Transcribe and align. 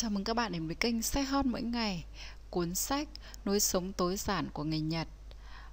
Chào 0.00 0.10
mừng 0.10 0.24
các 0.24 0.34
bạn 0.34 0.52
đến 0.52 0.66
với 0.66 0.74
kênh 0.74 1.02
Sách 1.02 1.28
Hot 1.28 1.46
mỗi 1.46 1.62
ngày 1.62 2.04
Cuốn 2.50 2.74
sách 2.74 3.08
Nối 3.44 3.60
sống 3.60 3.92
tối 3.92 4.16
giản 4.16 4.50
của 4.52 4.64
người 4.64 4.80
Nhật 4.80 5.08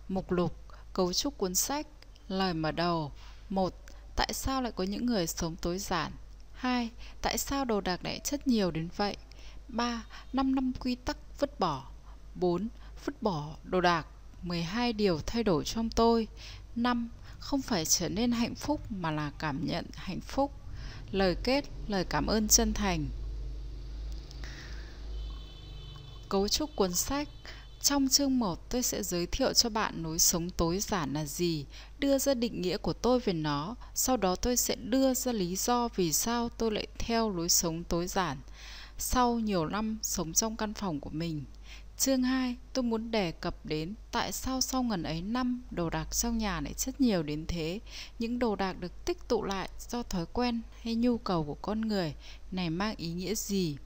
Mục 0.08 0.32
lục 0.32 0.54
Cấu 0.94 1.14
trúc 1.14 1.38
cuốn 1.38 1.56
sách 1.56 1.88
Lời 2.28 2.54
mở 2.54 2.72
đầu 2.72 3.12
1. 3.50 3.74
Tại 4.16 4.34
sao 4.34 4.62
lại 4.62 4.72
có 4.72 4.84
những 4.84 5.06
người 5.06 5.28
sống 5.28 5.56
tối 5.62 5.78
giản 5.78 6.12
2. 6.54 6.90
Tại 7.22 7.38
sao 7.38 7.66
đồ 7.66 7.82
đạc 7.82 8.04
lại 8.04 8.20
chất 8.24 8.48
nhiều 8.48 8.72
đến 8.72 8.90
vậy 8.96 9.18
3. 9.68 10.06
5 10.34 10.56
năm 10.56 10.72
quy 10.80 10.96
tắc 10.96 11.18
vứt 11.40 11.60
bỏ 11.60 11.88
4. 12.36 12.68
Vứt 13.06 13.22
bỏ 13.22 13.56
đồ 13.64 13.82
đạc 13.82 14.08
12 14.42 14.94
điều 14.94 15.20
thay 15.26 15.44
đổi 15.44 15.64
trong 15.66 15.90
tôi 15.90 16.28
5. 16.76 17.10
Không 17.40 17.62
phải 17.62 17.86
trở 17.86 18.10
nên 18.10 18.32
hạnh 18.32 18.56
phúc 18.56 18.82
mà 18.90 19.12
là 19.12 19.32
cảm 19.40 19.66
nhận 19.66 19.86
hạnh 19.94 20.22
phúc 20.22 20.52
Lời 21.12 21.36
kết, 21.44 21.66
lời 21.88 22.06
cảm 22.10 22.28
ơn 22.28 22.48
chân 22.48 22.74
thành 22.74 23.06
Cấu 26.30 26.48
trúc 26.48 26.76
cuốn 26.76 26.94
sách 26.94 27.28
Trong 27.82 28.08
chương 28.10 28.40
1 28.40 28.70
tôi 28.70 28.84
sẽ 28.84 29.04
giới 29.04 29.26
thiệu 29.26 29.54
cho 29.54 29.70
bạn 29.70 30.04
lối 30.04 30.20
sống 30.20 30.50
tối 30.50 30.80
giản 30.80 31.14
là 31.14 31.26
gì, 31.26 31.66
đưa 32.00 32.18
ra 32.18 32.34
định 32.34 32.62
nghĩa 32.62 32.78
của 32.78 32.94
tôi 32.94 33.20
về 33.20 33.34
nó, 33.34 33.76
sau 33.94 34.18
đó 34.18 34.36
tôi 34.36 34.58
sẽ 34.58 34.76
đưa 34.76 35.14
ra 35.14 35.32
lý 35.32 35.56
do 35.56 35.88
vì 35.96 36.14
sao 36.14 36.50
tôi 36.50 36.72
lại 36.72 36.88
theo 36.98 37.30
lối 37.30 37.50
sống 37.50 37.84
tối 37.84 38.08
giản. 38.08 38.38
Sau 38.98 39.40
nhiều 39.40 39.66
năm 39.66 39.98
sống 40.02 40.34
trong 40.34 40.56
căn 40.56 40.74
phòng 40.74 41.00
của 41.00 41.10
mình, 41.10 41.44
Chương 41.98 42.24
2, 42.24 42.56
tôi 42.74 42.84
muốn 42.84 43.12
đề 43.12 43.32
cập 43.32 43.66
đến 43.66 43.94
tại 44.12 44.32
sao 44.32 44.62
sau 44.62 44.84
ngần 44.84 45.04
ấy 45.04 45.22
năm 45.22 45.62
đồ 45.72 45.90
đạc 45.90 46.16
trong 46.16 46.38
nhà 46.38 46.62
lại 46.62 46.74
rất 46.78 47.02
nhiều 47.02 47.24
đến 47.24 47.46
thế. 47.48 47.80
Những 48.20 48.40
đồ 48.40 48.56
đạc 48.56 48.74
được 48.80 49.06
tích 49.06 49.28
tụ 49.28 49.44
lại 49.44 49.70
do 49.90 50.04
thói 50.04 50.26
quen 50.34 50.62
hay 50.82 50.96
nhu 50.96 51.18
cầu 51.18 51.44
của 51.44 51.58
con 51.62 51.82
người 51.82 52.16
này 52.52 52.70
mang 52.70 52.96
ý 52.98 53.08
nghĩa 53.08 53.36
gì. 53.36 53.78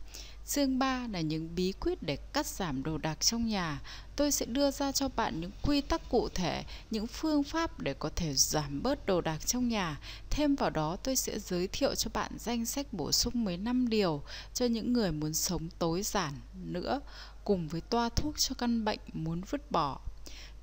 Chương 0.49 0.79
3 0.79 1.07
là 1.11 1.21
những 1.21 1.55
bí 1.55 1.71
quyết 1.71 2.03
để 2.03 2.15
cắt 2.15 2.45
giảm 2.45 2.83
đồ 2.83 2.97
đạc 2.97 3.21
trong 3.21 3.47
nhà. 3.47 3.81
Tôi 4.15 4.31
sẽ 4.31 4.45
đưa 4.45 4.71
ra 4.71 4.91
cho 4.91 5.09
bạn 5.09 5.41
những 5.41 5.51
quy 5.63 5.81
tắc 5.81 6.09
cụ 6.09 6.29
thể, 6.29 6.63
những 6.91 7.07
phương 7.07 7.43
pháp 7.43 7.79
để 7.79 7.93
có 7.93 8.09
thể 8.15 8.33
giảm 8.33 8.83
bớt 8.83 9.05
đồ 9.05 9.21
đạc 9.21 9.45
trong 9.45 9.69
nhà. 9.69 9.99
Thêm 10.29 10.55
vào 10.55 10.69
đó 10.69 10.97
tôi 11.03 11.15
sẽ 11.15 11.39
giới 11.39 11.67
thiệu 11.67 11.95
cho 11.95 12.11
bạn 12.13 12.31
danh 12.39 12.65
sách 12.65 12.93
bổ 12.93 13.11
sung 13.11 13.43
15 13.43 13.89
điều 13.89 14.21
cho 14.53 14.65
những 14.65 14.93
người 14.93 15.11
muốn 15.11 15.33
sống 15.33 15.69
tối 15.79 16.01
giản 16.01 16.33
nữa, 16.65 17.01
cùng 17.43 17.67
với 17.67 17.81
toa 17.81 18.09
thuốc 18.09 18.39
cho 18.39 18.55
căn 18.57 18.85
bệnh 18.85 18.99
muốn 19.13 19.41
vứt 19.49 19.71
bỏ. 19.71 19.99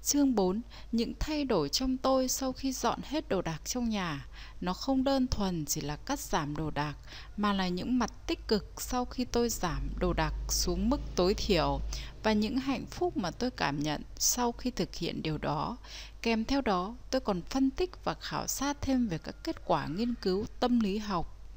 Chương 0.06 0.34
4. 0.34 0.60
Những 0.92 1.12
thay 1.20 1.44
đổi 1.44 1.68
trong 1.68 1.96
tôi 1.96 2.28
sau 2.28 2.52
khi 2.52 2.72
dọn 2.72 3.00
hết 3.04 3.28
đồ 3.28 3.42
đạc 3.42 3.60
trong 3.64 3.88
nhà. 3.88 4.26
Nó 4.60 4.72
không 4.72 5.04
đơn 5.04 5.26
thuần 5.26 5.64
chỉ 5.66 5.80
là 5.80 5.96
cắt 5.96 6.20
giảm 6.20 6.56
đồ 6.56 6.70
đạc, 6.70 6.94
mà 7.36 7.52
là 7.52 7.68
những 7.68 7.98
mặt 7.98 8.12
tích 8.26 8.48
cực 8.48 8.82
sau 8.82 9.04
khi 9.04 9.24
tôi 9.24 9.48
giảm 9.48 9.90
đồ 9.98 10.12
đạc 10.12 10.32
xuống 10.48 10.90
mức 10.90 11.00
tối 11.16 11.34
thiểu 11.34 11.80
và 12.22 12.32
những 12.32 12.56
hạnh 12.56 12.86
phúc 12.86 13.16
mà 13.16 13.30
tôi 13.30 13.50
cảm 13.50 13.82
nhận 13.82 14.02
sau 14.18 14.52
khi 14.52 14.70
thực 14.70 14.94
hiện 14.94 15.22
điều 15.22 15.38
đó. 15.38 15.76
Kèm 16.22 16.44
theo 16.44 16.60
đó, 16.60 16.94
tôi 17.10 17.20
còn 17.20 17.42
phân 17.42 17.70
tích 17.70 18.04
và 18.04 18.14
khảo 18.14 18.46
sát 18.46 18.76
thêm 18.80 19.08
về 19.08 19.18
các 19.18 19.36
kết 19.44 19.56
quả 19.66 19.86
nghiên 19.86 20.14
cứu 20.14 20.46
tâm 20.60 20.80
lý 20.80 20.98
học. 20.98 21.50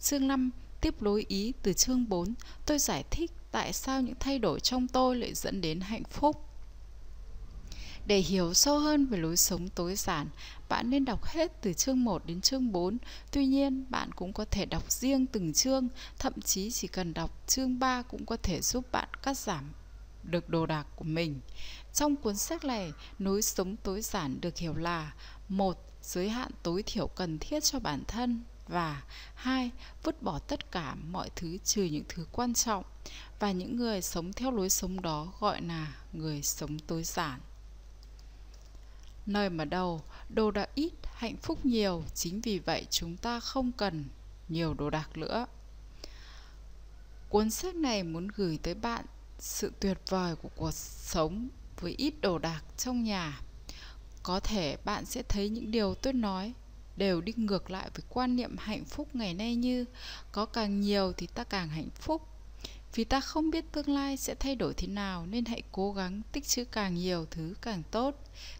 Chương 0.00 0.28
5. 0.28 0.50
Tiếp 0.80 1.02
nối 1.02 1.24
ý 1.28 1.52
từ 1.62 1.72
chương 1.72 2.08
4, 2.08 2.34
tôi 2.66 2.78
giải 2.78 3.04
thích 3.10 3.30
tại 3.52 3.72
sao 3.72 4.00
những 4.00 4.16
thay 4.20 4.38
đổi 4.38 4.60
trong 4.60 4.88
tôi 4.88 5.16
lại 5.16 5.34
dẫn 5.34 5.60
đến 5.60 5.80
hạnh 5.80 6.04
phúc. 6.04 6.50
Để 8.06 8.18
hiểu 8.18 8.54
sâu 8.54 8.78
hơn 8.78 9.06
về 9.06 9.18
lối 9.18 9.36
sống 9.36 9.68
tối 9.68 9.94
giản, 9.96 10.28
bạn 10.68 10.90
nên 10.90 11.04
đọc 11.04 11.24
hết 11.24 11.62
từ 11.62 11.72
chương 11.72 12.04
1 12.04 12.26
đến 12.26 12.40
chương 12.40 12.72
4. 12.72 12.98
Tuy 13.32 13.46
nhiên, 13.46 13.84
bạn 13.90 14.12
cũng 14.12 14.32
có 14.32 14.44
thể 14.50 14.66
đọc 14.66 14.92
riêng 14.92 15.26
từng 15.26 15.52
chương, 15.52 15.88
thậm 16.18 16.40
chí 16.40 16.70
chỉ 16.70 16.88
cần 16.88 17.14
đọc 17.14 17.42
chương 17.46 17.78
3 17.78 18.02
cũng 18.02 18.26
có 18.26 18.36
thể 18.36 18.60
giúp 18.60 18.92
bạn 18.92 19.08
cắt 19.22 19.38
giảm 19.38 19.72
được 20.22 20.48
đồ 20.48 20.66
đạc 20.66 20.86
của 20.96 21.04
mình. 21.04 21.40
Trong 21.92 22.16
cuốn 22.16 22.36
sách 22.36 22.64
này, 22.64 22.92
lối 23.18 23.42
sống 23.42 23.76
tối 23.76 24.00
giản 24.00 24.40
được 24.40 24.58
hiểu 24.58 24.74
là 24.74 25.12
một 25.48 25.84
Giới 26.04 26.28
hạn 26.28 26.50
tối 26.62 26.82
thiểu 26.82 27.06
cần 27.06 27.38
thiết 27.38 27.64
cho 27.64 27.78
bản 27.78 28.02
thân 28.08 28.42
và 28.68 29.02
hai 29.34 29.70
vứt 30.02 30.22
bỏ 30.22 30.38
tất 30.38 30.72
cả 30.72 30.94
mọi 30.94 31.30
thứ 31.36 31.58
trừ 31.64 31.82
những 31.82 32.04
thứ 32.08 32.26
quan 32.32 32.54
trọng 32.54 32.84
và 33.40 33.52
những 33.52 33.76
người 33.76 34.02
sống 34.02 34.32
theo 34.32 34.50
lối 34.50 34.70
sống 34.70 35.02
đó 35.02 35.32
gọi 35.40 35.62
là 35.62 35.94
người 36.12 36.42
sống 36.42 36.78
tối 36.78 37.02
giản 37.02 37.40
Nơi 39.26 39.50
mà 39.50 39.64
đầu, 39.64 40.02
đồ 40.28 40.50
đạc 40.50 40.70
ít, 40.74 40.92
hạnh 41.14 41.36
phúc 41.36 41.66
nhiều, 41.66 42.04
chính 42.14 42.40
vì 42.40 42.58
vậy 42.58 42.86
chúng 42.90 43.16
ta 43.16 43.40
không 43.40 43.72
cần 43.72 44.04
nhiều 44.48 44.74
đồ 44.74 44.90
đạc 44.90 45.16
nữa. 45.16 45.46
Cuốn 47.28 47.50
sách 47.50 47.74
này 47.74 48.02
muốn 48.02 48.28
gửi 48.28 48.58
tới 48.62 48.74
bạn 48.74 49.04
sự 49.38 49.72
tuyệt 49.80 49.98
vời 50.08 50.36
của 50.36 50.48
cuộc 50.56 50.74
sống 50.74 51.48
với 51.80 51.94
ít 51.98 52.14
đồ 52.20 52.38
đạc 52.38 52.62
trong 52.76 53.04
nhà. 53.04 53.40
Có 54.22 54.40
thể 54.40 54.76
bạn 54.84 55.04
sẽ 55.04 55.22
thấy 55.22 55.48
những 55.48 55.70
điều 55.70 55.94
tôi 55.94 56.12
nói 56.12 56.52
đều 56.96 57.20
đi 57.20 57.32
ngược 57.36 57.70
lại 57.70 57.90
với 57.94 58.04
quan 58.08 58.36
niệm 58.36 58.56
hạnh 58.58 58.84
phúc 58.84 59.08
ngày 59.12 59.34
nay 59.34 59.56
như 59.56 59.84
có 60.32 60.46
càng 60.46 60.80
nhiều 60.80 61.12
thì 61.16 61.26
ta 61.26 61.44
càng 61.44 61.68
hạnh 61.68 61.90
phúc 61.94 62.28
vì 62.94 63.04
ta 63.04 63.20
không 63.20 63.50
biết 63.50 63.72
tương 63.72 63.88
lai 63.88 64.16
sẽ 64.16 64.34
thay 64.34 64.56
đổi 64.56 64.74
thế 64.74 64.86
nào 64.86 65.26
nên 65.26 65.44
hãy 65.44 65.62
cố 65.72 65.92
gắng 65.92 66.22
tích 66.32 66.46
trữ 66.46 66.64
càng 66.64 66.94
nhiều 66.94 67.26
thứ 67.30 67.54
càng 67.62 67.82
tốt. 67.90 68.14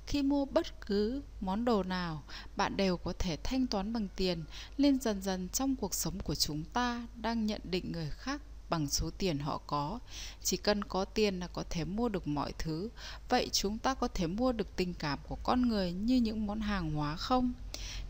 Khi 0.06 0.22
mua 0.22 0.44
bất 0.44 0.86
cứ 0.86 1.22
món 1.40 1.64
đồ 1.64 1.82
nào, 1.82 2.22
bạn 2.56 2.76
đều 2.76 2.96
có 2.96 3.12
thể 3.18 3.36
thanh 3.42 3.66
toán 3.66 3.92
bằng 3.92 4.08
tiền, 4.16 4.44
nên 4.78 5.00
dần 5.00 5.22
dần 5.22 5.48
trong 5.48 5.76
cuộc 5.76 5.94
sống 5.94 6.20
của 6.20 6.34
chúng 6.34 6.64
ta 6.64 7.06
đang 7.16 7.46
nhận 7.46 7.60
định 7.64 7.92
người 7.92 8.10
khác 8.10 8.40
bằng 8.70 8.88
số 8.88 9.10
tiền 9.18 9.38
họ 9.38 9.60
có. 9.66 9.98
Chỉ 10.42 10.56
cần 10.56 10.84
có 10.84 11.04
tiền 11.04 11.40
là 11.40 11.46
có 11.46 11.64
thể 11.70 11.84
mua 11.84 12.08
được 12.08 12.28
mọi 12.28 12.52
thứ. 12.58 12.88
Vậy 13.28 13.48
chúng 13.52 13.78
ta 13.78 13.94
có 13.94 14.08
thể 14.08 14.26
mua 14.26 14.52
được 14.52 14.76
tình 14.76 14.94
cảm 14.94 15.18
của 15.28 15.36
con 15.42 15.68
người 15.68 15.92
như 15.92 16.16
những 16.16 16.46
món 16.46 16.60
hàng 16.60 16.92
hóa 16.92 17.16
không? 17.16 17.52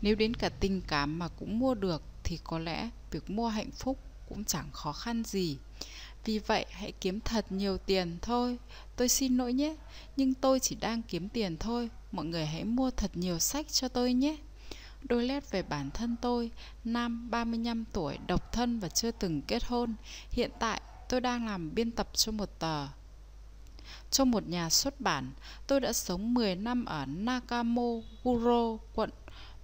Nếu 0.01 0.15
đến 0.15 0.33
cả 0.33 0.49
tình 0.49 0.81
cảm 0.87 1.19
mà 1.19 1.27
cũng 1.27 1.59
mua 1.59 1.73
được 1.73 2.01
thì 2.23 2.39
có 2.43 2.59
lẽ 2.59 2.89
việc 3.11 3.29
mua 3.29 3.47
hạnh 3.47 3.71
phúc 3.71 3.99
cũng 4.29 4.45
chẳng 4.45 4.71
khó 4.71 4.93
khăn 4.93 5.23
gì. 5.23 5.57
Vì 6.25 6.39
vậy 6.39 6.65
hãy 6.71 6.91
kiếm 6.91 7.19
thật 7.19 7.45
nhiều 7.49 7.77
tiền 7.77 8.17
thôi. 8.21 8.57
Tôi 8.95 9.09
xin 9.09 9.37
lỗi 9.37 9.53
nhé 9.53 9.75
Nhưng 10.15 10.33
tôi 10.33 10.59
chỉ 10.59 10.75
đang 10.75 11.01
kiếm 11.01 11.29
tiền 11.29 11.57
thôi. 11.57 11.89
Mọi 12.11 12.25
người 12.25 12.45
hãy 12.45 12.63
mua 12.63 12.91
thật 12.91 13.11
nhiều 13.13 13.39
sách 13.39 13.67
cho 13.71 13.87
tôi 13.87 14.13
nhé. 14.13 14.37
Đôi 15.03 15.27
nét 15.27 15.51
về 15.51 15.61
bản 15.61 15.89
thân 15.93 16.15
tôi 16.21 16.51
Nam 16.83 17.29
35 17.31 17.85
tuổi 17.93 18.17
Độc 18.27 18.51
thân 18.51 18.79
và 18.79 18.89
chưa 18.89 19.11
từng 19.11 19.41
kết 19.41 19.63
hôn. 19.63 19.93
Hiện 20.31 20.51
tại 20.59 20.81
tôi 21.09 21.21
đang 21.21 21.47
làm 21.47 21.75
biên 21.75 21.91
tập 21.91 22.09
cho 22.13 22.31
một 22.31 22.49
tờ 22.59 22.87
Trong 24.11 24.31
một 24.31 24.47
nhà 24.47 24.69
xuất 24.69 25.01
bản. 25.01 25.31
Tôi 25.67 25.79
đã 25.79 25.93
sống 25.93 26.33
10 26.33 26.55
năm 26.55 26.85
ở 26.85 27.05
Nakamoguro, 27.05 28.77
quận 28.95 29.09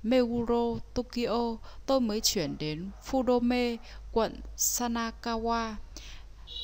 Meguro, 0.03 0.75
Tokyo. 0.93 1.57
Tôi 1.85 2.01
mới 2.01 2.21
chuyển 2.21 2.55
đến 2.59 2.89
Fudome, 3.05 3.77
quận 4.11 4.39
Sanakawa 4.57 5.75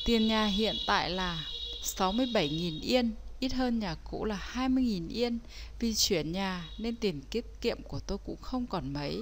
Tiền 0.07 0.27
nhà 0.27 0.45
hiện 0.45 0.75
tại 0.85 1.09
là 1.09 1.45
67.000 1.83 2.81
yên, 2.81 3.11
ít 3.39 3.53
hơn 3.53 3.79
nhà 3.79 3.95
cũ 4.03 4.25
là 4.25 4.49
20.000 4.53 5.09
yên. 5.09 5.39
Vì 5.79 5.95
chuyển 5.95 6.31
nhà 6.31 6.69
nên 6.77 6.95
tiền 6.95 7.21
tiết 7.29 7.45
kiệm 7.61 7.81
của 7.83 7.99
tôi 7.99 8.17
cũng 8.25 8.41
không 8.41 8.67
còn 8.67 8.93
mấy. 8.93 9.21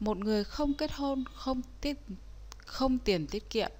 Một 0.00 0.18
người 0.18 0.44
không 0.44 0.74
kết 0.74 0.92
hôn, 0.92 1.24
không 1.34 1.62
tiết 1.80 1.96
không 2.66 2.98
tiền 2.98 3.26
tiết 3.26 3.50
kiệm 3.50 3.70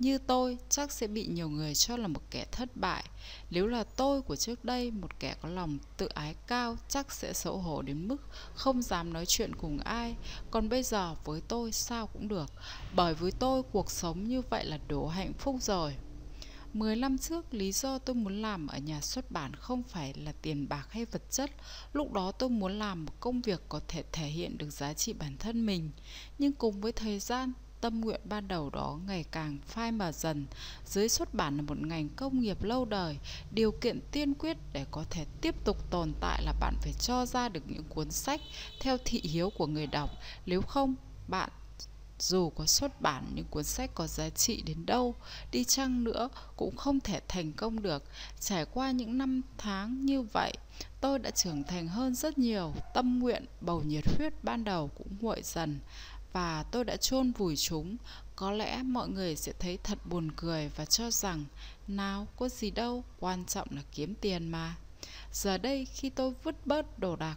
như 0.00 0.18
tôi 0.18 0.58
chắc 0.68 0.92
sẽ 0.92 1.06
bị 1.06 1.26
nhiều 1.26 1.48
người 1.48 1.74
cho 1.74 1.96
là 1.96 2.08
một 2.08 2.20
kẻ 2.30 2.46
thất 2.52 2.76
bại. 2.76 3.04
Nếu 3.50 3.66
là 3.66 3.84
tôi 3.84 4.22
của 4.22 4.36
trước 4.36 4.64
đây, 4.64 4.90
một 4.90 5.20
kẻ 5.20 5.34
có 5.42 5.48
lòng 5.48 5.78
tự 5.96 6.06
ái 6.06 6.34
cao 6.46 6.76
chắc 6.88 7.12
sẽ 7.12 7.32
xấu 7.32 7.58
hổ 7.58 7.82
đến 7.82 8.08
mức 8.08 8.16
không 8.54 8.82
dám 8.82 9.12
nói 9.12 9.26
chuyện 9.26 9.54
cùng 9.54 9.78
ai. 9.78 10.16
Còn 10.50 10.68
bây 10.68 10.82
giờ 10.82 11.14
với 11.24 11.40
tôi 11.48 11.72
sao 11.72 12.06
cũng 12.06 12.28
được, 12.28 12.52
bởi 12.94 13.14
với 13.14 13.32
tôi 13.32 13.62
cuộc 13.62 13.90
sống 13.90 14.24
như 14.24 14.42
vậy 14.50 14.64
là 14.64 14.78
đủ 14.88 15.06
hạnh 15.06 15.32
phúc 15.38 15.56
rồi. 15.60 15.94
10 16.72 16.96
năm 16.96 17.18
trước, 17.18 17.54
lý 17.54 17.72
do 17.72 17.98
tôi 17.98 18.14
muốn 18.14 18.42
làm 18.42 18.66
ở 18.66 18.78
nhà 18.78 19.00
xuất 19.00 19.30
bản 19.30 19.54
không 19.56 19.82
phải 19.82 20.14
là 20.14 20.32
tiền 20.42 20.68
bạc 20.68 20.86
hay 20.90 21.04
vật 21.04 21.22
chất. 21.30 21.50
Lúc 21.92 22.12
đó 22.12 22.32
tôi 22.32 22.48
muốn 22.48 22.78
làm 22.78 23.04
một 23.04 23.12
công 23.20 23.40
việc 23.40 23.60
có 23.68 23.80
thể 23.88 24.04
thể 24.12 24.26
hiện 24.26 24.58
được 24.58 24.70
giá 24.70 24.92
trị 24.92 25.12
bản 25.12 25.36
thân 25.38 25.66
mình. 25.66 25.90
Nhưng 26.38 26.52
cùng 26.52 26.80
với 26.80 26.92
thời 26.92 27.18
gian, 27.18 27.52
tâm 27.80 28.00
nguyện 28.00 28.20
ban 28.24 28.48
đầu 28.48 28.70
đó 28.70 28.98
ngày 29.06 29.24
càng 29.30 29.58
phai 29.66 29.92
mờ 29.92 30.12
dần. 30.12 30.46
Giới 30.86 31.08
xuất 31.08 31.34
bản 31.34 31.56
là 31.56 31.62
một 31.62 31.78
ngành 31.80 32.08
công 32.08 32.40
nghiệp 32.40 32.62
lâu 32.62 32.84
đời, 32.84 33.18
điều 33.50 33.72
kiện 33.72 34.00
tiên 34.12 34.34
quyết 34.34 34.56
để 34.72 34.86
có 34.90 35.04
thể 35.10 35.24
tiếp 35.40 35.64
tục 35.64 35.90
tồn 35.90 36.12
tại 36.20 36.42
là 36.42 36.52
bạn 36.60 36.74
phải 36.82 36.92
cho 36.92 37.26
ra 37.26 37.48
được 37.48 37.62
những 37.66 37.84
cuốn 37.88 38.10
sách 38.10 38.40
theo 38.80 38.96
thị 39.04 39.20
hiếu 39.24 39.50
của 39.58 39.66
người 39.66 39.86
đọc. 39.86 40.10
Nếu 40.46 40.62
không, 40.62 40.94
bạn 41.28 41.50
dù 42.22 42.50
có 42.50 42.66
xuất 42.66 43.00
bản 43.00 43.24
những 43.34 43.44
cuốn 43.50 43.64
sách 43.64 43.90
có 43.94 44.06
giá 44.06 44.30
trị 44.30 44.62
đến 44.66 44.86
đâu 44.86 45.14
đi 45.52 45.64
chăng 45.64 46.04
nữa 46.04 46.28
cũng 46.56 46.76
không 46.76 47.00
thể 47.00 47.20
thành 47.28 47.52
công 47.52 47.82
được 47.82 48.04
trải 48.40 48.64
qua 48.64 48.90
những 48.90 49.18
năm 49.18 49.42
tháng 49.58 50.06
như 50.06 50.22
vậy 50.22 50.52
tôi 51.00 51.18
đã 51.18 51.30
trưởng 51.30 51.64
thành 51.64 51.88
hơn 51.88 52.14
rất 52.14 52.38
nhiều 52.38 52.74
tâm 52.94 53.18
nguyện 53.18 53.44
bầu 53.60 53.82
nhiệt 53.82 54.04
huyết 54.18 54.44
ban 54.44 54.64
đầu 54.64 54.90
cũng 54.98 55.16
nguội 55.20 55.40
dần 55.44 55.80
và 56.32 56.62
tôi 56.62 56.84
đã 56.84 56.96
chôn 56.96 57.32
vùi 57.32 57.56
chúng. 57.56 57.96
Có 58.36 58.52
lẽ 58.52 58.82
mọi 58.82 59.08
người 59.08 59.36
sẽ 59.36 59.52
thấy 59.58 59.78
thật 59.84 59.98
buồn 60.04 60.30
cười 60.36 60.68
và 60.76 60.84
cho 60.84 61.10
rằng 61.10 61.44
Nào 61.88 62.26
có 62.36 62.48
gì 62.48 62.70
đâu, 62.70 63.04
quan 63.18 63.44
trọng 63.44 63.68
là 63.70 63.82
kiếm 63.92 64.14
tiền 64.20 64.48
mà. 64.48 64.76
Giờ 65.32 65.58
đây 65.58 65.84
khi 65.84 66.10
tôi 66.10 66.34
vứt 66.42 66.66
bớt 66.66 66.98
đồ 66.98 67.16
đạc 67.16 67.36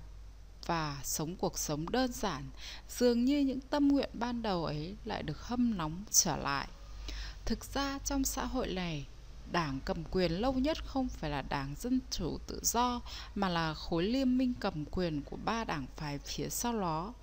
và 0.66 1.02
sống 1.04 1.36
cuộc 1.36 1.60
sống 1.60 1.90
đơn 1.90 2.12
giản 2.12 2.44
Dường 2.90 3.26
như 3.26 3.40
những 3.40 3.60
tâm 3.62 3.88
nguyện 3.88 4.10
ban 4.14 4.42
đầu 4.42 4.66
ấy 4.66 4.96
lại 5.06 5.24
được 5.24 5.48
hâm 5.48 5.78
nóng 5.78 6.04
trở 6.12 6.38
lại. 6.38 6.68
Thực 7.46 7.66
ra 7.74 8.00
trong 8.06 8.24
xã 8.24 8.46
hội 8.46 8.68
này 8.68 9.06
Đảng 9.52 9.80
cầm 9.86 10.04
quyền 10.12 10.32
lâu 10.32 10.54
nhất 10.54 10.86
không 10.86 11.10
phải 11.10 11.30
là 11.30 11.42
đảng 11.42 11.76
Dân 11.80 12.00
Chủ 12.12 12.38
Tự 12.48 12.60
Do 12.64 13.02
Mà 13.36 13.50
là 13.50 13.74
khối 13.74 14.04
liên 14.04 14.38
minh 14.38 14.54
cầm 14.60 14.86
quyền 14.92 15.22
của 15.22 15.38
ba 15.46 15.64
đảng 15.64 15.86
phái 15.98 16.18
phía 16.18 16.50
sau 16.50 16.80
đó. 16.80 17.14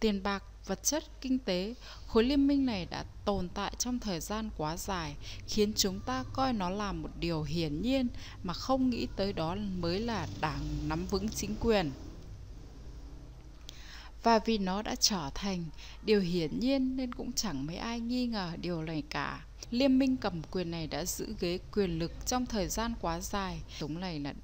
Tiền 0.00 0.22
bạc 0.22 0.42
vật 0.66 0.82
chất, 0.82 1.04
kinh 1.20 1.38
tế, 1.38 1.74
khối 2.06 2.24
liên 2.24 2.46
minh 2.46 2.66
này 2.66 2.86
đã 2.90 3.04
tồn 3.24 3.48
tại 3.48 3.72
trong 3.78 3.98
thời 3.98 4.20
gian 4.20 4.50
quá 4.56 4.76
dài, 4.76 5.16
khiến 5.48 5.72
chúng 5.76 6.00
ta 6.00 6.24
coi 6.32 6.52
nó 6.52 6.70
là 6.70 6.92
một 6.92 7.10
điều 7.20 7.42
hiển 7.42 7.82
nhiên 7.82 8.08
mà 8.42 8.52
không 8.52 8.90
nghĩ 8.90 9.06
tới 9.16 9.32
đó 9.32 9.56
mới 9.78 10.00
là 10.00 10.28
đảng 10.40 10.60
nắm 10.88 11.06
vững 11.06 11.28
chính 11.28 11.54
quyền. 11.60 11.90
Và 14.22 14.38
vì 14.38 14.58
nó 14.58 14.82
đã 14.82 14.94
trở 14.94 15.30
thành 15.34 15.64
điều 16.04 16.20
hiển 16.20 16.60
nhiên 16.60 16.96
nên 16.96 17.14
cũng 17.14 17.32
chẳng 17.32 17.66
mấy 17.66 17.76
ai 17.76 18.00
nghi 18.00 18.26
ngờ 18.26 18.52
điều 18.60 18.82
này 18.82 19.02
cả. 19.10 19.44
Liên 19.70 19.98
minh 19.98 20.16
cầm 20.16 20.42
quyền 20.50 20.70
này 20.70 20.86
đã 20.86 21.04
giữ 21.04 21.34
ghế 21.40 21.58
quyền 21.72 21.98
lực 21.98 22.12
trong 22.26 22.46
thời 22.46 22.68
gian 22.68 22.94
quá 23.00 23.20
dài. 23.20 23.60
Chúng 23.78 24.00
này 24.00 24.20
là 24.20 24.34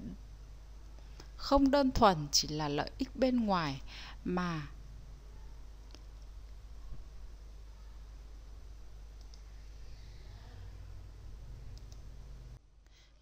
không 1.37 1.71
đơn 1.71 1.91
thuần 1.91 2.17
chỉ 2.33 2.49
là 2.49 2.69
lợi 2.69 2.91
ích 2.99 3.17
bên 3.17 3.47
ngoài 3.47 3.81
mà 4.25 4.67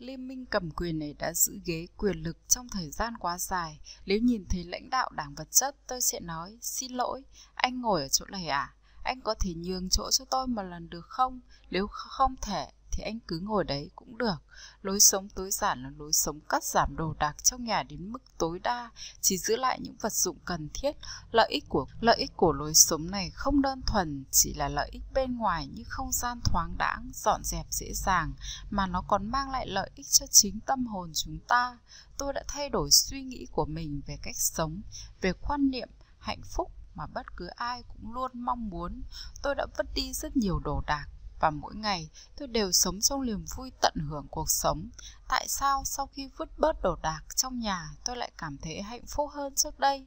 Liên 0.00 0.28
minh 0.28 0.46
cầm 0.46 0.70
quyền 0.70 0.98
này 0.98 1.14
đã 1.18 1.34
giữ 1.34 1.60
ghế 1.64 1.86
quyền 1.96 2.16
lực 2.16 2.36
trong 2.48 2.68
thời 2.68 2.90
gian 2.90 3.14
quá 3.18 3.38
dài. 3.38 3.80
Nếu 4.06 4.18
nhìn 4.18 4.44
thấy 4.48 4.64
lãnh 4.64 4.90
đạo 4.90 5.10
đảng 5.12 5.34
vật 5.34 5.50
chất, 5.50 5.76
tôi 5.86 6.00
sẽ 6.00 6.20
nói, 6.20 6.58
xin 6.60 6.92
lỗi, 6.92 7.22
anh 7.54 7.80
ngồi 7.80 8.02
ở 8.02 8.08
chỗ 8.08 8.26
này 8.26 8.46
à? 8.46 8.74
Anh 9.02 9.20
có 9.20 9.34
thể 9.40 9.54
nhường 9.54 9.88
chỗ 9.90 10.10
cho 10.10 10.24
tôi 10.24 10.46
một 10.46 10.62
lần 10.62 10.90
được 10.90 11.06
không? 11.06 11.40
Nếu 11.70 11.86
không 11.90 12.36
thể, 12.42 12.70
thì 12.92 13.02
anh 13.02 13.18
cứ 13.28 13.38
ngồi 13.38 13.64
đấy 13.64 13.90
cũng 13.96 14.18
được. 14.18 14.36
Lối 14.82 15.00
sống 15.00 15.28
tối 15.28 15.50
giản 15.50 15.82
là 15.82 15.90
lối 15.98 16.12
sống 16.12 16.40
cắt 16.48 16.64
giảm 16.64 16.96
đồ 16.96 17.14
đạc 17.18 17.44
trong 17.44 17.64
nhà 17.64 17.82
đến 17.82 18.12
mức 18.12 18.22
tối 18.38 18.58
đa, 18.58 18.90
chỉ 19.20 19.38
giữ 19.38 19.56
lại 19.56 19.80
những 19.80 19.96
vật 20.00 20.12
dụng 20.12 20.38
cần 20.44 20.68
thiết. 20.74 20.92
Lợi 21.32 21.48
ích 21.50 21.64
của 21.68 21.86
lợi 22.00 22.16
ích 22.16 22.36
của 22.36 22.52
lối 22.52 22.74
sống 22.74 23.10
này 23.10 23.30
không 23.30 23.62
đơn 23.62 23.82
thuần 23.86 24.24
chỉ 24.30 24.54
là 24.54 24.68
lợi 24.68 24.88
ích 24.92 25.02
bên 25.14 25.36
ngoài 25.36 25.66
như 25.66 25.82
không 25.88 26.12
gian 26.12 26.40
thoáng 26.44 26.74
đãng, 26.78 27.10
dọn 27.14 27.40
dẹp 27.44 27.66
dễ 27.70 27.92
dàng, 27.94 28.32
mà 28.70 28.86
nó 28.86 29.02
còn 29.08 29.30
mang 29.30 29.50
lại 29.50 29.66
lợi 29.66 29.90
ích 29.94 30.06
cho 30.10 30.26
chính 30.30 30.60
tâm 30.60 30.86
hồn 30.86 31.10
chúng 31.14 31.38
ta. 31.48 31.78
Tôi 32.18 32.32
đã 32.32 32.44
thay 32.48 32.68
đổi 32.68 32.90
suy 32.90 33.22
nghĩ 33.22 33.46
của 33.52 33.64
mình 33.64 34.00
về 34.06 34.18
cách 34.22 34.36
sống, 34.36 34.80
về 35.20 35.32
quan 35.32 35.70
niệm 35.70 35.88
hạnh 36.18 36.42
phúc 36.56 36.72
mà 36.94 37.06
bất 37.06 37.36
cứ 37.36 37.46
ai 37.46 37.82
cũng 37.82 38.12
luôn 38.12 38.30
mong 38.34 38.68
muốn. 38.68 39.02
Tôi 39.42 39.54
đã 39.54 39.66
vứt 39.78 39.86
đi 39.94 40.12
rất 40.12 40.36
nhiều 40.36 40.58
đồ 40.58 40.82
đạc 40.86 41.06
và 41.40 41.50
mỗi 41.50 41.74
ngày 41.74 42.10
tôi 42.36 42.48
đều 42.48 42.72
sống 42.72 43.00
trong 43.00 43.26
niềm 43.26 43.44
vui 43.56 43.72
tận 43.80 43.94
hưởng 44.08 44.26
cuộc 44.30 44.50
sống. 44.50 44.90
Tại 45.28 45.46
sao 45.48 45.82
sau 45.84 46.06
khi 46.06 46.30
vứt 46.36 46.58
bớt 46.58 46.82
đồ 46.82 46.96
đạc 47.02 47.20
trong 47.36 47.58
nhà 47.58 47.90
tôi 48.04 48.16
lại 48.16 48.32
cảm 48.38 48.58
thấy 48.58 48.82
hạnh 48.82 49.06
phúc 49.06 49.30
hơn 49.32 49.54
trước 49.54 49.78
đây? 49.78 50.06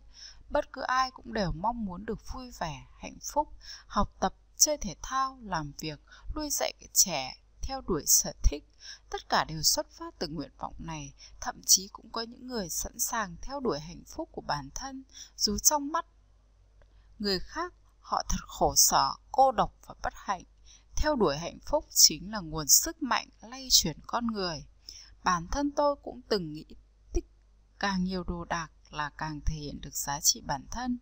Bất 0.49 0.73
cứ 0.73 0.81
ai 0.81 1.11
cũng 1.11 1.33
đều 1.33 1.51
mong 1.51 1.85
muốn 1.85 2.05
được 2.05 2.19
vui 2.33 2.51
vẻ, 2.59 2.85
hạnh 2.97 3.17
phúc, 3.33 3.49
học 3.87 4.09
tập, 4.19 4.33
chơi 4.57 4.77
thể 4.77 4.95
thao, 5.01 5.37
làm 5.41 5.71
việc, 5.79 5.99
nuôi 6.35 6.49
dạy 6.51 6.73
trẻ, 6.93 7.37
theo 7.61 7.81
đuổi 7.81 8.03
sở 8.07 8.33
thích. 8.43 8.63
Tất 9.09 9.29
cả 9.29 9.43
đều 9.43 9.61
xuất 9.63 9.91
phát 9.91 10.13
từ 10.19 10.27
nguyện 10.27 10.51
vọng 10.57 10.75
này, 10.79 11.13
thậm 11.41 11.61
chí 11.65 11.87
cũng 11.87 12.11
có 12.11 12.21
những 12.21 12.47
người 12.47 12.69
sẵn 12.69 12.99
sàng 12.99 13.35
theo 13.41 13.59
đuổi 13.59 13.79
hạnh 13.79 14.03
phúc 14.07 14.29
của 14.31 14.41
bản 14.41 14.69
thân, 14.75 15.03
dù 15.37 15.57
trong 15.57 15.91
mắt 15.91 16.05
người 17.19 17.39
khác 17.39 17.73
họ 17.99 18.23
thật 18.29 18.39
khổ 18.47 18.73
sở, 18.75 19.11
cô 19.31 19.51
độc 19.51 19.73
và 19.87 19.95
bất 20.03 20.13
hạnh 20.15 20.43
theo 20.95 21.15
đuổi 21.15 21.37
hạnh 21.37 21.59
phúc 21.65 21.85
chính 21.89 22.31
là 22.31 22.39
nguồn 22.39 22.67
sức 22.67 23.03
mạnh 23.03 23.29
lay 23.41 23.67
chuyển 23.71 23.97
con 24.07 24.27
người. 24.27 24.65
Bản 25.23 25.47
thân 25.51 25.71
tôi 25.71 25.95
cũng 26.03 26.21
từng 26.29 26.53
nghĩ 26.53 26.65
tích 27.13 27.25
càng 27.79 28.03
nhiều 28.03 28.23
đồ 28.23 28.45
đạc 28.45 28.69
là 28.89 29.11
càng 29.17 29.39
thể 29.45 29.55
hiện 29.55 29.81
được 29.81 29.95
giá 29.95 30.19
trị 30.21 30.41
bản 30.41 30.65
thân, 30.71 30.97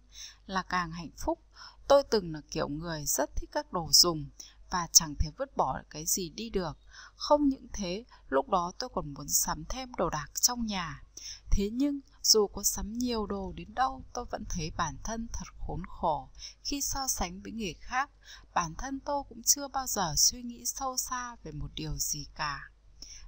là 0.45 0.63
càng 0.69 0.91
hạnh 0.91 1.11
phúc. 1.25 1.39
Tôi 1.87 2.03
từng 2.03 2.33
là 2.33 2.41
kiểu 2.51 2.67
người 2.67 3.05
rất 3.05 3.35
thích 3.35 3.49
các 3.53 3.73
đồ 3.73 3.89
dùng 3.91 4.29
và 4.69 4.87
chẳng 4.91 5.15
thể 5.19 5.31
vứt 5.37 5.57
bỏ 5.57 5.81
cái 5.89 6.05
gì 6.05 6.29
đi 6.29 6.49
được. 6.49 6.77
Không 7.15 7.49
những 7.49 7.67
thế, 7.73 8.05
lúc 8.29 8.49
đó 8.49 8.71
tôi 8.79 8.89
còn 8.93 9.13
muốn 9.13 9.27
sắm 9.27 9.63
thêm 9.69 9.91
đồ 9.97 10.09
đạc 10.09 10.27
trong 10.41 10.65
nhà. 10.65 11.03
Thế 11.51 11.69
nhưng 11.73 11.99
dù 12.23 12.47
có 12.47 12.63
sắm 12.63 12.93
nhiều 12.93 13.25
đồ 13.25 13.53
đến 13.55 13.73
đâu, 13.73 14.03
tôi 14.13 14.25
vẫn 14.25 14.43
thấy 14.49 14.71
bản 14.77 14.97
thân 15.03 15.27
thật 15.33 15.47
khốn 15.59 15.81
khổ. 15.87 16.29
Khi 16.63 16.81
so 16.81 17.07
sánh 17.07 17.41
với 17.41 17.51
người 17.51 17.75
khác, 17.79 18.09
bản 18.53 18.75
thân 18.75 18.99
tôi 18.99 19.23
cũng 19.29 19.43
chưa 19.43 19.67
bao 19.67 19.87
giờ 19.87 20.13
suy 20.17 20.41
nghĩ 20.43 20.65
sâu 20.65 20.97
xa 20.97 21.35
về 21.43 21.51
một 21.51 21.69
điều 21.75 21.97
gì 21.97 22.27
cả. 22.35 22.71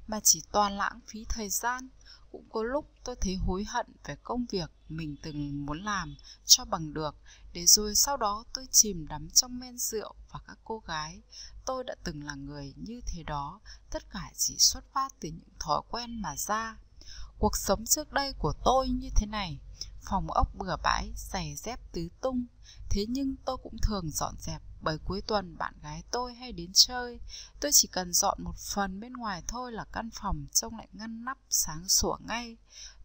Mà 0.08 0.20
chỉ 0.24 0.44
toàn 0.52 0.78
lãng 0.78 1.00
phí 1.08 1.26
thời 1.30 1.50
gian. 1.50 1.90
Cũng 2.32 2.50
có 2.50 2.64
lúc 2.64 2.92
tôi 3.04 3.16
thấy 3.22 3.36
hối 3.36 3.64
hận 3.64 3.86
về 4.04 4.16
công 4.24 4.46
việc 4.50 4.72
mình 4.90 5.16
từng 5.24 5.66
muốn 5.66 5.84
làm 5.84 6.16
cho 6.46 6.66
bằng 6.66 6.94
được, 6.94 7.16
để 7.54 7.66
rồi 7.66 7.96
sau 7.96 8.18
đó 8.18 8.44
tôi 8.54 8.68
chìm 8.72 9.08
đắm 9.08 9.30
trong 9.30 9.60
men 9.60 9.78
rượu 9.78 10.16
và 10.32 10.40
các 10.48 10.58
cô 10.64 10.80
gái. 10.88 11.22
Tôi 11.66 11.84
đã 11.84 11.96
từng 12.04 12.24
là 12.24 12.36
người 12.36 12.74
như 12.78 13.02
thế 13.08 13.24
đó, 13.24 13.60
tất 13.90 14.10
cả 14.10 14.32
chỉ 14.38 14.56
xuất 14.60 14.84
phát 14.94 15.10
từ 15.20 15.30
những 15.30 15.54
thói 15.60 15.82
quen 15.90 16.22
mà 16.22 16.36
ra 16.38 16.78
cuộc 17.40 17.58
sống 17.58 17.86
trước 17.86 18.12
đây 18.12 18.34
của 18.34 18.54
tôi 18.66 18.90
như 18.90 19.10
thế 19.16 19.26
này. 19.26 19.60
Phòng 20.10 20.32
ốc 20.32 20.56
bừa 20.56 20.76
bãi, 20.84 21.12
giày 21.16 21.56
dép 21.56 21.80
tứ 21.92 22.10
tung. 22.22 22.46
Thế 22.90 23.06
nhưng 23.10 23.36
tôi 23.46 23.58
cũng 23.64 23.78
thường 23.82 24.12
dọn 24.12 24.36
dẹp, 24.40 24.62
bởi 24.82 24.98
cuối 24.98 25.22
tuần 25.22 25.58
bạn 25.58 25.74
gái 25.82 26.04
tôi 26.12 26.34
hay 26.34 26.52
đến 26.52 26.72
chơi. 26.74 27.20
Tôi 27.60 27.72
chỉ 27.74 27.88
cần 27.88 28.14
dọn 28.14 28.44
một 28.44 28.56
phần 28.74 29.00
bên 29.00 29.14
ngoài 29.14 29.44
thôi 29.48 29.72
là 29.72 29.86
căn 29.92 30.10
phòng 30.14 30.46
trông 30.54 30.78
lại 30.78 30.88
ngăn 30.94 31.26
nắp, 31.26 31.38
sáng 31.50 31.88
sủa 31.88 32.18
ngay. 32.28 32.58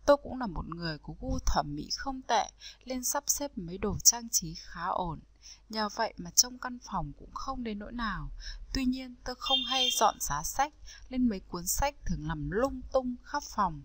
Tôi 0.06 0.16
cũng 0.22 0.38
là 0.38 0.46
một 0.46 0.69
người 0.69 0.98
có 0.98 1.14
gu 1.20 1.38
thẩm 1.46 1.75
mỹ 1.75 1.88
không 1.96 2.22
tệ, 2.22 2.50
nên 2.84 3.04
sắp 3.04 3.25
xếp 3.26 3.50
mấy 3.56 3.78
đồ 3.78 3.98
trang 4.04 4.28
trí 4.28 4.54
khá 4.54 4.86
ổn. 4.86 5.20
Nhờ 5.69 5.88
vậy 5.96 6.14
mà 6.16 6.30
trong 6.30 6.58
căn 6.58 6.78
phòng 6.90 7.12
cũng 7.19 7.30
không 7.34 7.64
đến 7.64 7.78
nỗi 7.78 7.92
nào. 7.92 8.30
Tuy 8.75 8.84
nhiên, 8.84 9.14
tôi 9.25 9.34
không 9.38 9.58
hay 9.69 9.90
dọn 9.98 10.16
giá 10.20 10.42
sách, 10.42 10.72
nên 11.10 11.28
mấy 11.28 11.40
cuốn 11.40 11.66
sách 11.66 11.94
thường 12.04 12.28
nằm 12.28 12.50
lung 12.50 12.80
tung 12.92 13.16
khắp 13.25 13.42
phòng 13.56 13.82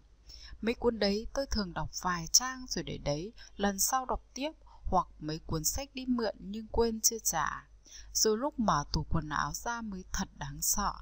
mấy 0.63 0.73
cuốn 0.73 0.99
đấy 0.99 1.27
tôi 1.33 1.45
thường 1.51 1.73
đọc 1.73 1.89
vài 2.01 2.27
trang 2.31 2.65
rồi 2.69 2.83
để 2.83 2.97
đấy, 2.97 3.33
lần 3.55 3.79
sau 3.79 4.05
đọc 4.05 4.23
tiếp, 4.33 4.51
hoặc 4.83 5.07
mấy 5.19 5.39
cuốn 5.39 5.63
sách 5.63 5.89
đi 5.93 6.05
mượn 6.05 6.35
nhưng 6.39 6.67
quên 6.67 7.01
chưa 7.01 7.17
trả. 7.23 7.67
Rồi 8.13 8.37
lúc 8.37 8.59
mở 8.59 8.85
tủ 8.93 9.05
quần 9.09 9.29
áo 9.29 9.51
ra 9.53 9.81
mới 9.81 10.03
thật 10.13 10.27
đáng 10.35 10.61
sợ, 10.61 10.93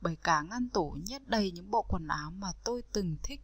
bởi 0.00 0.16
cả 0.16 0.42
ngăn 0.42 0.68
tủ 0.68 0.96
nhét 1.06 1.28
đầy 1.28 1.50
những 1.50 1.70
bộ 1.70 1.82
quần 1.88 2.08
áo 2.08 2.30
mà 2.30 2.48
tôi 2.64 2.82
từng 2.92 3.16
thích. 3.22 3.40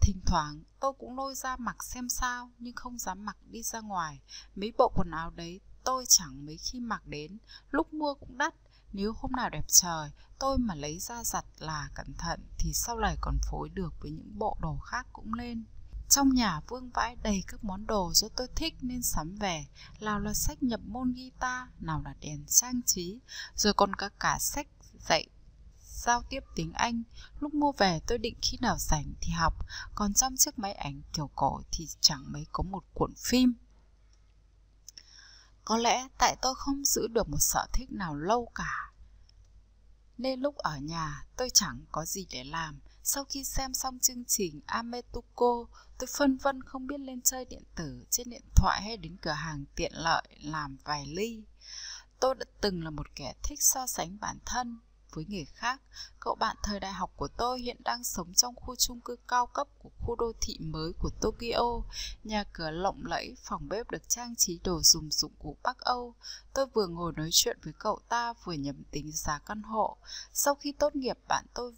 Thỉnh 0.00 0.20
thoảng, 0.26 0.62
tôi 0.80 0.92
cũng 0.98 1.16
lôi 1.16 1.34
ra 1.34 1.56
mặc 1.56 1.84
xem 1.84 2.08
sao 2.08 2.50
nhưng 2.58 2.74
không 2.74 2.98
dám 2.98 3.24
mặc 3.24 3.36
đi 3.46 3.62
ra 3.62 3.80
ngoài. 3.80 4.20
Mấy 4.54 4.72
bộ 4.78 4.92
quần 4.94 5.10
áo 5.10 5.30
đấy 5.30 5.60
tôi 5.84 6.04
chẳng 6.08 6.46
mấy 6.46 6.56
khi 6.56 6.80
mặc 6.80 7.06
đến, 7.06 7.38
lúc 7.70 7.94
mua 7.94 8.14
cũng 8.14 8.38
đắt 8.38 8.54
nếu 8.92 9.12
hôm 9.18 9.32
nào 9.32 9.50
đẹp 9.50 9.64
trời 9.66 10.10
tôi 10.38 10.58
mà 10.58 10.74
lấy 10.74 10.98
ra 10.98 11.24
giặt 11.24 11.44
là 11.58 11.88
cẩn 11.94 12.14
thận 12.18 12.40
thì 12.58 12.72
sau 12.72 12.98
này 12.98 13.16
còn 13.20 13.38
phối 13.50 13.68
được 13.68 13.94
với 14.00 14.10
những 14.10 14.38
bộ 14.38 14.56
đồ 14.60 14.78
khác 14.78 15.06
cũng 15.12 15.34
lên 15.34 15.64
trong 16.08 16.34
nhà 16.34 16.60
vương 16.68 16.90
vãi 16.90 17.16
đầy 17.22 17.44
các 17.46 17.64
món 17.64 17.86
đồ 17.86 18.10
do 18.14 18.28
tôi 18.36 18.48
thích 18.56 18.74
nên 18.80 19.02
sắm 19.02 19.34
về 19.34 19.66
nào 20.00 20.20
là 20.20 20.34
sách 20.34 20.62
nhập 20.62 20.80
môn 20.84 21.12
guitar 21.12 21.68
nào 21.80 22.02
là 22.04 22.14
đèn 22.20 22.44
trang 22.46 22.80
trí 22.86 23.18
rồi 23.54 23.74
còn 23.74 23.94
cả 23.94 24.08
cả 24.18 24.38
sách 24.40 24.66
dạy 25.08 25.28
giao 26.08 26.22
tiếp 26.22 26.40
tiếng 26.54 26.72
Anh. 26.72 27.02
Lúc 27.40 27.54
mua 27.54 27.72
về 27.72 28.00
tôi 28.06 28.18
định 28.18 28.34
khi 28.42 28.58
nào 28.60 28.76
rảnh 28.78 29.12
thì 29.20 29.32
học, 29.32 29.54
còn 29.94 30.14
trong 30.14 30.36
chiếc 30.36 30.58
máy 30.58 30.72
ảnh 30.72 31.02
kiểu 31.12 31.30
cổ 31.34 31.62
thì 31.72 31.86
chẳng 32.00 32.24
mấy 32.32 32.46
có 32.52 32.62
một 32.62 32.84
cuộn 32.94 33.14
phim. 33.16 33.54
Có 35.68 35.76
lẽ 35.76 36.08
tại 36.18 36.36
tôi 36.42 36.54
không 36.56 36.84
giữ 36.84 37.08
được 37.08 37.28
một 37.28 37.38
sở 37.40 37.66
thích 37.72 37.92
nào 37.92 38.16
lâu 38.16 38.50
cả. 38.54 38.92
Nên 40.18 40.40
lúc 40.40 40.56
ở 40.56 40.78
nhà 40.78 41.24
tôi 41.36 41.50
chẳng 41.54 41.84
có 41.92 42.04
gì 42.04 42.26
để 42.30 42.44
làm. 42.44 42.80
Sau 43.02 43.24
khi 43.24 43.44
xem 43.44 43.74
xong 43.74 43.98
chương 43.98 44.24
trình 44.24 44.60
Ametuko, 44.66 45.64
tôi 45.98 46.08
phân 46.18 46.36
vân 46.36 46.62
không 46.62 46.86
biết 46.86 47.00
lên 47.00 47.20
chơi 47.20 47.44
điện 47.44 47.62
tử 47.74 48.06
trên 48.10 48.30
điện 48.30 48.42
thoại 48.54 48.82
hay 48.82 48.96
đến 48.96 49.16
cửa 49.22 49.30
hàng 49.30 49.64
tiện 49.76 49.92
lợi 49.94 50.22
làm 50.40 50.76
vài 50.84 51.06
ly. 51.06 51.42
Tôi 52.20 52.34
đã 52.34 52.44
từng 52.60 52.84
là 52.84 52.90
một 52.90 53.06
kẻ 53.14 53.34
thích 53.42 53.62
so 53.62 53.86
sánh 53.86 54.20
bản 54.20 54.38
thân, 54.46 54.80
với 55.12 55.24
người 55.28 55.44
khác. 55.44 55.80
Cậu 56.20 56.34
bạn 56.34 56.56
thời 56.62 56.80
đại 56.80 56.92
học 56.92 57.10
của 57.16 57.28
tôi 57.28 57.60
hiện 57.60 57.76
đang 57.84 58.04
sống 58.04 58.34
trong 58.34 58.54
khu 58.54 58.76
chung 58.76 59.00
cư 59.00 59.16
cao 59.28 59.46
cấp 59.46 59.68
của 59.78 59.90
khu 59.98 60.16
đô 60.16 60.32
thị 60.40 60.58
mới 60.60 60.92
của 60.98 61.10
Tokyo. 61.20 61.82
Nhà 62.24 62.44
cửa 62.52 62.70
lộng 62.70 63.06
lẫy, 63.06 63.36
phòng 63.44 63.68
bếp 63.68 63.90
được 63.90 64.08
trang 64.08 64.34
trí 64.36 64.60
đồ 64.64 64.80
dùng 64.82 65.10
dụng 65.10 65.32
cụ 65.38 65.56
Bắc 65.62 65.78
Âu. 65.78 66.14
Tôi 66.54 66.66
vừa 66.66 66.86
ngồi 66.86 67.12
nói 67.16 67.28
chuyện 67.32 67.58
với 67.62 67.72
cậu 67.78 68.00
ta 68.08 68.34
vừa 68.44 68.52
nhầm 68.52 68.82
tính 68.90 69.10
giá 69.12 69.38
căn 69.46 69.62
hộ. 69.62 69.96
Sau 70.32 70.54
khi 70.54 70.72
tốt 70.72 70.96
nghiệp, 70.96 71.18
bạn 71.28 71.46
tôi 71.54 71.74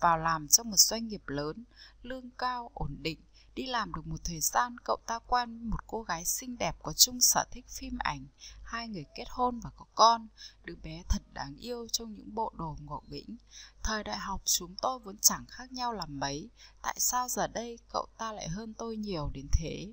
vào 0.00 0.18
làm 0.18 0.48
trong 0.48 0.70
một 0.70 0.76
doanh 0.76 1.08
nghiệp 1.08 1.22
lớn, 1.26 1.64
lương 2.02 2.30
cao, 2.30 2.70
ổn 2.74 2.96
định. 3.00 3.20
Đi 3.60 3.66
làm 3.66 3.94
được 3.94 4.06
một 4.06 4.16
thời 4.24 4.40
gian, 4.40 4.76
cậu 4.84 4.96
ta 5.06 5.18
quen 5.26 5.70
một 5.70 5.76
cô 5.86 6.02
gái 6.02 6.24
xinh 6.24 6.58
đẹp 6.58 6.76
có 6.82 6.92
chung 6.92 7.20
sở 7.20 7.44
thích 7.50 7.64
phim 7.68 7.98
ảnh. 7.98 8.26
Hai 8.62 8.88
người 8.88 9.04
kết 9.14 9.24
hôn 9.28 9.60
và 9.60 9.70
có 9.76 9.84
con. 9.94 10.28
Đứa 10.64 10.74
bé 10.82 11.02
thật 11.08 11.22
đáng 11.32 11.56
yêu 11.56 11.88
trong 11.92 12.14
những 12.14 12.34
bộ 12.34 12.52
đồ 12.56 12.76
ngộ 12.84 13.02
nghĩnh. 13.08 13.36
Thời 13.82 14.04
đại 14.04 14.18
học 14.18 14.42
chúng 14.44 14.74
tôi 14.82 14.98
vốn 14.98 15.18
chẳng 15.18 15.44
khác 15.48 15.72
nhau 15.72 15.92
làm 15.92 16.20
mấy. 16.20 16.50
Tại 16.82 16.96
sao 17.00 17.28
giờ 17.28 17.46
đây 17.46 17.78
cậu 17.88 18.06
ta 18.18 18.32
lại 18.32 18.48
hơn 18.48 18.74
tôi 18.74 18.96
nhiều 18.96 19.30
đến 19.34 19.46
thế? 19.52 19.92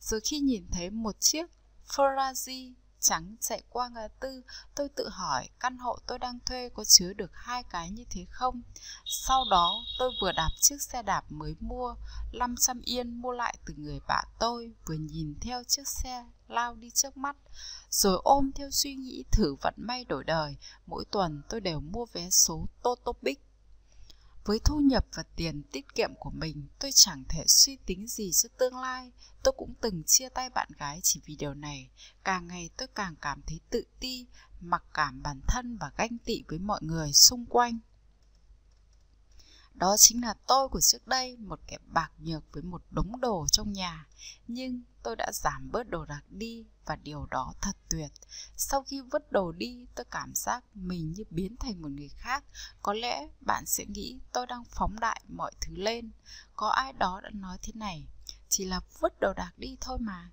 Rồi 0.00 0.20
khi 0.20 0.40
nhìn 0.40 0.66
thấy 0.72 0.90
một 0.90 1.16
chiếc 1.20 1.46
Ferrari 1.88 2.74
trắng 3.00 3.36
chạy 3.40 3.62
qua 3.68 3.88
ngã 3.88 4.08
tư, 4.20 4.42
tôi 4.74 4.88
tự 4.88 5.08
hỏi 5.08 5.48
căn 5.60 5.78
hộ 5.78 5.98
tôi 6.06 6.18
đang 6.18 6.38
thuê 6.46 6.68
có 6.68 6.84
chứa 6.84 7.12
được 7.12 7.30
hai 7.34 7.62
cái 7.62 7.90
như 7.90 8.04
thế 8.10 8.26
không? 8.30 8.62
Sau 9.04 9.44
đó, 9.50 9.72
tôi 9.98 10.10
vừa 10.22 10.32
đạp 10.32 10.50
chiếc 10.60 10.82
xe 10.82 11.02
đạp 11.02 11.24
mới 11.28 11.54
mua, 11.60 11.94
500 12.32 12.80
yên 12.80 13.20
mua 13.22 13.32
lại 13.32 13.58
từ 13.66 13.74
người 13.76 14.00
bạn 14.08 14.26
tôi, 14.38 14.74
vừa 14.86 14.94
nhìn 14.94 15.34
theo 15.40 15.64
chiếc 15.64 15.88
xe 15.88 16.24
lao 16.48 16.74
đi 16.74 16.90
trước 16.90 17.16
mắt, 17.16 17.36
rồi 17.90 18.20
ôm 18.24 18.50
theo 18.54 18.70
suy 18.70 18.94
nghĩ 18.94 19.24
thử 19.32 19.54
vận 19.54 19.74
may 19.76 20.04
đổi 20.04 20.24
đời. 20.24 20.56
Mỗi 20.86 21.04
tuần 21.10 21.42
tôi 21.48 21.60
đều 21.60 21.80
mua 21.80 22.06
vé 22.06 22.30
số 22.30 22.66
Totopic 22.82 23.49
với 24.44 24.58
thu 24.64 24.80
nhập 24.80 25.06
và 25.14 25.22
tiền 25.36 25.62
tiết 25.72 25.94
kiệm 25.94 26.10
của 26.18 26.30
mình, 26.30 26.68
tôi 26.78 26.90
chẳng 26.94 27.24
thể 27.28 27.44
suy 27.46 27.76
tính 27.76 28.06
gì 28.06 28.30
cho 28.32 28.48
tương 28.58 28.76
lai. 28.76 29.12
Tôi 29.42 29.54
cũng 29.56 29.74
từng 29.80 30.02
chia 30.06 30.28
tay 30.28 30.50
bạn 30.50 30.68
gái 30.78 31.00
chỉ 31.02 31.20
vì 31.24 31.36
điều 31.36 31.54
này. 31.54 31.90
Càng 32.24 32.46
ngày 32.46 32.70
tôi 32.76 32.88
càng 32.94 33.14
cảm 33.20 33.42
thấy 33.46 33.60
tự 33.70 33.84
ti, 34.00 34.26
mặc 34.60 34.84
cảm 34.94 35.22
bản 35.22 35.40
thân 35.48 35.76
và 35.76 35.90
ganh 35.96 36.18
tị 36.18 36.42
với 36.48 36.58
mọi 36.58 36.80
người 36.82 37.12
xung 37.12 37.46
quanh. 37.46 37.78
Đó 39.74 39.96
chính 39.98 40.22
là 40.22 40.34
tôi 40.46 40.68
của 40.68 40.80
trước 40.80 41.06
đây, 41.06 41.36
một 41.36 41.60
kẻ 41.66 41.78
bạc 41.86 42.10
nhược 42.18 42.52
với 42.52 42.62
một 42.62 42.82
đống 42.90 43.20
đồ 43.20 43.46
trong 43.52 43.72
nhà. 43.72 44.06
Nhưng 44.48 44.82
tôi 45.02 45.16
đã 45.16 45.32
giảm 45.32 45.70
bớt 45.72 45.88
đồ 45.88 46.04
đạc 46.04 46.22
đi 46.28 46.66
và 46.84 46.96
điều 46.96 47.26
đó 47.26 47.52
thật 47.60 47.76
tuyệt. 47.90 48.10
Sau 48.56 48.82
khi 48.82 49.00
vứt 49.00 49.32
đồ 49.32 49.52
đi, 49.52 49.86
tôi 49.94 50.04
cảm 50.10 50.34
giác 50.34 50.64
mình 50.74 51.12
như 51.12 51.24
biến 51.30 51.56
thành 51.56 51.82
một 51.82 51.90
người 51.90 52.08
khác. 52.08 52.44
Có 52.82 52.92
lẽ 52.92 53.28
bạn 53.40 53.66
sẽ 53.66 53.84
nghĩ 53.84 54.20
tôi 54.32 54.46
đang 54.46 54.64
phóng 54.64 55.00
đại 55.00 55.22
mọi 55.28 55.52
thứ 55.60 55.74
lên. 55.76 56.10
Có 56.56 56.68
ai 56.68 56.92
đó 56.92 57.20
đã 57.22 57.30
nói 57.30 57.58
thế 57.62 57.72
này, 57.74 58.08
chỉ 58.48 58.64
là 58.64 58.80
vứt 59.00 59.20
đồ 59.20 59.32
đạc 59.32 59.52
đi 59.56 59.76
thôi 59.80 59.98
mà. 60.00 60.30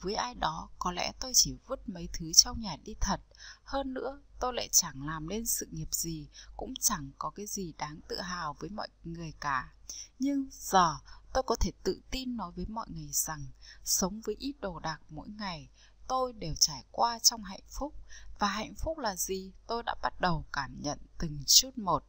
Với 0.00 0.14
ai 0.14 0.34
đó, 0.34 0.68
có 0.78 0.92
lẽ 0.92 1.12
tôi 1.20 1.32
chỉ 1.34 1.56
vứt 1.66 1.88
mấy 1.88 2.08
thứ 2.12 2.32
trong 2.32 2.60
nhà 2.60 2.76
đi 2.84 2.94
thật. 3.00 3.20
Hơn 3.64 3.94
nữa, 3.94 4.20
tôi 4.40 4.54
lại 4.54 4.68
chẳng 4.72 5.06
làm 5.06 5.28
nên 5.28 5.46
sự 5.46 5.66
nghiệp 5.70 5.88
gì, 5.90 6.28
cũng 6.56 6.74
chẳng 6.80 7.10
có 7.18 7.30
cái 7.30 7.46
gì 7.46 7.72
đáng 7.78 8.00
tự 8.08 8.20
hào 8.20 8.56
với 8.60 8.70
mọi 8.70 8.88
người 9.04 9.32
cả. 9.40 9.72
Nhưng 10.18 10.48
giờ 10.52 10.96
tôi 11.32 11.42
có 11.46 11.56
thể 11.60 11.72
tự 11.82 12.00
tin 12.10 12.36
nói 12.36 12.52
với 12.56 12.66
mọi 12.66 12.86
người 12.90 13.10
rằng 13.12 13.46
sống 13.84 14.20
với 14.20 14.34
ít 14.38 14.54
đồ 14.60 14.78
đạc 14.78 15.00
mỗi 15.08 15.28
ngày 15.28 15.68
tôi 16.10 16.32
đều 16.32 16.54
trải 16.54 16.84
qua 16.92 17.18
trong 17.18 17.42
hạnh 17.44 17.64
phúc. 17.68 17.94
Và 18.38 18.48
hạnh 18.48 18.74
phúc 18.74 18.98
là 18.98 19.16
gì? 19.16 19.52
Tôi 19.66 19.82
đã 19.82 19.94
bắt 20.02 20.20
đầu 20.20 20.44
cảm 20.52 20.80
nhận 20.80 20.98
từng 21.18 21.42
chút 21.46 21.78
một. 21.78 22.04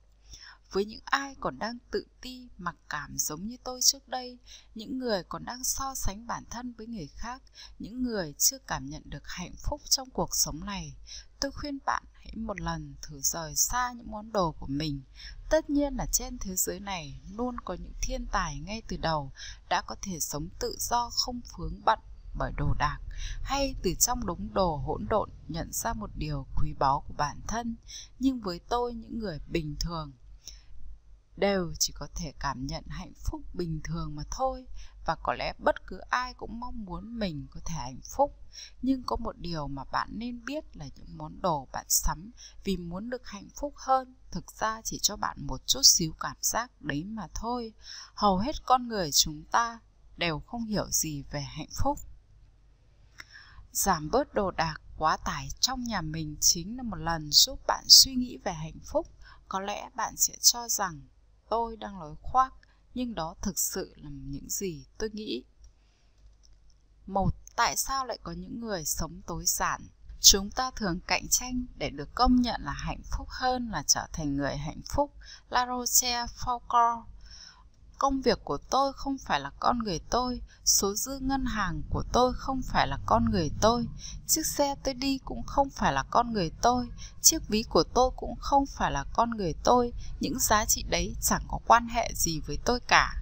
Với 0.72 0.86
những 0.86 1.02
ai 1.06 1.36
còn 1.40 1.60
đang 1.60 1.78
tự 1.92 2.06
ti 2.22 2.48
mặc 2.58 2.76
cảm 2.90 3.18
giống 3.18 3.48
như 3.48 3.58
tôi 3.64 3.82
trước 3.82 4.08
đây 4.08 4.40
những 4.76 5.00
người 5.00 5.24
còn 5.24 5.46
đang 5.46 5.64
so 5.64 5.96
sánh 5.96 6.28
bản 6.28 6.44
thân 6.50 6.74
với 6.74 6.88
người 6.88 7.08
khác 7.08 7.42
những 7.80 8.04
người 8.04 8.34
chưa 8.38 8.58
cảm 8.68 8.86
nhận 8.86 9.02
được 9.06 9.24
hạnh 9.28 9.54
phúc 9.58 9.82
trong 9.90 10.10
cuộc 10.10 10.36
sống 10.36 10.66
này 10.66 10.96
tôi 11.42 11.52
khuyên 11.52 11.78
bạn 11.86 12.04
hãy 12.14 12.36
một 12.36 12.62
lần 12.62 12.96
thử 13.02 13.20
rời 13.22 13.56
xa 13.56 13.94
những 13.98 14.12
món 14.12 14.32
đồ 14.32 14.52
của 14.52 14.68
mình. 14.68 15.02
Tất 15.50 15.70
nhiên 15.70 15.96
là 15.96 16.06
trên 16.12 16.38
thế 16.38 16.56
giới 16.56 16.80
này 16.80 17.22
luôn 17.32 17.56
có 17.66 17.74
những 17.74 17.94
thiên 18.02 18.26
tài 18.32 18.60
ngay 18.60 18.82
từ 18.88 18.98
đầu 18.98 19.32
đã 19.70 19.82
có 19.82 19.96
thể 20.02 20.20
sống 20.20 20.50
tự 20.60 20.76
do 20.80 21.10
không 21.14 21.42
vướng 21.58 21.82
bận 21.86 22.00
bởi 22.38 22.52
đồ 22.58 22.74
đạc, 22.80 23.00
hay 23.44 23.76
từ 23.84 23.94
trong 24.00 24.26
đống 24.26 24.54
đồ 24.54 24.76
hỗn 24.76 25.06
độn 25.10 25.30
nhận 25.48 25.70
ra 25.72 25.94
một 25.94 26.10
điều 26.16 26.46
quý 26.56 26.74
báu 26.80 27.04
của 27.08 27.14
bản 27.18 27.42
thân. 27.48 27.76
Nhưng 28.20 28.42
với 28.42 28.60
tôi, 28.60 28.94
những 28.94 29.20
người 29.20 29.40
bình 29.48 29.76
thường 29.80 30.12
đều 31.38 31.74
chỉ 31.80 31.94
có 31.94 32.08
thể 32.16 32.34
cảm 32.40 32.68
nhận 32.68 32.84
hạnh 32.88 33.14
phúc 33.24 33.42
bình 33.54 33.80
thường 33.84 34.16
mà 34.16 34.24
thôi 34.32 34.66
và 35.06 35.16
có 35.16 35.34
lẽ 35.34 35.54
bất 35.58 35.88
cứ 35.88 35.98
ai 35.98 36.34
cũng 36.34 36.60
mong 36.60 36.86
muốn 36.86 37.20
mình 37.20 37.48
có 37.52 37.60
thể 37.66 37.76
hạnh 37.76 38.02
phúc. 38.16 38.40
Nhưng 38.82 39.04
có 39.04 39.16
một 39.16 39.38
điều 39.38 39.68
mà 39.68 39.84
bạn 39.84 40.10
nên 40.12 40.46
biết 40.46 40.78
là 40.78 40.86
những 40.96 41.18
món 41.18 41.42
đồ 41.42 41.68
bạn 41.72 41.86
sắm 41.90 42.32
vì 42.64 42.78
muốn 42.78 43.10
được 43.10 43.28
hạnh 43.28 43.50
phúc 43.56 43.74
hơn, 43.78 44.16
thực 44.32 44.52
ra 44.52 44.82
chỉ 44.84 45.00
cho 45.02 45.16
bạn 45.16 45.38
một 45.48 45.62
chút 45.68 45.82
xíu 45.84 46.14
cảm 46.20 46.38
giác 46.42 46.82
đấy 46.82 47.04
mà 47.04 47.28
thôi. 47.34 47.74
Hầu 48.14 48.38
hết 48.38 48.56
con 48.66 48.88
người 48.88 49.12
chúng 49.12 49.44
ta 49.52 49.80
đều 50.18 50.40
không 50.40 50.66
hiểu 50.66 50.88
gì 50.90 51.24
về 51.32 51.42
hạnh 51.42 51.70
phúc. 51.84 52.00
Giảm 53.72 54.10
bớt 54.12 54.34
đồ 54.34 54.52
đạc 54.52 54.82
quá 54.98 55.18
tải 55.18 55.50
trong 55.60 55.84
nhà 55.84 56.02
mình 56.02 56.36
chính 56.40 56.78
là 56.78 56.84
một 56.84 56.96
lần 56.96 57.32
giúp 57.32 57.60
bạn 57.68 57.84
suy 57.88 58.16
nghĩ 58.16 58.38
về 58.38 58.54
hạnh 58.54 58.80
phúc. 58.86 59.08
Có 59.48 59.60
lẽ 59.60 59.90
bạn 59.96 60.18
sẽ 60.18 60.34
cho 60.42 60.70
rằng 60.70 61.02
tôi 61.50 61.78
đang 61.78 62.00
nói 62.00 62.16
khoác 62.22 62.54
nhưng 62.94 63.16
đó 63.16 63.36
thực 63.42 63.60
sự 63.60 63.94
là 63.98 64.10
những 64.10 64.50
gì 64.50 64.86
tôi 64.98 65.10
nghĩ. 65.14 65.44
Một, 67.08 67.36
tại 67.56 67.78
sao 67.78 68.06
lại 68.06 68.20
có 68.24 68.32
những 68.32 68.60
người 68.60 68.86
sống 68.86 69.22
tối 69.28 69.44
giản? 69.46 69.82
Chúng 70.20 70.52
ta 70.52 70.72
thường 70.76 71.00
cạnh 71.08 71.28
tranh 71.30 71.66
để 71.76 71.90
được 71.90 72.10
công 72.16 72.36
nhận 72.36 72.62
là 72.64 72.72
hạnh 72.72 73.02
phúc 73.12 73.28
hơn 73.30 73.70
là 73.70 73.84
trở 73.88 74.08
thành 74.14 74.36
người 74.36 74.58
hạnh 74.58 74.82
phúc. 74.96 75.14
La 75.50 75.68
roche 75.68 76.26
foucault 76.26 77.04
công 78.02 78.22
việc 78.22 78.40
của 78.44 78.58
tôi 78.58 78.94
không 78.94 79.18
phải 79.18 79.40
là 79.40 79.52
con 79.60 79.80
người 79.80 80.00
tôi 80.10 80.42
số 80.66 80.94
dư 80.96 81.20
ngân 81.20 81.46
hàng 81.46 81.82
của 81.90 82.04
tôi 82.14 82.34
không 82.34 82.62
phải 82.62 82.88
là 82.88 82.98
con 83.06 83.26
người 83.32 83.52
tôi 83.62 83.88
chiếc 84.28 84.46
xe 84.46 84.76
tôi 84.84 84.94
đi 84.94 85.20
cũng 85.26 85.44
không 85.44 85.70
phải 85.70 85.94
là 85.94 86.04
con 86.10 86.34
người 86.34 86.52
tôi 86.62 86.88
chiếc 87.22 87.48
ví 87.48 87.64
của 87.64 87.84
tôi 87.84 88.12
cũng 88.16 88.36
không 88.40 88.66
phải 88.66 88.92
là 88.92 89.06
con 89.14 89.30
người 89.30 89.54
tôi 89.64 89.94
những 90.20 90.40
giá 90.40 90.66
trị 90.66 90.84
đấy 90.90 91.16
chẳng 91.22 91.42
có 91.48 91.60
quan 91.68 91.88
hệ 91.88 92.12
gì 92.16 92.40
với 92.40 92.58
tôi 92.66 92.80
cả. 92.80 93.14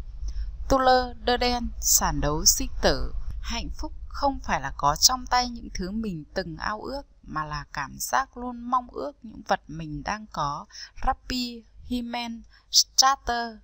Tuller 0.70 1.18
đơ 1.24 1.38
đen 1.38 1.68
sản 1.82 2.22
đấu 2.22 2.46
sinh 2.46 2.72
tử. 2.82 3.14
Hạnh 3.42 3.70
phúc 3.78 3.94
không 4.08 4.40
phải 4.44 4.62
là 4.62 4.74
có 4.78 4.96
trong 4.96 5.26
tay 5.26 5.50
những 5.50 5.70
thứ 5.74 5.92
mình 5.92 6.24
từng 6.34 6.58
ao 6.58 6.82
ước 6.82 7.02
mà 7.24 7.46
là 7.46 7.66
cảm 7.74 7.96
giác 8.00 8.38
luôn 8.38 8.70
mong 8.70 8.88
ước 8.92 9.12
những 9.24 9.42
vật 9.48 9.62
mình 9.68 10.04
đang 10.04 10.26
có. 10.32 10.66
Rappi, 11.06 11.64
Himen, 11.84 12.42
Strater 12.72 13.56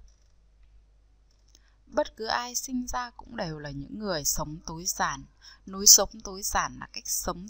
bất 1.88 2.18
cứ 2.18 2.26
ai 2.26 2.56
sinh 2.56 2.88
ra 2.88 3.12
cũng 3.18 3.36
đều 3.36 3.60
là 3.60 3.72
những 3.72 4.00
người 4.00 4.26
sống 4.26 4.58
tối 4.66 4.84
giản. 4.86 5.26
Núi 5.66 5.88
sống 5.88 6.10
tối 6.24 6.42
giản 6.44 6.78
là 6.80 6.88
cách 6.94 7.08
sống 7.08 7.48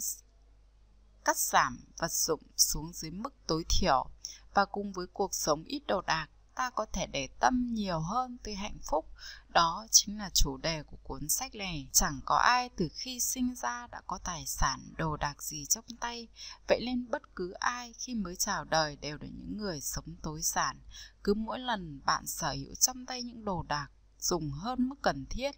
cắt 1.26 1.36
giảm 1.36 1.78
vật 1.98 2.12
dụng 2.12 2.42
xuống 2.56 2.92
dưới 2.92 3.10
mức 3.10 3.34
tối 3.46 3.64
thiểu. 3.68 4.10
Và 4.54 4.64
cùng 4.64 4.92
với 4.92 5.06
cuộc 5.12 5.34
sống 5.34 5.64
ít 5.64 5.82
đồ 5.86 6.00
đạc, 6.00 6.28
ta 6.54 6.70
có 6.70 6.86
thể 6.92 7.06
để 7.06 7.28
tâm 7.40 7.74
nhiều 7.74 8.00
hơn 8.00 8.38
tới 8.44 8.54
hạnh 8.54 8.78
phúc. 8.90 9.06
Đó 9.48 9.86
chính 9.90 10.18
là 10.18 10.30
chủ 10.34 10.56
đề 10.56 10.82
của 10.82 10.96
cuốn 11.02 11.28
sách 11.28 11.54
này. 11.54 11.88
Chẳng 11.92 12.20
có 12.24 12.36
ai 12.36 12.68
từ 12.68 12.88
khi 12.92 13.20
sinh 13.20 13.54
ra 13.54 13.86
đã 13.86 14.00
có 14.06 14.18
tài 14.24 14.46
sản, 14.46 14.80
đồ 14.96 15.16
đạc 15.16 15.42
gì 15.42 15.66
trong 15.66 15.84
tay. 16.00 16.28
Vậy 16.68 16.80
nên 16.86 17.10
bất 17.10 17.22
cứ 17.36 17.52
ai 17.52 17.92
khi 17.92 18.14
mới 18.14 18.36
chào 18.36 18.64
đời 18.64 18.96
đều 18.96 19.18
là 19.20 19.26
những 19.26 19.56
người 19.56 19.80
sống 19.80 20.16
tối 20.22 20.40
giản. 20.42 20.80
Cứ 21.24 21.34
mỗi 21.34 21.58
lần 21.58 22.00
bạn 22.04 22.26
sở 22.26 22.52
hữu 22.52 22.74
trong 22.74 23.06
tay 23.06 23.22
những 23.22 23.44
đồ 23.44 23.62
đạc 23.68 23.88
dùng 24.28 24.50
hơn 24.50 24.88
mức 24.88 24.96
cần 25.02 25.24
thiết 25.30 25.50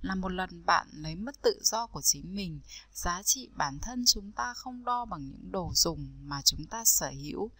là 0.00 0.14
một 0.14 0.28
lần 0.28 0.66
bạn 0.66 0.86
lấy 0.92 1.14
mất 1.14 1.42
tự 1.42 1.60
do 1.62 1.86
của 1.86 2.00
chính 2.02 2.34
mình. 2.34 2.60
Giá 2.92 3.22
trị 3.24 3.48
bản 3.54 3.78
thân 3.82 4.04
chúng 4.06 4.32
ta 4.32 4.54
không 4.54 4.84
đo 4.84 5.04
bằng 5.04 5.28
những 5.28 5.52
đồ 5.52 5.70
dùng 5.74 6.08
mà 6.22 6.42
chúng 6.44 6.66
ta 6.66 6.82
sở 6.84 7.10
hữu. 7.10 7.50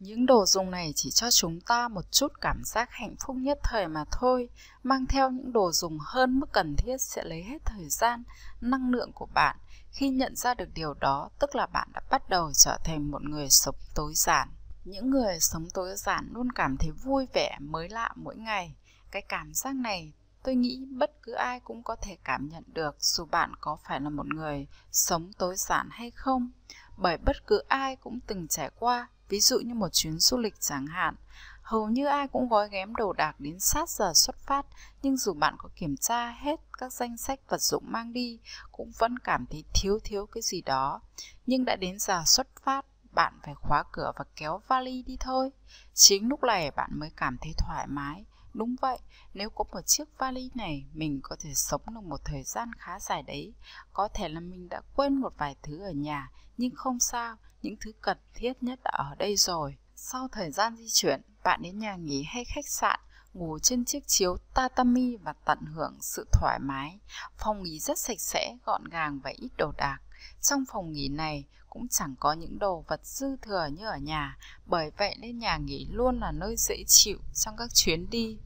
Những 0.00 0.26
đồ 0.26 0.46
dùng 0.46 0.70
này 0.70 0.92
chỉ 0.96 1.10
cho 1.10 1.30
chúng 1.30 1.60
ta 1.60 1.88
một 1.88 2.12
chút 2.12 2.32
cảm 2.40 2.62
giác 2.64 2.88
hạnh 2.90 3.14
phúc 3.20 3.36
nhất 3.36 3.58
thời 3.62 3.88
mà 3.88 4.04
thôi. 4.12 4.48
Mang 4.82 5.06
theo 5.06 5.30
những 5.30 5.52
đồ 5.52 5.72
dùng 5.72 5.98
hơn 6.00 6.40
mức 6.40 6.52
cần 6.52 6.74
thiết 6.76 6.96
sẽ 7.00 7.24
lấy 7.24 7.42
hết 7.42 7.58
thời 7.64 7.88
gian, 7.88 8.22
năng 8.60 8.90
lượng 8.90 9.12
của 9.12 9.26
bạn. 9.34 9.56
Khi 9.90 10.08
nhận 10.08 10.36
ra 10.36 10.54
được 10.54 10.68
điều 10.74 10.94
đó, 10.94 11.30
tức 11.38 11.54
là 11.54 11.66
bạn 11.66 11.88
đã 11.92 12.00
bắt 12.10 12.28
đầu 12.28 12.52
trở 12.54 12.78
thành 12.84 13.10
một 13.10 13.22
người 13.22 13.50
sống 13.50 13.76
tối 13.94 14.12
giản. 14.14 14.48
Những 14.84 15.10
người 15.10 15.40
sống 15.40 15.68
tối 15.74 15.94
giản 15.96 16.28
luôn 16.32 16.52
cảm 16.52 16.76
thấy 16.76 16.90
vui 16.90 17.26
vẻ, 17.34 17.58
mới 17.60 17.88
lạ 17.88 18.12
mỗi 18.16 18.36
ngày 18.36 18.74
cái 19.10 19.22
cảm 19.22 19.54
giác 19.54 19.76
này 19.76 20.12
tôi 20.42 20.54
nghĩ 20.54 20.86
bất 20.90 21.22
cứ 21.22 21.32
ai 21.32 21.60
cũng 21.60 21.82
có 21.82 21.96
thể 21.96 22.16
cảm 22.24 22.48
nhận 22.48 22.64
được 22.66 22.96
dù 22.98 23.24
bạn 23.24 23.52
có 23.60 23.76
phải 23.84 24.00
là 24.00 24.10
một 24.10 24.26
người 24.26 24.66
sống 24.90 25.32
tối 25.38 25.54
giản 25.56 25.88
hay 25.90 26.10
không 26.10 26.50
bởi 26.96 27.16
bất 27.16 27.46
cứ 27.46 27.58
ai 27.68 27.96
cũng 27.96 28.20
từng 28.26 28.48
trải 28.48 28.70
qua 28.78 29.08
Ví 29.28 29.40
dụ 29.40 29.58
như 29.58 29.74
một 29.74 29.88
chuyến 29.92 30.18
du 30.18 30.38
lịch 30.38 30.60
chẳng 30.60 30.86
hạn, 30.86 31.14
hầu 31.62 31.88
như 31.88 32.06
ai 32.06 32.28
cũng 32.28 32.48
gói 32.48 32.68
ghém 32.68 32.96
đồ 32.96 33.12
đạc 33.12 33.40
đến 33.40 33.60
sát 33.60 33.88
giờ 33.88 34.12
xuất 34.14 34.36
phát, 34.38 34.66
nhưng 35.02 35.16
dù 35.16 35.34
bạn 35.34 35.54
có 35.58 35.68
kiểm 35.76 35.96
tra 35.96 36.30
hết 36.30 36.60
các 36.78 36.92
danh 36.92 37.16
sách 37.16 37.40
vật 37.48 37.60
dụng 37.60 37.84
mang 37.86 38.12
đi, 38.12 38.40
cũng 38.72 38.90
vẫn 38.98 39.18
cảm 39.18 39.46
thấy 39.50 39.64
thiếu 39.74 39.98
thiếu 40.04 40.26
cái 40.26 40.42
gì 40.42 40.60
đó. 40.60 41.00
Nhưng 41.46 41.64
đã 41.64 41.76
đến 41.76 41.98
giờ 41.98 42.22
xuất 42.26 42.46
phát, 42.62 42.84
bạn 43.12 43.38
phải 43.42 43.54
khóa 43.54 43.84
cửa 43.92 44.12
và 44.16 44.24
kéo 44.36 44.60
vali 44.68 45.02
đi 45.02 45.16
thôi. 45.20 45.50
Chính 45.94 46.28
lúc 46.28 46.42
này 46.42 46.70
bạn 46.70 46.90
mới 46.92 47.10
cảm 47.16 47.36
thấy 47.40 47.52
thoải 47.58 47.86
mái. 47.86 48.24
Đúng 48.56 48.76
vậy, 48.80 48.98
nếu 49.34 49.50
có 49.50 49.64
một 49.72 49.80
chiếc 49.86 50.18
vali 50.18 50.50
này, 50.54 50.86
mình 50.92 51.20
có 51.22 51.36
thể 51.40 51.50
sống 51.54 51.82
được 51.86 52.00
một 52.04 52.20
thời 52.24 52.42
gian 52.42 52.70
khá 52.78 53.00
dài 53.00 53.22
đấy. 53.22 53.54
Có 53.92 54.08
thể 54.14 54.28
là 54.28 54.40
mình 54.40 54.68
đã 54.68 54.80
quên 54.94 55.14
một 55.14 55.32
vài 55.38 55.56
thứ 55.62 55.82
ở 55.82 55.90
nhà, 55.90 56.30
nhưng 56.56 56.74
không 56.74 56.98
sao, 57.00 57.36
những 57.62 57.74
thứ 57.80 57.92
cần 58.00 58.18
thiết 58.34 58.62
nhất 58.62 58.80
đã 58.84 58.90
ở 58.90 59.14
đây 59.18 59.36
rồi. 59.36 59.76
Sau 59.94 60.28
thời 60.32 60.50
gian 60.50 60.76
di 60.76 60.86
chuyển, 60.88 61.22
bạn 61.44 61.62
đến 61.62 61.78
nhà 61.78 61.96
nghỉ 61.96 62.22
hay 62.22 62.44
khách 62.44 62.68
sạn, 62.68 63.00
ngủ 63.32 63.58
trên 63.58 63.84
chiếc 63.84 64.06
chiếu 64.06 64.36
tatami 64.54 65.16
và 65.16 65.32
tận 65.32 65.58
hưởng 65.74 65.98
sự 66.00 66.26
thoải 66.32 66.58
mái. 66.58 66.98
Phòng 67.38 67.62
nghỉ 67.62 67.78
rất 67.78 67.98
sạch 67.98 68.20
sẽ, 68.20 68.56
gọn 68.64 68.84
gàng 68.84 69.20
và 69.24 69.30
ít 69.36 69.50
đồ 69.58 69.72
đạc. 69.76 69.98
Trong 70.40 70.64
phòng 70.72 70.92
nghỉ 70.92 71.08
này 71.08 71.44
cũng 71.76 71.88
chẳng 71.88 72.14
có 72.20 72.32
những 72.32 72.58
đồ 72.58 72.84
vật 72.88 73.00
dư 73.06 73.36
thừa 73.42 73.66
như 73.66 73.86
ở 73.86 73.96
nhà, 73.96 74.36
bởi 74.66 74.90
vậy 74.98 75.16
nên 75.20 75.38
nhà 75.38 75.56
nghỉ 75.56 75.86
luôn 75.90 76.20
là 76.20 76.32
nơi 76.32 76.56
dễ 76.58 76.84
chịu 76.86 77.18
trong 77.34 77.56
các 77.56 77.74
chuyến 77.74 78.10
đi. 78.10 78.36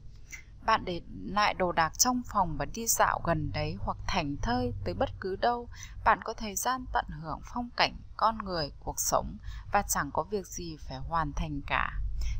Bạn 0.65 0.85
để 0.85 1.01
lại 1.25 1.53
đồ 1.53 1.71
đạc 1.71 1.97
trong 1.97 2.21
phòng 2.25 2.55
và 2.57 2.65
đi 2.65 2.87
dạo 2.87 3.21
gần 3.23 3.51
đấy 3.53 3.77
hoặc 3.79 3.97
thành 4.07 4.35
thơi 4.41 4.73
tới 4.83 4.93
bất 4.93 5.09
cứ 5.19 5.35
đâu, 5.35 5.67
bạn 6.05 6.19
có 6.23 6.33
thời 6.33 6.55
gian 6.55 6.85
tận 6.93 7.05
hưởng 7.21 7.39
phong 7.53 7.69
cảnh, 7.75 7.95
con 8.17 8.37
người, 8.37 8.71
cuộc 8.83 8.99
sống 8.99 9.37
và 9.71 9.81
chẳng 9.81 10.11
có 10.13 10.23
việc 10.23 10.47
gì 10.47 10.77
phải 10.87 10.97
hoàn 10.97 11.33
thành 11.33 11.61
cả. 11.67 11.93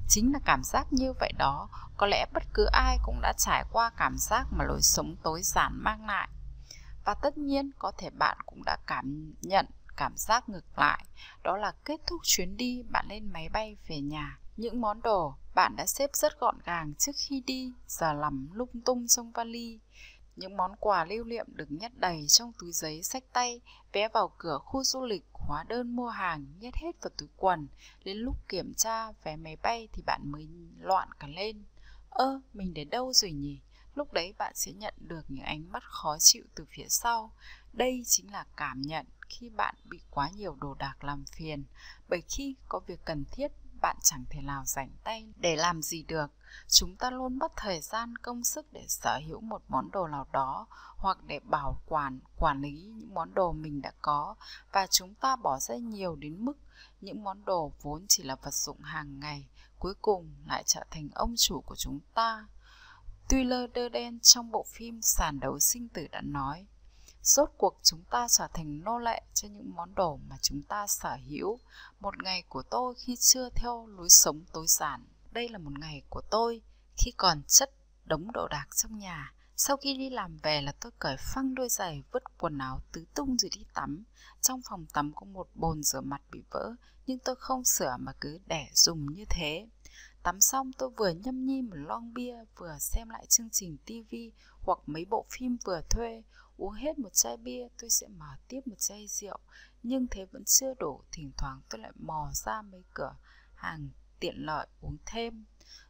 Chính 0.08 0.34
là 0.34 0.40
cảm 0.46 0.64
giác 0.64 0.94
như 0.94 1.14
vậy 1.20 1.32
đó, 1.38 1.70
có 1.98 2.08
lẽ 2.08 2.26
bất 2.34 2.44
cứ 2.54 2.66
ai 2.66 2.98
cũng 3.04 3.22
đã 3.22 3.34
trải 3.38 3.66
qua 3.72 3.92
cảm 3.98 4.18
giác 4.18 4.46
mà 4.52 4.66
lối 4.66 4.82
sống 4.82 5.16
tối 5.24 5.42
giản 5.44 5.72
mang 5.84 6.06
lại. 6.06 6.30
Và 7.06 7.14
tất 7.14 7.38
nhiên 7.38 7.72
có 7.80 7.92
thể 7.98 8.10
bạn 8.10 8.38
cũng 8.46 8.64
đã 8.66 8.78
cảm 8.88 9.34
nhận 9.42 9.66
cảm 10.02 10.18
giác 10.18 10.50
ngược 10.50 10.78
lại, 10.78 11.06
đó 11.44 11.58
là 11.58 11.74
kết 11.86 12.02
thúc 12.08 12.22
chuyến 12.24 12.58
đi 12.58 12.84
bạn 12.90 13.06
lên 13.10 13.30
máy 13.34 13.50
bay 13.50 13.78
về 13.88 14.02
nhà. 14.02 14.40
Những 14.58 14.82
món 14.82 15.02
đồ 15.02 15.36
bạn 15.56 15.76
đã 15.76 15.86
xếp 15.86 16.10
rất 16.14 16.40
gọn 16.40 16.56
gàng 16.66 16.94
trước 16.96 17.12
khi 17.16 17.44
đi, 17.46 17.74
giờ 17.88 18.14
lầm 18.14 18.50
lung 18.54 18.82
tung 18.86 19.08
trong 19.08 19.32
vali. 19.32 19.80
Những 20.36 20.58
món 20.58 20.76
quà 20.80 21.06
lưu 21.06 21.24
niệm 21.24 21.46
được 21.48 21.72
nhét 21.72 21.92
đầy 21.98 22.26
trong 22.28 22.52
túi 22.60 22.72
giấy 22.72 23.04
sách 23.04 23.24
tay, 23.34 23.62
vé 23.94 24.08
vào 24.08 24.32
cửa 24.38 24.58
khu 24.58 24.84
du 24.84 25.06
lịch, 25.06 25.26
hóa 25.34 25.64
đơn 25.68 25.96
mua 25.96 26.10
hàng 26.10 26.46
nhét 26.60 26.76
hết 26.76 26.92
vào 27.02 27.12
túi 27.18 27.30
quần. 27.38 27.68
Đến 28.04 28.18
lúc 28.18 28.36
kiểm 28.48 28.74
tra 28.74 29.12
vé 29.24 29.36
máy 29.36 29.58
bay 29.64 29.88
thì 29.94 30.02
bạn 30.06 30.22
mới 30.24 30.48
loạn 30.80 31.10
cả 31.20 31.28
lên. 31.28 31.64
Ơ, 32.10 32.42
mình 32.54 32.74
để 32.74 32.84
đâu 32.84 33.14
rồi 33.14 33.32
nhỉ? 33.32 33.60
Lúc 33.96 34.14
đấy 34.14 34.34
bạn 34.38 34.54
sẽ 34.56 34.72
nhận 34.72 34.94
được 34.98 35.26
những 35.28 35.46
ánh 35.46 35.72
mắt 35.72 35.84
khó 35.84 36.18
chịu 36.20 36.44
từ 36.56 36.66
phía 36.70 36.88
sau. 36.90 37.32
Đây 37.74 38.04
chính 38.06 38.32
là 38.32 38.46
cảm 38.58 38.82
nhận 38.82 39.06
khi 39.32 39.50
bạn 39.50 39.76
bị 39.90 40.00
quá 40.10 40.30
nhiều 40.30 40.56
đồ 40.62 40.74
đạc 40.74 41.04
làm 41.04 41.26
phiền. 41.26 41.64
Bởi 42.10 42.22
khi 42.22 42.56
có 42.70 42.80
việc 42.80 43.00
cần 43.06 43.26
thiết, 43.32 43.52
bạn 43.82 43.98
chẳng 44.04 44.26
thể 44.30 44.42
nào 44.42 44.64
rảnh 44.66 44.90
tay 45.04 45.34
để 45.38 45.56
làm 45.56 45.82
gì 45.82 46.04
được. 46.04 46.32
Chúng 46.68 46.96
ta 46.96 47.10
luôn 47.10 47.38
mất 47.38 47.52
thời 47.56 47.82
gian, 47.82 48.16
công 48.16 48.44
sức 48.44 48.74
để 48.74 48.86
sở 48.88 49.20
hữu 49.28 49.42
một 49.42 49.62
món 49.68 49.92
đồ 49.92 50.08
nào 50.08 50.28
đó, 50.32 50.68
hoặc 50.98 51.18
để 51.28 51.40
bảo 51.40 51.82
quản 51.86 52.20
quản 52.38 52.62
lý 52.62 52.72
những 52.72 53.14
món 53.14 53.34
đồ 53.34 53.52
mình 53.52 53.82
đã 53.82 53.92
có. 54.02 54.36
Và 54.72 54.88
chúng 54.88 55.14
ta 55.16 55.36
bỏ 55.36 55.60
ra 55.60 55.76
nhiều 55.76 56.16
đến 56.16 56.46
mức 56.46 56.58
những 57.02 57.24
món 57.24 57.46
đồ 57.46 57.72
vốn 57.82 58.06
chỉ 58.10 58.24
là 58.24 58.36
vật 58.36 58.54
dụng 58.54 58.80
hàng 58.82 59.20
ngày, 59.20 59.48
cuối 59.80 59.94
cùng 60.02 60.36
lại 60.46 60.64
trở 60.66 60.84
thành 60.92 61.10
ông 61.14 61.34
chủ 61.38 61.62
của 61.62 61.76
chúng 61.76 62.00
ta. 62.14 62.48
Tuy 63.30 63.44
lơ 63.44 63.68
đơ 63.68 63.90
đen 63.90 64.20
trong 64.20 64.52
bộ 64.52 64.66
phim 64.68 65.02
sàn 65.02 65.40
đấu 65.40 65.60
sinh 65.60 65.90
tử 65.90 66.08
đã 66.12 66.22
nói 66.22 66.68
Rốt 67.24 67.50
cuộc 67.58 67.80
chúng 67.84 68.04
ta 68.10 68.28
trở 68.30 68.48
thành 68.54 68.84
nô 68.84 68.98
lệ 68.98 69.22
cho 69.34 69.48
những 69.48 69.76
món 69.76 69.96
đồ 69.96 70.20
mà 70.30 70.36
chúng 70.42 70.62
ta 70.62 70.88
sở 70.88 71.18
hữu. 71.30 71.60
Một 72.00 72.24
ngày 72.24 72.44
của 72.50 72.64
tôi 72.64 72.96
khi 72.96 73.16
chưa 73.16 73.50
theo 73.50 73.88
lối 73.88 74.10
sống 74.10 74.42
tối 74.54 74.66
giản. 74.68 75.06
Đây 75.32 75.50
là 75.50 75.58
một 75.58 75.80
ngày 75.80 76.04
của 76.10 76.22
tôi 76.30 76.62
khi 76.98 77.12
còn 77.18 77.42
chất 77.48 77.72
đống 78.06 78.32
đồ 78.32 78.48
đạc 78.48 78.68
trong 78.76 78.98
nhà. 78.98 79.34
Sau 79.56 79.78
khi 79.78 79.98
đi 79.98 80.10
làm 80.10 80.38
về 80.38 80.62
là 80.62 80.72
tôi 80.72 80.92
cởi 81.00 81.16
phăng 81.20 81.56
đôi 81.56 81.70
giày, 81.70 82.04
vứt 82.12 82.24
quần 82.38 82.58
áo 82.58 82.80
tứ 82.92 83.06
tung 83.14 83.38
rồi 83.38 83.50
đi 83.56 83.66
tắm. 83.74 84.04
Trong 84.42 84.62
phòng 84.70 84.86
tắm 84.94 85.12
có 85.16 85.26
một 85.26 85.48
bồn 85.56 85.84
rửa 85.84 86.02
mặt 86.02 86.22
bị 86.32 86.44
vỡ, 86.52 86.76
nhưng 87.06 87.20
tôi 87.20 87.36
không 87.36 87.66
sửa 87.66 87.96
mà 88.00 88.14
cứ 88.22 88.40
để 88.46 88.68
dùng 88.74 89.14
như 89.14 89.26
thế. 89.30 89.68
Tắm 90.24 90.42
xong 90.42 90.72
tôi 90.78 90.90
vừa 90.90 91.10
nhâm 91.10 91.46
nhi 91.46 91.62
một 91.62 91.76
lon 91.76 92.14
bia, 92.14 92.36
vừa 92.58 92.78
xem 92.80 93.10
lại 93.10 93.26
chương 93.30 93.50
trình 93.50 93.78
TV 93.86 94.16
hoặc 94.62 94.80
mấy 94.86 95.06
bộ 95.06 95.26
phim 95.30 95.58
vừa 95.66 95.82
thuê. 95.90 96.24
Uống 96.62 96.74
hết 96.74 97.00
một 97.00 97.14
chai 97.14 97.38
bia 97.38 97.68
tôi 97.82 97.90
sẽ 97.90 98.08
mở 98.08 98.36
tiếp 98.48 98.60
một 98.66 98.76
chai 98.80 99.08
rượu, 99.08 99.38
nhưng 99.84 100.08
thế 100.08 100.26
vẫn 100.26 100.44
chưa 100.46 100.74
đủ, 100.80 101.02
thỉnh 101.12 101.32
thoảng 101.38 101.62
tôi 101.70 101.82
lại 101.82 101.92
mò 101.96 102.32
ra 102.34 102.62
mấy 102.62 102.84
cửa 102.94 103.16
hàng 103.56 103.90
tiện 104.20 104.36
lợi 104.38 104.68
uống 104.82 104.98
thêm. 105.06 105.46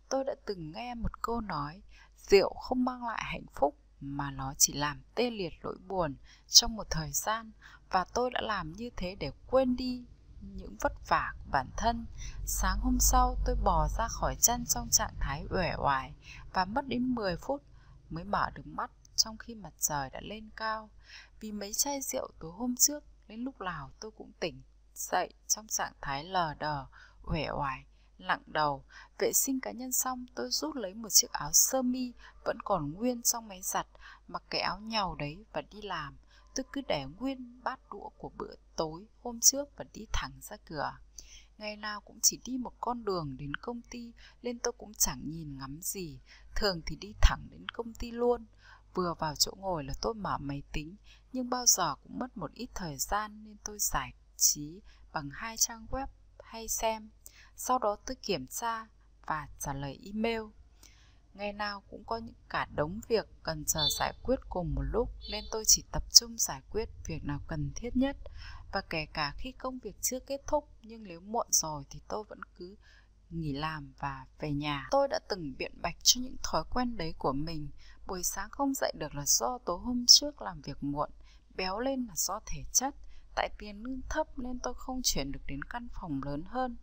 Tôi 0.09 0.23
đã 0.23 0.35
từng 0.45 0.71
nghe 0.71 0.95
một 0.95 1.21
câu 1.21 1.41
nói, 1.41 1.81
rượu 2.17 2.53
không 2.53 2.85
mang 2.85 3.07
lại 3.07 3.21
hạnh 3.23 3.45
phúc 3.53 3.75
mà 4.01 4.31
nó 4.31 4.53
chỉ 4.57 4.73
làm 4.73 5.01
tê 5.15 5.29
liệt 5.29 5.53
nỗi 5.63 5.77
buồn 5.87 6.15
trong 6.47 6.75
một 6.75 6.87
thời 6.89 7.11
gian 7.11 7.51
và 7.89 8.05
tôi 8.13 8.31
đã 8.31 8.41
làm 8.41 8.71
như 8.71 8.89
thế 8.97 9.15
để 9.19 9.31
quên 9.47 9.75
đi 9.75 10.05
những 10.41 10.75
vất 10.81 10.93
vả 11.07 11.33
của 11.37 11.51
bản 11.51 11.67
thân. 11.77 12.05
Sáng 12.45 12.79
hôm 12.79 12.97
sau 12.99 13.37
tôi 13.45 13.55
bò 13.63 13.87
ra 13.97 14.07
khỏi 14.07 14.35
chăn 14.35 14.65
trong 14.65 14.89
trạng 14.89 15.15
thái 15.19 15.45
uể 15.49 15.73
oải 15.77 16.13
và 16.53 16.65
mất 16.65 16.87
đến 16.87 17.15
10 17.15 17.37
phút 17.37 17.63
mới 18.09 18.23
mở 18.23 18.49
được 18.55 18.67
mắt 18.67 18.91
trong 19.23 19.37
khi 19.37 19.55
mặt 19.55 19.73
trời 19.79 20.09
đã 20.09 20.19
lên 20.23 20.49
cao. 20.55 20.89
Vì 21.39 21.51
mấy 21.51 21.73
chai 21.73 22.01
rượu 22.01 22.31
tối 22.39 22.51
hôm 22.51 22.75
trước, 22.75 23.03
đến 23.27 23.39
lúc 23.39 23.61
nào 23.61 23.91
tôi 23.99 24.11
cũng 24.11 24.31
tỉnh, 24.39 24.61
dậy 24.95 25.29
trong 25.47 25.67
trạng 25.67 25.93
thái 26.01 26.23
lờ 26.23 26.53
đờ, 26.59 26.85
uể 27.23 27.47
oải, 27.49 27.85
lặng 28.17 28.43
đầu. 28.45 28.83
Vệ 29.19 29.31
sinh 29.33 29.59
cá 29.59 29.71
nhân 29.71 29.91
xong, 29.91 30.25
tôi 30.35 30.49
rút 30.51 30.75
lấy 30.75 30.93
một 30.93 31.09
chiếc 31.09 31.31
áo 31.31 31.49
sơ 31.53 31.81
mi 31.81 32.13
vẫn 32.45 32.57
còn 32.63 32.93
nguyên 32.93 33.21
trong 33.21 33.47
máy 33.47 33.61
giặt, 33.63 33.87
mặc 34.27 34.43
cái 34.49 34.61
áo 34.61 34.79
nhàu 34.79 35.15
đấy 35.15 35.45
và 35.53 35.61
đi 35.61 35.81
làm. 35.81 36.17
Tôi 36.55 36.65
cứ 36.73 36.81
để 36.87 37.05
nguyên 37.19 37.63
bát 37.63 37.79
đũa 37.91 38.09
của 38.17 38.31
bữa 38.37 38.53
tối 38.75 39.05
hôm 39.21 39.39
trước 39.39 39.69
và 39.75 39.85
đi 39.93 40.05
thẳng 40.13 40.31
ra 40.41 40.57
cửa. 40.65 40.93
Ngày 41.57 41.75
nào 41.75 42.01
cũng 42.01 42.19
chỉ 42.21 42.39
đi 42.45 42.57
một 42.57 42.73
con 42.79 43.05
đường 43.05 43.35
đến 43.37 43.53
công 43.55 43.81
ty 43.81 44.11
nên 44.41 44.59
tôi 44.59 44.73
cũng 44.77 44.93
chẳng 44.93 45.21
nhìn 45.25 45.57
ngắm 45.57 45.79
gì. 45.81 46.19
Thường 46.55 46.81
thì 46.85 46.95
đi 46.95 47.13
thẳng 47.21 47.47
đến 47.51 47.65
công 47.69 47.93
ty 47.93 48.11
luôn. 48.11 48.45
Vừa 48.93 49.13
vào 49.19 49.35
chỗ 49.35 49.51
ngồi 49.57 49.83
là 49.83 49.93
tôi 50.01 50.13
mở 50.13 50.37
máy 50.37 50.63
tính, 50.71 50.95
nhưng 51.33 51.49
bao 51.49 51.65
giờ 51.65 51.95
cũng 51.95 52.19
mất 52.19 52.37
một 52.37 52.53
ít 52.53 52.69
thời 52.75 52.97
gian 52.97 53.43
nên 53.43 53.57
tôi 53.63 53.77
giải 53.79 54.13
trí 54.37 54.81
bằng 55.13 55.29
hai 55.33 55.57
trang 55.57 55.85
web 55.89 56.07
hay 56.43 56.67
xem. 56.67 57.09
Sau 57.55 57.79
đó 57.79 57.97
tôi 58.05 58.15
kiểm 58.15 58.47
tra 58.47 58.87
và 59.25 59.47
trả 59.59 59.73
lời 59.73 59.99
email. 60.05 60.41
Ngày 61.33 61.53
nào 61.53 61.83
cũng 61.89 62.03
có 62.05 62.17
những 62.17 62.35
cả 62.49 62.67
đống 62.75 62.99
việc 63.07 63.27
cần 63.43 63.65
chờ 63.65 63.87
giải 63.99 64.13
quyết 64.23 64.39
cùng 64.49 64.75
một 64.75 64.81
lúc 64.81 65.09
nên 65.31 65.43
tôi 65.51 65.63
chỉ 65.67 65.83
tập 65.91 66.03
trung 66.13 66.37
giải 66.37 66.61
quyết 66.69 66.89
việc 67.05 67.23
nào 67.23 67.39
cần 67.47 67.71
thiết 67.75 67.97
nhất 67.97 68.17
và 68.71 68.81
kể 68.89 69.05
cả 69.13 69.33
khi 69.37 69.51
công 69.51 69.79
việc 69.79 69.95
chưa 70.01 70.19
kết 70.19 70.41
thúc 70.47 70.69
nhưng 70.81 71.03
nếu 71.03 71.19
muộn 71.19 71.47
rồi 71.49 71.83
thì 71.89 71.99
tôi 72.07 72.23
vẫn 72.23 72.39
cứ 72.57 72.75
nghỉ 73.33 73.53
làm 73.53 73.93
và 73.99 74.25
về 74.39 74.51
nhà. 74.51 74.87
Tôi 74.91 75.07
đã 75.07 75.19
từng 75.29 75.53
biện 75.57 75.81
bạch 75.81 75.95
cho 76.03 76.21
những 76.21 76.35
thói 76.43 76.63
quen 76.69 76.97
đấy 76.97 77.13
của 77.17 77.33
mình. 77.33 77.69
Buổi 78.07 78.23
sáng 78.23 78.49
không 78.49 78.73
dậy 78.73 78.93
được 78.95 79.15
là 79.15 79.23
do 79.25 79.57
tối 79.65 79.79
hôm 79.79 80.05
trước 80.07 80.41
làm 80.41 80.61
việc 80.61 80.83
muộn, 80.83 81.09
béo 81.55 81.79
lên 81.79 82.05
là 82.05 82.13
do 82.15 82.39
thể 82.45 82.63
chất. 82.73 82.95
Tại 83.35 83.49
tiền 83.57 83.83
lương 83.83 84.01
thấp 84.09 84.39
nên 84.39 84.59
tôi 84.59 84.73
không 84.77 85.01
chuyển 85.03 85.31
được 85.31 85.41
đến 85.47 85.63
căn 85.63 85.87
phòng 85.93 86.21
lớn 86.23 86.43
hơn. 86.47 86.77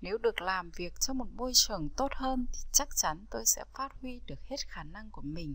Nếu 0.00 0.18
được 0.18 0.40
làm 0.40 0.70
việc 0.70 1.00
trong 1.00 1.18
một 1.18 1.28
môi 1.34 1.52
trường 1.54 1.88
tốt 1.96 2.12
hơn 2.14 2.46
thì 2.52 2.60
chắc 2.72 2.88
chắn 2.96 3.24
tôi 3.30 3.42
sẽ 3.46 3.64
phát 3.74 3.92
huy 4.00 4.20
được 4.26 4.40
hết 4.48 4.56
khả 4.68 4.82
năng 4.82 5.10
của 5.10 5.22
mình. 5.22 5.54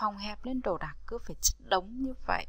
Phòng 0.00 0.16
hẹp 0.16 0.38
nên 0.44 0.60
đồ 0.60 0.78
đạc 0.78 0.96
cứ 1.06 1.18
phải 1.26 1.36
chất 1.42 1.56
đống 1.68 2.02
như 2.02 2.14
vậy 2.26 2.46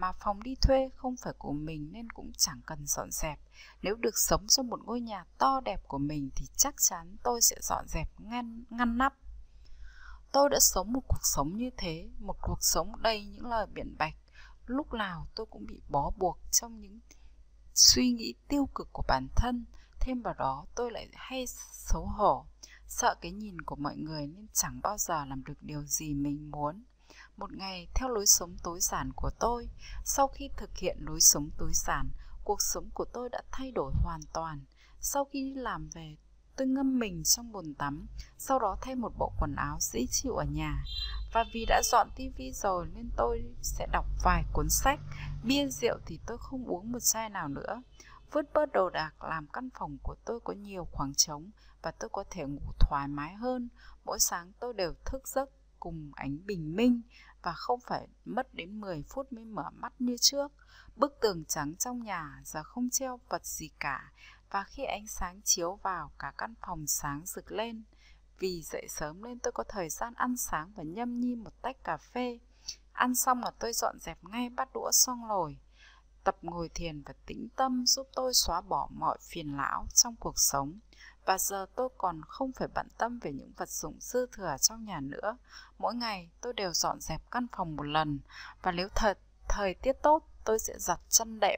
mà 0.00 0.12
phòng 0.12 0.42
đi 0.42 0.54
thuê 0.54 0.90
không 0.96 1.14
phải 1.16 1.32
của 1.38 1.52
mình 1.52 1.88
nên 1.92 2.10
cũng 2.10 2.32
chẳng 2.38 2.60
cần 2.66 2.86
dọn 2.86 3.08
dẹp. 3.10 3.38
Nếu 3.82 3.94
được 3.96 4.18
sống 4.18 4.46
trong 4.46 4.66
một 4.66 4.80
ngôi 4.84 5.00
nhà 5.00 5.24
to 5.38 5.60
đẹp 5.64 5.80
của 5.88 5.98
mình 5.98 6.30
thì 6.36 6.46
chắc 6.56 6.74
chắn 6.78 7.16
tôi 7.22 7.40
sẽ 7.42 7.56
dọn 7.62 7.84
dẹp 7.88 8.08
ngăn, 8.18 8.64
ngăn 8.70 8.98
nắp. 8.98 9.14
Tôi 10.32 10.48
đã 10.50 10.58
sống 10.60 10.92
một 10.92 11.00
cuộc 11.08 11.20
sống 11.22 11.56
như 11.56 11.70
thế, 11.76 12.10
một 12.18 12.36
cuộc 12.42 12.58
sống 12.60 13.02
đầy 13.02 13.24
những 13.24 13.46
lời 13.46 13.66
biện 13.66 13.96
bạch. 13.98 14.14
Lúc 14.66 14.92
nào 14.92 15.26
tôi 15.34 15.46
cũng 15.50 15.66
bị 15.66 15.80
bó 15.88 16.10
buộc 16.18 16.38
trong 16.52 16.80
những 16.80 17.00
suy 17.74 18.12
nghĩ 18.12 18.34
tiêu 18.48 18.68
cực 18.74 18.88
của 18.92 19.04
bản 19.08 19.28
thân. 19.36 19.64
Thêm 20.00 20.22
vào 20.22 20.34
đó 20.34 20.66
tôi 20.74 20.90
lại 20.90 21.08
hay 21.14 21.44
xấu 21.72 22.06
hổ, 22.06 22.46
sợ 22.86 23.14
cái 23.20 23.32
nhìn 23.32 23.60
của 23.60 23.76
mọi 23.76 23.96
người 23.96 24.26
nên 24.26 24.46
chẳng 24.52 24.80
bao 24.82 24.98
giờ 24.98 25.24
làm 25.24 25.44
được 25.44 25.62
điều 25.62 25.82
gì 25.84 26.14
mình 26.14 26.50
muốn 26.50 26.84
một 27.40 27.52
ngày 27.52 27.88
theo 27.94 28.08
lối 28.08 28.26
sống 28.26 28.56
tối 28.62 28.78
giản 28.80 29.12
của 29.16 29.30
tôi. 29.40 29.68
Sau 30.04 30.28
khi 30.28 30.50
thực 30.56 30.76
hiện 30.76 30.96
lối 31.00 31.20
sống 31.20 31.50
tối 31.58 31.70
giản, 31.74 32.10
cuộc 32.44 32.62
sống 32.62 32.90
của 32.94 33.04
tôi 33.04 33.28
đã 33.28 33.42
thay 33.52 33.70
đổi 33.70 33.92
hoàn 34.04 34.20
toàn. 34.32 34.64
Sau 35.00 35.24
khi 35.24 35.42
đi 35.42 35.54
làm 35.54 35.88
về, 35.94 36.16
tôi 36.56 36.66
ngâm 36.66 36.98
mình 36.98 37.22
trong 37.24 37.52
bồn 37.52 37.74
tắm, 37.74 38.06
sau 38.38 38.58
đó 38.58 38.76
thay 38.80 38.94
một 38.94 39.12
bộ 39.18 39.32
quần 39.38 39.54
áo 39.56 39.78
dễ 39.80 40.06
chịu 40.10 40.34
ở 40.34 40.44
nhà. 40.44 40.84
Và 41.32 41.44
vì 41.52 41.64
đã 41.68 41.82
dọn 41.84 42.08
tivi 42.16 42.52
rồi 42.52 42.88
nên 42.94 43.10
tôi 43.16 43.54
sẽ 43.62 43.86
đọc 43.92 44.06
vài 44.24 44.44
cuốn 44.52 44.66
sách. 44.70 45.00
Bia 45.44 45.68
rượu 45.68 45.98
thì 46.06 46.20
tôi 46.26 46.38
không 46.40 46.64
uống 46.64 46.92
một 46.92 46.98
chai 47.02 47.28
nào 47.28 47.48
nữa. 47.48 47.82
Vứt 48.32 48.52
bớt 48.54 48.72
đồ 48.72 48.90
đạc 48.90 49.22
làm 49.22 49.46
căn 49.52 49.68
phòng 49.78 49.98
của 50.02 50.14
tôi 50.24 50.40
có 50.44 50.52
nhiều 50.52 50.88
khoảng 50.92 51.14
trống 51.14 51.50
và 51.82 51.90
tôi 51.90 52.10
có 52.12 52.24
thể 52.30 52.44
ngủ 52.44 52.72
thoải 52.80 53.08
mái 53.08 53.34
hơn. 53.34 53.68
Mỗi 54.04 54.18
sáng 54.20 54.52
tôi 54.60 54.74
đều 54.74 54.94
thức 55.04 55.28
giấc 55.28 55.50
cùng 55.80 56.10
ánh 56.14 56.46
bình 56.46 56.76
minh 56.76 57.02
và 57.42 57.52
không 57.52 57.80
phải 57.80 58.08
mất 58.24 58.54
đến 58.54 58.80
10 58.80 59.04
phút 59.08 59.32
mới 59.32 59.44
mở 59.44 59.70
mắt 59.70 59.92
như 59.98 60.16
trước. 60.20 60.52
Bức 60.96 61.18
tường 61.20 61.44
trắng 61.44 61.74
trong 61.76 62.02
nhà 62.02 62.40
giờ 62.44 62.62
không 62.62 62.90
treo 62.90 63.20
vật 63.28 63.46
gì 63.46 63.70
cả 63.80 64.12
và 64.50 64.64
khi 64.64 64.84
ánh 64.84 65.06
sáng 65.06 65.40
chiếu 65.44 65.74
vào, 65.82 66.10
cả 66.18 66.32
căn 66.38 66.54
phòng 66.60 66.86
sáng 66.86 67.22
rực 67.26 67.52
lên. 67.52 67.82
Vì 68.38 68.62
dậy 68.62 68.86
sớm 68.88 69.24
nên 69.24 69.38
tôi 69.38 69.52
có 69.52 69.64
thời 69.68 69.88
gian 69.88 70.14
ăn 70.14 70.36
sáng 70.36 70.72
và 70.76 70.82
nhâm 70.82 71.20
nhi 71.20 71.34
một 71.34 71.62
tách 71.62 71.84
cà 71.84 71.96
phê. 71.96 72.38
Ăn 72.92 73.14
xong 73.14 73.40
là 73.44 73.50
tôi 73.58 73.72
dọn 73.72 73.98
dẹp 74.00 74.24
ngay 74.24 74.50
bát 74.50 74.68
đũa 74.74 74.90
xong 74.92 75.28
rồi. 75.28 75.58
Tập 76.24 76.36
ngồi 76.42 76.68
thiền 76.68 77.02
và 77.02 77.14
tĩnh 77.26 77.48
tâm 77.56 77.86
giúp 77.86 78.08
tôi 78.14 78.34
xóa 78.34 78.60
bỏ 78.60 78.88
mọi 78.92 79.18
phiền 79.20 79.56
não 79.56 79.86
trong 79.94 80.16
cuộc 80.16 80.34
sống. 80.36 80.78
Và 81.30 81.38
giờ 81.38 81.66
tôi 81.76 81.88
còn 81.98 82.20
không 82.28 82.52
phải 82.52 82.68
bận 82.74 82.88
tâm 82.98 83.18
về 83.18 83.32
những 83.32 83.52
vật 83.56 83.68
dụng 83.68 83.96
dư 84.00 84.26
thừa 84.32 84.56
trong 84.60 84.84
nhà 84.84 85.00
nữa. 85.00 85.36
Mỗi 85.78 85.94
ngày 85.94 86.30
tôi 86.40 86.52
đều 86.52 86.72
dọn 86.72 87.00
dẹp 87.00 87.30
căn 87.30 87.46
phòng 87.56 87.76
một 87.76 87.82
lần. 87.82 88.18
Và 88.62 88.72
nếu 88.72 88.88
thật 88.94 89.18
thời 89.48 89.74
tiết 89.74 89.92
tốt, 89.92 90.28
tôi 90.44 90.58
sẽ 90.58 90.74
giặt 90.78 91.00
chân 91.08 91.40
đẹp 91.40 91.56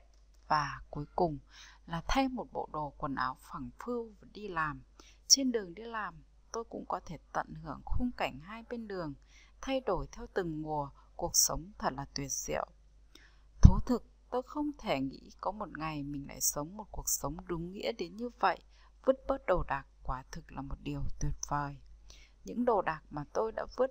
Và 0.49 0.81
cuối 0.91 1.05
cùng 1.17 1.39
là 1.87 2.03
thay 2.09 2.29
một 2.29 2.53
bộ 2.53 2.69
đồ 2.73 2.93
quần 2.99 3.15
áo 3.15 3.37
phẳng 3.41 3.71
phưu 3.85 4.11
và 4.21 4.29
đi 4.33 4.49
làm. 4.49 4.83
Trên 5.29 5.53
đường 5.53 5.75
đi 5.75 5.83
làm, 5.83 6.15
tôi 6.53 6.65
cũng 6.65 6.85
có 6.89 7.01
thể 7.07 7.19
tận 7.33 7.55
hưởng 7.55 7.81
khung 7.85 8.11
cảnh 8.17 8.41
hai 8.41 8.65
bên 8.71 8.89
đường, 8.89 9.15
thay 9.61 9.81
đổi 9.81 10.07
theo 10.13 10.27
từng 10.35 10.63
mùa, 10.63 10.91
cuộc 11.17 11.37
sống 11.37 11.73
thật 11.79 11.93
là 11.97 12.07
tuyệt 12.15 12.31
diệu. 12.31 12.67
Thú 13.63 13.79
thực, 13.87 14.05
tôi 14.31 14.43
không 14.43 14.71
thể 14.79 15.01
nghĩ 15.01 15.31
có 15.41 15.51
một 15.53 15.79
ngày 15.79 16.03
mình 16.03 16.27
lại 16.29 16.41
sống 16.41 16.77
một 16.77 16.87
cuộc 16.91 17.09
sống 17.09 17.37
đúng 17.47 17.73
nghĩa 17.73 17.93
đến 17.93 18.17
như 18.17 18.31
vậy, 18.41 18.61
vứt 19.05 19.17
bớt 19.29 19.47
đồ 19.47 19.63
đạc 19.63 19.87
quả 20.03 20.25
thực 20.31 20.53
là 20.53 20.63
một 20.63 20.77
điều 20.83 21.03
tuyệt 21.21 21.35
vời. 21.49 21.77
Những 22.45 22.65
đồ 22.65 22.83
đạc 22.83 23.03
mà 23.11 23.25
tôi 23.33 23.53
đã 23.53 23.67
vứt, 23.77 23.91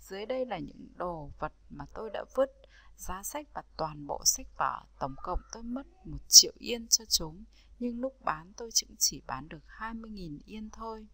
dưới 0.00 0.26
đây 0.26 0.46
là 0.46 0.58
những 0.58 0.88
đồ 0.96 1.30
vật 1.38 1.52
mà 1.70 1.84
tôi 1.94 2.10
đã 2.10 2.24
vứt, 2.34 2.50
giá 2.96 3.22
sách 3.22 3.46
và 3.54 3.62
toàn 3.76 4.06
bộ 4.06 4.22
sách 4.24 4.46
vở, 4.58 4.82
tổng 5.00 5.14
cộng 5.22 5.40
tôi 5.52 5.62
mất 5.62 5.86
một 6.04 6.18
triệu 6.28 6.52
yên 6.58 6.88
cho 6.88 7.04
chúng, 7.08 7.44
nhưng 7.78 8.00
lúc 8.00 8.20
bán 8.20 8.52
tôi 8.56 8.70
cũng 8.88 8.96
chỉ 8.98 9.22
bán 9.26 9.48
được 9.48 9.62
20.000 9.66 10.38
yên 10.44 10.70
thôi. 10.70 11.06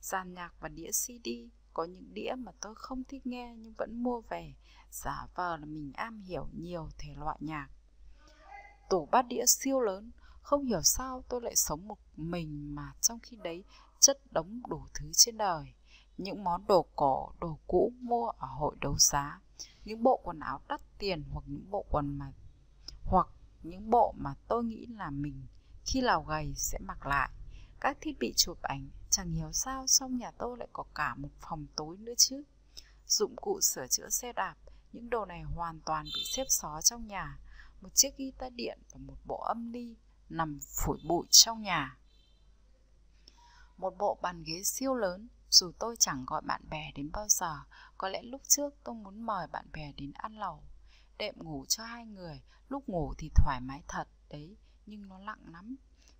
Giàn 0.00 0.34
nhạc 0.34 0.52
và 0.60 0.68
đĩa 0.68 0.90
CD, 0.90 1.28
có 1.72 1.84
những 1.84 2.14
đĩa 2.14 2.32
mà 2.38 2.52
tôi 2.60 2.74
không 2.76 3.04
thích 3.04 3.26
nghe 3.26 3.54
nhưng 3.58 3.74
vẫn 3.78 4.02
mua 4.02 4.20
về, 4.20 4.54
giả 4.90 5.26
vờ 5.34 5.56
là 5.56 5.64
mình 5.64 5.92
am 5.94 6.20
hiểu 6.20 6.48
nhiều 6.52 6.88
thể 6.98 7.14
loại 7.16 7.38
nhạc. 7.40 7.68
Tủ 8.90 9.06
bát 9.06 9.26
đĩa 9.28 9.44
siêu 9.46 9.80
lớn, 9.80 10.10
không 10.46 10.64
hiểu 10.64 10.82
sao 10.82 11.24
tôi 11.28 11.40
lại 11.42 11.56
sống 11.56 11.88
một 11.88 11.98
mình 12.16 12.74
mà 12.74 12.92
trong 13.00 13.18
khi 13.22 13.36
đấy 13.36 13.64
chất 14.00 14.32
đống 14.32 14.60
đủ 14.68 14.86
thứ 14.94 15.12
trên 15.12 15.38
đời. 15.38 15.72
Những 16.18 16.44
món 16.44 16.66
đồ 16.66 16.86
cổ, 16.96 17.32
đồ 17.40 17.58
cũ 17.66 17.92
mua 18.00 18.28
ở 18.28 18.46
hội 18.46 18.76
đấu 18.80 18.96
giá, 18.98 19.40
những 19.84 20.02
bộ 20.02 20.20
quần 20.22 20.40
áo 20.40 20.60
đắt 20.68 20.80
tiền 20.98 21.24
hoặc 21.32 21.44
những 21.46 21.70
bộ 21.70 21.84
quần 21.90 22.18
mà 22.18 22.32
hoặc 23.04 23.28
những 23.62 23.90
bộ 23.90 24.14
mà 24.16 24.34
tôi 24.48 24.64
nghĩ 24.64 24.86
là 24.86 25.10
mình 25.10 25.46
khi 25.86 26.00
lào 26.00 26.22
gầy 26.22 26.52
sẽ 26.56 26.78
mặc 26.80 27.06
lại. 27.06 27.30
Các 27.80 27.96
thiết 28.00 28.18
bị 28.18 28.32
chụp 28.36 28.62
ảnh, 28.62 28.88
chẳng 29.10 29.32
hiểu 29.32 29.52
sao 29.52 29.86
trong 29.86 30.16
nhà 30.16 30.30
tôi 30.30 30.58
lại 30.58 30.68
có 30.72 30.84
cả 30.94 31.14
một 31.14 31.30
phòng 31.40 31.66
tối 31.76 31.96
nữa 31.98 32.14
chứ. 32.16 32.42
Dụng 33.06 33.36
cụ 33.36 33.60
sửa 33.60 33.86
chữa 33.86 34.08
xe 34.08 34.32
đạp, 34.32 34.56
những 34.92 35.10
đồ 35.10 35.24
này 35.24 35.42
hoàn 35.42 35.80
toàn 35.80 36.04
bị 36.04 36.22
xếp 36.24 36.44
xó 36.48 36.80
trong 36.80 37.06
nhà. 37.06 37.38
Một 37.80 37.94
chiếc 37.94 38.18
guitar 38.18 38.52
điện 38.52 38.78
và 38.92 38.98
một 38.98 39.16
bộ 39.24 39.40
âm 39.40 39.72
ly 39.72 39.96
nằm 40.28 40.58
phủi 40.60 40.98
bụi 41.04 41.26
trong 41.30 41.62
nhà. 41.62 41.98
Một 43.76 43.94
bộ 43.98 44.18
bàn 44.22 44.42
ghế 44.42 44.62
siêu 44.64 44.94
lớn, 44.94 45.28
dù 45.50 45.72
tôi 45.78 45.96
chẳng 45.98 46.24
gọi 46.26 46.42
bạn 46.42 46.68
bè 46.70 46.92
đến 46.94 47.10
bao 47.12 47.28
giờ, 47.28 47.56
có 47.98 48.08
lẽ 48.08 48.22
lúc 48.22 48.42
trước 48.48 48.74
tôi 48.84 48.94
muốn 48.94 49.26
mời 49.26 49.46
bạn 49.46 49.66
bè 49.72 49.92
đến 49.92 50.12
ăn 50.12 50.38
lẩu. 50.38 50.62
Đệm 51.18 51.34
ngủ 51.38 51.64
cho 51.68 51.84
hai 51.84 52.06
người, 52.06 52.42
lúc 52.68 52.88
ngủ 52.88 53.14
thì 53.18 53.30
thoải 53.34 53.60
mái 53.60 53.82
thật 53.88 54.08
đấy, 54.28 54.56
nhưng 54.86 55.08
nó 55.08 55.18
lặng 55.18 55.42
lắm. 55.44 55.76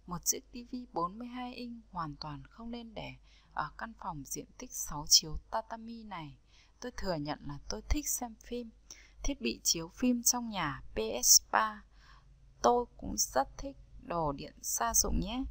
Một 0.07 0.25
chiếc 0.25 0.40
tivi 0.53 0.87
42 0.92 1.55
inch 1.55 1.85
hoàn 1.90 2.16
toàn 2.16 2.47
không 2.47 2.71
nên 2.71 2.95
để 2.95 3.14
ở 3.55 3.71
căn 3.79 3.92
phòng 3.99 4.23
diện 4.27 4.47
tích 4.59 4.73
6 4.73 5.05
chiếu 5.09 5.37
tatami 5.51 6.05
này. 6.05 6.38
Tôi 6.81 6.92
thừa 6.97 7.14
nhận 7.14 7.38
là 7.47 7.59
tôi 7.69 7.83
thích 7.88 8.09
xem 8.09 8.35
phim. 8.35 8.71
Thiết 9.23 9.40
bị 9.40 9.61
chiếu 9.62 9.88
phim 9.88 10.23
trong 10.23 10.51
nhà 10.51 10.83
PS3 10.95 11.79
tôi 12.62 12.85
cũng 12.97 13.14
rất 13.19 13.49
thích 13.59 13.77
đồ 14.09 14.33
điện 14.33 14.55
gia 14.62 14.95
dụng 14.95 15.21
nhé. 15.21 15.45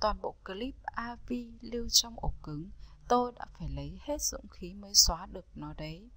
Toàn 0.00 0.20
bộ 0.22 0.34
clip 0.44 0.74
AV 0.84 1.32
lưu 1.60 1.88
trong 1.88 2.14
ổ 2.16 2.32
cứng, 2.42 2.70
tôi 3.08 3.32
đã 3.36 3.46
phải 3.58 3.68
lấy 3.68 3.98
hết 4.02 4.22
dũng 4.22 4.48
khí 4.48 4.74
mới 4.74 4.94
xóa 4.94 5.26
được 5.26 5.46
nó 5.54 5.74
đấy. 5.76 6.10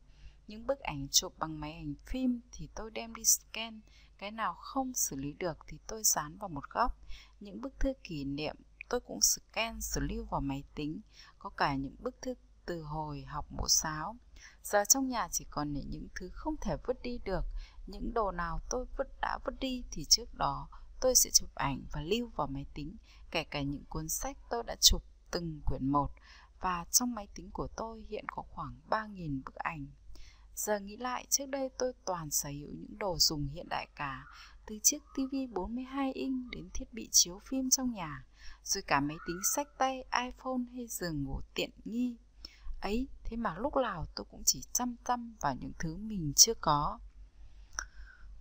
Những 0.48 0.68
bức 0.68 0.80
ảnh 0.80 1.08
chụp 1.12 1.34
bằng 1.38 1.60
máy 1.60 1.74
ảnh 1.74 1.94
phim 2.06 2.42
thì 2.52 2.70
tôi 2.76 2.92
đem 2.92 3.16
đi 3.16 3.24
scan, 3.26 3.82
cái 4.18 4.32
nào 4.32 4.54
không 4.54 4.94
xử 4.94 5.16
lý 5.16 5.34
được 5.34 5.58
thì 5.68 5.78
tôi 5.88 6.02
dán 6.04 6.38
vào 6.38 6.50
một 6.50 6.70
góc. 6.70 6.98
Những 7.40 7.62
bức 7.62 7.80
thư 7.80 7.94
kỷ 8.04 8.24
niệm 8.24 8.56
tôi 8.90 9.00
cũng 9.00 9.20
scan 9.22 9.82
xử 9.82 10.02
lưu 10.02 10.26
vào 10.26 10.42
máy 10.42 10.64
tính, 10.76 11.02
có 11.40 11.50
cả 11.50 11.76
những 11.76 11.96
bức 12.00 12.22
thư 12.22 12.34
từ 12.66 12.82
hồi 12.82 13.22
học 13.22 13.46
mẫu 13.52 13.68
sáo. 13.68 14.16
Giờ 14.64 14.84
trong 14.86 15.08
nhà 15.08 15.28
chỉ 15.32 15.46
còn 15.50 15.74
những 15.74 16.08
thứ 16.16 16.30
không 16.34 16.56
thể 16.62 16.78
vứt 16.88 17.02
đi 17.04 17.18
được, 17.26 17.46
những 17.88 18.14
đồ 18.14 18.32
nào 18.32 18.60
tôi 18.70 18.86
vứt 18.98 19.08
đã 19.22 19.40
vứt 19.46 19.60
đi 19.60 19.84
thì 19.92 20.06
trước 20.10 20.34
đó 20.34 20.68
tôi 21.04 21.16
sẽ 21.16 21.30
chụp 21.34 21.56
ảnh 21.56 21.86
và 21.92 22.02
lưu 22.02 22.32
vào 22.36 22.48
máy 22.48 22.66
tính, 22.74 22.98
kể 23.32 23.44
cả 23.44 23.62
những 23.62 23.86
cuốn 23.90 24.10
sách 24.10 24.38
tôi 24.50 24.64
đã 24.64 24.76
chụp 24.82 25.04
từng 25.32 25.62
quyển 25.66 25.90
một 25.90 26.10
và 26.62 26.86
trong 26.92 27.16
máy 27.16 27.28
tính 27.36 27.50
của 27.54 27.68
tôi 27.78 28.06
hiện 28.10 28.26
có 28.28 28.44
khoảng 28.50 28.80
3.000 28.90 29.42
bức 29.46 29.56
ảnh. 29.56 29.88
Giờ 30.56 30.80
nghĩ 30.80 30.98
lại, 30.98 31.26
trước 31.30 31.46
đây 31.46 31.70
tôi 31.78 31.94
toàn 32.06 32.32
sở 32.32 32.50
hữu 32.50 32.70
những 32.74 32.98
đồ 32.98 33.18
dùng 33.20 33.48
hiện 33.48 33.70
đại 33.70 33.88
cả, 33.96 34.26
từ 34.66 34.80
chiếc 34.84 35.00
TV 35.16 35.36
42 35.54 36.14
inch 36.14 36.52
đến 36.52 36.70
thiết 36.74 36.94
bị 36.94 37.10
chiếu 37.12 37.40
phim 37.50 37.70
trong 37.70 37.94
nhà, 37.94 38.26
rồi 38.64 38.82
cả 38.88 39.00
máy 39.00 39.18
tính 39.28 39.40
sách 39.56 39.68
tay, 39.78 40.06
iPhone 40.26 40.64
hay 40.74 40.88
giường 40.88 41.24
ngủ 41.24 41.42
tiện 41.54 41.72
nghi. 41.86 42.18
Ấy, 42.82 43.08
thế 43.24 43.38
mà 43.38 43.56
lúc 43.58 43.74
nào 43.76 44.06
tôi 44.16 44.26
cũng 44.32 44.44
chỉ 44.46 44.62
chăm 44.74 44.96
chăm 45.06 45.36
vào 45.42 45.56
những 45.56 45.74
thứ 45.80 45.98
mình 45.98 46.34
chưa 46.36 46.54
có. 46.62 47.00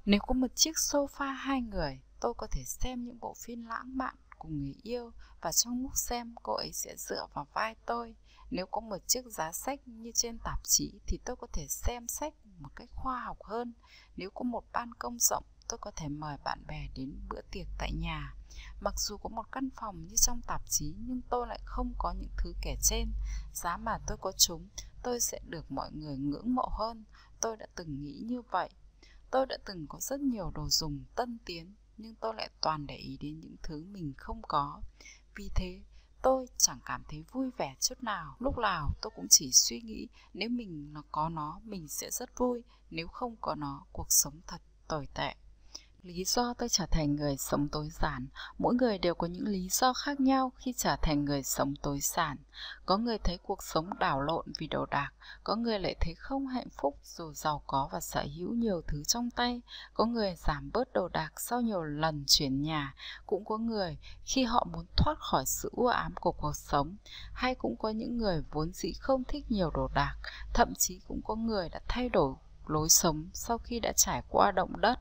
Nếu 0.04 0.20
có 0.26 0.34
một 0.34 0.50
chiếc 0.54 0.74
sofa 0.74 1.32
hai 1.32 1.62
người, 1.62 2.00
tôi 2.22 2.34
có 2.36 2.46
thể 2.50 2.64
xem 2.64 3.04
những 3.04 3.20
bộ 3.20 3.34
phim 3.38 3.64
lãng 3.64 3.96
mạn 3.96 4.14
cùng 4.38 4.62
người 4.62 4.76
yêu 4.82 5.12
và 5.40 5.52
trong 5.52 5.82
lúc 5.82 5.90
xem 5.94 6.34
cô 6.42 6.52
ấy 6.52 6.72
sẽ 6.72 6.96
dựa 6.96 7.26
vào 7.34 7.46
vai 7.54 7.74
tôi. 7.86 8.16
Nếu 8.50 8.66
có 8.66 8.80
một 8.80 8.96
chiếc 9.06 9.26
giá 9.26 9.52
sách 9.52 9.80
như 9.88 10.10
trên 10.14 10.38
tạp 10.38 10.58
chí 10.64 11.00
thì 11.06 11.18
tôi 11.24 11.36
có 11.36 11.46
thể 11.52 11.66
xem 11.68 12.08
sách 12.08 12.34
một 12.58 12.68
cách 12.76 12.88
khoa 12.94 13.24
học 13.24 13.42
hơn. 13.42 13.72
Nếu 14.16 14.30
có 14.30 14.42
một 14.42 14.64
ban 14.72 14.94
công 14.98 15.18
rộng, 15.18 15.44
tôi 15.68 15.78
có 15.78 15.90
thể 15.96 16.08
mời 16.08 16.36
bạn 16.44 16.66
bè 16.66 16.88
đến 16.94 17.20
bữa 17.28 17.40
tiệc 17.50 17.66
tại 17.78 17.92
nhà. 17.92 18.34
Mặc 18.80 18.94
dù 18.96 19.16
có 19.16 19.28
một 19.28 19.52
căn 19.52 19.68
phòng 19.76 20.06
như 20.06 20.16
trong 20.16 20.40
tạp 20.46 20.62
chí 20.68 20.94
nhưng 20.98 21.20
tôi 21.30 21.46
lại 21.46 21.60
không 21.64 21.94
có 21.98 22.14
những 22.18 22.32
thứ 22.38 22.54
kể 22.62 22.76
trên. 22.82 23.12
Giá 23.52 23.76
mà 23.76 23.98
tôi 24.06 24.18
có 24.20 24.32
chúng, 24.32 24.68
tôi 25.02 25.20
sẽ 25.20 25.40
được 25.48 25.72
mọi 25.72 25.92
người 25.92 26.16
ngưỡng 26.16 26.54
mộ 26.54 26.68
hơn. 26.78 27.04
Tôi 27.40 27.56
đã 27.56 27.66
từng 27.74 28.02
nghĩ 28.02 28.22
như 28.26 28.42
vậy. 28.42 28.70
Tôi 29.30 29.46
đã 29.46 29.56
từng 29.64 29.86
có 29.88 29.98
rất 30.00 30.20
nhiều 30.20 30.50
đồ 30.54 30.68
dùng 30.68 31.04
tân 31.14 31.38
tiến 31.44 31.74
nhưng 31.96 32.14
tôi 32.14 32.34
lại 32.34 32.50
toàn 32.60 32.86
để 32.86 32.96
ý 32.96 33.16
đến 33.20 33.40
những 33.40 33.56
thứ 33.62 33.84
mình 33.84 34.12
không 34.16 34.42
có. 34.48 34.80
Vì 35.36 35.50
thế, 35.54 35.80
tôi 36.22 36.46
chẳng 36.58 36.80
cảm 36.84 37.02
thấy 37.08 37.24
vui 37.32 37.50
vẻ 37.56 37.76
chút 37.80 38.02
nào. 38.02 38.36
Lúc 38.38 38.58
nào 38.58 38.92
tôi 39.02 39.10
cũng 39.16 39.26
chỉ 39.30 39.52
suy 39.52 39.80
nghĩ 39.80 40.08
nếu 40.34 40.48
mình 40.48 40.94
có 41.12 41.28
nó, 41.28 41.60
mình 41.64 41.88
sẽ 41.88 42.10
rất 42.10 42.38
vui. 42.38 42.62
Nếu 42.90 43.08
không 43.08 43.36
có 43.40 43.54
nó, 43.54 43.86
cuộc 43.92 44.06
sống 44.12 44.40
thật 44.46 44.60
tồi 44.88 45.08
tệ. 45.14 45.34
Lý 46.02 46.24
do 46.24 46.54
tôi 46.58 46.68
trở 46.68 46.86
thành 46.86 47.16
người 47.16 47.36
sống 47.36 47.68
tối 47.68 47.88
giản, 47.90 48.26
mỗi 48.58 48.74
người 48.74 48.98
đều 48.98 49.14
có 49.14 49.26
những 49.26 49.46
lý 49.46 49.68
do 49.68 49.92
khác 49.92 50.20
nhau 50.20 50.52
khi 50.56 50.72
trở 50.76 50.96
thành 51.02 51.24
người 51.24 51.42
sống 51.42 51.74
tối 51.82 51.98
giản. 52.02 52.36
Có 52.86 52.96
người 52.96 53.18
thấy 53.18 53.38
cuộc 53.42 53.62
sống 53.62 53.98
đảo 53.98 54.20
lộn 54.20 54.46
vì 54.58 54.66
đồ 54.66 54.86
đạc, 54.86 55.10
có 55.44 55.56
người 55.56 55.78
lại 55.78 55.96
thấy 56.00 56.14
không 56.14 56.46
hạnh 56.46 56.68
phúc 56.80 56.98
dù 57.02 57.32
giàu 57.32 57.62
có 57.66 57.88
và 57.92 58.00
sở 58.00 58.24
hữu 58.36 58.54
nhiều 58.54 58.82
thứ 58.88 59.02
trong 59.04 59.30
tay. 59.30 59.62
Có 59.94 60.04
người 60.04 60.34
giảm 60.36 60.70
bớt 60.72 60.92
đồ 60.92 61.08
đạc 61.08 61.40
sau 61.40 61.60
nhiều 61.60 61.82
lần 61.82 62.24
chuyển 62.26 62.62
nhà, 62.62 62.94
cũng 63.26 63.44
có 63.44 63.58
người 63.58 63.98
khi 64.24 64.44
họ 64.44 64.66
muốn 64.72 64.86
thoát 64.96 65.18
khỏi 65.18 65.46
sự 65.46 65.70
u 65.72 65.86
ám 65.86 66.14
của 66.20 66.32
cuộc 66.32 66.56
sống, 66.56 66.96
hay 67.32 67.54
cũng 67.54 67.76
có 67.76 67.90
những 67.90 68.18
người 68.18 68.42
vốn 68.50 68.72
dĩ 68.72 68.92
không 68.92 69.24
thích 69.24 69.44
nhiều 69.48 69.70
đồ 69.70 69.88
đạc, 69.94 70.16
thậm 70.54 70.74
chí 70.78 71.00
cũng 71.08 71.20
có 71.24 71.34
người 71.34 71.68
đã 71.68 71.80
thay 71.88 72.08
đổi 72.08 72.34
lối 72.66 72.88
sống 72.88 73.28
sau 73.34 73.58
khi 73.58 73.80
đã 73.80 73.92
trải 73.96 74.22
qua 74.28 74.50
động 74.50 74.80
đất 74.80 74.98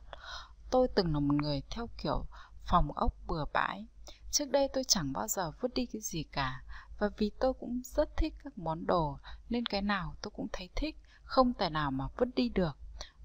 Tôi 0.71 0.87
từng 0.95 1.13
là 1.13 1.19
một 1.19 1.33
người 1.41 1.61
theo 1.69 1.89
kiểu 1.97 2.25
phòng 2.65 2.91
ốc 2.91 3.13
bừa 3.27 3.45
bãi. 3.53 3.85
Trước 4.31 4.45
đây 4.51 4.67
tôi 4.73 4.83
chẳng 4.83 5.13
bao 5.13 5.27
giờ 5.27 5.51
vứt 5.61 5.73
đi 5.73 5.85
cái 5.85 6.01
gì 6.01 6.23
cả 6.23 6.63
Và 6.99 7.09
vì 7.17 7.31
tôi 7.39 7.53
cũng 7.53 7.81
rất 7.83 8.17
thích 8.17 8.33
các 8.43 8.57
món 8.57 8.85
đồ 8.85 9.17
Nên 9.49 9.65
cái 9.65 9.81
nào 9.81 10.15
tôi 10.21 10.31
cũng 10.35 10.47
thấy 10.53 10.69
thích 10.75 10.97
Không 11.23 11.53
tài 11.53 11.69
nào 11.69 11.91
mà 11.91 12.07
vứt 12.17 12.27
đi 12.35 12.49
được 12.49 12.77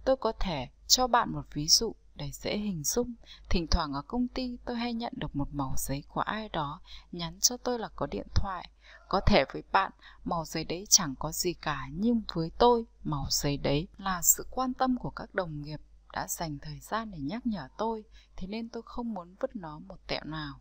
Tôi 0.04 0.16
có 0.16 0.32
thể 0.40 0.68
cho 0.86 1.06
bạn 1.06 1.32
một 1.32 1.42
ví 1.52 1.68
dụ 1.68 1.94
để 2.16 2.30
dễ 2.32 2.56
hình 2.56 2.84
dung. 2.84 3.14
Thỉnh 3.50 3.66
thoảng 3.70 3.92
ở 3.92 4.02
công 4.02 4.28
ty 4.28 4.58
tôi 4.64 4.76
hay 4.76 4.94
nhận 4.94 5.12
được 5.16 5.36
một 5.36 5.48
mẩu 5.52 5.74
giấy 5.76 6.04
của 6.08 6.20
ai 6.20 6.48
đó 6.48 6.80
nhắn 7.12 7.40
cho 7.40 7.56
tôi 7.56 7.78
là 7.78 7.88
có 7.96 8.06
điện 8.06 8.26
thoại. 8.34 8.68
Có 9.08 9.20
thể 9.26 9.44
với 9.52 9.62
bạn, 9.72 9.92
màu 10.24 10.44
giấy 10.44 10.64
đấy 10.64 10.86
chẳng 10.88 11.14
có 11.18 11.32
gì 11.32 11.54
cả, 11.54 11.88
nhưng 11.92 12.22
với 12.34 12.50
tôi, 12.58 12.84
màu 13.04 13.26
giấy 13.30 13.56
đấy 13.56 13.88
là 13.98 14.22
sự 14.22 14.46
quan 14.50 14.74
tâm 14.74 14.96
của 14.98 15.10
các 15.10 15.34
đồng 15.34 15.62
nghiệp 15.62 15.80
đã 16.16 16.26
dành 16.28 16.58
thời 16.58 16.80
gian 16.80 17.10
để 17.10 17.18
nhắc 17.18 17.46
nhở 17.46 17.68
tôi, 17.78 18.04
thế 18.36 18.46
nên 18.46 18.68
tôi 18.68 18.82
không 18.86 19.14
muốn 19.14 19.34
vứt 19.40 19.56
nó 19.56 19.78
một 19.78 20.06
tẹo 20.06 20.24
nào. 20.24 20.60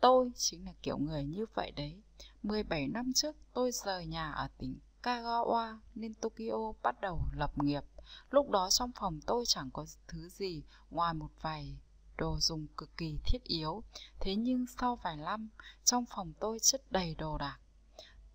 Tôi 0.00 0.32
chính 0.36 0.66
là 0.66 0.72
kiểu 0.82 0.98
người 0.98 1.24
như 1.24 1.46
vậy 1.54 1.70
đấy. 1.70 2.02
17 2.42 2.88
năm 2.88 3.12
trước 3.14 3.36
tôi 3.52 3.70
rời 3.72 4.06
nhà 4.06 4.32
ở 4.32 4.48
tỉnh 4.58 4.78
Kagawa 5.02 5.78
nên 5.94 6.14
Tokyo 6.14 6.72
bắt 6.82 7.00
đầu 7.00 7.20
lập 7.32 7.58
nghiệp. 7.62 7.82
Lúc 8.30 8.50
đó 8.50 8.68
trong 8.70 8.90
phòng 8.94 9.20
tôi 9.26 9.44
chẳng 9.46 9.70
có 9.72 9.86
thứ 10.08 10.28
gì 10.28 10.62
ngoài 10.90 11.14
một 11.14 11.30
vài 11.40 11.78
đồ 12.16 12.38
dùng 12.40 12.66
cực 12.76 12.96
kỳ 12.96 13.18
thiết 13.24 13.44
yếu. 13.44 13.82
Thế 14.20 14.36
nhưng 14.36 14.66
sau 14.80 14.96
vài 14.96 15.16
năm, 15.16 15.48
trong 15.84 16.04
phòng 16.16 16.32
tôi 16.40 16.58
chất 16.62 16.92
đầy 16.92 17.14
đồ 17.14 17.38
đạc. 17.38 17.58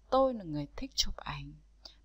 Tôi 0.10 0.34
là 0.34 0.44
người 0.44 0.68
thích 0.76 0.92
chụp 0.96 1.18
ảnh, 1.18 1.54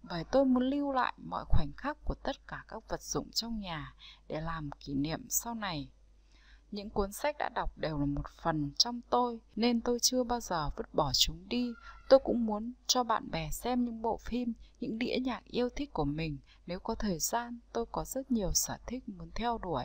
bởi 0.03 0.25
tôi 0.25 0.45
muốn 0.45 0.63
lưu 0.63 0.93
lại 0.93 1.15
mọi 1.17 1.45
khoảnh 1.49 1.73
khắc 1.77 1.97
của 2.05 2.15
tất 2.23 2.47
cả 2.47 2.65
các 2.69 2.89
vật 2.89 3.03
dụng 3.03 3.31
trong 3.31 3.61
nhà 3.61 3.95
để 4.29 4.41
làm 4.41 4.71
kỷ 4.81 4.95
niệm 4.95 5.27
sau 5.29 5.55
này. 5.55 5.89
Những 6.71 6.91
cuốn 6.91 7.13
sách 7.13 7.37
đã 7.39 7.49
đọc 7.49 7.79
đều 7.79 7.99
là 7.99 8.05
một 8.05 8.29
phần 8.43 8.71
trong 8.79 9.01
tôi 9.11 9.41
nên 9.57 9.81
tôi 9.81 9.99
chưa 10.03 10.25
bao 10.25 10.41
giờ 10.41 10.71
vứt 10.77 10.95
bỏ 10.95 11.13
chúng 11.15 11.49
đi. 11.49 11.73
Tôi 12.09 12.21
cũng 12.25 12.47
muốn 12.47 12.73
cho 12.87 13.05
bạn 13.05 13.31
bè 13.31 13.51
xem 13.51 13.85
những 13.85 14.03
bộ 14.03 14.17
phim, 14.17 14.53
những 14.81 14.99
đĩa 14.99 15.19
nhạc 15.25 15.45
yêu 15.45 15.69
thích 15.77 15.93
của 15.93 16.05
mình. 16.05 16.39
Nếu 16.67 16.81
có 16.81 16.95
thời 16.95 17.19
gian, 17.19 17.59
tôi 17.73 17.87
có 17.93 18.05
rất 18.05 18.31
nhiều 18.31 18.53
sở 18.55 18.79
thích 18.87 19.09
muốn 19.09 19.31
theo 19.35 19.59
đuổi. 19.59 19.85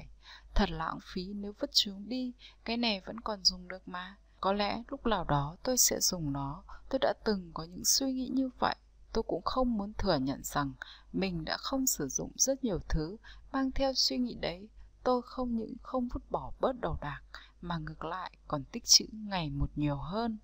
Thật 0.56 0.70
lãng 0.70 1.00
phí 1.14 1.34
nếu 1.34 1.54
vứt 1.60 1.70
chúng 1.74 2.10
đi, 2.10 2.34
cái 2.66 2.78
này 2.78 3.02
vẫn 3.06 3.20
còn 3.20 3.44
dùng 3.44 3.68
được 3.68 3.88
mà. 3.88 4.16
Có 4.42 4.54
lẽ 4.54 4.84
lúc 4.88 5.06
nào 5.06 5.24
đó 5.24 5.58
tôi 5.64 5.78
sẽ 5.78 6.00
dùng 6.00 6.34
nó. 6.34 6.64
Tôi 6.90 7.00
đã 7.00 7.14
từng 7.26 7.52
có 7.54 7.64
những 7.64 7.86
suy 7.86 8.12
nghĩ 8.12 8.30
như 8.34 8.50
vậy. 8.60 8.76
Tôi 9.14 9.24
cũng 9.28 9.42
không 9.46 9.78
muốn 9.78 9.94
thừa 9.98 10.16
nhận 10.16 10.44
rằng 10.44 10.74
mình 11.14 11.46
đã 11.46 11.58
không 11.58 11.88
sử 11.88 12.08
dụng 12.08 12.32
rất 12.36 12.64
nhiều 12.64 12.80
thứ 12.90 13.18
mang 13.52 13.72
theo 13.72 13.94
suy 13.94 14.18
nghĩ 14.18 14.36
đấy. 14.36 14.68
Tôi 15.04 15.22
không 15.22 15.58
những 15.58 15.76
không 15.82 16.08
vứt 16.14 16.32
bỏ 16.32 16.52
bớt 16.60 16.80
đồ 16.80 16.98
đạc, 17.02 17.22
mà 17.62 17.78
ngược 17.78 18.06
lại 18.06 18.32
còn 18.48 18.64
tích 18.64 18.86
trữ 18.86 19.06
ngày 19.12 19.50
một 19.50 19.70
nhiều 19.76 19.98
hơn. 19.98 20.38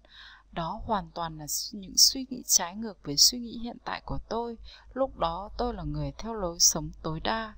Đó 0.52 0.82
hoàn 0.86 1.12
toàn 1.12 1.38
là 1.38 1.46
những 1.72 1.98
suy 1.98 2.26
nghĩ 2.30 2.44
trái 2.46 2.76
ngược 2.76 2.98
với 3.04 3.18
suy 3.18 3.40
nghĩ 3.40 3.60
hiện 3.60 3.78
tại 3.86 4.02
của 4.06 4.20
tôi. 4.30 4.58
Lúc 4.94 5.18
đó 5.18 5.50
tôi 5.58 5.74
là 5.74 5.84
người 5.84 6.12
theo 6.18 6.34
lối 6.34 6.60
sống 6.60 6.90
tối 7.04 7.20
đa. 7.20 7.56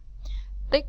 Tích, 0.72 0.86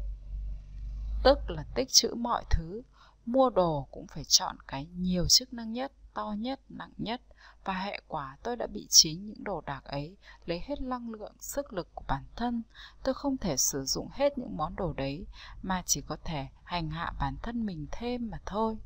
tức 1.24 1.38
là 1.48 1.64
tích 1.74 1.88
trữ 1.88 2.14
mọi 2.14 2.44
thứ. 2.50 2.82
Mua 3.26 3.50
đồ 3.50 3.86
cũng 3.90 4.06
phải 4.06 4.24
chọn 4.24 4.56
cái 4.66 4.86
nhiều 4.96 5.28
chức 5.28 5.52
năng 5.52 5.72
nhất, 5.72 5.92
to 6.14 6.34
nhất, 6.38 6.60
nặng 6.68 6.92
nhất 6.98 7.20
và 7.66 7.74
hệ 7.74 8.00
quả 8.08 8.36
tôi 8.42 8.56
đã 8.56 8.66
bị 8.66 8.86
chính 8.90 9.26
những 9.26 9.44
đồ 9.44 9.62
đạc 9.66 9.84
ấy 9.84 10.16
lấy 10.44 10.62
hết 10.66 10.80
năng 10.80 11.10
lượng 11.10 11.34
sức 11.40 11.72
lực 11.72 11.88
của 11.94 12.04
bản 12.08 12.24
thân. 12.36 12.62
Tôi 13.02 13.14
không 13.14 13.36
thể 13.36 13.56
sử 13.56 13.84
dụng 13.84 14.08
hết 14.12 14.38
những 14.38 14.56
món 14.56 14.76
đồ 14.76 14.92
đấy 14.92 15.26
mà 15.62 15.82
chỉ 15.86 16.00
có 16.00 16.16
thể 16.24 16.46
hành 16.64 16.90
hạ 16.90 17.12
bản 17.20 17.36
thân 17.42 17.66
mình 17.66 17.86
thêm 17.90 18.30
mà 18.30 18.38
thôi. 18.46 18.78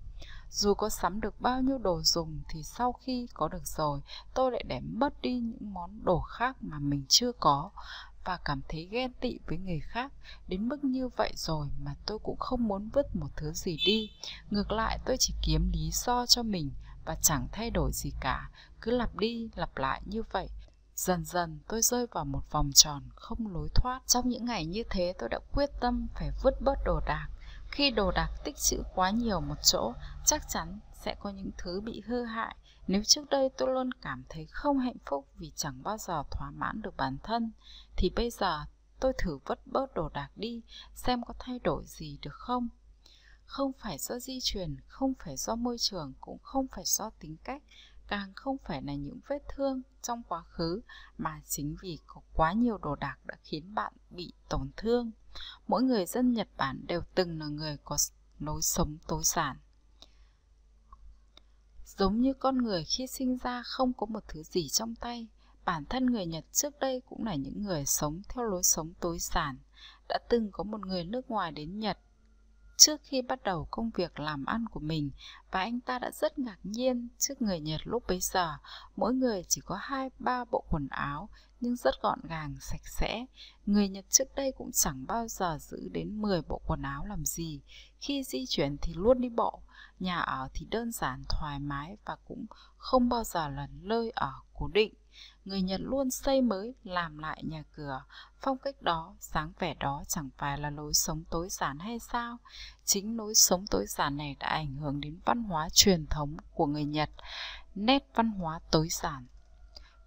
Dù 0.51 0.75
có 0.75 0.89
sắm 0.89 1.21
được 1.21 1.41
bao 1.41 1.63
nhiêu 1.63 1.79
đồ 1.79 2.03
dùng 2.03 2.41
thì 2.49 2.63
sau 2.63 2.93
khi 2.93 3.27
có 3.35 3.49
được 3.49 3.67
rồi 3.67 4.01
tôi 4.35 4.53
lại 4.53 4.65
để 4.69 4.81
mất 4.81 5.23
đi 5.23 5.41
những 5.41 5.75
món 5.75 6.05
đồ 6.05 6.21
khác 6.21 6.57
mà 6.61 6.79
mình 6.79 7.05
chưa 7.09 7.33
có. 7.33 7.71
Và 8.25 8.39
cảm 8.45 8.61
thấy 8.69 8.89
ghen 8.91 9.13
tị 9.21 9.39
với 9.47 9.59
người 9.59 9.81
khác 9.81 10.13
đến 10.49 10.69
mức 10.69 10.85
như 10.85 11.09
vậy 11.09 11.33
rồi 11.37 11.69
mà 11.85 11.95
tôi 12.07 12.19
cũng 12.19 12.39
không 12.39 12.69
muốn 12.69 12.89
vứt 12.93 13.17
một 13.17 13.29
thứ 13.37 13.53
gì 13.53 13.79
đi. 13.87 14.11
Ngược 14.51 14.73
lại 14.73 14.99
tôi 15.05 15.17
chỉ 15.21 15.35
kiếm 15.43 15.71
lý 15.73 15.91
do 15.93 16.27
cho 16.27 16.43
mình 16.43 16.71
và 17.05 17.17
chẳng 17.23 17.49
thay 17.53 17.71
đổi 17.71 17.91
gì 17.93 18.13
cả, 18.21 18.51
cứ 18.81 18.91
lặp 18.91 19.17
đi 19.17 19.49
lặp 19.55 19.77
lại 19.77 20.03
như 20.05 20.23
vậy. 20.33 20.49
Dần 20.95 21.25
dần 21.25 21.59
tôi 21.69 21.83
rơi 21.83 22.07
vào 22.07 22.25
một 22.25 22.51
vòng 22.51 22.71
tròn 22.75 23.03
không 23.15 23.53
lối 23.53 23.69
thoát. 23.75 24.01
Trong 24.07 24.29
những 24.29 24.45
ngày 24.45 24.67
như 24.67 24.83
thế 24.91 25.15
tôi 25.19 25.29
đã 25.29 25.39
quyết 25.53 25.71
tâm 25.81 26.07
phải 26.15 26.31
vứt 26.43 26.55
bớt 26.61 26.75
đồ 26.85 27.01
đạc. 27.07 27.29
Khi 27.71 27.91
đồ 27.91 28.11
đạc 28.11 28.29
tích 28.45 28.57
trữ 28.57 28.83
quá 28.95 29.11
nhiều 29.11 29.41
một 29.41 29.63
chỗ, 29.63 29.93
chắc 30.27 30.49
chắn 30.49 30.79
sẽ 30.93 31.15
có 31.21 31.31
những 31.31 31.51
thứ 31.59 31.81
bị 31.81 32.03
hư 32.07 32.25
hại. 32.25 32.57
Nếu 32.87 33.03
trước 33.05 33.31
đây 33.31 33.49
tôi 33.57 33.69
luôn 33.75 33.93
cảm 33.93 34.25
thấy 34.29 34.47
không 34.47 34.79
hạnh 34.79 34.99
phúc 35.07 35.27
vì 35.39 35.53
chẳng 35.57 35.83
bao 35.83 35.99
giờ 35.99 36.23
thỏa 36.31 36.51
mãn 36.51 36.83
được 36.83 36.97
bản 36.97 37.19
thân, 37.23 37.53
thì 37.97 38.11
bây 38.17 38.31
giờ 38.31 38.65
tôi 39.01 39.13
thử 39.19 39.39
vứt 39.47 39.67
bớt 39.67 39.95
đồ 39.95 40.09
đạc 40.09 40.31
đi, 40.37 40.63
xem 40.95 41.23
có 41.25 41.35
thay 41.39 41.59
đổi 41.59 41.85
gì 41.87 42.19
được 42.23 42.35
không 42.35 42.69
không 43.51 43.73
phải 43.73 43.99
do 43.99 44.19
di 44.19 44.39
truyền, 44.43 44.77
không 44.89 45.13
phải 45.25 45.37
do 45.37 45.57
môi 45.57 45.77
trường, 45.79 46.13
cũng 46.21 46.39
không 46.43 46.67
phải 46.69 46.85
do 46.87 47.11
tính 47.11 47.37
cách, 47.45 47.63
càng 48.11 48.33
không 48.35 48.57
phải 48.65 48.83
là 48.83 48.95
những 48.95 49.21
vết 49.29 49.39
thương 49.49 49.83
trong 50.03 50.23
quá 50.29 50.43
khứ 50.43 50.81
mà 51.19 51.41
chính 51.49 51.77
vì 51.83 51.99
có 52.07 52.21
quá 52.35 52.53
nhiều 52.53 52.79
đồ 52.79 52.95
đạc 52.95 53.17
đã 53.25 53.37
khiến 53.43 53.75
bạn 53.75 53.93
bị 54.11 54.33
tổn 54.49 54.71
thương. 54.77 55.11
Mỗi 55.67 55.83
người 55.83 56.07
dân 56.07 56.33
Nhật 56.33 56.49
Bản 56.57 56.85
đều 56.87 57.01
từng 57.15 57.39
là 57.39 57.47
người 57.47 57.77
có 57.85 57.97
lối 58.39 58.63
sống 58.63 58.97
tối 59.09 59.23
giản. 59.25 59.57
Giống 61.85 62.21
như 62.21 62.35
con 62.35 62.59
người 62.59 62.85
khi 62.85 63.07
sinh 63.07 63.37
ra 63.37 63.63
không 63.65 63.93
có 63.93 64.07
một 64.07 64.25
thứ 64.29 64.43
gì 64.43 64.69
trong 64.69 64.95
tay, 64.95 65.29
bản 65.65 65.85
thân 65.85 66.07
người 66.07 66.27
Nhật 66.27 66.45
trước 66.53 66.79
đây 66.81 67.03
cũng 67.09 67.25
là 67.25 67.35
những 67.35 67.63
người 67.63 67.87
sống 67.87 68.23
theo 68.29 68.45
lối 68.45 68.63
sống 68.63 68.93
tối 69.01 69.19
giản. 69.21 69.59
Đã 70.09 70.19
từng 70.29 70.51
có 70.53 70.65
một 70.65 70.81
người 70.87 71.05
nước 71.05 71.31
ngoài 71.31 71.53
đến 71.53 71.79
Nhật 71.79 71.99
trước 72.81 73.01
khi 73.05 73.23
bắt 73.23 73.43
đầu 73.43 73.69
công 73.71 73.91
việc 73.91 74.21
làm 74.21 74.45
ăn 74.45 74.65
của 74.71 74.81
mình 74.81 75.11
và 75.51 75.61
anh 75.61 75.81
ta 75.81 75.99
đã 75.99 76.11
rất 76.11 76.39
ngạc 76.39 76.59
nhiên 76.63 77.09
trước 77.19 77.43
người 77.43 77.61
Nhật 77.61 77.81
lúc 77.85 78.05
bấy 78.09 78.19
giờ. 78.21 78.57
Mỗi 78.97 79.15
người 79.15 79.45
chỉ 79.49 79.61
có 79.65 79.77
hai 79.81 80.11
ba 80.19 80.45
bộ 80.45 80.65
quần 80.71 80.89
áo 80.91 81.29
nhưng 81.61 81.77
rất 81.77 81.95
gọn 82.03 82.21
gàng, 82.29 82.57
sạch 82.61 82.81
sẽ. 82.85 83.27
Người 83.67 83.89
Nhật 83.89 84.05
trước 84.11 84.35
đây 84.35 84.53
cũng 84.53 84.73
chẳng 84.73 85.05
bao 85.07 85.29
giờ 85.29 85.59
giữ 85.61 85.89
đến 85.93 86.23
10 86.23 86.43
bộ 86.49 86.61
quần 86.67 86.83
áo 86.83 87.05
làm 87.07 87.25
gì. 87.25 87.61
Khi 88.01 88.23
di 88.23 88.47
chuyển 88.49 88.77
thì 88.83 88.95
luôn 88.95 89.21
đi 89.21 89.29
bộ, 89.29 89.63
nhà 89.99 90.19
ở 90.19 90.49
thì 90.55 90.67
đơn 90.71 90.93
giản, 90.93 91.23
thoải 91.29 91.59
mái 91.59 91.97
và 92.05 92.17
cũng 92.29 92.47
không 92.77 93.09
bao 93.09 93.25
giờ 93.25 93.49
là 93.49 93.69
nơi 93.83 94.11
ở 94.11 94.33
cố 94.55 94.69
định 94.69 94.95
người 95.45 95.63
Nhật 95.63 95.81
luôn 95.81 96.11
xây 96.11 96.41
mới, 96.41 96.75
làm 96.85 97.19
lại 97.19 97.43
nhà 97.45 97.63
cửa. 97.73 98.05
Phong 98.41 98.59
cách 98.59 98.83
đó, 98.83 99.15
dáng 99.21 99.53
vẻ 99.59 99.75
đó 99.75 100.03
chẳng 100.09 100.31
phải 100.39 100.59
là 100.59 100.71
lối 100.71 100.95
sống 100.95 101.25
tối 101.31 101.49
giản 101.51 101.79
hay 101.79 101.99
sao? 101.99 102.39
Chính 102.85 103.17
lối 103.17 103.35
sống 103.35 103.67
tối 103.67 103.87
giản 103.89 104.17
này 104.17 104.37
đã 104.39 104.49
ảnh 104.49 104.77
hưởng 104.77 105.01
đến 105.01 105.19
văn 105.25 105.43
hóa 105.43 105.69
truyền 105.73 106.07
thống 106.07 106.37
của 106.55 106.67
người 106.67 106.85
Nhật, 106.85 107.11
nét 107.75 108.07
văn 108.15 108.31
hóa 108.31 108.61
tối 108.71 108.89
giản. 108.91 109.27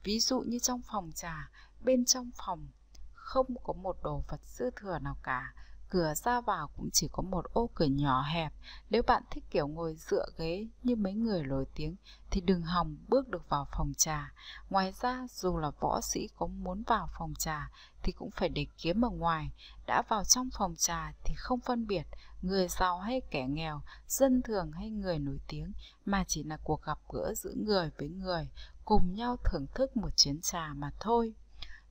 Ví 0.04 0.20
dụ 0.20 0.40
như 0.40 0.60
trong 0.60 0.82
phòng 0.82 1.12
trà, 1.16 1.50
bên 1.82 2.06
trong 2.06 2.32
phòng 2.36 2.68
không 3.14 3.48
có 3.64 3.74
một 3.74 3.98
đồ 4.04 4.24
vật 4.28 4.42
dư 4.46 4.70
thừa 4.76 5.00
nào 5.00 5.18
cả, 5.24 5.54
cửa 5.94 6.14
ra 6.16 6.42
vào 6.42 6.68
cũng 6.78 6.90
chỉ 6.94 7.08
có 7.12 7.24
một 7.24 7.46
ô 7.54 7.70
cửa 7.76 7.86
nhỏ 7.86 8.22
hẹp. 8.22 8.54
Nếu 8.90 9.04
bạn 9.04 9.24
thích 9.32 9.44
kiểu 9.50 9.68
ngồi 9.68 9.96
dựa 9.96 10.26
ghế 10.38 10.68
như 10.84 10.96
mấy 10.96 11.14
người 11.14 11.44
nổi 11.44 11.66
tiếng 11.76 11.96
thì 12.32 12.42
đừng 12.42 12.62
hòng 12.62 12.98
bước 13.08 13.28
được 13.30 13.50
vào 13.50 13.68
phòng 13.72 13.94
trà. 13.98 14.34
Ngoài 14.70 14.94
ra, 15.02 15.28
dù 15.30 15.58
là 15.58 15.72
võ 15.80 16.02
sĩ 16.02 16.30
có 16.36 16.48
muốn 16.48 16.84
vào 16.88 17.10
phòng 17.18 17.34
trà 17.40 17.70
thì 18.04 18.12
cũng 18.12 18.32
phải 18.32 18.50
để 18.50 18.66
kiếm 18.78 19.06
ở 19.06 19.10
ngoài. 19.10 19.52
Đã 19.88 20.02
vào 20.10 20.24
trong 20.24 20.50
phòng 20.58 20.76
trà 20.78 21.14
thì 21.24 21.34
không 21.38 21.60
phân 21.60 21.88
biệt 21.88 22.04
người 22.42 22.68
giàu 22.68 23.00
hay 23.00 23.22
kẻ 23.32 23.48
nghèo, 23.50 23.82
dân 24.08 24.42
thường 24.42 24.72
hay 24.72 24.90
người 24.90 25.20
nổi 25.20 25.40
tiếng 25.48 25.74
mà 26.06 26.24
chỉ 26.28 26.44
là 26.44 26.58
cuộc 26.64 26.82
gặp 26.84 27.00
gỡ 27.14 27.34
giữa 27.36 27.54
người 27.56 27.92
với 27.98 28.10
người, 28.10 28.50
cùng 28.86 29.16
nhau 29.16 29.38
thưởng 29.44 29.66
thức 29.76 29.98
một 29.98 30.10
chén 30.16 30.42
trà 30.42 30.74
mà 30.74 30.92
thôi. 31.00 31.34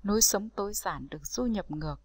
Nối 0.02 0.22
sống 0.22 0.48
tối 0.50 0.72
giản 0.74 1.08
được 1.10 1.26
du 1.26 1.44
nhập 1.44 1.70
ngược 1.70 2.00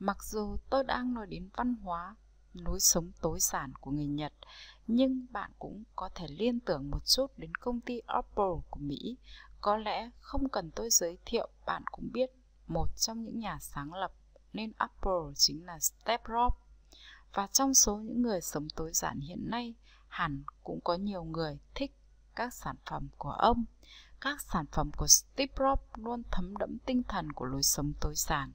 Mặc 0.00 0.24
dù 0.24 0.56
tôi 0.70 0.84
đang 0.84 1.14
nói 1.14 1.26
đến 1.26 1.48
văn 1.56 1.74
hóa, 1.74 2.16
lối 2.52 2.80
sống 2.80 3.12
tối 3.20 3.38
giản 3.40 3.72
của 3.80 3.90
người 3.90 4.06
Nhật, 4.06 4.32
nhưng 4.86 5.26
bạn 5.30 5.52
cũng 5.58 5.84
có 5.96 6.08
thể 6.14 6.26
liên 6.28 6.60
tưởng 6.60 6.90
một 6.90 7.06
chút 7.06 7.26
đến 7.36 7.54
công 7.54 7.80
ty 7.80 7.98
Apple 8.06 8.54
của 8.70 8.80
Mỹ. 8.80 9.16
Có 9.60 9.76
lẽ 9.76 10.10
không 10.20 10.48
cần 10.48 10.70
tôi 10.70 10.90
giới 10.90 11.18
thiệu, 11.24 11.48
bạn 11.66 11.82
cũng 11.92 12.08
biết 12.12 12.30
một 12.66 12.86
trong 12.96 13.24
những 13.24 13.38
nhà 13.38 13.58
sáng 13.60 13.94
lập 13.94 14.12
nên 14.52 14.72
Apple 14.76 15.34
chính 15.34 15.66
là 15.66 15.78
Steve 15.78 16.24
Jobs. 16.24 16.56
Và 17.34 17.46
trong 17.46 17.74
số 17.74 17.96
những 17.96 18.22
người 18.22 18.40
sống 18.40 18.68
tối 18.76 18.90
giản 18.94 19.20
hiện 19.20 19.50
nay, 19.50 19.74
hẳn 20.08 20.42
cũng 20.64 20.80
có 20.84 20.94
nhiều 20.94 21.24
người 21.24 21.58
thích 21.74 21.92
các 22.34 22.54
sản 22.54 22.76
phẩm 22.90 23.08
của 23.18 23.30
ông. 23.30 23.64
Các 24.20 24.40
sản 24.40 24.66
phẩm 24.72 24.90
của 24.96 25.06
Steve 25.06 25.54
Jobs 25.54 25.76
luôn 25.96 26.22
thấm 26.30 26.56
đẫm 26.56 26.78
tinh 26.86 27.02
thần 27.02 27.32
của 27.32 27.44
lối 27.44 27.62
sống 27.62 27.92
tối 28.00 28.14
giản. 28.16 28.52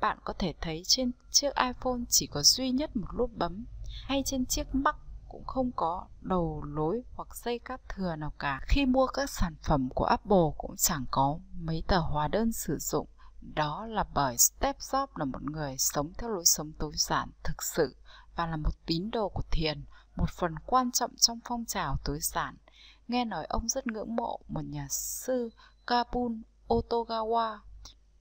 Bạn 0.00 0.18
có 0.24 0.32
thể 0.38 0.54
thấy 0.60 0.82
trên 0.86 1.12
chiếc 1.30 1.54
iPhone 1.56 2.00
chỉ 2.08 2.26
có 2.26 2.42
duy 2.42 2.70
nhất 2.70 2.96
một 2.96 3.08
nút 3.18 3.30
bấm, 3.36 3.64
hay 4.06 4.22
trên 4.26 4.46
chiếc 4.46 4.74
Mac 4.74 4.96
cũng 5.28 5.44
không 5.44 5.70
có 5.76 6.06
đầu 6.20 6.62
lối 6.64 7.02
hoặc 7.14 7.36
dây 7.36 7.58
cáp 7.58 7.80
thừa 7.88 8.16
nào 8.16 8.32
cả. 8.38 8.60
Khi 8.68 8.86
mua 8.86 9.06
các 9.06 9.30
sản 9.30 9.54
phẩm 9.62 9.88
của 9.94 10.04
Apple 10.04 10.46
cũng 10.58 10.76
chẳng 10.76 11.04
có 11.10 11.38
mấy 11.60 11.82
tờ 11.86 11.98
hóa 11.98 12.28
đơn 12.28 12.52
sử 12.52 12.78
dụng. 12.78 13.08
Đó 13.54 13.86
là 13.86 14.04
bởi 14.14 14.36
Steve 14.38 14.78
Jobs 14.78 15.06
là 15.16 15.24
một 15.24 15.42
người 15.42 15.76
sống 15.78 16.12
theo 16.18 16.30
lối 16.30 16.44
sống 16.44 16.72
tối 16.78 16.92
giản 16.94 17.30
thực 17.42 17.62
sự 17.62 17.96
và 18.36 18.46
là 18.46 18.56
một 18.56 18.72
tín 18.86 19.10
đồ 19.10 19.28
của 19.28 19.42
thiền, 19.50 19.84
một 20.16 20.30
phần 20.30 20.54
quan 20.66 20.92
trọng 20.92 21.16
trong 21.16 21.38
phong 21.44 21.64
trào 21.64 21.96
tối 22.04 22.18
giản. 22.22 22.56
Nghe 23.08 23.24
nói 23.24 23.46
ông 23.48 23.68
rất 23.68 23.86
ngưỡng 23.86 24.16
mộ 24.16 24.40
một 24.48 24.64
nhà 24.64 24.86
sư 24.90 25.50
Kabun 25.86 26.42
Otogawa 26.68 27.58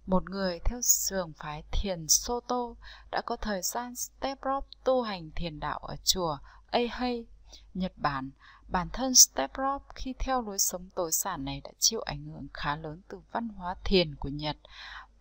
một 0.06 0.30
người 0.30 0.60
theo 0.66 0.80
trường 1.10 1.34
phái 1.34 1.64
thiền 1.72 2.08
Soto 2.08 2.76
đã 3.12 3.22
có 3.26 3.36
thời 3.36 3.62
gian 3.62 3.96
step 3.96 4.38
tu 4.84 5.02
hành 5.02 5.32
thiền 5.36 5.60
đạo 5.60 5.80
ở 5.80 5.96
chùa 6.04 6.38
Eihei, 6.72 7.26
Nhật 7.74 7.94
Bản. 7.98 8.32
Bản 8.68 8.90
thân 8.94 9.16
step 9.16 9.52
khi 9.96 10.14
theo 10.20 10.42
lối 10.42 10.60
sống 10.60 10.90
tối 10.96 11.12
giản 11.12 11.46
này 11.46 11.62
đã 11.64 11.72
chịu 11.80 12.02
ảnh 12.02 12.26
hưởng 12.26 12.48
khá 12.54 12.76
lớn 12.76 13.02
từ 13.08 13.22
văn 13.32 13.50
hóa 13.50 13.76
thiền 13.84 14.16
của 14.16 14.30
Nhật 14.30 14.58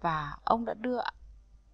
và 0.00 0.36
ông 0.44 0.64
đã 0.64 0.74
đưa 0.74 1.00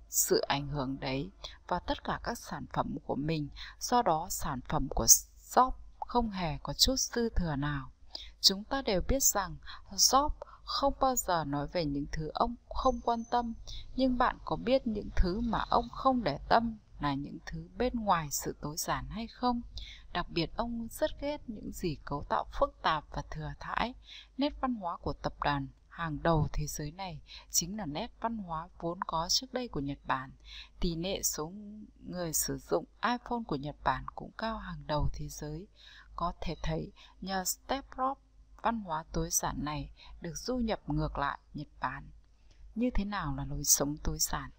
sự 0.08 0.40
ảnh 0.40 0.68
hưởng 0.68 1.00
đấy 1.00 1.30
vào 1.68 1.80
tất 1.86 2.04
cả 2.04 2.20
các 2.22 2.38
sản 2.38 2.66
phẩm 2.72 2.96
của 3.06 3.16
mình. 3.16 3.48
Do 3.78 4.02
đó, 4.02 4.26
sản 4.30 4.60
phẩm 4.68 4.88
của 4.90 5.06
Job 5.50 5.70
không 6.00 6.30
hề 6.30 6.58
có 6.62 6.72
chút 6.72 6.96
dư 6.96 7.28
thừa 7.28 7.56
nào. 7.56 7.90
Chúng 8.40 8.64
ta 8.64 8.82
đều 8.82 9.00
biết 9.08 9.22
rằng 9.22 9.56
Job 9.90 10.30
không 10.68 10.94
bao 11.00 11.16
giờ 11.16 11.44
nói 11.44 11.66
về 11.72 11.84
những 11.84 12.06
thứ 12.12 12.30
ông 12.34 12.54
không 12.68 13.00
quan 13.00 13.24
tâm, 13.30 13.54
nhưng 13.96 14.18
bạn 14.18 14.36
có 14.44 14.56
biết 14.56 14.86
những 14.86 15.08
thứ 15.16 15.40
mà 15.40 15.64
ông 15.70 15.88
không 15.88 16.24
để 16.24 16.38
tâm 16.48 16.78
là 17.00 17.14
những 17.14 17.38
thứ 17.46 17.68
bên 17.76 17.94
ngoài 17.94 18.28
sự 18.30 18.56
tối 18.60 18.76
giản 18.78 19.08
hay 19.08 19.26
không 19.26 19.62
đặc 20.12 20.26
biệt, 20.30 20.50
ông 20.56 20.88
rất 20.90 21.10
ghét 21.20 21.40
những 21.46 21.72
gì 21.72 21.96
cấu 22.04 22.24
tạo 22.28 22.46
phức 22.60 22.82
tạp 22.82 23.04
và 23.10 23.22
thừa 23.30 23.52
thãi 23.60 23.94
nét 24.38 24.52
văn 24.60 24.74
hóa 24.74 24.96
của 24.96 25.12
tập 25.12 25.34
đoàn 25.44 25.66
hàng 25.88 26.22
đầu 26.22 26.48
thế 26.52 26.66
giới 26.66 26.92
này 26.92 27.20
chính 27.50 27.76
là 27.76 27.86
nét 27.86 28.12
văn 28.20 28.38
hóa 28.38 28.68
vốn 28.78 28.98
có 29.06 29.26
trước 29.30 29.52
đây 29.52 29.68
của 29.68 29.80
Nhật 29.80 29.98
Bản. 30.04 30.32
Tỷ 30.80 30.96
lệ 30.96 31.22
số 31.22 31.52
người 32.06 32.32
sử 32.32 32.58
dụng 32.58 32.84
iPhone 33.02 33.42
của 33.46 33.56
Nhật 33.56 33.76
Bản 33.84 34.04
cũng 34.14 34.30
cao 34.38 34.58
hàng 34.58 34.86
đầu 34.86 35.08
thế 35.12 35.28
giới. 35.28 35.66
Có 36.16 36.32
thể 36.40 36.54
thấy, 36.62 36.92
nhờ 37.20 37.44
Step 37.44 37.84
Rob 37.96 38.18
văn 38.62 38.80
hóa 38.80 39.04
tối 39.12 39.28
giản 39.30 39.64
này 39.64 39.90
được 40.20 40.34
du 40.36 40.56
nhập 40.56 40.80
ngược 40.86 41.18
lại 41.18 41.38
Nhật 41.54 41.68
Bản. 41.80 42.10
Như 42.74 42.90
thế 42.94 43.04
nào 43.04 43.34
là 43.36 43.44
lối 43.44 43.64
sống 43.64 43.96
tối 44.04 44.16
giản? 44.20 44.50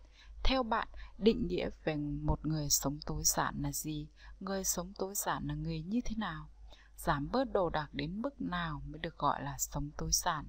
Theo 0.44 0.64
bạn, 0.64 0.88
định 1.18 1.48
nghĩa 1.48 1.70
về 1.84 1.96
một 1.98 2.46
người 2.46 2.70
sống 2.70 3.00
tối 3.06 3.24
giản 3.26 3.56
là 3.62 3.72
gì? 3.72 4.08
Người 4.40 4.64
sống 4.64 4.94
tối 4.98 5.14
giản 5.16 5.48
là 5.48 5.54
người 5.54 5.82
như 5.82 6.02
thế 6.06 6.16
nào? 6.16 6.50
Giảm 6.98 7.32
bớt 7.32 7.52
đồ 7.52 7.70
đạc 7.70 7.88
đến 7.94 8.22
mức 8.22 8.42
nào 8.42 8.82
mới 8.86 9.00
được 9.00 9.18
gọi 9.18 9.44
là 9.44 9.56
sống 9.58 9.92
tối 9.98 10.10
giản? 10.12 10.46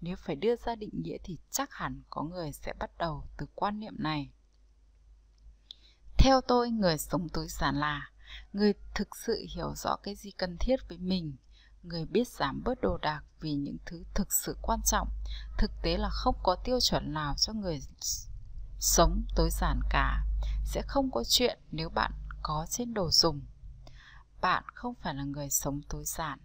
Nếu 0.00 0.16
phải 0.16 0.36
đưa 0.36 0.56
ra 0.56 0.74
định 0.74 1.02
nghĩa 1.02 1.18
thì 1.24 1.38
chắc 1.50 1.72
hẳn 1.72 2.02
có 2.10 2.22
người 2.22 2.52
sẽ 2.52 2.72
bắt 2.78 2.90
đầu 2.98 3.24
từ 3.36 3.46
quan 3.54 3.80
niệm 3.80 3.94
này. 3.98 4.30
Theo 6.18 6.40
tôi, 6.40 6.70
người 6.70 6.98
sống 6.98 7.28
tối 7.28 7.46
giản 7.48 7.76
là 7.76 8.10
người 8.52 8.72
thực 8.94 9.16
sự 9.16 9.44
hiểu 9.54 9.74
rõ 9.76 9.96
cái 9.96 10.14
gì 10.14 10.30
cần 10.30 10.56
thiết 10.60 10.76
với 10.88 10.98
mình, 10.98 11.36
người 11.84 12.04
biết 12.04 12.28
giảm 12.28 12.62
bớt 12.64 12.80
đồ 12.80 12.98
đạc 13.02 13.22
vì 13.40 13.54
những 13.54 13.76
thứ 13.86 14.04
thực 14.14 14.32
sự 14.32 14.56
quan 14.62 14.80
trọng 14.82 15.08
thực 15.58 15.70
tế 15.82 15.96
là 15.96 16.08
không 16.10 16.36
có 16.42 16.56
tiêu 16.64 16.80
chuẩn 16.80 17.12
nào 17.12 17.34
cho 17.38 17.52
người 17.52 17.80
sống 18.78 19.22
tối 19.36 19.50
giản 19.52 19.80
cả 19.90 20.24
sẽ 20.64 20.82
không 20.86 21.10
có 21.10 21.24
chuyện 21.28 21.58
nếu 21.70 21.88
bạn 21.88 22.12
có 22.42 22.66
trên 22.70 22.94
đồ 22.94 23.10
dùng 23.10 23.40
bạn 24.40 24.64
không 24.74 24.94
phải 24.94 25.14
là 25.14 25.24
người 25.24 25.50
sống 25.50 25.80
tối 25.88 26.04
giản 26.04 26.38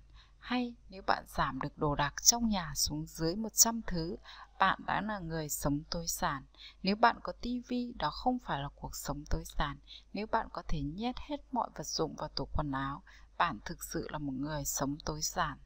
hay 0.49 0.73
nếu 0.89 1.01
bạn 1.07 1.23
giảm 1.27 1.61
được 1.61 1.77
đồ 1.77 1.95
đạc 1.95 2.23
trong 2.23 2.49
nhà 2.49 2.73
xuống 2.75 3.05
dưới 3.07 3.35
100 3.35 3.81
thứ, 3.87 4.17
bạn 4.59 4.79
đã 4.85 5.01
là 5.01 5.19
người 5.19 5.49
sống 5.49 5.83
tối 5.89 6.05
giản. 6.07 6.43
Nếu 6.83 6.95
bạn 6.95 7.19
có 7.23 7.33
tivi, 7.41 7.93
đó 7.95 8.09
không 8.09 8.39
phải 8.39 8.61
là 8.61 8.69
cuộc 8.75 8.95
sống 8.95 9.23
tối 9.29 9.43
giản. 9.57 9.77
Nếu 10.13 10.27
bạn 10.27 10.47
có 10.53 10.63
thể 10.67 10.81
nhét 10.81 11.15
hết 11.29 11.37
mọi 11.51 11.69
vật 11.75 11.87
dụng 11.87 12.15
vào 12.15 12.29
tủ 12.29 12.47
quần 12.53 12.71
áo, 12.71 13.03
bạn 13.39 13.59
thực 13.65 13.83
sự 13.83 14.07
là 14.11 14.17
một 14.17 14.33
người 14.33 14.65
sống 14.65 14.97
tối 15.05 15.19
giản. 15.21 15.57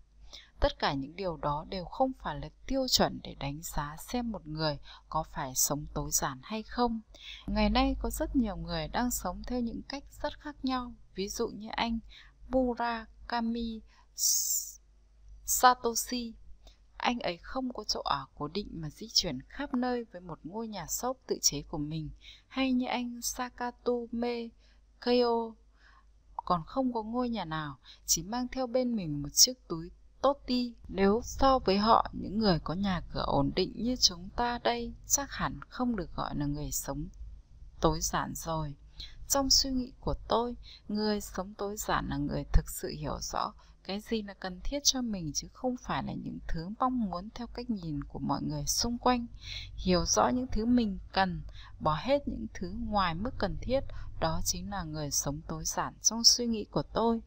Tất 0.59 0.79
cả 0.79 0.93
những 0.93 1.15
điều 1.15 1.37
đó 1.37 1.65
đều 1.69 1.85
không 1.85 2.11
phải 2.23 2.39
là 2.39 2.49
tiêu 2.67 2.87
chuẩn 2.87 3.19
để 3.23 3.35
đánh 3.39 3.59
giá 3.63 3.95
xem 3.99 4.31
một 4.31 4.47
người 4.47 4.79
có 5.09 5.23
phải 5.23 5.55
sống 5.55 5.85
tối 5.93 6.09
giản 6.11 6.39
hay 6.43 6.63
không. 6.63 7.01
Ngày 7.47 7.69
nay 7.69 7.95
có 7.99 8.09
rất 8.09 8.35
nhiều 8.35 8.55
người 8.55 8.87
đang 8.87 9.11
sống 9.11 9.41
theo 9.47 9.59
những 9.59 9.81
cách 9.89 10.03
rất 10.21 10.39
khác 10.39 10.55
nhau. 10.63 10.93
Ví 11.15 11.29
dụ 11.29 11.47
như 11.47 11.69
anh 11.71 11.99
murakami 12.49 13.81
satoshi. 15.45 16.33
Anh 16.97 17.19
ấy 17.19 17.37
không 17.37 17.73
có 17.73 17.83
chỗ 17.83 18.01
ở 18.01 18.25
cố 18.35 18.47
định 18.47 18.67
mà 18.71 18.89
di 18.89 19.09
chuyển 19.13 19.39
khắp 19.41 19.73
nơi 19.73 20.03
với 20.03 20.21
một 20.21 20.39
ngôi 20.43 20.67
nhà 20.67 20.85
xốp 20.87 21.17
tự 21.27 21.37
chế 21.41 21.61
của 21.61 21.77
mình, 21.77 22.09
hay 22.47 22.73
như 22.73 22.85
anh 22.87 23.21
sakatome 23.21 24.47
keio 25.01 25.53
còn 26.45 26.63
không 26.65 26.93
có 26.93 27.03
ngôi 27.03 27.29
nhà 27.29 27.45
nào, 27.45 27.77
chỉ 28.05 28.23
mang 28.23 28.47
theo 28.47 28.67
bên 28.67 28.95
mình 28.95 29.21
một 29.21 29.29
chiếc 29.33 29.67
túi 29.67 29.91
tốt 30.21 30.41
đi. 30.47 30.73
Nếu 30.87 31.21
so 31.23 31.59
với 31.59 31.77
họ, 31.77 32.09
những 32.13 32.39
người 32.39 32.59
có 32.59 32.73
nhà 32.73 33.01
cửa 33.13 33.23
ổn 33.25 33.51
định 33.55 33.73
như 33.75 33.95
chúng 33.95 34.29
ta 34.35 34.59
đây 34.63 34.93
chắc 35.07 35.31
hẳn 35.31 35.59
không 35.69 35.95
được 35.95 36.15
gọi 36.15 36.35
là 36.35 36.45
người 36.45 36.71
sống 36.71 37.07
tối 37.81 37.99
giản 38.01 38.33
rồi. 38.35 38.75
Trong 39.27 39.49
suy 39.49 39.71
nghĩ 39.71 39.91
của 39.99 40.15
tôi, 40.27 40.55
người 40.87 41.21
sống 41.21 41.53
tối 41.57 41.75
giản 41.77 42.07
là 42.09 42.17
người 42.17 42.43
thực 42.53 42.69
sự 42.69 42.87
hiểu 42.87 43.17
rõ 43.21 43.53
cái 43.83 43.99
gì 43.99 44.21
là 44.21 44.33
cần 44.33 44.59
thiết 44.63 44.79
cho 44.83 45.01
mình 45.01 45.31
chứ 45.33 45.47
không 45.53 45.75
phải 45.77 46.03
là 46.03 46.13
những 46.13 46.39
thứ 46.47 46.69
mong 46.79 47.01
muốn 47.01 47.29
theo 47.35 47.47
cách 47.47 47.69
nhìn 47.69 48.03
của 48.03 48.19
mọi 48.19 48.41
người 48.41 48.65
xung 48.65 48.97
quanh 48.97 49.25
hiểu 49.75 50.05
rõ 50.05 50.27
những 50.27 50.47
thứ 50.47 50.65
mình 50.65 50.99
cần 51.11 51.41
bỏ 51.79 51.97
hết 52.01 52.27
những 52.27 52.45
thứ 52.53 52.73
ngoài 52.87 53.15
mức 53.15 53.31
cần 53.37 53.57
thiết 53.61 53.79
đó 54.23 54.41
chính 54.43 54.69
là 54.69 54.83
người 54.83 55.11
sống 55.11 55.41
tối 55.47 55.63
giản 55.65 55.93
trong 56.01 56.23
suy 56.23 56.47
nghĩ 56.47 56.65
của 56.71 56.83
tôi. 56.83 57.21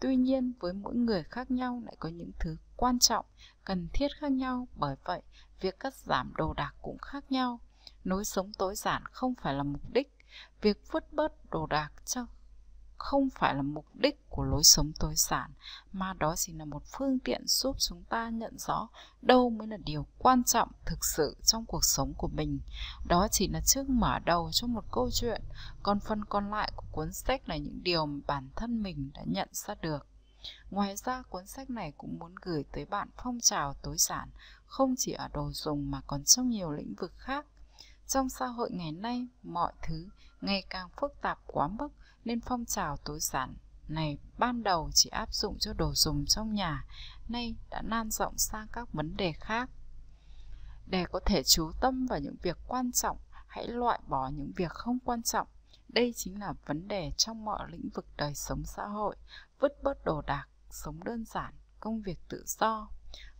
Tuy 0.00 0.16
nhiên, 0.16 0.52
với 0.60 0.72
mỗi 0.72 0.94
người 0.94 1.22
khác 1.22 1.50
nhau 1.50 1.82
lại 1.84 1.96
có 1.98 2.08
những 2.08 2.30
thứ 2.38 2.56
quan 2.76 2.98
trọng, 2.98 3.26
cần 3.64 3.88
thiết 3.92 4.08
khác 4.18 4.32
nhau. 4.32 4.68
Bởi 4.74 4.96
vậy, 5.04 5.22
việc 5.60 5.80
cắt 5.80 5.94
giảm 5.94 6.32
đồ 6.36 6.52
đạc 6.52 6.74
cũng 6.82 6.98
khác 6.98 7.32
nhau. 7.32 7.60
Nối 8.04 8.24
sống 8.24 8.52
tối 8.58 8.74
giản 8.74 9.02
không 9.12 9.34
phải 9.34 9.54
là 9.54 9.62
mục 9.62 9.92
đích. 9.92 10.16
Việc 10.60 10.92
vứt 10.92 11.12
bớt 11.12 11.50
đồ 11.50 11.66
đạc 11.66 11.90
cho 12.04 12.26
không 12.98 13.28
phải 13.30 13.54
là 13.54 13.62
mục 13.62 13.86
đích 13.94 14.30
của 14.30 14.44
lối 14.44 14.64
sống 14.64 14.92
tối 15.00 15.14
giản, 15.16 15.50
mà 15.92 16.12
đó 16.12 16.34
chỉ 16.36 16.52
là 16.52 16.64
một 16.64 16.82
phương 16.86 17.18
tiện 17.18 17.42
giúp 17.46 17.76
chúng 17.78 18.04
ta 18.04 18.28
nhận 18.28 18.58
rõ 18.58 18.88
đâu 19.22 19.50
mới 19.50 19.68
là 19.68 19.76
điều 19.76 20.06
quan 20.18 20.44
trọng 20.44 20.68
thực 20.84 21.04
sự 21.04 21.36
trong 21.44 21.64
cuộc 21.66 21.84
sống 21.84 22.12
của 22.16 22.28
mình. 22.28 22.60
Đó 23.06 23.28
chỉ 23.30 23.48
là 23.48 23.60
chương 23.60 24.00
mở 24.00 24.18
đầu 24.18 24.50
cho 24.52 24.66
một 24.66 24.84
câu 24.92 25.10
chuyện, 25.12 25.42
còn 25.82 26.00
phần 26.00 26.24
còn 26.24 26.50
lại 26.50 26.72
của 26.76 26.86
cuốn 26.92 27.12
sách 27.12 27.48
là 27.48 27.56
những 27.56 27.82
điều 27.82 28.06
mà 28.06 28.20
bản 28.26 28.48
thân 28.56 28.82
mình 28.82 29.10
đã 29.14 29.22
nhận 29.26 29.48
ra 29.52 29.74
được. 29.74 30.06
Ngoài 30.70 30.96
ra, 30.96 31.22
cuốn 31.22 31.46
sách 31.46 31.70
này 31.70 31.92
cũng 31.98 32.18
muốn 32.18 32.34
gửi 32.42 32.64
tới 32.72 32.84
bạn 32.84 33.08
phong 33.16 33.40
trào 33.40 33.74
tối 33.82 33.96
giản, 33.98 34.28
không 34.66 34.94
chỉ 34.98 35.12
ở 35.12 35.28
đồ 35.28 35.50
dùng 35.52 35.90
mà 35.90 36.00
còn 36.06 36.24
trong 36.24 36.50
nhiều 36.50 36.70
lĩnh 36.70 36.94
vực 36.94 37.12
khác. 37.16 37.46
Trong 38.06 38.28
xã 38.28 38.46
hội 38.46 38.70
ngày 38.72 38.92
nay, 38.92 39.26
mọi 39.42 39.72
thứ 39.82 40.08
ngày 40.40 40.62
càng 40.70 40.88
phức 41.00 41.20
tạp 41.20 41.38
quá 41.46 41.68
mức 41.68 41.88
nên 42.28 42.40
phong 42.40 42.64
trào 42.64 42.96
tối 42.96 43.18
giản 43.20 43.54
này 43.88 44.18
ban 44.38 44.62
đầu 44.62 44.90
chỉ 44.94 45.10
áp 45.10 45.34
dụng 45.34 45.58
cho 45.58 45.72
đồ 45.72 45.92
dùng 45.94 46.24
trong 46.26 46.54
nhà, 46.54 46.84
nay 47.28 47.56
đã 47.70 47.82
lan 47.84 48.10
rộng 48.10 48.38
sang 48.38 48.66
các 48.72 48.92
vấn 48.92 49.16
đề 49.16 49.32
khác. 49.32 49.70
Để 50.86 51.04
có 51.12 51.20
thể 51.26 51.42
chú 51.42 51.72
tâm 51.80 52.06
vào 52.06 52.18
những 52.18 52.36
việc 52.42 52.56
quan 52.66 52.92
trọng, 52.92 53.18
hãy 53.46 53.68
loại 53.68 54.00
bỏ 54.08 54.28
những 54.28 54.52
việc 54.56 54.70
không 54.70 54.98
quan 55.04 55.22
trọng. 55.22 55.48
Đây 55.88 56.12
chính 56.16 56.40
là 56.40 56.54
vấn 56.66 56.88
đề 56.88 57.12
trong 57.16 57.44
mọi 57.44 57.70
lĩnh 57.70 57.88
vực 57.94 58.06
đời 58.16 58.34
sống 58.34 58.62
xã 58.64 58.86
hội, 58.86 59.16
vứt 59.60 59.82
bớt 59.82 60.04
đồ 60.04 60.22
đạc, 60.26 60.48
sống 60.70 61.04
đơn 61.04 61.24
giản, 61.24 61.54
công 61.80 62.00
việc 62.00 62.18
tự 62.28 62.44
do, 62.46 62.90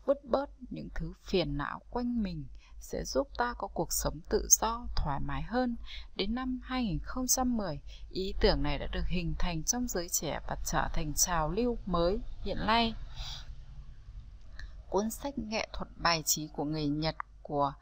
vứt 0.07 0.25
bớt 0.25 0.51
những 0.71 0.89
thứ 0.95 1.13
phiền 1.25 1.57
não 1.57 1.81
quanh 1.91 2.23
mình, 2.23 2.47
sẽ 2.81 3.05
giúp 3.05 3.29
ta 3.37 3.55
có 3.59 3.67
cuộc 3.67 3.93
sống 3.93 4.21
tự 4.29 4.47
do, 4.51 4.87
thoải 4.97 5.21
mái 5.21 5.43
hơn. 5.43 5.77
Đến 6.17 6.35
năm 6.35 6.61
2010, 6.65 7.81
ý 8.11 8.35
tưởng 8.41 8.63
này 8.63 8.79
đã 8.79 8.87
được 8.93 9.07
hình 9.07 9.35
thành 9.39 9.63
trong 9.63 9.89
giới 9.89 10.09
trẻ 10.09 10.41
và 10.49 10.57
trở 10.67 10.89
thành 10.93 11.15
trào 11.15 11.51
lưu 11.51 11.79
mới 11.87 12.19
hiện 12.43 12.59
nay. 12.67 12.95
Cuốn 14.89 15.11
sách 15.11 15.39
nghệ 15.39 15.69
thuật 15.73 15.89
bài 15.97 16.23
trí 16.27 16.49
của 16.53 16.65
người 16.65 16.87
Nhật 16.87 17.17
của 17.43 17.73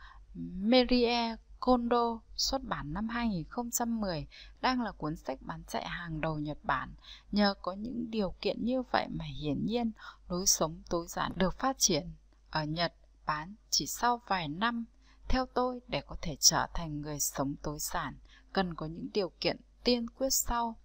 Marie 0.60 1.36
Kondo 1.60 2.18
xuất 2.36 2.64
bản 2.64 2.92
năm 2.92 3.08
2010 3.08 4.26
đang 4.60 4.82
là 4.82 4.92
cuốn 4.92 5.16
sách 5.16 5.38
bán 5.40 5.62
chạy 5.68 5.88
hàng 5.88 6.20
đầu 6.20 6.38
Nhật 6.38 6.58
Bản. 6.62 6.94
Nhờ 7.32 7.54
có 7.62 7.72
những 7.72 8.10
điều 8.10 8.34
kiện 8.40 8.64
như 8.64 8.82
vậy 8.82 9.06
mà 9.10 9.24
hiển 9.24 9.66
nhiên 9.66 9.92
lối 10.28 10.46
sống 10.46 10.82
tối 10.88 11.06
giản 11.08 11.32
được 11.36 11.58
phát 11.58 11.78
triển 11.78 12.12
ở 12.50 12.64
Nhật 12.64 12.92
bán 13.26 13.54
chỉ 13.70 13.86
sau 13.86 14.20
vài 14.26 14.48
năm. 14.48 14.84
Theo 15.28 15.46
tôi, 15.46 15.80
để 15.88 16.02
có 16.06 16.16
thể 16.22 16.36
trở 16.40 16.66
thành 16.74 17.00
người 17.00 17.20
sống 17.20 17.54
tối 17.62 17.78
giản, 17.80 18.18
cần 18.52 18.74
có 18.74 18.86
những 18.86 19.08
điều 19.14 19.32
kiện 19.40 19.56
tiên 19.84 20.10
quyết 20.10 20.30
sau. 20.30 20.76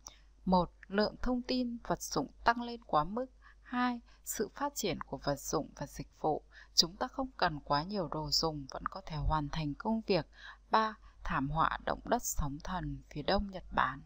một 0.46 0.72
lượng 0.88 1.16
thông 1.22 1.42
tin 1.42 1.78
vật 1.88 2.02
dụng 2.02 2.28
tăng 2.44 2.62
lên 2.62 2.82
quá 2.84 3.04
mức 3.04 3.26
2. 3.64 4.00
Sự 4.26 4.50
phát 4.56 4.76
triển 4.76 5.02
của 5.02 5.18
vật 5.18 5.40
dụng 5.40 5.70
và 5.76 5.88
dịch 5.88 6.08
vụ. 6.22 6.44
Chúng 6.76 6.96
ta 6.96 7.08
không 7.08 7.30
cần 7.38 7.60
quá 7.60 7.84
nhiều 7.84 8.08
đồ 8.12 8.30
dùng 8.32 8.66
vẫn 8.72 8.86
có 8.86 9.02
thể 9.06 9.16
hoàn 9.16 9.50
thành 9.50 9.74
công 9.74 10.02
việc. 10.08 10.28
3. 10.72 10.96
Thảm 11.24 11.50
họa 11.50 11.78
động 11.86 12.00
đất 12.06 12.24
sóng 12.24 12.58
thần 12.64 12.98
phía 13.10 13.22
đông 13.22 13.52
Nhật 13.52 13.64
Bản. 13.72 14.02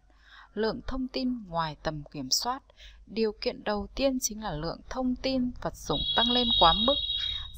Lượng 0.54 0.82
thông 0.88 1.08
tin 1.08 1.44
ngoài 1.48 1.78
tầm 1.84 2.04
kiểm 2.12 2.30
soát. 2.32 2.64
Điều 3.08 3.32
kiện 3.42 3.64
đầu 3.64 3.88
tiên 3.96 4.20
chính 4.22 4.44
là 4.44 4.52
lượng 4.52 4.82
thông 4.90 5.16
tin 5.16 5.52
vật 5.62 5.76
dụng 5.76 6.00
tăng 6.18 6.32
lên 6.32 6.48
quá 6.60 6.74
mức. 6.88 6.96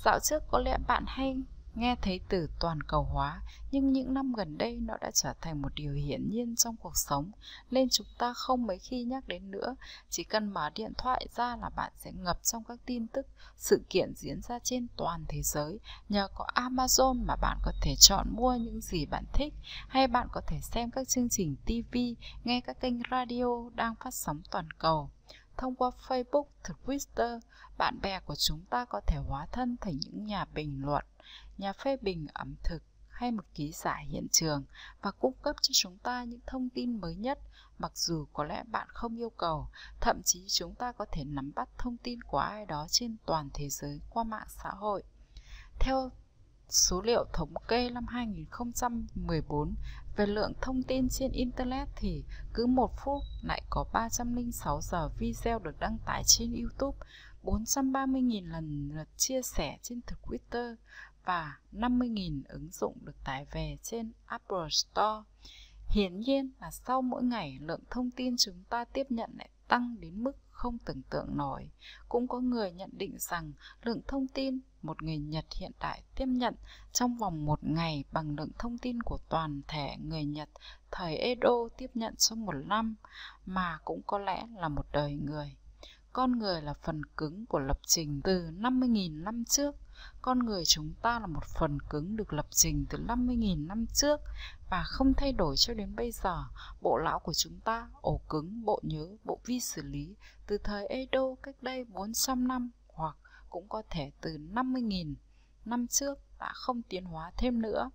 Dạo 0.05 0.19
trước 0.19 0.43
có 0.51 0.59
lẽ 0.59 0.77
bạn 0.87 1.03
hay 1.07 1.35
nghe 1.77 1.95
thấy 2.01 2.19
từ 2.29 2.49
toàn 2.59 2.83
cầu 2.83 3.03
hóa, 3.03 3.41
nhưng 3.71 3.93
những 3.93 4.13
năm 4.13 4.33
gần 4.33 4.57
đây 4.57 4.77
nó 4.81 4.97
đã 5.01 5.11
trở 5.11 5.33
thành 5.41 5.61
một 5.61 5.71
điều 5.75 5.93
hiển 5.93 6.29
nhiên 6.29 6.55
trong 6.55 6.75
cuộc 6.75 6.97
sống, 6.97 7.31
nên 7.71 7.89
chúng 7.89 8.07
ta 8.17 8.33
không 8.33 8.67
mấy 8.67 8.79
khi 8.79 9.03
nhắc 9.03 9.27
đến 9.27 9.51
nữa. 9.51 9.75
Chỉ 10.09 10.23
cần 10.23 10.53
mở 10.53 10.69
điện 10.75 10.93
thoại 10.97 11.27
ra 11.35 11.55
là 11.55 11.69
bạn 11.69 11.91
sẽ 11.97 12.11
ngập 12.11 12.43
trong 12.43 12.63
các 12.63 12.79
tin 12.85 13.07
tức, 13.07 13.27
sự 13.57 13.81
kiện 13.89 14.13
diễn 14.15 14.41
ra 14.41 14.59
trên 14.63 14.87
toàn 14.97 15.25
thế 15.27 15.41
giới. 15.41 15.79
Nhờ 16.09 16.27
có 16.35 16.47
Amazon 16.55 17.25
mà 17.25 17.35
bạn 17.35 17.57
có 17.63 17.71
thể 17.81 17.95
chọn 17.99 18.27
mua 18.31 18.55
những 18.55 18.81
gì 18.81 19.05
bạn 19.05 19.23
thích, 19.33 19.53
hay 19.87 20.07
bạn 20.07 20.27
có 20.31 20.41
thể 20.47 20.59
xem 20.61 20.91
các 20.91 21.07
chương 21.07 21.29
trình 21.29 21.55
TV, 21.65 21.97
nghe 22.43 22.61
các 22.61 22.79
kênh 22.79 23.01
radio 23.11 23.69
đang 23.75 23.95
phát 23.95 24.13
sóng 24.13 24.41
toàn 24.51 24.71
cầu. 24.71 25.09
Thông 25.57 25.75
qua 25.75 25.91
Facebook, 26.07 26.45
Twitter, 26.85 27.39
bạn 27.77 28.01
bè 28.01 28.19
của 28.19 28.35
chúng 28.35 28.61
ta 28.69 28.85
có 28.85 29.01
thể 29.07 29.17
hóa 29.27 29.45
thân 29.51 29.77
thành 29.81 29.99
những 30.05 30.25
nhà 30.25 30.45
bình 30.45 30.81
luận, 30.85 31.05
nhà 31.57 31.73
phê 31.73 31.97
bình 32.01 32.27
ẩm 32.33 32.55
thực 32.63 32.83
hay 33.09 33.31
một 33.31 33.43
ký 33.53 33.71
giả 33.71 33.97
hiện 34.07 34.27
trường 34.31 34.63
và 35.01 35.11
cung 35.11 35.33
cấp 35.41 35.55
cho 35.61 35.71
chúng 35.73 35.97
ta 35.97 36.23
những 36.23 36.39
thông 36.47 36.69
tin 36.69 37.01
mới 37.01 37.15
nhất 37.15 37.39
mặc 37.79 37.91
dù 37.95 38.25
có 38.33 38.43
lẽ 38.43 38.63
bạn 38.71 38.87
không 38.89 39.15
yêu 39.15 39.29
cầu 39.29 39.67
thậm 40.01 40.21
chí 40.25 40.45
chúng 40.47 40.75
ta 40.75 40.91
có 40.91 41.05
thể 41.11 41.23
nắm 41.23 41.51
bắt 41.55 41.69
thông 41.77 41.97
tin 41.97 42.21
của 42.21 42.37
ai 42.37 42.65
đó 42.65 42.87
trên 42.89 43.15
toàn 43.25 43.49
thế 43.53 43.69
giới 43.69 44.01
qua 44.09 44.23
mạng 44.23 44.47
xã 44.63 44.69
hội. 44.69 45.03
Theo 45.79 46.11
số 46.69 47.01
liệu 47.01 47.25
thống 47.33 47.53
kê 47.67 47.89
năm 47.89 48.05
2014 48.07 49.75
về 50.15 50.25
lượng 50.25 50.53
thông 50.61 50.83
tin 50.83 51.09
trên 51.09 51.31
Internet 51.31 51.87
thì 51.95 52.23
cứ 52.53 52.65
một 52.65 52.91
phút 53.05 53.23
lại 53.41 53.61
có 53.69 53.85
306 53.93 54.79
giờ 54.81 55.09
video 55.19 55.59
được 55.59 55.79
đăng 55.79 55.97
tải 56.05 56.23
trên 56.25 56.53
YouTube, 56.53 56.97
430.000 57.43 58.51
lần 58.51 58.91
lượt 58.95 59.07
chia 59.17 59.41
sẻ 59.41 59.77
trên 59.81 60.01
Twitter 60.07 60.75
và 61.27 61.57
50.000 61.73 62.41
ứng 62.47 62.69
dụng 62.71 62.97
được 63.01 63.23
tải 63.23 63.45
về 63.51 63.77
trên 63.83 64.11
Apple 64.25 64.67
Store. 64.69 65.29
Hiển 65.89 66.19
nhiên 66.19 66.51
là 66.61 66.71
sau 66.71 67.01
mỗi 67.01 67.23
ngày 67.23 67.57
lượng 67.61 67.83
thông 67.89 68.11
tin 68.11 68.35
chúng 68.37 68.63
ta 68.69 68.85
tiếp 68.85 69.05
nhận 69.09 69.29
lại 69.37 69.49
tăng 69.67 69.95
đến 69.99 70.23
mức 70.23 70.37
không 70.49 70.77
tưởng 70.85 71.01
tượng 71.09 71.37
nổi. 71.37 71.69
Cũng 72.09 72.27
có 72.27 72.39
người 72.39 72.71
nhận 72.71 72.89
định 72.93 73.15
rằng 73.19 73.53
lượng 73.83 74.01
thông 74.07 74.27
tin 74.27 74.59
một 74.81 75.03
người 75.03 75.17
Nhật 75.17 75.45
hiện 75.59 75.71
đại 75.79 76.03
tiếp 76.15 76.25
nhận 76.25 76.55
trong 76.93 77.17
vòng 77.17 77.45
một 77.45 77.63
ngày 77.63 78.03
bằng 78.11 78.35
lượng 78.37 78.51
thông 78.59 78.77
tin 78.77 79.03
của 79.03 79.17
toàn 79.29 79.61
thể 79.67 79.97
người 79.97 80.25
Nhật 80.25 80.49
thời 80.91 81.17
Edo 81.17 81.69
tiếp 81.77 81.91
nhận 81.93 82.15
trong 82.15 82.45
một 82.45 82.55
năm, 82.65 82.95
mà 83.45 83.79
cũng 83.85 84.01
có 84.07 84.19
lẽ 84.19 84.47
là 84.55 84.67
một 84.67 84.85
đời 84.91 85.13
người. 85.13 85.55
Con 86.13 86.39
người 86.39 86.61
là 86.61 86.73
phần 86.73 87.05
cứng 87.05 87.45
của 87.45 87.59
lập 87.59 87.79
trình 87.85 88.21
từ 88.23 88.49
50.000 88.59 89.23
năm 89.23 89.45
trước. 89.45 89.75
Con 90.21 90.39
người 90.39 90.63
chúng 90.65 90.93
ta 91.01 91.19
là 91.19 91.27
một 91.27 91.45
phần 91.59 91.79
cứng 91.89 92.15
được 92.15 92.33
lập 92.33 92.47
trình 92.51 92.85
từ 92.89 92.97
50.000 92.97 93.67
năm 93.67 93.85
trước 93.93 94.19
và 94.69 94.83
không 94.83 95.13
thay 95.13 95.31
đổi 95.31 95.55
cho 95.57 95.73
đến 95.73 95.95
bây 95.95 96.11
giờ. 96.11 96.43
Bộ 96.81 96.97
lão 96.97 97.19
của 97.19 97.33
chúng 97.33 97.59
ta, 97.59 97.89
ổ 98.01 98.21
cứng, 98.29 98.65
bộ 98.65 98.79
nhớ, 98.83 99.07
bộ 99.23 99.39
vi 99.45 99.59
xử 99.59 99.81
lý 99.81 100.15
từ 100.47 100.57
thời 100.57 100.87
Edo 100.87 101.35
cách 101.43 101.55
đây 101.61 101.85
400 101.85 102.47
năm 102.47 102.71
hoặc 102.87 103.15
cũng 103.49 103.69
có 103.69 103.83
thể 103.89 104.11
từ 104.21 104.37
50.000 104.53 105.15
năm 105.65 105.87
trước 105.87 106.19
đã 106.39 106.51
không 106.53 106.81
tiến 106.81 107.05
hóa 107.05 107.31
thêm 107.37 107.61
nữa. 107.61 107.89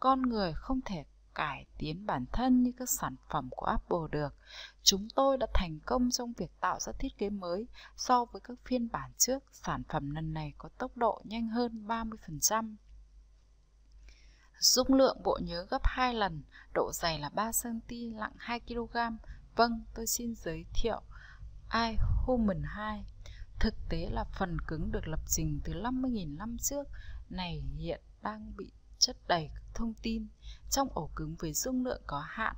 Con 0.00 0.22
người 0.22 0.52
không 0.56 0.80
thể 0.84 1.04
cải 1.34 1.66
tiến 1.78 2.06
bản 2.06 2.24
thân 2.32 2.62
như 2.62 2.72
các 2.76 2.90
sản 2.90 3.16
phẩm 3.30 3.48
của 3.50 3.66
Apple 3.66 3.98
được. 4.10 4.34
Chúng 4.82 5.08
tôi 5.14 5.38
đã 5.38 5.46
thành 5.54 5.78
công 5.86 6.10
trong 6.10 6.32
việc 6.32 6.60
tạo 6.60 6.80
ra 6.80 6.92
thiết 6.98 7.18
kế 7.18 7.30
mới 7.30 7.66
so 7.96 8.24
với 8.24 8.40
các 8.40 8.58
phiên 8.64 8.88
bản 8.92 9.10
trước. 9.18 9.42
Sản 9.52 9.82
phẩm 9.88 10.10
lần 10.10 10.34
này 10.34 10.52
có 10.58 10.68
tốc 10.78 10.96
độ 10.96 11.22
nhanh 11.24 11.48
hơn 11.48 11.86
30%. 11.86 12.76
Dung 14.58 14.94
lượng 14.94 15.22
bộ 15.24 15.38
nhớ 15.42 15.66
gấp 15.70 15.82
2 15.84 16.14
lần, 16.14 16.42
độ 16.74 16.90
dày 16.92 17.18
là 17.18 17.28
3 17.28 17.50
cm, 17.62 18.16
nặng 18.16 18.34
2 18.36 18.60
kg. 18.60 18.96
Vâng, 19.56 19.80
tôi 19.94 20.06
xin 20.06 20.34
giới 20.34 20.64
thiệu 20.74 21.02
iHuman 21.72 22.62
2. 22.64 23.04
Thực 23.60 23.74
tế 23.88 24.08
là 24.10 24.24
phần 24.24 24.56
cứng 24.66 24.92
được 24.92 25.08
lập 25.08 25.20
trình 25.26 25.60
từ 25.64 25.72
50.000 25.72 26.36
năm 26.36 26.56
trước 26.58 26.88
này 27.30 27.62
hiện 27.76 28.00
đang 28.22 28.56
bị 28.56 28.72
chất 29.02 29.16
đầy 29.28 29.50
thông 29.74 29.94
tin. 30.02 30.26
Trong 30.70 30.88
ổ 30.94 31.10
cứng 31.16 31.34
với 31.38 31.52
dung 31.52 31.84
lượng 31.84 32.02
có 32.06 32.24
hạn, 32.28 32.56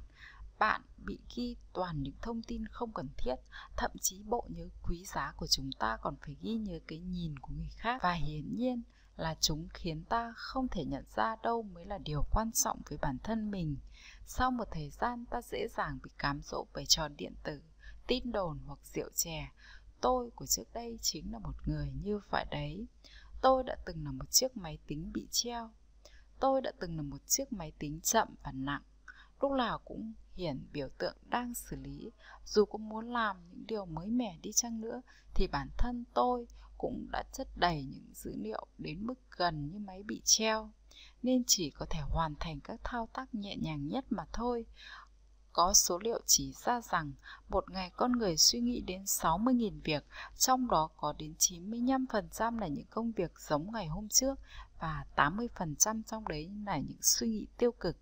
bạn 0.58 0.82
bị 0.96 1.18
ghi 1.36 1.56
toàn 1.72 2.02
những 2.02 2.14
thông 2.22 2.42
tin 2.42 2.66
không 2.66 2.92
cần 2.92 3.08
thiết, 3.16 3.34
thậm 3.76 3.90
chí 4.00 4.22
bộ 4.22 4.46
nhớ 4.48 4.68
quý 4.82 5.04
giá 5.14 5.32
của 5.36 5.46
chúng 5.46 5.70
ta 5.78 5.98
còn 6.00 6.16
phải 6.16 6.36
ghi 6.40 6.54
nhớ 6.54 6.78
cái 6.86 6.98
nhìn 6.98 7.38
của 7.38 7.52
người 7.56 7.70
khác. 7.76 8.02
Và 8.02 8.12
hiển 8.12 8.56
nhiên 8.56 8.82
là 9.16 9.34
chúng 9.40 9.68
khiến 9.74 10.04
ta 10.04 10.32
không 10.36 10.68
thể 10.68 10.84
nhận 10.84 11.04
ra 11.16 11.36
đâu 11.42 11.62
mới 11.62 11.84
là 11.84 11.98
điều 11.98 12.22
quan 12.30 12.50
trọng 12.52 12.80
với 12.88 12.98
bản 12.98 13.18
thân 13.22 13.50
mình. 13.50 13.76
Sau 14.26 14.50
một 14.50 14.68
thời 14.70 14.90
gian, 14.90 15.24
ta 15.30 15.42
dễ 15.42 15.68
dàng 15.76 15.98
bị 16.02 16.10
cám 16.18 16.40
dỗ 16.44 16.66
bởi 16.74 16.84
trò 16.88 17.08
điện 17.08 17.34
tử, 17.42 17.62
tin 18.06 18.32
đồn 18.32 18.58
hoặc 18.66 18.78
rượu 18.94 19.08
chè. 19.14 19.52
Tôi 20.00 20.30
của 20.34 20.46
trước 20.46 20.72
đây 20.72 20.98
chính 21.02 21.32
là 21.32 21.38
một 21.38 21.54
người 21.66 21.92
như 22.02 22.20
vậy 22.30 22.46
đấy. 22.50 22.86
Tôi 23.42 23.62
đã 23.66 23.76
từng 23.86 24.04
là 24.04 24.12
một 24.12 24.30
chiếc 24.30 24.56
máy 24.56 24.78
tính 24.86 25.12
bị 25.12 25.28
treo 25.30 25.70
tôi 26.40 26.60
đã 26.60 26.72
từng 26.80 26.96
là 26.96 27.02
một 27.02 27.26
chiếc 27.26 27.52
máy 27.52 27.72
tính 27.78 28.00
chậm 28.02 28.28
và 28.42 28.52
nặng 28.52 28.82
lúc 29.44 29.52
nào 29.52 29.78
cũng 29.84 30.12
hiển 30.34 30.66
biểu 30.72 30.88
tượng 30.98 31.16
đang 31.26 31.54
xử 31.54 31.76
lý. 31.76 32.10
Dù 32.44 32.64
có 32.64 32.78
muốn 32.78 33.12
làm 33.12 33.36
những 33.50 33.66
điều 33.66 33.86
mới 33.86 34.06
mẻ 34.06 34.38
đi 34.42 34.52
chăng 34.52 34.80
nữa 34.80 35.02
thì 35.34 35.46
bản 35.46 35.68
thân 35.78 36.04
tôi 36.14 36.46
cũng 36.78 37.06
đã 37.12 37.22
chất 37.32 37.48
đầy 37.56 37.84
những 37.84 38.14
dữ 38.14 38.32
liệu 38.36 38.66
đến 38.78 39.06
mức 39.06 39.14
gần 39.36 39.70
như 39.70 39.78
máy 39.78 40.02
bị 40.02 40.20
treo. 40.24 40.70
Nên 41.22 41.42
chỉ 41.46 41.70
có 41.70 41.86
thể 41.90 42.00
hoàn 42.00 42.34
thành 42.40 42.60
các 42.60 42.80
thao 42.84 43.08
tác 43.12 43.34
nhẹ 43.34 43.56
nhàng 43.56 43.88
nhất 43.88 44.04
mà 44.10 44.24
thôi. 44.32 44.66
Có 45.52 45.72
số 45.74 45.98
liệu 45.98 46.20
chỉ 46.26 46.52
ra 46.52 46.80
rằng 46.80 47.12
một 47.48 47.70
ngày 47.70 47.90
con 47.96 48.12
người 48.12 48.36
suy 48.36 48.60
nghĩ 48.60 48.80
đến 48.80 49.02
60.000 49.02 49.80
việc, 49.84 50.04
trong 50.36 50.70
đó 50.70 50.90
có 50.96 51.14
đến 51.18 51.34
95% 51.38 52.58
là 52.58 52.66
những 52.66 52.86
công 52.90 53.12
việc 53.12 53.32
giống 53.38 53.72
ngày 53.72 53.86
hôm 53.86 54.08
trước 54.08 54.38
và 54.84 55.04
80% 55.16 56.02
trong 56.06 56.28
đấy 56.28 56.50
là 56.66 56.78
những 56.78 57.02
suy 57.02 57.28
nghĩ 57.28 57.46
tiêu 57.58 57.72
cực. 57.72 57.96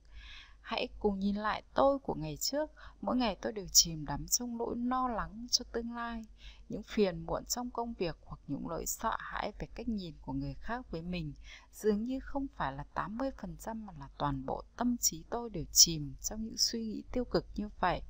Hãy 0.60 0.88
cùng 1.00 1.18
nhìn 1.18 1.36
lại 1.36 1.62
tôi 1.74 1.98
của 1.98 2.14
ngày 2.14 2.36
trước, 2.36 2.70
mỗi 3.00 3.16
ngày 3.16 3.36
tôi 3.42 3.52
đều 3.52 3.66
chìm 3.72 4.04
đắm 4.06 4.26
trong 4.28 4.58
nỗi 4.58 4.76
lo 4.76 5.08
lắng 5.08 5.46
cho 5.50 5.64
tương 5.72 5.94
lai, 5.94 6.24
những 6.68 6.82
phiền 6.82 7.26
muộn 7.26 7.44
trong 7.44 7.70
công 7.70 7.94
việc 7.94 8.16
hoặc 8.24 8.40
những 8.46 8.68
nỗi 8.68 8.86
sợ 8.86 9.16
hãi 9.18 9.52
về 9.58 9.66
cách 9.74 9.88
nhìn 9.88 10.14
của 10.22 10.32
người 10.32 10.54
khác 10.54 10.90
với 10.90 11.02
mình. 11.02 11.32
Dường 11.72 12.04
như 12.04 12.20
không 12.20 12.46
phải 12.56 12.72
là 12.72 12.84
80% 12.94 13.84
mà 13.84 13.92
là 13.98 14.08
toàn 14.18 14.46
bộ 14.46 14.62
tâm 14.76 14.96
trí 14.96 15.24
tôi 15.30 15.50
đều 15.50 15.64
chìm 15.72 16.14
trong 16.20 16.44
những 16.44 16.58
suy 16.58 16.86
nghĩ 16.86 17.02
tiêu 17.12 17.24
cực 17.24 17.46
như 17.56 17.68
vậy. 17.80 18.02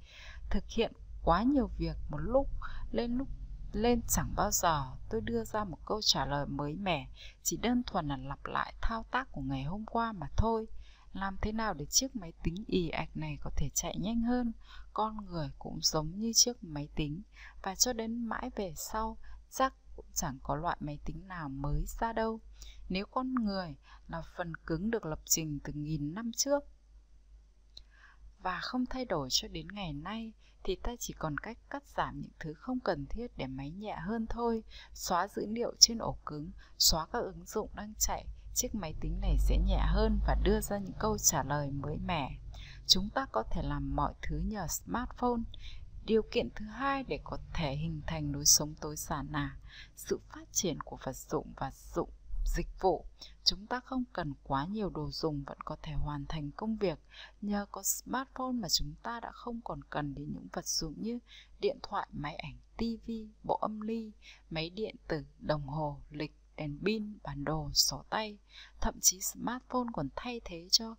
Thực 0.50 0.64
hiện 0.68 0.92
quá 1.24 1.42
nhiều 1.42 1.70
việc 1.78 1.96
một 2.10 2.18
lúc, 2.18 2.48
lên 2.92 3.18
lúc 3.18 3.28
lên 3.72 4.00
chẳng 4.08 4.32
bao 4.36 4.50
giờ 4.50 4.84
tôi 5.10 5.20
đưa 5.20 5.44
ra 5.44 5.64
một 5.64 5.78
câu 5.86 6.00
trả 6.02 6.26
lời 6.26 6.46
mới 6.46 6.74
mẻ, 6.74 7.08
chỉ 7.42 7.56
đơn 7.56 7.82
thuần 7.86 8.08
là 8.08 8.16
lặp 8.16 8.46
lại 8.46 8.74
thao 8.80 9.04
tác 9.10 9.32
của 9.32 9.40
ngày 9.40 9.64
hôm 9.64 9.84
qua 9.86 10.12
mà 10.12 10.26
thôi. 10.36 10.66
Làm 11.12 11.36
thế 11.42 11.52
nào 11.52 11.74
để 11.74 11.86
chiếc 11.86 12.16
máy 12.16 12.32
tính 12.42 12.64
ì 12.66 12.88
ạch 12.88 13.16
này 13.16 13.38
có 13.40 13.50
thể 13.56 13.68
chạy 13.74 13.96
nhanh 13.98 14.22
hơn? 14.22 14.52
Con 14.92 15.26
người 15.26 15.50
cũng 15.58 15.78
giống 15.82 16.10
như 16.20 16.32
chiếc 16.34 16.64
máy 16.64 16.88
tính, 16.94 17.22
và 17.62 17.74
cho 17.74 17.92
đến 17.92 18.24
mãi 18.26 18.50
về 18.56 18.72
sau, 18.76 19.16
chắc 19.50 19.74
cũng 19.96 20.06
chẳng 20.14 20.38
có 20.42 20.56
loại 20.56 20.76
máy 20.80 20.98
tính 21.04 21.28
nào 21.28 21.48
mới 21.48 21.84
ra 22.00 22.12
đâu. 22.12 22.40
Nếu 22.88 23.06
con 23.06 23.34
người 23.34 23.76
là 24.08 24.22
phần 24.36 24.56
cứng 24.56 24.90
được 24.90 25.06
lập 25.06 25.20
trình 25.24 25.58
từ 25.64 25.72
nghìn 25.72 26.14
năm 26.14 26.32
trước, 26.36 26.64
và 28.38 28.60
không 28.60 28.86
thay 28.86 29.04
đổi 29.04 29.28
cho 29.30 29.48
đến 29.48 29.68
ngày 29.68 29.92
nay 29.92 30.32
thì 30.64 30.76
ta 30.76 30.92
chỉ 30.98 31.14
còn 31.18 31.38
cách 31.38 31.58
cắt 31.70 31.82
giảm 31.96 32.20
những 32.20 32.32
thứ 32.40 32.54
không 32.54 32.80
cần 32.80 33.06
thiết 33.06 33.26
để 33.36 33.46
máy 33.46 33.70
nhẹ 33.70 33.96
hơn 34.00 34.26
thôi. 34.26 34.62
Xóa 34.94 35.28
dữ 35.28 35.46
liệu 35.46 35.72
trên 35.78 35.98
ổ 35.98 36.18
cứng, 36.26 36.50
xóa 36.78 37.06
các 37.12 37.18
ứng 37.18 37.44
dụng 37.46 37.70
đang 37.74 37.92
chạy, 37.98 38.26
chiếc 38.54 38.74
máy 38.74 38.94
tính 39.00 39.20
này 39.20 39.36
sẽ 39.38 39.58
nhẹ 39.58 39.80
hơn 39.86 40.20
và 40.26 40.36
đưa 40.44 40.60
ra 40.60 40.78
những 40.78 40.96
câu 40.98 41.18
trả 41.18 41.42
lời 41.42 41.70
mới 41.70 41.96
mẻ. 41.96 42.30
Chúng 42.86 43.08
ta 43.10 43.26
có 43.32 43.42
thể 43.50 43.62
làm 43.62 43.96
mọi 43.96 44.14
thứ 44.22 44.38
nhờ 44.44 44.66
smartphone. 44.68 45.40
Điều 46.04 46.22
kiện 46.30 46.48
thứ 46.54 46.66
hai 46.66 47.04
để 47.04 47.20
có 47.24 47.38
thể 47.54 47.76
hình 47.76 48.02
thành 48.06 48.32
lối 48.32 48.44
sống 48.44 48.74
tối 48.80 48.96
giản 48.96 49.26
là 49.30 49.56
sự 49.96 50.20
phát 50.28 50.48
triển 50.52 50.80
của 50.80 50.98
vật 51.04 51.16
dụng 51.16 51.52
và 51.56 51.70
dụng 51.94 52.10
dịch 52.44 52.68
vụ. 52.80 53.06
Chúng 53.44 53.66
ta 53.66 53.80
không 53.80 54.04
cần 54.12 54.32
quá 54.42 54.66
nhiều 54.66 54.90
đồ 54.90 55.10
dùng 55.10 55.44
vẫn 55.46 55.58
có 55.64 55.76
thể 55.82 55.92
hoàn 55.92 56.26
thành 56.28 56.50
công 56.50 56.76
việc. 56.76 56.98
Nhờ 57.40 57.66
có 57.70 57.82
smartphone 57.82 58.52
mà 58.52 58.68
chúng 58.68 58.94
ta 59.02 59.20
đã 59.20 59.30
không 59.32 59.60
còn 59.64 59.84
cần 59.90 60.14
đến 60.14 60.32
những 60.32 60.48
vật 60.52 60.66
dụng 60.66 60.94
như 61.02 61.18
điện 61.60 61.78
thoại, 61.82 62.08
máy 62.12 62.36
ảnh, 62.36 62.58
TV, 62.76 63.10
bộ 63.42 63.54
âm 63.54 63.80
ly, 63.80 64.12
máy 64.50 64.70
điện 64.70 64.96
tử, 65.08 65.24
đồng 65.38 65.66
hồ, 65.66 66.00
lịch, 66.10 66.34
đèn 66.56 66.78
pin, 66.84 67.18
bản 67.22 67.44
đồ, 67.44 67.70
sổ 67.72 68.04
tay. 68.10 68.38
Thậm 68.80 68.94
chí 69.00 69.20
smartphone 69.20 69.86
còn 69.92 70.08
thay 70.16 70.40
thế 70.44 70.68
cho 70.70 70.94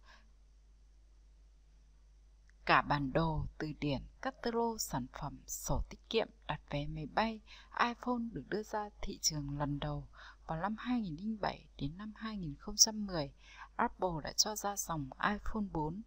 cả 2.66 2.82
bản 2.82 3.14
đồ, 3.14 3.46
từ 3.58 3.68
điển, 3.80 4.02
catalog 4.22 4.78
sản 4.78 5.06
phẩm, 5.22 5.40
sổ 5.48 5.82
tiết 5.90 6.10
kiệm, 6.10 6.28
đặt 6.48 6.62
vé 6.70 6.88
máy 6.88 7.06
bay, 7.06 7.42
iPhone 7.80 8.22
được 8.32 8.44
đưa 8.50 8.64
ra 8.64 8.90
thị 9.02 9.20
trường 9.22 9.60
lần 9.60 9.80
đầu 9.80 10.08
vào 10.48 10.62
năm 10.62 10.76
2007 10.78 11.68
đến 11.78 11.98
năm 11.98 12.14
2010. 12.16 13.32
Apple 13.76 14.10
đã 14.24 14.34
cho 14.34 14.56
ra 14.56 14.76
dòng 14.76 15.10
iPhone 15.22 15.66
4 15.72 16.02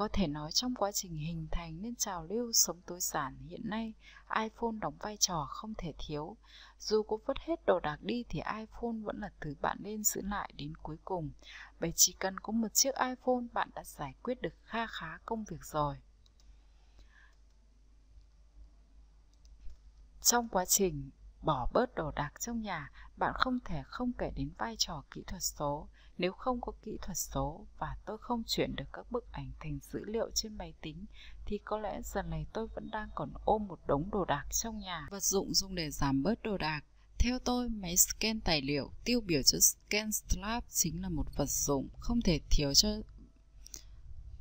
có 0.00 0.08
thể 0.12 0.26
nói 0.26 0.50
trong 0.52 0.74
quá 0.74 0.92
trình 0.92 1.16
hình 1.16 1.48
thành 1.50 1.82
nên 1.82 1.94
trào 1.94 2.24
lưu 2.24 2.52
sống 2.52 2.80
tối 2.86 2.98
giản 3.00 3.38
hiện 3.48 3.60
nay, 3.64 3.94
iPhone 4.34 4.72
đóng 4.80 4.96
vai 4.98 5.16
trò 5.16 5.46
không 5.50 5.74
thể 5.78 5.92
thiếu. 5.98 6.36
Dù 6.78 7.02
có 7.02 7.16
vứt 7.26 7.36
hết 7.46 7.66
đồ 7.66 7.80
đạc 7.80 7.98
đi 8.02 8.24
thì 8.28 8.38
iPhone 8.38 9.02
vẫn 9.02 9.20
là 9.20 9.30
thứ 9.40 9.54
bạn 9.60 9.78
nên 9.80 10.04
giữ 10.04 10.20
lại 10.24 10.52
đến 10.56 10.76
cuối 10.82 10.96
cùng. 11.04 11.30
Bởi 11.80 11.92
chỉ 11.96 12.16
cần 12.18 12.40
có 12.40 12.52
một 12.52 12.68
chiếc 12.74 12.94
iPhone 12.94 13.44
bạn 13.52 13.70
đã 13.74 13.84
giải 13.84 14.14
quyết 14.22 14.42
được 14.42 14.54
kha 14.64 14.86
khá 14.86 15.18
công 15.26 15.44
việc 15.44 15.64
rồi. 15.64 15.96
Trong 20.22 20.48
quá 20.48 20.64
trình 20.64 21.10
bỏ 21.42 21.70
bớt 21.72 21.94
đồ 21.94 22.10
đạc 22.16 22.30
trong 22.40 22.62
nhà, 22.62 22.90
bạn 23.16 23.32
không 23.34 23.58
thể 23.64 23.82
không 23.86 24.12
kể 24.18 24.30
đến 24.36 24.50
vai 24.58 24.74
trò 24.78 25.04
kỹ 25.10 25.22
thuật 25.26 25.42
số. 25.42 25.88
Nếu 26.18 26.32
không 26.32 26.60
có 26.60 26.72
kỹ 26.82 26.98
thuật 27.02 27.16
số 27.16 27.66
và 27.78 27.96
tôi 28.06 28.18
không 28.18 28.42
chuyển 28.46 28.76
được 28.76 28.84
các 28.92 29.10
bức 29.10 29.32
ảnh 29.32 29.52
thành 29.60 29.78
dữ 29.82 30.04
liệu 30.04 30.30
trên 30.34 30.54
máy 30.54 30.74
tính 30.80 31.04
thì 31.46 31.58
có 31.64 31.78
lẽ 31.78 32.00
giờ 32.04 32.22
này 32.22 32.46
tôi 32.52 32.66
vẫn 32.66 32.90
đang 32.90 33.08
còn 33.14 33.32
ôm 33.44 33.66
một 33.66 33.78
đống 33.86 34.10
đồ 34.10 34.24
đạc 34.24 34.44
trong 34.50 34.78
nhà. 34.78 35.06
Vật 35.10 35.22
dụng 35.22 35.54
dùng 35.54 35.74
để 35.74 35.90
giảm 35.90 36.22
bớt 36.22 36.42
đồ 36.42 36.58
đạc 36.58 36.84
theo 37.22 37.38
tôi, 37.38 37.68
máy 37.68 37.96
scan 37.96 38.40
tài 38.40 38.62
liệu 38.62 38.90
tiêu 39.04 39.20
biểu 39.20 39.42
cho 39.42 39.58
Scan 39.60 40.12
Slab 40.12 40.64
chính 40.68 41.02
là 41.02 41.08
một 41.08 41.36
vật 41.36 41.50
dụng 41.50 41.88
không 41.98 42.22
thể 42.22 42.40
thiếu 42.50 42.74
cho 42.74 42.88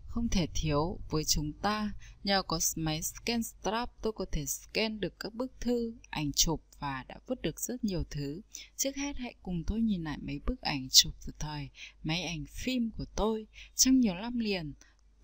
không 0.10 0.30
thể 0.30 0.48
thiếu 0.54 1.00
với 1.10 1.24
chúng 1.24 1.54
ta. 1.54 1.94
Nhờ 2.24 2.44
có 2.44 2.60
máy 2.76 3.02
scan 3.02 3.44
strap, 3.44 3.90
tôi 4.02 4.14
có 4.14 4.26
thể 4.32 4.46
scan 4.46 5.00
được 5.00 5.20
các 5.20 5.34
bức 5.34 5.52
thư, 5.60 5.94
ảnh 6.10 6.32
chụp 6.32 6.64
và 6.80 7.06
đã 7.08 7.20
vứt 7.28 7.42
được 7.42 7.60
rất 7.60 7.84
nhiều 7.84 8.04
thứ. 8.10 8.42
Trước 8.78 8.96
hết 8.96 9.18
hãy 9.18 9.36
cùng 9.44 9.64
tôi 9.68 9.82
nhìn 9.82 10.04
lại 10.04 10.18
mấy 10.22 10.40
bức 10.46 10.62
ảnh 10.62 10.88
chụp 10.92 11.14
từ 11.26 11.34
thời 11.40 11.70
máy 12.04 12.24
ảnh 12.24 12.46
phim 12.46 12.92
của 12.98 13.06
tôi. 13.16 13.48
Trong 13.76 14.00
nhiều 14.00 14.16
năm 14.16 14.40
liền, 14.40 14.74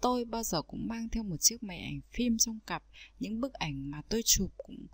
tôi 0.02 0.26
bao 0.26 0.44
giờ 0.44 0.62
cũng 0.62 0.88
mang 0.88 1.10
theo 1.10 1.24
một 1.24 1.38
chiếc 1.38 1.64
máy 1.64 1.80
ảnh 1.80 2.02
phim 2.14 2.38
trong 2.38 2.60
cặp. 2.68 2.84
Những 3.20 3.42
bức 3.42 3.54
ảnh 3.54 3.92
mà 3.92 4.02
tôi 4.10 4.22
chụp 4.26 4.52
cũng 4.58 4.88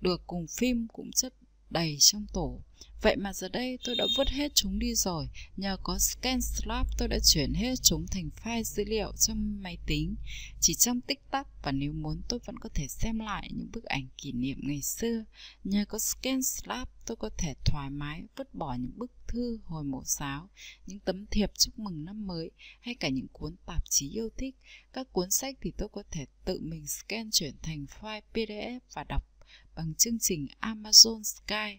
được 0.00 0.22
cùng 0.26 0.46
phim 0.46 0.88
cũng 0.88 1.10
rất 1.14 1.34
đầy 1.70 1.96
trong 2.00 2.26
tổ. 2.32 2.60
Vậy 3.02 3.16
mà 3.16 3.32
giờ 3.32 3.48
đây 3.48 3.78
tôi 3.84 3.94
đã 3.94 4.04
vứt 4.16 4.28
hết 4.28 4.52
chúng 4.54 4.78
đi 4.78 4.94
rồi. 4.94 5.28
Nhờ 5.56 5.76
có 5.82 5.98
ScanSlab 5.98 6.86
tôi 6.98 7.08
đã 7.08 7.18
chuyển 7.24 7.54
hết 7.54 7.74
chúng 7.82 8.06
thành 8.06 8.30
file 8.44 8.62
dữ 8.62 8.84
liệu 8.84 9.12
trong 9.18 9.62
máy 9.62 9.78
tính. 9.86 10.14
Chỉ 10.60 10.74
trong 10.74 11.00
tích 11.00 11.20
tắc 11.30 11.48
và 11.62 11.72
nếu 11.72 11.92
muốn 11.92 12.22
tôi 12.28 12.40
vẫn 12.44 12.58
có 12.58 12.68
thể 12.74 12.88
xem 12.88 13.18
lại 13.18 13.50
những 13.54 13.68
bức 13.72 13.84
ảnh 13.84 14.08
kỷ 14.16 14.32
niệm 14.32 14.58
ngày 14.62 14.82
xưa. 14.82 15.24
Nhờ 15.64 15.84
có 15.88 15.98
ScanSlab 15.98 16.88
tôi 17.06 17.16
có 17.16 17.30
thể 17.38 17.54
thoải 17.64 17.90
mái 17.90 18.22
vứt 18.36 18.54
bỏ 18.54 18.74
những 18.74 18.98
bức 18.98 19.10
thư 19.28 19.58
hồi 19.64 19.84
mẫu 19.84 20.02
giáo, 20.04 20.48
những 20.86 20.98
tấm 20.98 21.26
thiệp 21.26 21.50
chúc 21.58 21.78
mừng 21.78 22.04
năm 22.04 22.26
mới 22.26 22.50
hay 22.80 22.94
cả 22.94 23.08
những 23.08 23.28
cuốn 23.32 23.56
tạp 23.66 23.82
chí 23.90 24.10
yêu 24.10 24.28
thích. 24.36 24.56
Các 24.92 25.12
cuốn 25.12 25.30
sách 25.30 25.56
thì 25.60 25.72
tôi 25.78 25.88
có 25.88 26.02
thể 26.10 26.26
tự 26.44 26.60
mình 26.62 26.86
scan 26.86 27.30
chuyển 27.30 27.54
thành 27.62 27.86
file 28.00 28.20
PDF 28.34 28.80
và 28.94 29.04
đọc 29.08 29.35
bằng 29.74 29.94
chương 29.94 30.18
trình 30.18 30.46
Amazon 30.60 31.22
Sky 31.22 31.78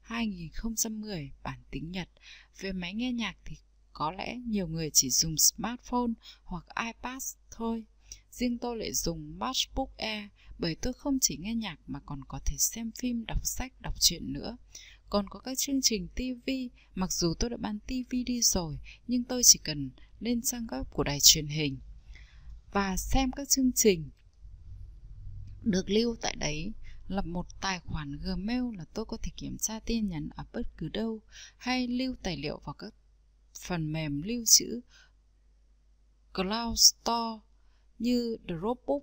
2010 0.00 1.32
bản 1.42 1.58
tiếng 1.70 1.90
Nhật. 1.90 2.08
Về 2.60 2.72
máy 2.72 2.94
nghe 2.94 3.12
nhạc 3.12 3.36
thì 3.44 3.56
có 3.92 4.10
lẽ 4.10 4.36
nhiều 4.46 4.68
người 4.68 4.90
chỉ 4.92 5.10
dùng 5.10 5.36
smartphone 5.36 6.12
hoặc 6.44 6.64
iPad 6.86 7.34
thôi. 7.50 7.84
Riêng 8.30 8.58
tôi 8.58 8.76
lại 8.76 8.92
dùng 8.92 9.38
MacBook 9.38 9.96
Air 9.96 10.24
bởi 10.58 10.74
tôi 10.74 10.92
không 10.92 11.18
chỉ 11.20 11.36
nghe 11.36 11.54
nhạc 11.54 11.76
mà 11.86 12.00
còn 12.06 12.20
có 12.28 12.40
thể 12.44 12.56
xem 12.58 12.90
phim, 12.98 13.24
đọc 13.26 13.40
sách, 13.46 13.72
đọc 13.80 13.94
truyện 14.00 14.32
nữa. 14.32 14.56
Còn 15.10 15.28
có 15.28 15.40
các 15.40 15.58
chương 15.58 15.82
trình 15.82 16.08
TV, 16.08 16.50
mặc 16.94 17.12
dù 17.12 17.34
tôi 17.38 17.50
đã 17.50 17.56
bán 17.56 17.78
TV 17.78 18.14
đi 18.26 18.42
rồi, 18.42 18.78
nhưng 19.06 19.24
tôi 19.24 19.42
chỉ 19.44 19.58
cần 19.64 19.90
lên 20.20 20.42
trang 20.42 20.66
web 20.66 20.84
của 20.84 21.04
đài 21.04 21.18
truyền 21.22 21.46
hình 21.46 21.78
và 22.72 22.96
xem 22.96 23.30
các 23.32 23.48
chương 23.48 23.72
trình 23.72 24.10
được 25.62 25.90
lưu 25.90 26.16
tại 26.20 26.36
đấy 26.36 26.72
lập 27.08 27.26
một 27.26 27.46
tài 27.60 27.80
khoản 27.80 28.18
Gmail 28.22 28.62
là 28.76 28.84
tôi 28.94 29.04
có 29.04 29.16
thể 29.22 29.30
kiểm 29.36 29.58
tra 29.58 29.80
tin 29.80 30.08
nhắn 30.08 30.28
ở 30.34 30.44
bất 30.52 30.66
cứ 30.76 30.88
đâu 30.88 31.20
hay 31.56 31.88
lưu 31.88 32.14
tài 32.22 32.36
liệu 32.36 32.60
vào 32.64 32.74
các 32.74 32.94
phần 33.66 33.92
mềm 33.92 34.22
lưu 34.22 34.42
trữ 34.46 34.80
Cloud 36.34 36.80
Store 36.80 37.40
như 37.98 38.36
Dropbox 38.48 39.02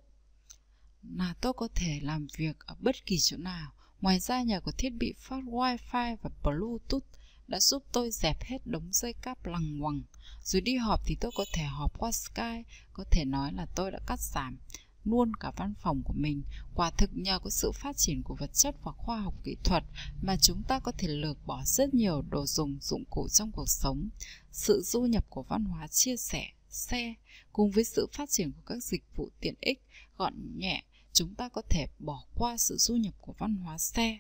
là 1.03 1.35
tôi 1.41 1.53
có 1.53 1.67
thể 1.75 1.99
làm 2.01 2.27
việc 2.37 2.59
ở 2.59 2.75
bất 2.79 3.05
kỳ 3.05 3.17
chỗ 3.19 3.37
nào. 3.37 3.71
Ngoài 4.01 4.19
ra 4.19 4.43
nhờ 4.43 4.61
có 4.61 4.71
thiết 4.77 4.89
bị 4.89 5.13
phát 5.17 5.43
Wi-Fi 5.45 6.17
và 6.21 6.29
Bluetooth 6.43 7.05
đã 7.47 7.59
giúp 7.59 7.83
tôi 7.91 8.11
dẹp 8.11 8.43
hết 8.43 8.57
đống 8.65 8.89
dây 8.91 9.13
cáp 9.13 9.45
lằng 9.45 9.77
ngoằng. 9.77 10.01
Rồi 10.43 10.61
đi 10.61 10.75
họp 10.75 11.01
thì 11.05 11.17
tôi 11.21 11.31
có 11.35 11.45
thể 11.53 11.63
họp 11.63 11.99
qua 11.99 12.11
Skype, 12.11 12.63
có 12.93 13.03
thể 13.11 13.25
nói 13.25 13.53
là 13.53 13.65
tôi 13.75 13.91
đã 13.91 13.99
cắt 14.07 14.19
giảm 14.19 14.57
luôn 15.03 15.33
cả 15.33 15.51
văn 15.57 15.73
phòng 15.81 16.01
của 16.03 16.13
mình. 16.13 16.43
Quả 16.75 16.91
thực 16.91 17.09
nhờ 17.13 17.39
có 17.39 17.49
sự 17.49 17.71
phát 17.71 17.97
triển 17.97 18.23
của 18.23 18.35
vật 18.35 18.53
chất 18.53 18.75
và 18.83 18.91
khoa 18.91 19.21
học 19.21 19.33
kỹ 19.43 19.55
thuật 19.63 19.83
mà 20.21 20.35
chúng 20.41 20.63
ta 20.67 20.79
có 20.79 20.91
thể 20.97 21.07
lược 21.07 21.37
bỏ 21.45 21.63
rất 21.65 21.93
nhiều 21.93 22.21
đồ 22.29 22.45
dùng 22.45 22.77
dụng 22.81 23.03
cụ 23.09 23.27
trong 23.29 23.51
cuộc 23.51 23.69
sống. 23.69 24.09
Sự 24.51 24.81
du 24.85 25.01
nhập 25.01 25.25
của 25.29 25.43
văn 25.43 25.65
hóa 25.65 25.87
chia 25.87 26.17
sẻ, 26.17 26.47
xe 26.69 27.13
cùng 27.53 27.71
với 27.71 27.83
sự 27.83 28.07
phát 28.13 28.29
triển 28.29 28.51
của 28.51 28.61
các 28.65 28.83
dịch 28.83 29.03
vụ 29.15 29.29
tiện 29.39 29.55
ích 29.61 29.81
gọn 30.17 30.57
nhẹ, 30.57 30.83
chúng 31.13 31.35
ta 31.35 31.49
có 31.49 31.61
thể 31.69 31.87
bỏ 31.99 32.25
qua 32.35 32.57
sự 32.57 32.77
du 32.77 32.95
nhập 32.95 33.13
của 33.21 33.33
văn 33.37 33.55
hóa 33.55 33.77
xe. 33.77 34.19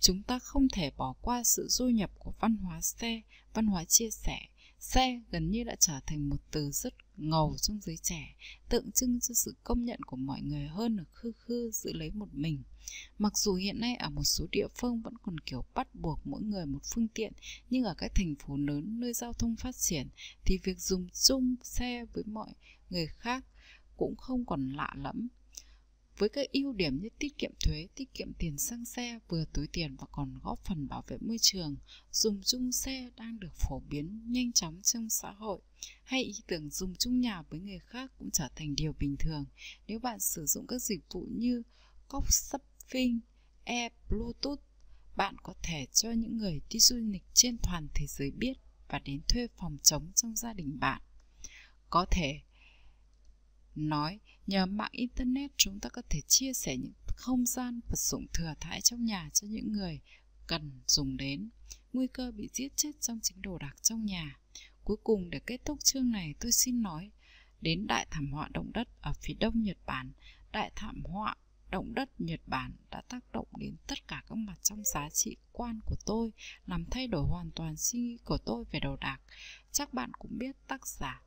Chúng 0.00 0.22
ta 0.22 0.38
không 0.38 0.68
thể 0.68 0.90
bỏ 0.96 1.14
qua 1.20 1.44
sự 1.44 1.66
du 1.68 1.88
nhập 1.88 2.10
của 2.18 2.32
văn 2.40 2.56
hóa 2.56 2.80
xe, 2.80 3.20
văn 3.54 3.66
hóa 3.66 3.84
chia 3.84 4.10
sẻ. 4.10 4.38
Xe 4.78 5.20
gần 5.30 5.50
như 5.50 5.64
đã 5.64 5.76
trở 5.80 6.00
thành 6.06 6.28
một 6.28 6.36
từ 6.50 6.70
rất 6.70 6.94
ngầu 7.16 7.56
trong 7.60 7.80
giới 7.82 7.96
trẻ, 8.02 8.36
tượng 8.68 8.92
trưng 8.92 9.20
cho 9.20 9.34
sự 9.34 9.54
công 9.64 9.84
nhận 9.84 10.00
của 10.06 10.16
mọi 10.16 10.40
người 10.42 10.66
hơn 10.66 10.96
là 10.96 11.04
khư 11.12 11.32
khư 11.32 11.70
giữ 11.70 11.92
lấy 11.92 12.10
một 12.10 12.28
mình. 12.32 12.62
Mặc 13.18 13.38
dù 13.38 13.54
hiện 13.54 13.80
nay 13.80 13.96
ở 13.96 14.10
một 14.10 14.24
số 14.24 14.46
địa 14.52 14.66
phương 14.76 15.02
vẫn 15.02 15.14
còn 15.22 15.40
kiểu 15.40 15.64
bắt 15.74 15.94
buộc 15.94 16.20
mỗi 16.24 16.42
người 16.42 16.66
một 16.66 16.82
phương 16.94 17.08
tiện, 17.08 17.32
nhưng 17.70 17.84
ở 17.84 17.94
các 17.98 18.12
thành 18.14 18.34
phố 18.34 18.56
lớn 18.56 19.00
nơi 19.00 19.12
giao 19.12 19.32
thông 19.32 19.56
phát 19.56 19.76
triển 19.76 20.08
thì 20.44 20.58
việc 20.58 20.78
dùng 20.78 21.08
chung 21.28 21.54
xe 21.62 22.04
với 22.12 22.24
mọi 22.26 22.52
người 22.90 23.06
khác 23.06 23.44
cũng 23.96 24.16
không 24.16 24.44
còn 24.44 24.72
lạ 24.72 24.94
lẫm 24.96 25.28
với 26.18 26.28
các 26.28 26.52
ưu 26.52 26.72
điểm 26.72 27.00
như 27.02 27.08
tiết 27.18 27.38
kiệm 27.38 27.50
thuế, 27.60 27.88
tiết 27.94 28.14
kiệm 28.14 28.32
tiền 28.38 28.58
xăng 28.58 28.84
xe, 28.84 29.18
vừa 29.28 29.44
túi 29.52 29.66
tiền 29.72 29.96
và 29.96 30.06
còn 30.12 30.38
góp 30.42 30.64
phần 30.64 30.88
bảo 30.88 31.04
vệ 31.08 31.16
môi 31.20 31.36
trường, 31.40 31.76
dùng 32.10 32.42
chung 32.42 32.72
xe 32.72 33.10
đang 33.16 33.40
được 33.40 33.54
phổ 33.54 33.82
biến 33.90 34.22
nhanh 34.26 34.52
chóng 34.52 34.82
trong 34.82 35.10
xã 35.10 35.30
hội. 35.30 35.60
Hay 36.04 36.22
ý 36.22 36.42
tưởng 36.46 36.70
dùng 36.70 36.94
chung 36.98 37.20
nhà 37.20 37.42
với 37.42 37.60
người 37.60 37.78
khác 37.78 38.10
cũng 38.18 38.30
trở 38.30 38.48
thành 38.56 38.74
điều 38.74 38.92
bình 38.92 39.16
thường 39.18 39.44
nếu 39.86 39.98
bạn 39.98 40.20
sử 40.20 40.46
dụng 40.46 40.66
các 40.66 40.78
dịch 40.78 41.00
vụ 41.10 41.26
như 41.30 41.62
Couchsurfing, 42.08 43.18
Air 43.64 43.92
Bluetooth. 44.08 44.60
Bạn 45.16 45.36
có 45.42 45.54
thể 45.62 45.86
cho 45.92 46.10
những 46.10 46.36
người 46.36 46.60
đi 46.70 46.78
du 46.78 46.96
lịch 46.96 47.24
trên 47.34 47.58
toàn 47.62 47.88
thế 47.94 48.06
giới 48.08 48.30
biết 48.30 48.54
và 48.88 48.98
đến 48.98 49.20
thuê 49.28 49.48
phòng 49.56 49.78
trống 49.82 50.12
trong 50.14 50.36
gia 50.36 50.52
đình 50.52 50.78
bạn. 50.80 51.02
Có 51.90 52.06
thể 52.10 52.40
nói 53.74 54.20
nhờ 54.46 54.66
mạng 54.66 54.90
internet 54.92 55.50
chúng 55.56 55.80
ta 55.80 55.88
có 55.88 56.02
thể 56.10 56.20
chia 56.28 56.52
sẻ 56.52 56.76
những 56.76 56.92
không 57.06 57.46
gian 57.46 57.80
vật 57.88 57.98
dụng 57.98 58.26
thừa 58.32 58.54
thãi 58.60 58.80
trong 58.80 59.04
nhà 59.04 59.30
cho 59.32 59.46
những 59.50 59.72
người 59.72 60.00
cần 60.46 60.80
dùng 60.86 61.16
đến 61.16 61.50
nguy 61.92 62.06
cơ 62.06 62.32
bị 62.32 62.48
giết 62.52 62.68
chết 62.76 62.92
trong 63.00 63.20
chính 63.22 63.42
đồ 63.42 63.58
đạc 63.58 63.74
trong 63.82 64.04
nhà 64.04 64.38
cuối 64.84 64.96
cùng 65.04 65.30
để 65.30 65.40
kết 65.46 65.60
thúc 65.64 65.78
chương 65.84 66.10
này 66.10 66.34
tôi 66.40 66.52
xin 66.52 66.82
nói 66.82 67.10
đến 67.60 67.86
đại 67.86 68.06
thảm 68.10 68.32
họa 68.32 68.48
động 68.52 68.72
đất 68.72 68.88
ở 69.00 69.12
phía 69.20 69.34
đông 69.34 69.62
nhật 69.62 69.78
bản 69.86 70.12
đại 70.52 70.72
thảm 70.74 71.02
họa 71.04 71.36
động 71.72 71.94
đất 71.94 72.08
Nhật 72.18 72.40
Bản 72.46 72.72
đã 72.90 73.02
tác 73.08 73.32
động 73.32 73.46
đến 73.56 73.76
tất 73.86 74.08
cả 74.08 74.22
các 74.28 74.34
mặt 74.34 74.56
trong 74.62 74.84
giá 74.84 75.08
trị 75.10 75.36
quan 75.52 75.80
của 75.86 75.96
tôi, 76.06 76.32
làm 76.66 76.84
thay 76.90 77.06
đổi 77.06 77.24
hoàn 77.28 77.50
toàn 77.50 77.76
suy 77.76 77.98
nghĩ 77.98 78.18
của 78.24 78.38
tôi 78.38 78.64
về 78.70 78.80
đồ 78.80 78.96
đạc. 78.96 79.18
Chắc 79.72 79.94
bạn 79.94 80.10
cũng 80.18 80.38
biết 80.38 80.56
tác 80.68 80.86
giả 80.86 81.22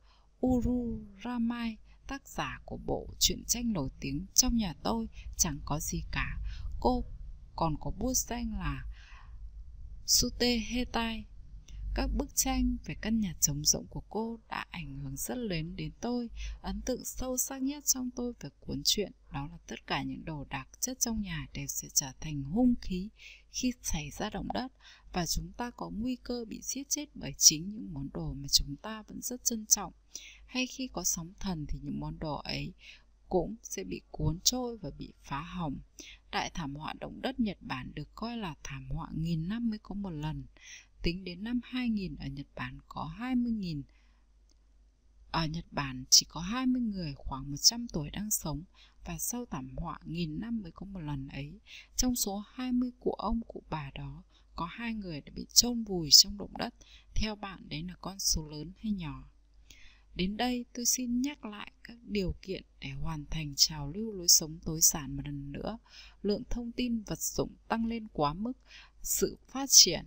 Uru 0.46 0.98
Ramai 1.24 1.76
tác 2.06 2.28
giả 2.28 2.60
của 2.64 2.76
bộ 2.76 3.06
truyện 3.18 3.44
tranh 3.44 3.72
nổi 3.72 3.88
tiếng 4.00 4.26
trong 4.34 4.56
nhà 4.56 4.74
tôi 4.82 5.08
chẳng 5.36 5.58
có 5.64 5.80
gì 5.80 6.02
cả. 6.12 6.38
Cô 6.80 7.04
còn 7.56 7.76
có 7.80 7.90
bút 7.90 8.14
danh 8.14 8.52
là 8.58 8.84
Sute 10.06 10.56
Hetai. 10.56 11.24
Các 11.96 12.10
bức 12.16 12.34
tranh 12.34 12.76
về 12.84 12.94
căn 13.00 13.20
nhà 13.20 13.34
trống 13.40 13.64
rỗng 13.64 13.86
của 13.86 14.02
cô 14.08 14.38
đã 14.48 14.66
ảnh 14.70 14.98
hưởng 14.98 15.16
rất 15.16 15.38
lớn 15.38 15.76
đến 15.76 15.92
tôi. 16.00 16.28
Ấn 16.62 16.80
tượng 16.80 17.04
sâu 17.04 17.36
sắc 17.36 17.62
nhất 17.62 17.84
trong 17.84 18.10
tôi 18.10 18.32
về 18.40 18.50
cuốn 18.60 18.82
truyện 18.84 19.12
đó 19.32 19.48
là 19.50 19.58
tất 19.66 19.86
cả 19.86 20.02
những 20.02 20.24
đồ 20.24 20.46
đạc 20.50 20.68
chất 20.80 20.98
trong 21.00 21.22
nhà 21.22 21.46
đều 21.52 21.66
sẽ 21.66 21.88
trở 21.94 22.12
thành 22.20 22.42
hung 22.42 22.74
khí 22.80 23.08
khi 23.50 23.72
xảy 23.82 24.10
ra 24.10 24.30
động 24.30 24.48
đất 24.54 24.72
và 25.12 25.26
chúng 25.26 25.52
ta 25.52 25.70
có 25.70 25.90
nguy 25.90 26.16
cơ 26.16 26.44
bị 26.48 26.60
giết 26.62 26.88
chết 26.88 27.06
bởi 27.14 27.34
chính 27.38 27.70
những 27.70 27.94
món 27.94 28.08
đồ 28.14 28.32
mà 28.32 28.48
chúng 28.48 28.76
ta 28.76 29.02
vẫn 29.02 29.22
rất 29.22 29.44
trân 29.44 29.66
trọng. 29.66 29.92
Hay 30.46 30.66
khi 30.66 30.88
có 30.92 31.04
sóng 31.04 31.32
thần 31.40 31.66
thì 31.68 31.78
những 31.82 32.00
món 32.00 32.18
đồ 32.18 32.34
ấy 32.34 32.72
cũng 33.28 33.56
sẽ 33.62 33.84
bị 33.84 34.00
cuốn 34.10 34.38
trôi 34.44 34.78
và 34.78 34.90
bị 34.98 35.12
phá 35.22 35.40
hỏng. 35.40 35.78
Đại 36.32 36.50
thảm 36.54 36.74
họa 36.74 36.94
động 37.00 37.22
đất 37.22 37.40
Nhật 37.40 37.58
Bản 37.60 37.92
được 37.94 38.08
coi 38.14 38.36
là 38.36 38.54
thảm 38.62 38.88
họa 38.90 39.08
nghìn 39.14 39.48
năm 39.48 39.70
mới 39.70 39.78
có 39.82 39.94
một 39.94 40.10
lần. 40.10 40.44
Tính 41.06 41.24
đến 41.24 41.44
năm 41.44 41.60
2000 41.64 42.16
ở 42.16 42.26
Nhật 42.26 42.46
Bản 42.54 42.78
có 42.88 43.10
20.000 43.18 43.82
ở 45.30 45.46
Nhật 45.46 45.64
Bản 45.70 46.04
chỉ 46.10 46.26
có 46.28 46.40
20 46.40 46.82
người 46.82 47.14
khoảng 47.16 47.50
100 47.50 47.86
tuổi 47.88 48.10
đang 48.10 48.30
sống 48.30 48.62
và 49.04 49.18
sau 49.18 49.46
thảm 49.50 49.68
họa 49.76 49.98
nghìn 50.04 50.40
năm 50.40 50.62
mới 50.62 50.72
có 50.72 50.86
một 50.86 51.00
lần 51.00 51.28
ấy, 51.28 51.60
trong 51.96 52.16
số 52.16 52.44
20 52.52 52.90
cụ 53.00 53.12
ông 53.12 53.40
cụ 53.46 53.62
bà 53.70 53.90
đó 53.94 54.22
có 54.56 54.64
hai 54.64 54.94
người 54.94 55.20
đã 55.20 55.32
bị 55.34 55.46
chôn 55.52 55.84
vùi 55.84 56.08
trong 56.10 56.38
động 56.38 56.56
đất. 56.58 56.74
Theo 57.14 57.36
bạn 57.36 57.68
đấy 57.68 57.82
là 57.88 57.94
con 58.00 58.18
số 58.18 58.48
lớn 58.48 58.72
hay 58.78 58.92
nhỏ? 58.92 59.28
Đến 60.14 60.36
đây 60.36 60.64
tôi 60.72 60.86
xin 60.86 61.22
nhắc 61.22 61.44
lại 61.44 61.72
các 61.84 61.98
điều 62.02 62.34
kiện 62.42 62.64
để 62.80 62.90
hoàn 62.90 63.24
thành 63.30 63.52
trào 63.56 63.92
lưu 63.92 64.12
lối 64.12 64.28
sống 64.28 64.58
tối 64.64 64.80
giản 64.82 65.16
một 65.16 65.22
lần 65.24 65.52
nữa. 65.52 65.78
Lượng 66.22 66.42
thông 66.50 66.72
tin 66.72 67.02
vật 67.02 67.20
dụng 67.20 67.54
tăng 67.68 67.86
lên 67.86 68.06
quá 68.12 68.34
mức, 68.34 68.52
sự 69.02 69.38
phát 69.48 69.66
triển 69.68 70.06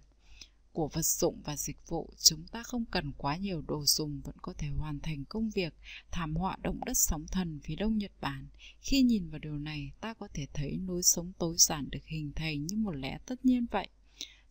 của 0.74 0.88
vật 0.88 1.06
dụng 1.06 1.42
và 1.44 1.58
dịch 1.58 1.88
vụ, 1.88 2.10
chúng 2.18 2.48
ta 2.48 2.64
không 2.64 2.86
cần 2.86 3.12
quá 3.18 3.38
nhiều 3.38 3.62
đồ 3.62 3.86
dùng 3.86 4.22
vẫn 4.22 4.36
có 4.42 4.54
thể 4.58 4.68
hoàn 4.68 5.00
thành 5.00 5.26
công 5.26 5.50
việc. 5.50 5.74
Thảm 6.12 6.36
họa 6.36 6.58
động 6.62 6.80
đất 6.86 6.98
sóng 6.98 7.26
thần 7.32 7.60
phía 7.64 7.76
đông 7.76 7.98
Nhật 7.98 8.12
Bản. 8.22 8.48
Khi 8.82 9.02
nhìn 9.02 9.30
vào 9.30 9.40
điều 9.40 9.58
này, 9.58 9.92
ta 10.02 10.14
có 10.14 10.28
thể 10.34 10.48
thấy 10.54 10.80
lối 10.88 11.04
sống 11.04 11.32
tối 11.38 11.56
giản 11.58 11.90
được 11.90 12.06
hình 12.06 12.32
thành 12.36 12.66
như 12.68 12.78
một 12.78 12.96
lẽ 12.96 13.18
tất 13.26 13.46
nhiên 13.46 13.66
vậy. 13.72 13.88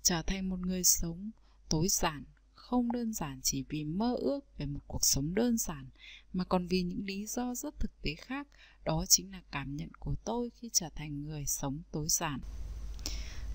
Trở 0.03 0.23
thành 0.23 0.49
một 0.49 0.61
người 0.61 0.85
sống 0.85 1.31
tối 1.69 1.89
giản 1.89 2.25
không 2.69 2.93
đơn 2.93 3.13
giản 3.13 3.41
chỉ 3.43 3.65
vì 3.69 3.85
mơ 3.85 4.15
ước 4.15 4.41
về 4.59 4.67
một 4.67 4.81
cuộc 4.87 5.05
sống 5.05 5.35
đơn 5.35 5.59
giản 5.59 5.87
mà 6.33 6.45
còn 6.45 6.67
vì 6.67 6.83
những 6.83 7.05
lý 7.05 7.27
do 7.27 7.55
rất 7.55 7.79
thực 7.79 8.03
tế 8.03 8.15
khác 8.15 8.47
đó 8.85 9.05
chính 9.09 9.33
là 9.33 9.43
cảm 9.51 9.77
nhận 9.77 9.91
của 9.99 10.15
tôi 10.25 10.51
khi 10.51 10.71
trở 10.73 10.89
thành 10.95 11.23
người 11.23 11.47
sống 11.47 11.83
tối 11.93 12.07
giản 12.09 12.41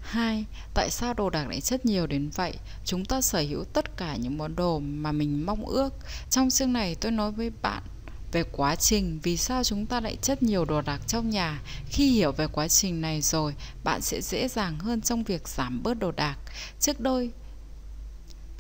2. 0.03 0.45
Tại 0.73 0.89
sao 0.89 1.13
đồ 1.13 1.29
đạc 1.29 1.47
lại 1.49 1.61
chất 1.61 1.85
nhiều 1.85 2.07
đến 2.07 2.29
vậy? 2.35 2.53
Chúng 2.85 3.05
ta 3.05 3.21
sở 3.21 3.39
hữu 3.39 3.63
tất 3.63 3.97
cả 3.97 4.15
những 4.15 4.37
món 4.37 4.55
đồ 4.55 4.79
mà 4.79 5.11
mình 5.11 5.45
mong 5.45 5.65
ước. 5.65 5.93
Trong 6.29 6.49
chương 6.49 6.73
này 6.73 6.95
tôi 6.95 7.11
nói 7.11 7.31
với 7.31 7.51
bạn 7.61 7.83
về 8.31 8.43
quá 8.51 8.75
trình 8.75 9.19
vì 9.23 9.37
sao 9.37 9.63
chúng 9.63 9.85
ta 9.85 9.99
lại 9.99 10.17
chất 10.21 10.43
nhiều 10.43 10.65
đồ 10.65 10.81
đạc 10.81 11.01
trong 11.07 11.29
nhà. 11.29 11.61
Khi 11.89 12.11
hiểu 12.11 12.31
về 12.31 12.47
quá 12.47 12.67
trình 12.67 13.01
này 13.01 13.21
rồi, 13.21 13.55
bạn 13.83 14.01
sẽ 14.01 14.21
dễ 14.21 14.47
dàng 14.47 14.79
hơn 14.79 15.01
trong 15.01 15.23
việc 15.23 15.47
giảm 15.47 15.83
bớt 15.83 15.93
đồ 15.93 16.11
đạc. 16.11 16.37
Trước 16.79 16.99
đôi 16.99 17.31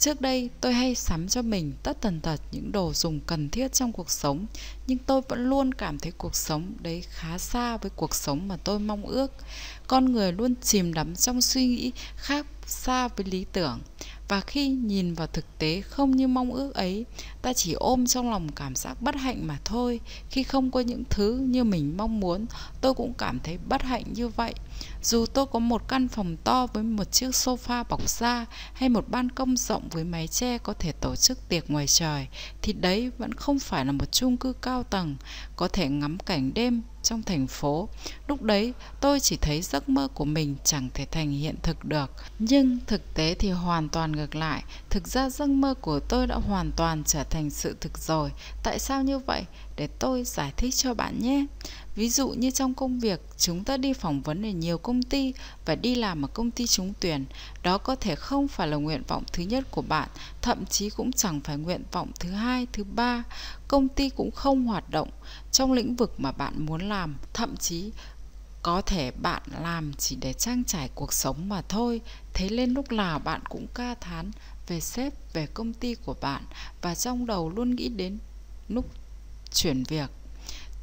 Trước 0.03 0.21
đây 0.21 0.49
tôi 0.61 0.73
hay 0.73 0.95
sắm 0.95 1.27
cho 1.27 1.41
mình 1.41 1.73
tất 1.83 2.01
tần 2.01 2.21
tật 2.21 2.41
những 2.51 2.71
đồ 2.71 2.93
dùng 2.93 3.19
cần 3.19 3.49
thiết 3.49 3.73
trong 3.73 3.91
cuộc 3.91 4.11
sống 4.11 4.45
Nhưng 4.87 4.97
tôi 4.97 5.21
vẫn 5.21 5.49
luôn 5.49 5.73
cảm 5.73 5.99
thấy 5.99 6.11
cuộc 6.17 6.35
sống 6.35 6.73
đấy 6.81 7.03
khá 7.09 7.37
xa 7.37 7.77
với 7.77 7.91
cuộc 7.95 8.15
sống 8.15 8.47
mà 8.47 8.57
tôi 8.63 8.79
mong 8.79 9.05
ước 9.05 9.31
con 9.93 10.11
người 10.11 10.31
luôn 10.31 10.55
chìm 10.61 10.93
đắm 10.93 11.15
trong 11.15 11.41
suy 11.41 11.67
nghĩ 11.67 11.91
khác 12.15 12.45
xa 12.65 13.07
với 13.07 13.25
lý 13.25 13.45
tưởng. 13.51 13.79
Và 14.27 14.41
khi 14.41 14.67
nhìn 14.67 15.13
vào 15.13 15.27
thực 15.27 15.45
tế 15.57 15.81
không 15.81 16.11
như 16.11 16.27
mong 16.27 16.53
ước 16.53 16.73
ấy, 16.73 17.05
ta 17.41 17.53
chỉ 17.53 17.73
ôm 17.73 18.05
trong 18.05 18.31
lòng 18.31 18.51
cảm 18.55 18.75
giác 18.75 19.01
bất 19.01 19.15
hạnh 19.15 19.47
mà 19.47 19.59
thôi. 19.65 19.99
Khi 20.29 20.43
không 20.43 20.71
có 20.71 20.79
những 20.79 21.03
thứ 21.09 21.45
như 21.49 21.63
mình 21.63 21.97
mong 21.97 22.19
muốn, 22.19 22.45
tôi 22.81 22.93
cũng 22.93 23.13
cảm 23.17 23.39
thấy 23.43 23.57
bất 23.69 23.81
hạnh 23.81 24.03
như 24.13 24.27
vậy 24.27 24.53
dù 25.03 25.25
tôi 25.25 25.45
có 25.45 25.59
một 25.59 25.87
căn 25.87 26.07
phòng 26.07 26.37
to 26.43 26.67
với 26.67 26.83
một 26.83 27.11
chiếc 27.11 27.29
sofa 27.29 27.83
bọc 27.89 28.09
da 28.09 28.45
hay 28.73 28.89
một 28.89 29.05
ban 29.07 29.31
công 29.31 29.57
rộng 29.57 29.89
với 29.89 30.03
mái 30.03 30.27
che 30.27 30.57
có 30.57 30.73
thể 30.73 30.91
tổ 30.91 31.15
chức 31.15 31.49
tiệc 31.49 31.71
ngoài 31.71 31.87
trời, 31.87 32.27
thì 32.61 32.73
đấy 32.73 33.11
vẫn 33.17 33.33
không 33.33 33.59
phải 33.59 33.85
là 33.85 33.91
một 33.91 34.11
chung 34.11 34.37
cư 34.37 34.53
cao 34.53 34.83
tầng, 34.83 35.15
có 35.55 35.67
thể 35.67 35.89
ngắm 35.89 36.17
cảnh 36.19 36.53
đêm 36.53 36.81
trong 37.03 37.23
thành 37.23 37.47
phố. 37.47 37.89
Lúc 38.27 38.41
đấy, 38.41 38.73
tôi 38.99 39.19
chỉ 39.19 39.37
thấy 39.37 39.61
giấc 39.61 39.89
mơ 39.89 40.07
của 40.13 40.25
mình 40.25 40.55
chẳng 40.63 40.89
thể 40.93 41.05
thành 41.05 41.31
hiện 41.31 41.55
thực 41.63 41.85
được. 41.85 42.11
Nhưng 42.39 42.79
thực 42.87 43.13
tế 43.13 43.35
thì 43.39 43.49
hoàn 43.49 43.89
toàn 43.89 44.11
ngược 44.11 44.35
lại. 44.35 44.63
Thực 44.89 45.07
ra 45.07 45.29
giấc 45.29 45.49
mơ 45.49 45.73
của 45.73 45.99
tôi 45.99 46.27
đã 46.27 46.35
hoàn 46.35 46.71
toàn 46.71 47.03
trở 47.03 47.23
thành 47.23 47.49
sự 47.49 47.75
thực 47.81 47.97
rồi. 47.97 48.31
Tại 48.63 48.79
sao 48.79 49.03
như 49.03 49.19
vậy? 49.19 49.45
Để 49.75 49.87
tôi 49.87 50.23
giải 50.23 50.53
thích 50.57 50.75
cho 50.75 50.93
bạn 50.93 51.19
nhé 51.19 51.45
ví 51.95 52.09
dụ 52.09 52.29
như 52.29 52.51
trong 52.51 52.73
công 52.73 52.99
việc, 52.99 53.21
chúng 53.37 53.63
ta 53.63 53.77
đi 53.77 53.93
phỏng 53.93 54.21
vấn 54.21 54.45
ở 54.45 54.49
nhiều 54.49 54.77
công 54.77 55.03
ty 55.03 55.33
và 55.65 55.75
đi 55.75 55.95
làm 55.95 56.25
ở 56.25 56.27
công 56.27 56.51
ty 56.51 56.67
trúng 56.67 56.93
tuyển. 56.99 57.25
Đó 57.63 57.77
có 57.77 57.95
thể 57.95 58.15
không 58.15 58.47
phải 58.47 58.67
là 58.67 58.77
nguyện 58.77 59.03
vọng 59.07 59.23
thứ 59.33 59.43
nhất 59.43 59.71
của 59.71 59.81
bạn, 59.81 60.09
thậm 60.41 60.65
chí 60.65 60.89
cũng 60.89 61.11
chẳng 61.11 61.39
phải 61.39 61.57
nguyện 61.57 61.83
vọng 61.91 62.11
thứ 62.19 62.29
hai, 62.29 62.67
thứ 62.73 62.83
ba. 62.83 63.23
Công 63.67 63.87
ty 63.87 64.09
cũng 64.09 64.31
không 64.31 64.65
hoạt 64.65 64.89
động 64.89 65.09
trong 65.51 65.73
lĩnh 65.73 65.95
vực 65.95 66.19
mà 66.19 66.31
bạn 66.31 66.65
muốn 66.65 66.89
làm. 66.89 67.15
Thậm 67.33 67.57
chí 67.57 67.91
có 68.61 68.81
thể 68.81 69.11
bạn 69.11 69.41
làm 69.61 69.93
chỉ 69.97 70.15
để 70.15 70.33
trang 70.33 70.63
trải 70.63 70.89
cuộc 70.95 71.13
sống 71.13 71.49
mà 71.49 71.61
thôi. 71.61 72.01
Thế 72.33 72.49
nên 72.49 72.73
lúc 72.73 72.91
nào 72.91 73.19
bạn 73.19 73.41
cũng 73.49 73.67
ca 73.73 73.95
thán 73.95 74.31
về 74.67 74.79
sếp, 74.79 75.33
về 75.33 75.45
công 75.45 75.73
ty 75.73 75.95
của 75.95 76.15
bạn 76.21 76.43
và 76.81 76.95
trong 76.95 77.25
đầu 77.25 77.49
luôn 77.49 77.75
nghĩ 77.75 77.89
đến 77.89 78.17
lúc 78.67 78.85
chuyển 79.53 79.83
việc 79.83 80.09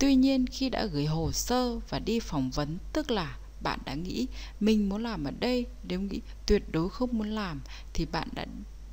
tuy 0.00 0.14
nhiên, 0.14 0.46
khi 0.46 0.68
đã 0.68 0.86
gửi 0.86 1.06
hồ 1.06 1.32
sơ 1.32 1.78
và 1.88 1.98
đi 1.98 2.20
phỏng 2.20 2.50
vấn, 2.50 2.78
tức 2.92 3.10
là 3.10 3.36
bạn 3.60 3.78
đã 3.84 3.94
nghĩ 3.94 4.26
mình 4.60 4.88
muốn 4.88 5.02
làm 5.02 5.24
ở 5.24 5.30
đây, 5.40 5.66
nếu 5.88 6.00
nghĩ 6.00 6.20
tuyệt 6.46 6.62
đối 6.72 6.88
không 6.88 7.10
muốn 7.12 7.30
làm, 7.30 7.60
thì 7.94 8.06
bạn 8.06 8.28
đã 8.32 8.46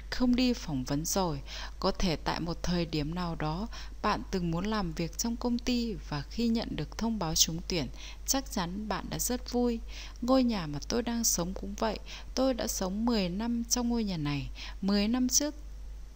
không 0.10 0.36
đi 0.36 0.54
phỏng 0.54 0.84
vấn 0.84 1.06
rồi. 1.06 1.42
Có 1.80 1.92
thể 1.92 2.16
tại 2.16 2.40
một 2.40 2.64
thời 2.64 2.86
điểm 2.86 3.16
nào 3.16 3.36
đó, 3.36 3.68
bạn 4.02 4.22
từng 4.32 4.52
muốn 4.52 4.66
làm 4.66 4.92
việc 4.92 5.18
trong 5.18 5.36
công 5.36 5.60
ty 5.60 5.94
và 6.10 6.22
khi 6.22 6.48
nhận 6.48 6.76
được 6.76 6.98
thông 6.98 7.20
báo 7.20 7.36
trúng 7.36 7.60
tuyển, 7.68 7.88
chắc 8.26 8.52
chắn 8.52 8.88
bạn 8.88 9.06
đã 9.10 9.20
rất 9.20 9.52
vui. 9.52 9.80
Ngôi 10.22 10.44
nhà 10.44 10.68
mà 10.68 10.80
tôi 10.90 11.02
đang 11.02 11.24
sống 11.24 11.54
cũng 11.54 11.74
vậy. 11.74 12.00
Tôi 12.36 12.54
đã 12.54 12.68
sống 12.68 13.06
10 13.06 13.30
năm 13.30 13.64
trong 13.64 13.90
ngôi 13.90 14.04
nhà 14.04 14.18
này. 14.18 14.50
10 14.82 15.08
năm 15.08 15.30
trước 15.30 15.56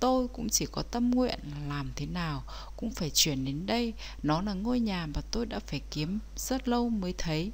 tôi 0.01 0.27
cũng 0.27 0.49
chỉ 0.49 0.65
có 0.65 0.81
tâm 0.81 1.11
nguyện 1.11 1.39
là 1.51 1.67
làm 1.75 1.91
thế 1.95 2.05
nào 2.05 2.43
cũng 2.77 2.91
phải 2.91 3.09
chuyển 3.09 3.45
đến 3.45 3.65
đây 3.65 3.93
nó 4.23 4.41
là 4.41 4.53
ngôi 4.53 4.79
nhà 4.79 5.05
mà 5.05 5.21
tôi 5.31 5.45
đã 5.45 5.59
phải 5.59 5.81
kiếm 5.91 6.19
rất 6.35 6.67
lâu 6.67 6.89
mới 6.89 7.13
thấy 7.17 7.51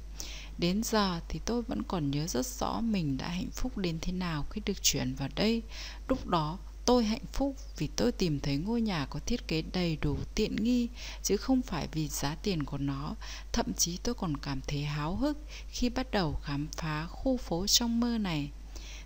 Đến 0.58 0.82
giờ 0.82 1.20
thì 1.28 1.40
tôi 1.44 1.62
vẫn 1.62 1.82
còn 1.82 2.10
nhớ 2.10 2.26
rất 2.26 2.46
rõ 2.46 2.80
mình 2.80 3.16
đã 3.16 3.28
hạnh 3.28 3.50
phúc 3.52 3.78
đến 3.78 3.98
thế 4.02 4.12
nào 4.12 4.44
khi 4.50 4.60
được 4.64 4.82
chuyển 4.82 5.14
vào 5.14 5.28
đây. 5.34 5.62
Lúc 6.08 6.26
đó, 6.26 6.58
tôi 6.84 7.04
hạnh 7.04 7.26
phúc 7.32 7.56
vì 7.78 7.88
tôi 7.96 8.12
tìm 8.12 8.40
thấy 8.40 8.56
ngôi 8.56 8.80
nhà 8.80 9.06
có 9.10 9.20
thiết 9.26 9.48
kế 9.48 9.62
đầy 9.72 9.98
đủ 10.00 10.16
tiện 10.34 10.56
nghi, 10.56 10.88
chứ 11.22 11.36
không 11.36 11.62
phải 11.62 11.88
vì 11.92 12.08
giá 12.08 12.34
tiền 12.42 12.62
của 12.62 12.78
nó. 12.78 13.14
Thậm 13.52 13.66
chí 13.76 13.98
tôi 14.02 14.14
còn 14.14 14.36
cảm 14.36 14.60
thấy 14.68 14.82
háo 14.82 15.16
hức 15.16 15.38
khi 15.68 15.88
bắt 15.88 16.10
đầu 16.10 16.34
khám 16.42 16.68
phá 16.76 17.06
khu 17.06 17.36
phố 17.36 17.66
trong 17.66 18.00
mơ 18.00 18.18
này. 18.18 18.50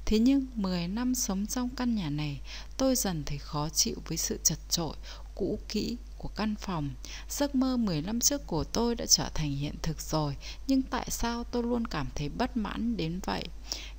Thế 0.07 0.19
nhưng 0.19 0.47
10 0.55 0.89
năm 0.89 1.15
sống 1.15 1.47
trong 1.47 1.69
căn 1.69 1.95
nhà 1.95 2.11
này, 2.11 2.41
tôi 2.77 2.97
dần 2.97 3.23
thấy 3.27 3.39
khó 3.39 3.69
chịu 3.69 3.97
với 4.07 4.19
sự 4.19 4.39
chật 4.45 4.59
trội, 4.71 4.97
cũ 5.35 5.59
kỹ 5.69 5.97
của 6.19 6.29
căn 6.29 6.55
phòng. 6.55 6.91
Giấc 7.29 7.55
mơ 7.55 7.77
10 7.77 8.03
năm 8.03 8.21
trước 8.21 8.47
của 8.47 8.65
tôi 8.65 8.95
đã 8.95 9.07
trở 9.07 9.31
thành 9.35 9.51
hiện 9.51 9.75
thực 9.83 10.01
rồi, 10.01 10.37
nhưng 10.67 10.83
tại 10.83 11.07
sao 11.11 11.45
tôi 11.45 11.63
luôn 11.63 11.87
cảm 11.87 12.07
thấy 12.15 12.29
bất 12.29 12.57
mãn 12.57 12.97
đến 12.97 13.21
vậy? 13.25 13.45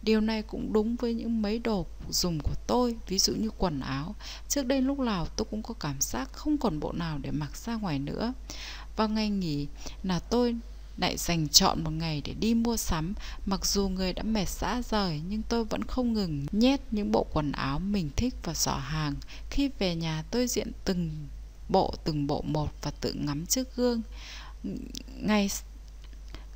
Điều 0.01 0.21
này 0.21 0.41
cũng 0.41 0.73
đúng 0.73 0.95
với 0.95 1.13
những 1.13 1.41
mấy 1.41 1.59
đồ 1.59 1.85
dùng 2.09 2.39
của 2.39 2.55
tôi, 2.67 2.95
ví 3.07 3.19
dụ 3.19 3.33
như 3.33 3.49
quần 3.57 3.79
áo. 3.79 4.15
Trước 4.49 4.65
đây 4.65 4.81
lúc 4.81 4.99
nào 4.99 5.27
tôi 5.35 5.45
cũng 5.51 5.63
có 5.63 5.73
cảm 5.73 6.01
giác 6.01 6.33
không 6.33 6.57
còn 6.57 6.79
bộ 6.79 6.91
nào 6.91 7.17
để 7.17 7.31
mặc 7.31 7.57
ra 7.57 7.75
ngoài 7.75 7.99
nữa. 7.99 8.33
Vào 8.95 9.09
ngày 9.09 9.29
nghỉ 9.29 9.67
là 10.03 10.19
tôi 10.19 10.55
lại 10.97 11.17
dành 11.17 11.47
chọn 11.47 11.83
một 11.83 11.91
ngày 11.91 12.21
để 12.25 12.33
đi 12.33 12.53
mua 12.53 12.77
sắm. 12.77 13.13
Mặc 13.45 13.65
dù 13.65 13.89
người 13.89 14.13
đã 14.13 14.23
mệt 14.23 14.45
xã 14.45 14.81
rời 14.81 15.21
nhưng 15.29 15.41
tôi 15.41 15.65
vẫn 15.65 15.83
không 15.83 16.13
ngừng 16.13 16.45
nhét 16.51 16.81
những 16.91 17.11
bộ 17.11 17.25
quần 17.33 17.51
áo 17.51 17.79
mình 17.79 18.09
thích 18.15 18.35
vào 18.43 18.55
giỏ 18.55 18.75
hàng. 18.75 19.15
Khi 19.49 19.69
về 19.79 19.95
nhà 19.95 20.23
tôi 20.31 20.47
diện 20.47 20.71
từng 20.85 21.27
bộ 21.69 21.93
từng 22.03 22.27
bộ 22.27 22.41
một 22.41 22.69
và 22.81 22.91
tự 22.91 23.13
ngắm 23.13 23.45
trước 23.45 23.75
gương. 23.75 24.01
Ngày 25.21 25.49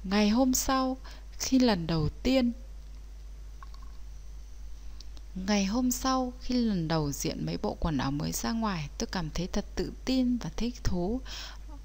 ngày 0.03 0.29
hôm 0.29 0.53
sau 0.53 0.97
khi 1.39 1.59
lần 1.59 1.87
đầu 1.87 2.09
tiên 2.23 2.51
Ngày 5.45 5.65
hôm 5.65 5.91
sau, 5.91 6.33
khi 6.41 6.53
lần 6.53 6.87
đầu 6.87 7.11
diện 7.11 7.45
mấy 7.45 7.57
bộ 7.57 7.77
quần 7.79 7.97
áo 7.97 8.11
mới 8.11 8.31
ra 8.31 8.51
ngoài, 8.51 8.89
tôi 8.97 9.07
cảm 9.11 9.29
thấy 9.29 9.47
thật 9.47 9.65
tự 9.75 9.91
tin 10.05 10.37
và 10.37 10.49
thích 10.57 10.83
thú. 10.83 11.21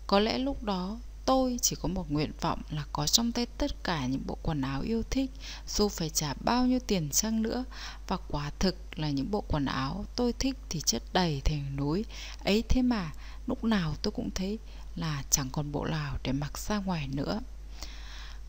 Có 0.07 0.19
lẽ 0.19 0.39
lúc 0.39 0.63
đó 0.63 0.99
Tôi 1.25 1.59
chỉ 1.63 1.77
có 1.77 1.89
một 1.89 2.11
nguyện 2.11 2.33
vọng 2.41 2.63
là 2.71 2.85
có 2.93 3.07
trong 3.07 3.33
tay 3.33 3.47
tất 3.47 3.85
cả 3.85 4.07
những 4.07 4.27
bộ 4.27 4.39
quần 4.43 4.61
áo 4.61 4.81
yêu 4.81 5.03
thích, 5.11 5.31
dù 5.69 5.89
phải 5.89 6.11
trả 6.11 6.35
bao 6.35 6.67
nhiêu 6.67 6.79
tiền 6.87 7.11
chăng 7.11 7.43
nữa. 7.43 7.65
Và 8.09 8.17
quả 8.29 8.51
thực 8.59 8.99
là 8.99 9.11
những 9.11 9.31
bộ 9.31 9.45
quần 9.49 9.65
áo 9.65 10.05
tôi 10.17 10.33
thích 10.33 10.57
thì 10.69 10.81
chất 10.81 11.03
đầy 11.13 11.43
thành 11.45 11.77
núi. 11.77 12.05
Ấy 12.45 12.63
thế 12.69 12.83
mà, 12.83 13.11
lúc 13.47 13.65
nào 13.65 13.95
tôi 14.03 14.13
cũng 14.13 14.31
thấy 14.31 14.59
là 14.97 15.23
chẳng 15.31 15.51
còn 15.53 15.73
bộ 15.73 15.85
nào 15.85 16.19
để 16.23 16.33
mặc 16.33 16.59
ra 16.59 16.79
ngoài 16.79 17.09
nữa. 17.09 17.41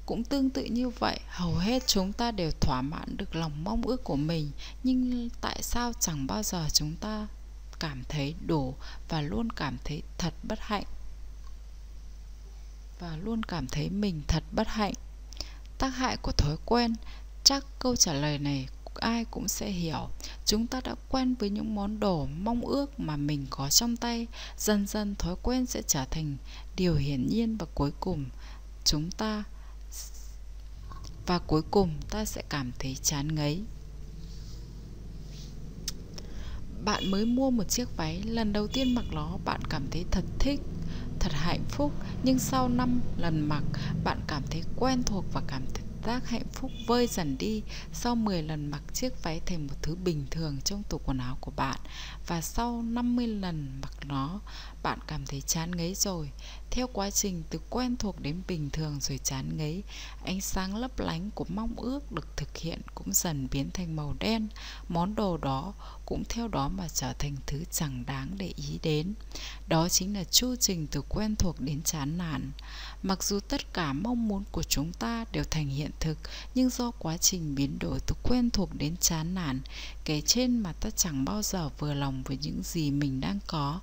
Cũng 0.05 0.24
tương 0.24 0.49
tự 0.49 0.63
như 0.63 0.89
vậy, 0.89 1.19
hầu 1.28 1.55
hết 1.55 1.88
chúng 1.88 2.13
ta 2.13 2.32
đều 2.32 2.51
thỏa 2.51 2.82
mãn 2.82 3.17
được 3.17 3.36
lòng 3.36 3.63
mong 3.63 3.82
ước 3.82 4.03
của 4.03 4.15
mình, 4.15 4.51
nhưng 4.84 5.30
tại 5.41 5.59
sao 5.63 5.93
chẳng 5.99 6.28
bao 6.28 6.43
giờ 6.43 6.65
chúng 6.74 6.95
ta 6.95 7.28
cảm 7.80 8.03
thấy 8.09 8.36
đủ 8.45 8.76
và 9.09 9.21
luôn 9.21 9.49
cảm 9.49 9.78
thấy 9.84 10.01
thật 10.17 10.34
bất 10.43 10.59
hạnh? 10.59 10.84
Và 13.00 13.18
luôn 13.18 13.44
cảm 13.44 13.68
thấy 13.68 13.89
mình 13.89 14.22
thật 14.28 14.44
bất 14.52 14.68
hạnh. 14.68 14.94
Tác 15.78 15.89
hại 15.89 16.18
của 16.18 16.32
thói 16.32 16.58
quen, 16.66 16.94
chắc 17.44 17.66
câu 17.80 17.96
trả 17.96 18.14
lời 18.14 18.39
này 18.39 18.68
ai 18.96 19.26
cũng 19.26 19.48
sẽ 19.48 19.70
hiểu. 19.70 20.10
Chúng 20.46 20.68
ta 20.68 20.82
đã 20.82 20.96
quen 21.10 21.36
với 21.39 21.50
những 21.50 21.76
món 21.76 22.00
đồ 22.00 22.26
mong 22.26 22.62
ước 22.62 23.00
mà 23.00 23.18
mình 23.18 23.46
có 23.50 23.70
trong 23.70 23.98
tay. 23.98 24.28
Dần 24.58 24.88
dần 24.88 25.16
thói 25.16 25.36
quen 25.44 25.66
sẽ 25.66 25.82
trở 25.88 26.06
thành 26.12 26.38
điều 26.76 26.96
hiển 26.96 27.28
nhiên 27.28 27.58
và 27.58 27.66
cuối 27.76 27.91
cùng 28.00 28.26
chúng 28.84 29.12
ta 29.12 29.44
và 31.26 31.39
cuối 31.39 31.62
cùng 31.72 32.00
ta 32.10 32.26
sẽ 32.26 32.44
cảm 32.50 32.72
thấy 32.80 32.98
chán 33.02 33.36
ngấy. 33.36 33.62
Bạn 36.86 37.12
mới 37.12 37.26
mua 37.26 37.50
một 37.50 37.64
chiếc 37.64 37.98
váy 37.98 38.22
lần 38.24 38.54
đầu 38.54 38.68
tiên 38.68 38.96
mặc 38.96 39.06
nó 39.12 39.38
bạn 39.46 39.62
cảm 39.70 39.88
thấy 39.91 40.06
thật 40.12 40.24
thích 40.39 40.60
thật 41.20 41.32
hạnh 41.34 41.64
phúc, 41.70 41.91
nhưng 42.24 42.39
sau 42.39 42.70
năm 42.70 43.01
lần 43.18 43.49
mặc, 43.49 43.64
bạn 44.03 44.20
cảm 44.28 44.43
thấy 44.49 44.64
quen 44.76 45.03
thuộc 45.03 45.26
và 45.34 45.41
cảm 45.47 45.64
thấy 45.74 45.84
giác 46.05 46.30
hạnh 46.30 46.47
phúc 46.53 46.72
vơi 46.88 47.07
dần 47.07 47.38
đi. 47.38 47.64
Sau 47.93 48.16
10 48.16 48.43
lần 48.43 48.72
mặc 48.72 48.82
chiếc 48.93 49.24
váy 49.24 49.41
thành 49.45 49.68
một 49.68 49.74
thứ 49.82 49.95
bình 49.95 50.26
thường 50.32 50.61
trong 50.61 50.84
tủ 50.84 50.97
quần 50.97 51.18
áo 51.18 51.38
của 51.41 51.51
bạn 51.55 51.80
và 52.28 52.41
sau 52.41 52.82
50 52.82 53.28
lần 53.28 53.80
mặc 53.82 53.93
nó 54.05 54.39
bạn 54.84 55.00
cảm 55.08 55.26
thấy 55.26 55.42
chán 55.42 55.72
ngấy 55.72 55.96
rồi. 55.96 56.32
Theo 56.72 56.88
quá 56.94 57.10
trình 57.12 57.44
từ 57.50 57.60
quen 57.70 57.98
thuộc 57.98 58.22
đến 58.22 58.42
bình 58.48 58.70
thường 58.70 59.00
rồi 59.02 59.20
chán 59.24 59.58
ngấy, 59.58 59.84
ánh 60.26 60.42
sáng 60.42 60.76
lấp 60.76 61.00
lánh 61.00 61.32
của 61.32 61.46
mong 61.50 61.74
ước 61.78 62.12
được 62.12 62.38
thực 62.38 62.58
hiện 62.58 62.82
cũng 62.96 63.14
dần 63.14 63.48
biến 63.52 63.72
thành 63.74 63.96
màu 63.96 64.16
đen. 64.20 64.48
Món 64.90 65.16
đồ 65.16 65.38
đó 65.38 65.74
cũng 66.06 66.24
theo 66.30 66.48
đó 66.48 66.70
mà 66.70 66.88
trở 66.88 67.14
thành 67.14 67.36
thứ 67.46 67.64
chẳng 67.72 68.04
đáng 68.08 68.30
để 68.38 68.54
ý 68.56 68.80
đến. 68.84 69.14
Đó 69.68 69.90
chính 69.90 70.14
là 70.14 70.24
chu 70.24 70.56
trình 70.56 70.88
từ 70.92 71.02
quen 71.10 71.36
thuộc 71.36 71.60
đến 71.60 71.82
chán 71.82 72.18
nản. 72.18 72.52
Mặc 73.04 73.24
dù 73.24 73.40
tất 73.40 73.74
cả 73.74 73.94
mong 73.94 74.28
muốn 74.28 74.44
của 74.52 74.64
chúng 74.64 74.94
ta 74.94 75.26
đều 75.32 75.44
thành 75.44 75.68
hiện 75.68 75.92
thực, 76.00 76.18
nhưng 76.56 76.70
do 76.70 76.92
quá 76.92 77.18
trình 77.18 77.56
biến 77.56 77.80
đổi 77.80 78.00
từ 78.08 78.16
quen 78.24 78.50
thuộc 78.50 78.70
đến 78.74 78.96
chán 78.98 79.36
nản 79.36 79.62
kể 80.06 80.22
trên 80.22 80.60
mà 80.60 80.74
ta 80.74 80.90
chẳng 80.90 81.26
bao 81.26 81.42
giờ 81.42 81.70
vừa 81.80 81.94
lòng 81.94 82.24
với 82.24 82.38
những 82.42 82.62
gì 82.64 82.92
mình 82.92 83.22
đang 83.22 83.40
có 83.48 83.80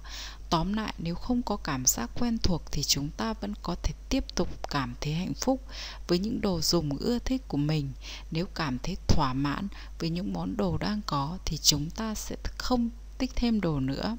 tóm 0.51 0.73
lại, 0.73 0.95
nếu 0.99 1.15
không 1.15 1.43
có 1.43 1.57
cảm 1.57 1.87
giác 1.87 2.11
quen 2.21 2.39
thuộc 2.39 2.63
thì 2.73 2.83
chúng 2.83 3.11
ta 3.11 3.33
vẫn 3.33 3.55
có 3.63 3.77
thể 3.83 3.95
tiếp 4.09 4.25
tục 4.35 4.49
cảm 4.71 4.95
thấy 5.01 5.15
hạnh 5.15 5.35
phúc 5.35 5.65
với 6.09 6.19
những 6.19 6.41
đồ 6.41 6.61
dùng 6.61 6.97
ưa 6.97 7.19
thích 7.19 7.43
của 7.49 7.57
mình. 7.57 7.93
Nếu 8.31 8.47
cảm 8.47 8.79
thấy 8.83 8.97
thỏa 9.09 9.33
mãn 9.33 9.69
với 9.99 10.11
những 10.11 10.33
món 10.33 10.57
đồ 10.57 10.79
đang 10.79 11.01
có 11.07 11.39
thì 11.45 11.59
chúng 11.59 11.91
ta 11.91 12.15
sẽ 12.15 12.37
không 12.59 12.91
tích 13.19 13.31
thêm 13.37 13.61
đồ 13.61 13.81
nữa. 13.81 14.17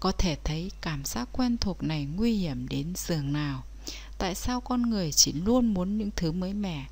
Có 0.00 0.12
thể 0.12 0.36
thấy 0.44 0.70
cảm 0.80 1.04
giác 1.04 1.28
quen 1.32 1.58
thuộc 1.58 1.82
này 1.82 2.04
nguy 2.04 2.36
hiểm 2.36 2.68
đến 2.68 2.92
giường 2.96 3.32
nào. 3.32 3.64
Tại 4.18 4.34
sao 4.34 4.60
con 4.60 4.82
người 4.82 5.12
chỉ 5.12 5.32
luôn 5.32 5.74
muốn 5.74 5.98
những 5.98 6.10
thứ 6.16 6.32
mới 6.32 6.54
mẻ? 6.54 6.86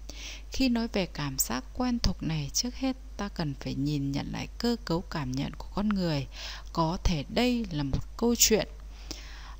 Khi 0.50 0.68
nói 0.68 0.88
về 0.92 1.06
cảm 1.06 1.38
giác 1.38 1.64
quen 1.74 1.98
thuộc 1.98 2.22
này, 2.22 2.50
trước 2.52 2.74
hết 2.74 2.96
ta 3.22 3.28
cần 3.28 3.54
phải 3.60 3.74
nhìn 3.74 4.12
nhận 4.12 4.32
lại 4.32 4.48
cơ 4.58 4.76
cấu 4.84 5.00
cảm 5.00 5.32
nhận 5.32 5.52
của 5.58 5.66
con 5.74 5.88
người. 5.88 6.26
Có 6.72 6.98
thể 7.04 7.24
đây 7.28 7.66
là 7.70 7.82
một 7.82 7.98
câu 8.16 8.34
chuyện 8.38 8.68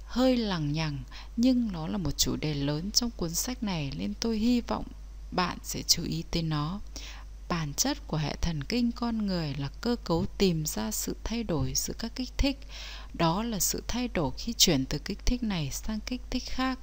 hơi 0.04 0.36
lằng 0.36 0.72
nhằng, 0.72 1.02
nhưng 1.36 1.72
nó 1.72 1.88
là 1.88 1.98
một 1.98 2.10
chủ 2.16 2.36
đề 2.36 2.54
lớn 2.54 2.90
trong 2.90 3.10
cuốn 3.10 3.30
sách 3.30 3.62
này 3.62 3.92
nên 3.96 4.14
tôi 4.20 4.38
hy 4.38 4.60
vọng 4.60 4.84
bạn 5.30 5.58
sẽ 5.62 5.82
chú 5.82 6.04
ý 6.04 6.24
tới 6.30 6.42
nó. 6.42 6.80
Bản 7.48 7.74
chất 7.74 7.98
của 8.06 8.16
hệ 8.16 8.36
thần 8.36 8.64
kinh 8.64 8.92
con 8.92 9.26
người 9.26 9.54
là 9.58 9.68
cơ 9.80 9.96
cấu 10.04 10.26
tìm 10.38 10.66
ra 10.66 10.90
sự 10.90 11.16
thay 11.24 11.44
đổi 11.44 11.72
giữa 11.76 11.94
các 11.98 12.12
kích 12.16 12.32
thích. 12.38 12.58
Đó 13.14 13.42
là 13.42 13.60
sự 13.60 13.82
thay 13.88 14.08
đổi 14.08 14.30
khi 14.38 14.52
chuyển 14.52 14.84
từ 14.84 14.98
kích 14.98 15.26
thích 15.26 15.42
này 15.42 15.70
sang 15.72 16.00
kích 16.00 16.22
thích 16.30 16.44
khác 16.46 16.78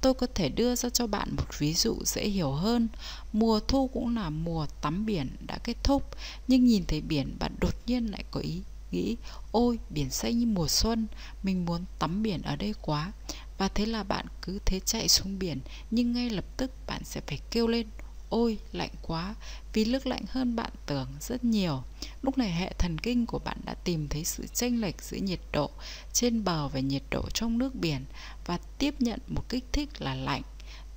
tôi 0.00 0.14
có 0.14 0.26
thể 0.34 0.48
đưa 0.48 0.74
ra 0.74 0.88
cho 0.88 1.06
bạn 1.06 1.36
một 1.36 1.58
ví 1.58 1.74
dụ 1.74 1.98
dễ 2.04 2.28
hiểu 2.28 2.52
hơn. 2.52 2.88
Mùa 3.32 3.60
thu 3.60 3.88
cũng 3.88 4.16
là 4.16 4.30
mùa 4.30 4.66
tắm 4.80 5.06
biển 5.06 5.36
đã 5.46 5.58
kết 5.64 5.76
thúc, 5.82 6.10
nhưng 6.48 6.64
nhìn 6.64 6.84
thấy 6.88 7.00
biển 7.00 7.36
bạn 7.38 7.54
đột 7.60 7.74
nhiên 7.86 8.06
lại 8.06 8.24
có 8.30 8.40
ý 8.40 8.62
nghĩ, 8.90 9.16
ôi, 9.52 9.78
biển 9.90 10.10
xanh 10.10 10.38
như 10.38 10.46
mùa 10.46 10.68
xuân, 10.68 11.06
mình 11.42 11.64
muốn 11.64 11.84
tắm 11.98 12.22
biển 12.22 12.42
ở 12.42 12.56
đây 12.56 12.74
quá. 12.80 13.12
Và 13.58 13.68
thế 13.68 13.86
là 13.86 14.02
bạn 14.02 14.26
cứ 14.42 14.58
thế 14.64 14.80
chạy 14.80 15.08
xuống 15.08 15.38
biển, 15.38 15.60
nhưng 15.90 16.12
ngay 16.12 16.30
lập 16.30 16.44
tức 16.56 16.70
bạn 16.86 17.04
sẽ 17.04 17.20
phải 17.26 17.38
kêu 17.50 17.66
lên 17.66 17.86
ôi, 18.28 18.58
lạnh 18.72 18.90
quá, 19.02 19.34
vì 19.72 19.84
nước 19.84 20.06
lạnh 20.06 20.22
hơn 20.28 20.56
bạn 20.56 20.70
tưởng 20.86 21.08
rất 21.20 21.44
nhiều. 21.44 21.82
Lúc 22.22 22.38
này 22.38 22.50
hệ 22.50 22.72
thần 22.78 22.98
kinh 22.98 23.26
của 23.26 23.38
bạn 23.38 23.58
đã 23.64 23.74
tìm 23.74 24.08
thấy 24.08 24.24
sự 24.24 24.46
chênh 24.54 24.80
lệch 24.80 25.02
giữa 25.02 25.16
nhiệt 25.16 25.40
độ 25.52 25.70
trên 26.12 26.44
bờ 26.44 26.68
và 26.68 26.80
nhiệt 26.80 27.02
độ 27.10 27.30
trong 27.34 27.58
nước 27.58 27.74
biển 27.74 28.04
và 28.46 28.58
tiếp 28.78 28.94
nhận 28.98 29.20
một 29.26 29.48
kích 29.48 29.64
thích 29.72 30.02
là 30.02 30.14
lạnh. 30.14 30.42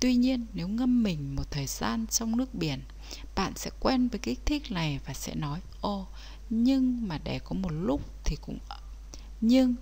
Tuy 0.00 0.14
nhiên, 0.14 0.46
nếu 0.52 0.68
ngâm 0.68 1.02
mình 1.02 1.36
một 1.36 1.50
thời 1.50 1.66
gian 1.66 2.06
trong 2.06 2.36
nước 2.36 2.54
biển, 2.54 2.80
bạn 3.34 3.52
sẽ 3.56 3.70
quen 3.80 4.08
với 4.08 4.18
kích 4.18 4.40
thích 4.46 4.70
này 4.70 5.00
và 5.06 5.14
sẽ 5.14 5.34
nói 5.34 5.60
ô 5.80 6.06
nhưng 6.50 7.08
mà 7.08 7.18
để 7.24 7.38
có 7.38 7.54
một 7.54 7.72
lúc 7.72 8.00
thì 8.24 8.36
cũng 8.40 8.58
nhưng, 9.40 9.74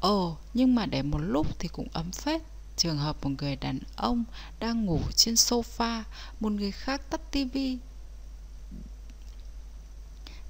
ồ, 0.00 0.36
nhưng 0.54 0.74
mà 0.74 0.86
để 0.86 1.02
một 1.02 1.18
lúc 1.18 1.58
thì 1.58 1.68
cũng 1.68 1.88
ấm 1.92 2.10
phết 2.10 2.42
trường 2.76 2.98
hợp 2.98 3.16
một 3.22 3.30
người 3.38 3.56
đàn 3.56 3.78
ông 3.96 4.24
đang 4.60 4.84
ngủ 4.84 5.00
trên 5.16 5.34
sofa, 5.34 6.02
một 6.40 6.52
người 6.52 6.70
khác 6.70 7.02
tắt 7.10 7.20
tivi 7.30 7.78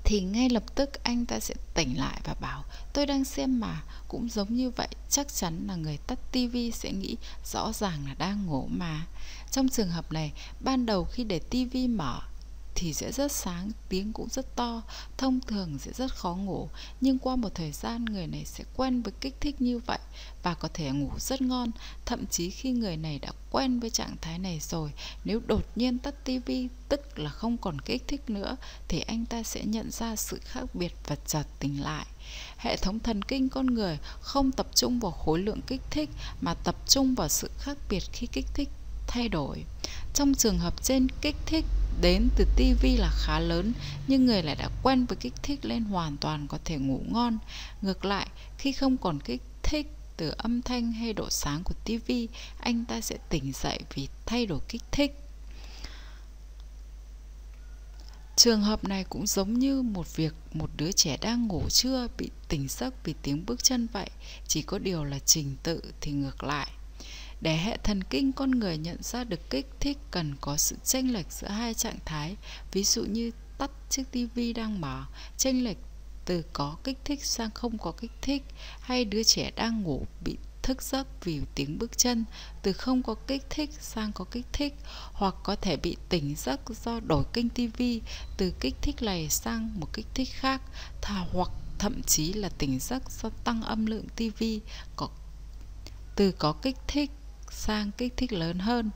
thì 0.05 0.21
ngay 0.21 0.49
lập 0.49 0.63
tức 0.75 1.05
anh 1.05 1.27
ta 1.27 1.41
sẽ 1.41 1.55
tỉnh 1.75 1.99
lại 1.99 2.21
và 2.25 2.35
bảo, 2.41 2.65
tôi 2.93 3.07
đang 3.07 3.25
xem 3.25 3.61
mà, 3.61 3.83
cũng 4.09 4.29
giống 4.29 4.57
như 4.57 4.71
vậy, 4.71 4.89
chắc 5.11 5.35
chắn 5.35 5.67
là 5.67 5.77
người 5.77 5.99
tắt 6.07 6.19
tivi 6.33 6.71
sẽ 6.71 6.93
nghĩ 6.93 7.17
rõ 7.53 7.73
ràng 7.73 8.07
là 8.07 8.15
đang 8.15 8.47
ngủ 8.47 8.69
mà. 8.71 9.07
Trong 9.51 9.69
trường 9.69 9.91
hợp 9.91 10.13
này, 10.13 10.33
ban 10.61 10.87
đầu 10.87 11.05
khi 11.05 11.25
để 11.25 11.39
tivi 11.39 11.89
mở 11.89 12.21
thì 12.75 12.95
sẽ 12.95 13.13
rất 13.13 13.33
sáng, 13.33 13.71
tiếng 13.89 14.13
cũng 14.13 14.29
rất 14.29 14.57
to, 14.57 14.83
thông 15.19 15.41
thường 15.41 15.79
sẽ 15.79 15.93
rất 15.93 16.15
khó 16.15 16.35
ngủ, 16.35 16.69
nhưng 17.01 17.19
qua 17.19 17.37
một 17.37 17.55
thời 17.55 17.73
gian 17.73 18.05
người 18.05 18.27
này 18.27 18.45
sẽ 18.45 18.65
quen 18.77 19.03
với 19.03 19.13
kích 19.21 19.35
thích 19.41 19.61
như 19.61 19.79
vậy 19.79 19.99
và 20.43 20.55
có 20.55 20.69
thể 20.75 20.91
ngủ 20.91 21.11
rất 21.19 21.43
ngon, 21.43 21.71
thậm 22.07 22.27
chí 22.27 22.51
khi 22.51 22.71
người 22.71 22.97
này 22.97 23.19
đã 23.19 23.33
quen 23.51 23.81
với 23.81 23.91
trạng 23.91 24.17
thái 24.21 24.39
này 24.39 24.59
rồi, 24.61 24.93
nếu 25.25 25.41
đột 25.47 25.65
nhiên 25.77 25.99
tắt 25.99 26.25
tivi 26.25 26.69
tức 26.89 27.19
là 27.19 27.31
không 27.31 27.57
còn 27.59 27.81
kích 27.81 28.09
thích 28.09 28.31
nữa 28.31 28.57
thì 28.89 29.01
anh 29.01 29.27
ta 29.27 29.43
sẽ 29.43 29.65
nhận 29.65 29.91
ra 29.91 30.17
sự 30.17 30.41
khác 30.45 30.75
biệt 30.75 30.95
và 31.07 31.17
chợt 31.27 31.45
tỉnh 31.59 31.83
lại. 31.83 32.07
Hệ 32.57 32.77
thống 32.77 32.99
thần 32.99 33.23
kinh 33.23 33.49
con 33.49 33.67
người 33.67 33.99
không 34.21 34.53
tập 34.53 34.67
trung 34.75 35.01
vào 35.01 35.13
khối 35.13 35.39
lượng 35.39 35.61
kích 35.67 35.81
thích 35.91 36.11
mà 36.41 36.55
tập 36.55 36.77
trung 36.89 37.15
vào 37.15 37.29
sự 37.29 37.51
khác 37.59 37.79
biệt 37.89 38.03
khi 38.13 38.27
kích 38.27 38.47
thích 38.55 38.69
thay 39.07 39.29
đổi. 39.29 39.65
Trong 40.15 40.35
trường 40.35 40.59
hợp 40.59 40.83
trên 40.83 41.07
kích 41.21 41.37
thích 41.47 41.65
đến 42.01 42.29
từ 42.37 42.45
tivi 42.57 42.97
là 42.97 43.11
khá 43.15 43.41
lớn 43.41 43.73
nhưng 44.07 44.27
người 44.27 44.43
lại 44.43 44.55
đã 44.55 44.69
quen 44.83 45.07
với 45.07 45.17
kích 45.17 45.35
thích 45.43 45.65
lên 45.65 45.85
hoàn 45.85 46.17
toàn 46.17 46.47
có 46.49 46.59
thể 46.65 46.77
ngủ 46.77 47.01
ngon. 47.09 47.39
Ngược 47.83 48.05
lại, 48.05 48.29
khi 48.59 48.73
không 48.73 48.97
còn 48.97 49.21
kích 49.21 49.43
thích 49.63 49.87
từ 50.17 50.35
âm 50.39 50.63
thanh 50.63 50.93
hay 50.93 51.13
độ 51.13 51.31
sáng 51.31 51.63
của 51.65 51.75
tivi, 51.85 52.29
anh 52.59 52.85
ta 52.85 53.01
sẽ 53.01 53.17
tỉnh 53.29 53.53
dậy 53.53 53.81
vì 53.95 54.09
thay 54.27 54.47
đổi 54.47 54.61
kích 54.69 54.83
thích. 54.93 55.19
Trường 58.37 58.63
hợp 58.63 58.85
này 58.85 59.05
cũng 59.05 59.27
giống 59.27 59.59
như 59.59 59.83
một 59.83 60.17
việc 60.17 60.35
một 60.53 60.71
đứa 60.77 60.93
trẻ 60.93 61.17
đang 61.21 61.47
ngủ 61.47 61.69
trưa 61.71 62.09
bị 62.19 62.31
tỉnh 62.49 62.69
giấc 62.69 63.05
vì 63.05 63.15
tiếng 63.23 63.47
bước 63.47 63.65
chân 63.65 63.87
vậy, 63.93 64.11
chỉ 64.49 64.63
có 64.63 64.79
điều 64.79 65.05
là 65.05 65.19
trình 65.19 65.57
tự 65.63 65.83
thì 66.01 66.13
ngược 66.13 66.45
lại. 66.45 66.69
Để 67.43 67.57
hệ 67.57 67.77
thần 67.77 68.03
kinh 68.05 68.33
con 68.33 68.51
người 68.51 68.79
nhận 68.79 69.03
ra 69.03 69.25
được 69.25 69.51
kích 69.51 69.67
thích 69.81 69.99
cần 70.11 70.35
có 70.41 70.57
sự 70.57 70.77
chênh 70.85 71.13
lệch 71.13 71.33
giữa 71.33 71.49
hai 71.49 71.75
trạng 71.75 71.99
thái, 72.05 72.37
ví 72.73 72.85
dụ 72.85 73.05
như 73.05 73.31
tắt 73.59 73.71
chiếc 73.91 74.05
tivi 74.11 74.53
đang 74.53 74.81
mở, 74.81 75.05
chênh 75.37 75.65
lệch 75.65 75.79
từ 76.25 76.45
có 76.53 76.77
kích 76.85 76.99
thích 77.05 77.25
sang 77.25 77.51
không 77.51 77.79
có 77.79 77.93
kích 77.93 78.13
thích, 78.23 78.43
hay 78.81 79.05
đứa 79.05 79.23
trẻ 79.23 79.51
đang 79.57 79.83
ngủ 79.83 80.07
bị 80.25 80.37
thức 80.63 80.83
giấc 80.83 81.25
vì 81.25 81.41
tiếng 81.55 81.79
bước 81.79 81.99
chân 81.99 82.25
từ 82.63 82.73
không 82.73 83.03
có 83.03 83.15
kích 83.15 83.43
thích 83.51 83.71
sang 83.81 84.13
có 84.13 84.25
kích 84.25 84.47
thích 84.53 84.75
hoặc 85.13 85.35
có 85.43 85.57
thể 85.57 85.77
bị 85.77 85.97
tỉnh 86.09 86.35
giấc 86.37 86.61
do 86.85 87.01
đổi 87.01 87.25
kênh 87.33 87.49
tivi 87.49 88.01
từ 88.37 88.53
kích 88.61 88.75
thích 88.83 89.03
này 89.03 89.29
sang 89.29 89.81
một 89.81 89.89
kích 89.93 90.07
thích 90.15 90.29
khác 90.33 90.63
thà 91.01 91.27
hoặc 91.33 91.51
thậm 91.79 92.03
chí 92.03 92.33
là 92.33 92.49
tỉnh 92.49 92.79
giấc 92.81 93.11
do 93.11 93.29
tăng 93.45 93.63
âm 93.63 93.87
lượng 93.87 94.07
tivi 94.17 94.61
có 94.97 95.09
từ 96.17 96.33
có 96.33 96.53
kích 96.53 96.77
thích 96.89 97.11
sang 97.53 97.91
kích 97.93 98.17
thích 98.17 98.33
lớn 98.33 98.59
hơn. 98.59 98.91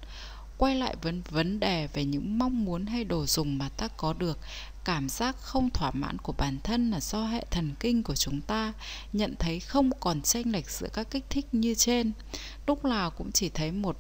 Quay 0.58 0.74
lại 0.74 0.96
vấn 1.02 1.22
vấn 1.22 1.60
đề 1.60 1.86
về 1.86 2.04
những 2.04 2.38
mong 2.38 2.64
muốn 2.64 2.86
hay 2.86 3.04
đồ 3.04 3.26
dùng 3.26 3.58
mà 3.58 3.68
ta 3.68 3.88
có 3.88 4.12
được, 4.12 4.38
cảm 4.84 5.08
giác 5.08 5.36
không 5.40 5.70
thỏa 5.70 5.90
mãn 5.90 6.18
của 6.18 6.32
bản 6.32 6.58
thân 6.64 6.90
là 6.90 7.00
do 7.00 7.24
hệ 7.24 7.44
thần 7.50 7.74
kinh 7.80 8.02
của 8.02 8.16
chúng 8.16 8.40
ta 8.40 8.72
nhận 9.12 9.34
thấy 9.38 9.60
không 9.60 9.90
còn 10.00 10.22
chênh 10.22 10.52
lệch 10.52 10.70
giữa 10.70 10.88
các 10.92 11.10
kích 11.10 11.24
thích 11.30 11.46
như 11.52 11.74
trên. 11.74 12.12
Lúc 12.66 12.84
nào 12.84 13.10
cũng 13.10 13.32
chỉ 13.32 13.48
thấy 13.48 13.72
một 13.72 13.98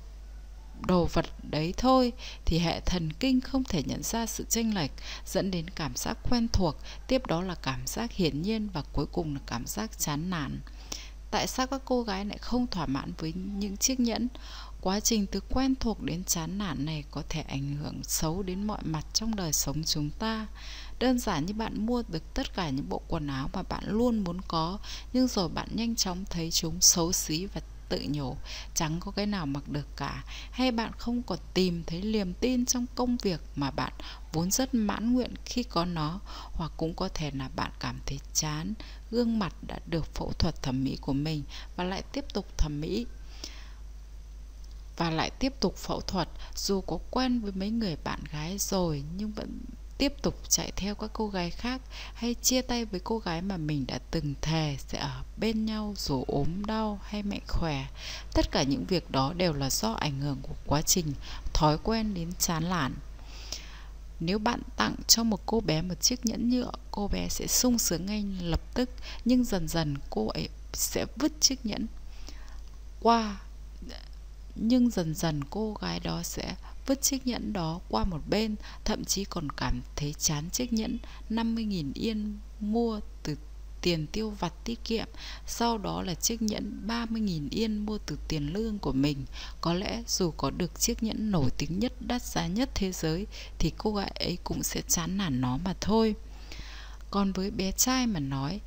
đồ 0.80 1.04
vật 1.12 1.26
đấy 1.50 1.74
thôi 1.76 2.12
thì 2.44 2.58
hệ 2.58 2.80
thần 2.80 3.12
kinh 3.12 3.40
không 3.40 3.64
thể 3.64 3.82
nhận 3.82 4.02
ra 4.02 4.26
sự 4.26 4.44
chênh 4.48 4.74
lệch 4.74 4.90
dẫn 5.26 5.50
đến 5.50 5.70
cảm 5.70 5.96
giác 5.96 6.18
quen 6.30 6.48
thuộc, 6.52 6.76
tiếp 7.06 7.26
đó 7.26 7.42
là 7.42 7.54
cảm 7.54 7.86
giác 7.86 8.12
hiển 8.12 8.42
nhiên 8.42 8.68
và 8.72 8.82
cuối 8.92 9.06
cùng 9.12 9.34
là 9.34 9.40
cảm 9.46 9.66
giác 9.66 9.98
chán 9.98 10.30
nản 10.30 10.60
tại 11.30 11.46
sao 11.46 11.66
các 11.66 11.82
cô 11.84 12.02
gái 12.02 12.24
lại 12.24 12.38
không 12.38 12.66
thỏa 12.66 12.86
mãn 12.86 13.12
với 13.18 13.32
những 13.32 13.76
chiếc 13.76 14.00
nhẫn? 14.00 14.28
Quá 14.80 15.00
trình 15.00 15.26
từ 15.26 15.40
quen 15.40 15.74
thuộc 15.74 16.02
đến 16.02 16.24
chán 16.24 16.58
nản 16.58 16.84
này 16.84 17.04
có 17.10 17.22
thể 17.28 17.40
ảnh 17.40 17.76
hưởng 17.76 18.00
xấu 18.02 18.42
đến 18.42 18.66
mọi 18.66 18.82
mặt 18.82 19.06
trong 19.12 19.36
đời 19.36 19.52
sống 19.52 19.84
chúng 19.84 20.10
ta. 20.10 20.46
Đơn 20.98 21.18
giản 21.18 21.46
như 21.46 21.54
bạn 21.54 21.86
mua 21.86 22.02
được 22.08 22.34
tất 22.34 22.54
cả 22.54 22.70
những 22.70 22.88
bộ 22.88 23.02
quần 23.08 23.26
áo 23.26 23.50
mà 23.52 23.62
bạn 23.62 23.84
luôn 23.86 24.24
muốn 24.24 24.40
có, 24.48 24.78
nhưng 25.12 25.28
rồi 25.28 25.48
bạn 25.48 25.68
nhanh 25.74 25.96
chóng 25.96 26.24
thấy 26.30 26.50
chúng 26.50 26.80
xấu 26.80 27.12
xí 27.12 27.46
và 27.46 27.60
tự 27.88 28.04
nhủ, 28.08 28.36
chẳng 28.74 29.00
có 29.00 29.10
cái 29.10 29.26
nào 29.26 29.46
mặc 29.46 29.68
được 29.68 29.96
cả. 29.96 30.24
Hay 30.50 30.72
bạn 30.72 30.92
không 30.98 31.22
còn 31.22 31.38
tìm 31.54 31.84
thấy 31.86 32.02
niềm 32.02 32.34
tin 32.34 32.66
trong 32.66 32.86
công 32.94 33.16
việc 33.16 33.40
mà 33.56 33.70
bạn 33.70 33.92
vốn 34.32 34.50
rất 34.50 34.74
mãn 34.74 35.12
nguyện 35.12 35.34
khi 35.44 35.62
có 35.62 35.84
nó, 35.84 36.20
hoặc 36.52 36.72
cũng 36.76 36.94
có 36.94 37.08
thể 37.08 37.30
là 37.30 37.48
bạn 37.56 37.70
cảm 37.80 38.00
thấy 38.06 38.20
chán, 38.34 38.74
gương 39.10 39.38
mặt 39.38 39.54
đã 39.66 39.78
được 39.86 40.14
phẫu 40.14 40.32
thuật 40.38 40.62
thẩm 40.62 40.84
mỹ 40.84 40.98
của 41.00 41.12
mình 41.12 41.42
và 41.76 41.84
lại 41.84 42.02
tiếp 42.12 42.24
tục 42.32 42.58
thẩm 42.58 42.80
mỹ 42.80 43.06
và 44.96 45.10
lại 45.10 45.30
tiếp 45.30 45.52
tục 45.60 45.76
phẫu 45.76 46.00
thuật. 46.00 46.28
Dù 46.56 46.80
có 46.80 46.98
quen 47.10 47.40
với 47.40 47.52
mấy 47.52 47.70
người 47.70 47.96
bạn 48.04 48.20
gái 48.32 48.58
rồi 48.58 49.04
nhưng 49.16 49.32
vẫn 49.32 49.58
tiếp 49.98 50.12
tục 50.22 50.40
chạy 50.48 50.72
theo 50.76 50.94
các 50.94 51.10
cô 51.12 51.28
gái 51.28 51.50
khác 51.50 51.80
hay 52.14 52.34
chia 52.34 52.62
tay 52.62 52.84
với 52.84 53.00
cô 53.04 53.18
gái 53.18 53.42
mà 53.42 53.56
mình 53.56 53.84
đã 53.88 53.98
từng 54.10 54.34
thề 54.42 54.76
sẽ 54.88 54.98
ở 54.98 55.22
bên 55.36 55.64
nhau 55.64 55.94
dù 55.96 56.24
ốm 56.26 56.66
đau 56.66 57.00
hay 57.02 57.22
mạnh 57.22 57.44
khỏe. 57.48 57.86
Tất 58.32 58.50
cả 58.50 58.62
những 58.62 58.84
việc 58.84 59.10
đó 59.10 59.32
đều 59.36 59.52
là 59.52 59.70
do 59.70 59.92
ảnh 59.92 60.20
hưởng 60.20 60.38
của 60.42 60.54
quá 60.66 60.82
trình, 60.82 61.12
thói 61.54 61.78
quen 61.82 62.14
đến 62.14 62.32
chán 62.38 62.68
nản 62.68 62.94
nếu 64.20 64.38
bạn 64.38 64.60
tặng 64.76 64.94
cho 65.06 65.24
một 65.24 65.40
cô 65.46 65.60
bé 65.60 65.82
một 65.82 65.94
chiếc 66.00 66.26
nhẫn 66.26 66.50
nhựa, 66.50 66.70
cô 66.90 67.08
bé 67.08 67.28
sẽ 67.28 67.46
sung 67.46 67.78
sướng 67.78 68.06
ngay 68.06 68.24
lập 68.40 68.60
tức, 68.74 68.90
nhưng 69.24 69.44
dần 69.44 69.68
dần 69.68 69.96
cô 70.10 70.28
ấy 70.28 70.48
sẽ 70.72 71.06
vứt 71.16 71.32
chiếc 71.40 71.66
nhẫn 71.66 71.86
qua, 73.00 73.40
nhưng 74.54 74.90
dần 74.90 75.14
dần 75.14 75.44
cô 75.44 75.74
gái 75.80 76.00
đó 76.00 76.22
sẽ 76.22 76.54
vứt 76.86 77.02
chiếc 77.02 77.26
nhẫn 77.26 77.52
đó 77.52 77.80
qua 77.88 78.04
một 78.04 78.20
bên, 78.28 78.56
thậm 78.84 79.04
chí 79.04 79.24
còn 79.24 79.50
cảm 79.52 79.82
thấy 79.96 80.14
chán 80.18 80.50
chiếc 80.50 80.72
nhẫn 80.72 80.98
50.000 81.30 81.90
yên 81.94 82.38
mua 82.60 83.00
từ 83.22 83.36
tiền 83.80 84.06
tiêu 84.06 84.30
vặt 84.30 84.52
tiết 84.64 84.84
kiệm, 84.84 85.06
sau 85.46 85.78
đó 85.78 86.02
là 86.02 86.14
chiếc 86.14 86.42
nhẫn 86.42 86.82
30.000 86.86 87.48
yên 87.50 87.86
mua 87.86 87.98
từ 87.98 88.18
tiền 88.28 88.52
lương 88.52 88.78
của 88.78 88.92
mình. 88.92 89.24
Có 89.60 89.74
lẽ 89.74 90.02
dù 90.06 90.30
có 90.30 90.50
được 90.50 90.80
chiếc 90.80 91.02
nhẫn 91.02 91.30
nổi 91.30 91.50
tiếng 91.58 91.78
nhất, 91.78 91.92
đắt 92.00 92.22
giá 92.22 92.46
nhất 92.46 92.70
thế 92.74 92.92
giới 92.92 93.26
thì 93.58 93.72
cô 93.78 93.94
gái 93.94 94.12
ấy 94.20 94.38
cũng 94.44 94.62
sẽ 94.62 94.82
chán 94.88 95.16
nản 95.16 95.40
nó 95.40 95.56
mà 95.56 95.74
thôi. 95.80 96.14
Còn 97.10 97.32
với 97.32 97.50
bé 97.50 97.72
trai 97.72 98.06
mà 98.06 98.20
nói, 98.20 98.60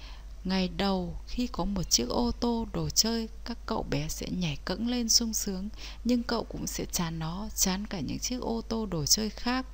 Ngày 0.44 0.70
đầu, 0.78 1.18
khi 1.28 1.48
có 1.48 1.66
một 1.66 1.84
chiếc 1.84 2.10
ô 2.10 2.32
tô 2.32 2.68
đồ 2.74 2.90
chơi, 2.90 3.30
Các 3.46 3.58
cậu 3.66 3.84
bé 3.84 4.08
sẽ 4.10 4.28
nhảy 4.30 4.58
cẫng 4.66 4.88
lên 4.88 5.10
sung 5.10 5.34
sướng, 5.34 5.70
Nhưng 6.04 6.24
cậu 6.24 6.44
cũng 6.44 6.68
sẽ 6.68 6.86
chán 6.86 7.20
nó, 7.20 7.50
Chán 7.56 7.88
cả 7.88 8.00
những 8.00 8.20
chiếc 8.20 8.42
ô 8.42 8.62
tô 8.62 8.86
đồ 8.86 9.06
chơi 9.06 9.30
khác. 9.30 9.66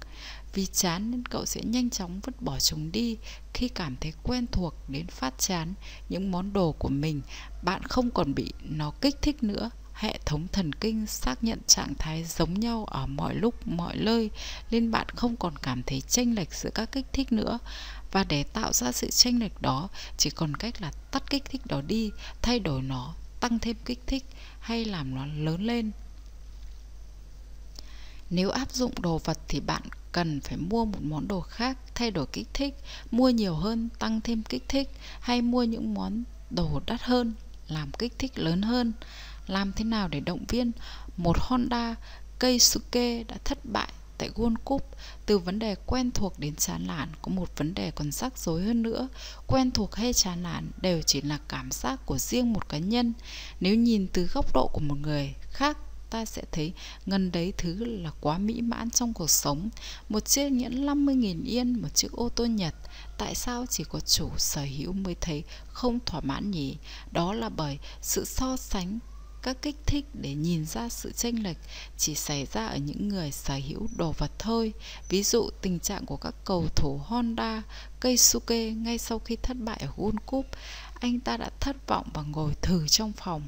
Vì 0.54 0.66
chán 0.66 1.12
nên 1.12 1.26
cậu 1.26 1.46
sẽ 1.46 1.62
nhanh 1.64 1.90
chóng 1.90 2.20
vứt 2.20 2.42
bỏ 2.42 2.60
chúng 2.60 2.92
đi. 2.92 3.18
Khi 3.54 3.68
cảm 3.68 3.96
thấy 4.02 4.14
quen 4.24 4.48
thuộc 4.52 4.74
đến 4.88 5.08
phát 5.08 5.34
chán, 5.38 5.74
Những 6.10 6.32
món 6.32 6.54
đồ 6.54 6.72
của 6.72 6.90
mình, 6.90 7.22
Bạn 7.64 7.84
không 7.84 8.12
còn 8.12 8.34
bị 8.34 8.54
nó 8.64 8.92
kích 9.02 9.22
thích 9.22 9.44
nữa. 9.44 9.70
Hệ 9.96 10.20
thống 10.26 10.48
thần 10.52 10.74
kinh 10.74 11.06
xác 11.06 11.44
nhận 11.44 11.60
trạng 11.68 11.94
thái 12.00 12.24
giống 12.24 12.60
nhau 12.60 12.86
ở 12.86 13.06
mọi 13.08 13.36
lúc, 13.36 13.68
mọi 13.68 13.96
nơi, 13.98 14.30
nên 14.72 14.92
bạn 14.92 15.08
không 15.10 15.36
còn 15.36 15.58
cảm 15.58 15.84
thấy 15.84 16.02
chênh 16.02 16.36
lệch 16.36 16.54
giữa 16.54 16.70
các 16.70 16.92
kích 16.92 17.06
thích 17.14 17.32
nữa 17.32 17.60
và 18.16 18.24
để 18.24 18.44
tạo 18.44 18.74
ra 18.74 18.92
sự 18.92 19.10
chênh 19.10 19.40
lệch 19.40 19.62
đó, 19.62 19.90
chỉ 20.18 20.30
còn 20.30 20.56
cách 20.56 20.82
là 20.82 20.92
tắt 21.12 21.24
kích 21.30 21.46
thích 21.46 21.62
đó 21.66 21.82
đi, 21.82 22.12
thay 22.42 22.60
đổi 22.60 22.82
nó, 22.82 23.14
tăng 23.40 23.60
thêm 23.60 23.76
kích 23.86 24.00
thích 24.08 24.26
hay 24.60 24.86
làm 24.86 25.16
nó 25.16 25.26
lớn 25.26 25.66
lên. 25.66 25.92
Nếu 28.30 28.50
áp 28.50 28.72
dụng 28.72 29.02
đồ 29.02 29.18
vật 29.18 29.38
thì 29.48 29.60
bạn 29.60 29.82
cần 30.12 30.42
phải 30.42 30.58
mua 30.58 30.86
một 30.86 31.02
món 31.02 31.28
đồ 31.28 31.42
khác, 31.42 31.78
thay 31.96 32.12
đổi 32.12 32.26
kích 32.26 32.48
thích, 32.54 32.78
mua 33.12 33.30
nhiều 33.30 33.56
hơn, 33.56 33.90
tăng 34.00 34.22
thêm 34.22 34.44
kích 34.44 34.64
thích 34.70 34.90
hay 35.20 35.42
mua 35.42 35.64
những 35.64 35.94
món 35.94 36.24
đồ 36.50 36.82
đắt 36.86 37.02
hơn, 37.02 37.34
làm 37.68 37.92
kích 37.92 38.14
thích 38.20 38.40
lớn 38.40 38.62
hơn. 38.62 38.94
Làm 39.48 39.72
thế 39.74 39.86
nào 39.86 40.08
để 40.08 40.20
động 40.20 40.46
viên? 40.48 40.72
Một 41.18 41.38
honda 41.40 41.96
keisuke 42.40 43.24
đã 43.24 43.36
thất 43.44 43.66
bại 43.66 43.94
tại 44.18 44.30
World 44.36 44.56
Cup, 44.64 44.90
từ 45.26 45.38
vấn 45.38 45.60
đề 45.60 45.76
quen 45.86 46.12
thuộc 46.12 46.40
đến 46.40 46.56
chán 46.56 46.88
nản, 46.88 47.10
có 47.22 47.32
một 47.32 47.58
vấn 47.58 47.74
đề 47.74 47.92
còn 47.92 48.12
rắc 48.12 48.38
rối 48.38 48.64
hơn 48.64 48.82
nữa. 48.82 49.08
Quen 49.48 49.72
thuộc 49.72 49.96
hay 49.96 50.14
chán 50.14 50.44
nản 50.44 50.72
đều 50.82 51.02
chỉ 51.02 51.22
là 51.22 51.40
cảm 51.48 51.72
giác 51.72 52.06
của 52.06 52.18
riêng 52.18 52.54
một 52.54 52.70
cá 52.70 52.78
nhân. 52.78 53.14
Nếu 53.60 53.76
nhìn 53.76 54.08
từ 54.14 54.28
góc 54.34 54.54
độ 54.54 54.70
của 54.74 54.82
một 54.82 54.98
người 55.02 55.34
khác, 55.52 55.78
ta 56.10 56.26
sẽ 56.26 56.44
thấy 56.52 56.74
ngân 57.06 57.32
đấy 57.32 57.54
thứ 57.58 57.86
là 57.86 58.12
quá 58.22 58.38
mỹ 58.38 58.62
mãn 58.62 58.90
trong 58.90 59.14
cuộc 59.14 59.30
sống. 59.30 59.70
Một 60.10 60.26
chiếc 60.26 60.50
nhẫn 60.50 60.86
50.000 60.86 61.46
yên, 61.46 61.82
một 61.82 61.90
chiếc 61.94 62.12
ô 62.12 62.30
tô 62.30 62.46
Nhật, 62.46 62.76
tại 63.18 63.36
sao 63.36 63.66
chỉ 63.70 63.84
có 63.84 64.00
chủ 64.00 64.30
sở 64.38 64.62
hữu 64.78 64.94
mới 64.94 65.16
thấy 65.22 65.44
không 65.68 66.00
thỏa 66.06 66.22
mãn 66.22 66.52
nhỉ? 66.52 66.78
Đó 67.12 67.34
là 67.34 67.50
bởi 67.50 67.80
sự 68.02 68.26
so 68.26 68.58
sánh 68.58 69.00
các 69.46 69.62
kích 69.62 69.76
thích 69.86 70.06
để 70.14 70.34
nhìn 70.34 70.66
ra 70.66 70.90
sự 70.90 71.12
chênh 71.12 71.44
lệch 71.44 71.58
chỉ 71.98 72.16
xảy 72.16 72.48
ra 72.54 72.66
ở 72.66 72.78
những 72.78 73.08
người 73.08 73.32
sở 73.32 73.60
hữu 73.68 73.88
đồ 73.96 74.12
vật 74.18 74.32
thôi. 74.40 74.74
Ví 75.10 75.24
dụ 75.24 75.50
tình 75.62 75.80
trạng 75.80 76.06
của 76.06 76.18
các 76.18 76.36
cầu 76.46 76.68
thủ 76.76 77.00
Honda, 77.06 77.64
Keisuke 78.02 78.72
ngay 78.72 78.98
sau 78.98 79.20
khi 79.20 79.36
thất 79.36 79.58
bại 79.60 79.78
ở 79.82 79.88
World 79.98 80.18
Cup, 80.26 80.46
anh 81.00 81.20
ta 81.20 81.38
đã 81.38 81.50
thất 81.60 81.88
vọng 81.88 82.10
và 82.14 82.22
ngồi 82.22 82.54
thử 82.62 82.88
trong 82.88 83.12
phòng. 83.12 83.42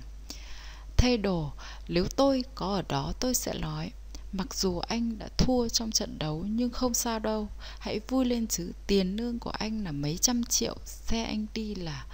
Thay 0.97 1.17
đồ, 1.17 1.51
nếu 1.87 2.05
tôi 2.15 2.43
có 2.55 2.73
ở 2.73 2.81
đó 2.89 3.13
tôi 3.19 3.35
sẽ 3.35 3.53
nói 3.53 3.91
Mặc 4.31 4.55
dù 4.55 4.79
anh 4.79 5.19
đã 5.19 5.27
thua 5.37 5.69
trong 5.69 5.91
trận 5.91 6.19
đấu 6.19 6.45
nhưng 6.49 6.69
không 6.69 6.93
sao 6.93 7.19
đâu 7.19 7.47
Hãy 7.79 7.99
vui 8.07 8.25
lên 8.25 8.47
chứ 8.47 8.71
Tiền 8.87 9.15
lương 9.15 9.39
của 9.39 9.49
anh 9.49 9.83
là 9.83 9.91
mấy 9.91 10.17
trăm 10.17 10.43
triệu 10.43 10.75
Xe 10.85 11.23
anh 11.23 11.45
đi 11.53 11.75
là 11.75 12.05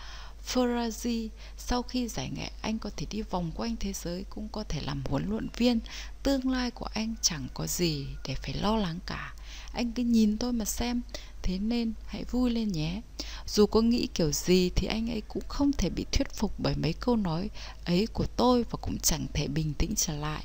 Ferrari 0.47 1.29
sau 1.57 1.81
khi 1.81 2.07
giải 2.07 2.29
nghệ, 2.29 2.51
anh 2.61 2.79
có 2.79 2.89
thể 2.97 3.05
đi 3.09 3.21
vòng 3.21 3.51
quanh 3.55 3.75
thế 3.79 3.93
giới, 3.93 4.25
cũng 4.29 4.47
có 4.51 4.63
thể 4.63 4.81
làm 4.81 5.03
huấn 5.09 5.29
luyện 5.29 5.47
viên. 5.57 5.79
Tương 6.23 6.49
lai 6.49 6.71
của 6.71 6.87
anh 6.93 7.15
chẳng 7.21 7.47
có 7.53 7.67
gì 7.67 8.05
để 8.27 8.35
phải 8.35 8.53
lo 8.53 8.75
lắng 8.75 8.99
cả. 9.05 9.33
Anh 9.73 9.91
cứ 9.91 10.03
nhìn 10.03 10.37
tôi 10.37 10.53
mà 10.53 10.65
xem, 10.65 11.01
thế 11.41 11.57
nên 11.57 11.93
hãy 12.05 12.23
vui 12.23 12.51
lên 12.51 12.71
nhé. 12.71 13.01
Dù 13.47 13.65
có 13.65 13.81
nghĩ 13.81 14.07
kiểu 14.13 14.31
gì 14.31 14.69
thì 14.75 14.87
anh 14.87 15.09
ấy 15.09 15.21
cũng 15.27 15.43
không 15.47 15.71
thể 15.71 15.89
bị 15.89 16.05
thuyết 16.11 16.33
phục 16.33 16.53
bởi 16.57 16.75
mấy 16.75 16.93
câu 16.93 17.15
nói 17.15 17.49
ấy 17.85 18.07
của 18.13 18.25
tôi 18.25 18.63
và 18.63 18.77
cũng 18.81 18.97
chẳng 18.99 19.27
thể 19.33 19.47
bình 19.47 19.73
tĩnh 19.73 19.93
trở 19.95 20.15
lại. 20.15 20.43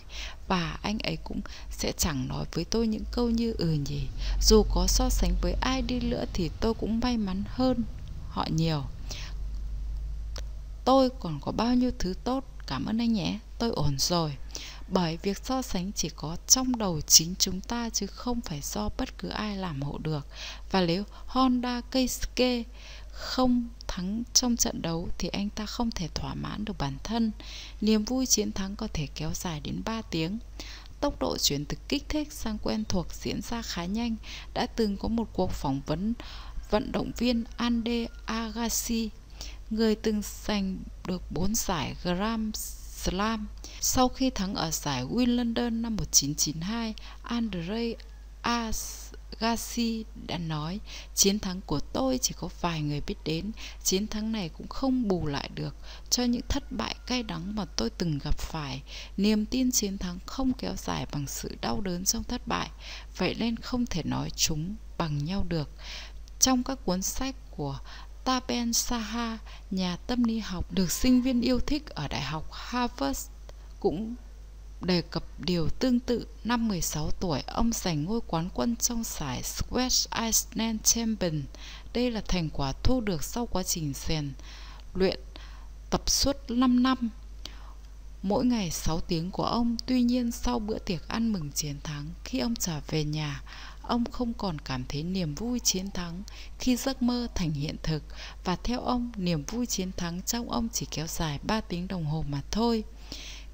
Và 0.48 0.78
anh 0.82 0.98
ấy 0.98 1.16
cũng 1.24 1.40
sẽ 1.70 1.92
chẳng 1.98 2.28
nói 2.28 2.44
với 2.52 2.64
tôi 2.64 2.86
những 2.86 3.04
câu 3.12 3.30
như 3.30 3.54
ừ 3.58 3.72
nhỉ. 3.88 4.00
Dù 4.42 4.62
có 4.70 4.86
so 4.88 5.08
sánh 5.08 5.34
với 5.42 5.54
ai 5.60 5.82
đi 5.82 6.00
nữa 6.00 6.24
thì 6.32 6.50
tôi 6.60 6.74
cũng 6.74 7.00
may 7.00 7.16
mắn 7.16 7.42
hơn 7.46 7.82
họ 8.28 8.46
nhiều. 8.56 8.84
Tôi 10.88 11.10
còn 11.20 11.40
có 11.40 11.52
bao 11.52 11.74
nhiêu 11.74 11.90
thứ 11.98 12.14
tốt, 12.24 12.44
Cảm 12.66 12.86
ơn 12.86 12.98
anh 12.98 13.12
nhé 13.12 13.38
Tôi 13.58 13.70
ổn 13.70 13.96
rồi 13.98 14.32
Bởi 14.88 15.18
việc 15.22 15.38
so 15.44 15.62
sánh 15.62 15.92
chỉ 15.92 16.08
có 16.16 16.36
trong 16.46 16.76
đầu 16.76 17.00
chính 17.00 17.34
chúng 17.38 17.60
ta 17.60 17.90
Chứ 17.90 18.06
không 18.06 18.40
phải 18.40 18.60
do 18.62 18.88
bất 18.98 19.18
cứ 19.18 19.28
ai 19.28 19.56
làm 19.56 19.82
hộ 19.82 19.98
được 19.98 20.26
Và 20.70 20.80
nếu 20.80 21.04
Honda 21.26 21.80
Keisuke 21.80 22.62
không 23.12 23.68
thắng 23.86 24.22
trong 24.32 24.56
trận 24.56 24.82
đấu 24.82 25.08
thì 25.18 25.28
anh 25.28 25.48
ta 25.50 25.66
không 25.66 25.90
thể 25.90 26.08
thỏa 26.14 26.34
mãn 26.34 26.64
được 26.64 26.78
bản 26.78 26.96
thân. 27.04 27.32
Niềm 27.80 28.04
vui 28.04 28.26
chiến 28.26 28.52
thắng 28.52 28.76
có 28.76 28.88
thể 28.92 29.06
kéo 29.14 29.30
dài 29.34 29.60
đến 29.60 29.82
3 29.84 30.02
tiếng. 30.02 30.38
Tốc 31.00 31.20
độ 31.20 31.36
chuyển 31.38 31.64
từ 31.64 31.76
kích 31.88 32.08
thích 32.08 32.32
sang 32.32 32.58
quen 32.62 32.84
thuộc 32.88 33.06
diễn 33.14 33.40
ra 33.42 33.62
khá 33.62 33.84
nhanh. 33.84 34.16
Đã 34.54 34.66
từng 34.66 34.96
có 34.96 35.08
một 35.08 35.28
cuộc 35.32 35.50
phỏng 35.50 35.80
vấn 35.86 36.14
vận 36.70 36.92
động 36.92 37.10
viên 37.18 37.44
Ande 37.56 38.06
Agassi 38.26 39.10
người 39.70 39.94
từng 39.94 40.22
giành 40.46 40.78
được 41.06 41.22
4 41.32 41.54
giải 41.54 41.94
Grand 42.02 42.56
Slam. 42.96 43.46
Sau 43.80 44.08
khi 44.08 44.30
thắng 44.30 44.54
ở 44.54 44.70
giải 44.70 45.04
Wimbledon 45.04 45.80
năm 45.80 45.96
1992, 45.96 46.94
Andre 47.22 47.92
Agassi 48.42 50.04
đã 50.26 50.38
nói 50.38 50.80
chiến 51.14 51.38
thắng 51.38 51.60
của 51.60 51.80
tôi 51.80 52.08
tôi 52.08 52.18
chỉ 52.18 52.34
có 52.38 52.48
vài 52.60 52.82
người 52.82 53.00
biết 53.00 53.14
đến, 53.24 53.52
chiến 53.84 54.06
thắng 54.06 54.32
này 54.32 54.48
cũng 54.48 54.68
không 54.68 55.08
bù 55.08 55.26
lại 55.26 55.50
được 55.54 55.74
cho 56.10 56.24
những 56.24 56.42
thất 56.48 56.72
bại 56.72 56.94
cay 57.06 57.22
đắng 57.22 57.56
mà 57.56 57.64
tôi 57.64 57.90
từng 57.90 58.18
gặp 58.18 58.38
phải. 58.38 58.82
Niềm 59.16 59.46
tin 59.46 59.70
chiến 59.70 59.98
thắng 59.98 60.18
không 60.26 60.52
kéo 60.52 60.72
dài 60.76 61.06
bằng 61.12 61.26
sự 61.26 61.56
đau 61.60 61.80
đớn 61.80 62.04
trong 62.04 62.24
thất 62.24 62.46
bại, 62.46 62.70
vậy 63.16 63.36
nên 63.38 63.56
không 63.56 63.86
thể 63.86 64.02
nói 64.02 64.30
chúng 64.36 64.76
bằng 64.98 65.24
nhau 65.24 65.44
được. 65.48 65.70
Trong 66.40 66.64
các 66.64 66.84
cuốn 66.84 67.02
sách 67.02 67.34
của 67.50 67.78
Taben 68.28 68.72
Saha, 68.72 69.38
nhà 69.70 69.96
tâm 70.06 70.24
lý 70.24 70.38
học 70.38 70.72
được 70.72 70.92
sinh 70.92 71.22
viên 71.22 71.40
yêu 71.40 71.60
thích 71.60 71.86
ở 71.86 72.08
Đại 72.08 72.22
học 72.22 72.48
Harvard, 72.52 73.26
cũng 73.80 74.14
đề 74.80 75.02
cập 75.02 75.24
điều 75.38 75.68
tương 75.68 76.00
tự. 76.00 76.26
Năm 76.44 76.68
16 76.68 77.10
tuổi, 77.10 77.42
ông 77.46 77.72
giành 77.72 78.04
ngôi 78.04 78.20
quán 78.26 78.48
quân 78.54 78.76
trong 78.76 79.02
giải 79.04 79.42
West 79.70 80.24
Iceland 80.24 80.82
Champion. 80.82 81.42
Đây 81.92 82.10
là 82.10 82.20
thành 82.28 82.50
quả 82.50 82.72
thu 82.82 83.00
được 83.00 83.24
sau 83.24 83.46
quá 83.46 83.62
trình 83.62 83.92
rèn 83.94 84.32
luyện 84.94 85.20
tập 85.90 86.10
suốt 86.10 86.36
5 86.48 86.82
năm. 86.82 87.10
Mỗi 88.22 88.44
ngày 88.44 88.70
6 88.70 89.00
tiếng 89.00 89.30
của 89.30 89.44
ông, 89.44 89.76
tuy 89.86 90.02
nhiên 90.02 90.32
sau 90.32 90.58
bữa 90.58 90.78
tiệc 90.78 91.08
ăn 91.08 91.32
mừng 91.32 91.50
chiến 91.52 91.76
thắng, 91.84 92.06
khi 92.24 92.38
ông 92.38 92.54
trở 92.56 92.80
về 92.88 93.04
nhà, 93.04 93.42
ông 93.88 94.04
không 94.04 94.34
còn 94.34 94.58
cảm 94.58 94.84
thấy 94.88 95.02
niềm 95.02 95.34
vui 95.34 95.60
chiến 95.60 95.90
thắng 95.90 96.22
khi 96.58 96.76
giấc 96.76 97.02
mơ 97.02 97.26
thành 97.34 97.52
hiện 97.52 97.76
thực. 97.82 98.02
Và 98.44 98.56
theo 98.56 98.80
ông, 98.80 99.12
niềm 99.16 99.44
vui 99.44 99.66
chiến 99.66 99.92
thắng 99.92 100.22
trong 100.22 100.50
ông 100.50 100.68
chỉ 100.72 100.86
kéo 100.90 101.06
dài 101.06 101.38
3 101.42 101.60
tiếng 101.60 101.88
đồng 101.88 102.04
hồ 102.04 102.24
mà 102.28 102.42
thôi. 102.50 102.84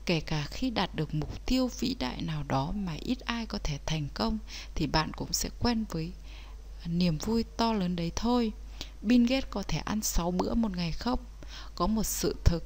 Kể 0.07 0.20
cả 0.20 0.47
khi 0.51 0.70
đạt 0.70 0.95
được 0.95 1.14
mục 1.14 1.47
tiêu 1.47 1.70
vĩ 1.78 1.97
đại 1.99 2.22
nào 2.22 2.45
đó 2.49 2.72
mà 2.74 2.93
ít 3.01 3.20
ai 3.20 3.47
có 3.47 3.59
thể 3.64 3.78
thành 3.87 4.09
công 4.14 4.39
thì 4.74 4.87
bạn 4.87 5.12
cũng 5.12 5.32
sẽ 5.32 5.49
quen 5.59 5.85
với 5.91 6.12
niềm 6.87 7.18
vui 7.18 7.45
to 7.57 7.72
lớn 7.72 7.97
đấy 7.97 8.12
thôi. 8.16 8.53
Bill 9.03 9.26
Gates 9.26 9.51
có 9.51 9.62
thể 9.62 9.78
ăn 9.78 10.03
6 10.03 10.30
bữa 10.30 10.55
một 10.55 10.76
ngày 10.76 10.93
không? 10.93 11.18
Có 11.74 11.87
một 11.87 12.05
sự 12.05 12.37
thực 12.45 12.64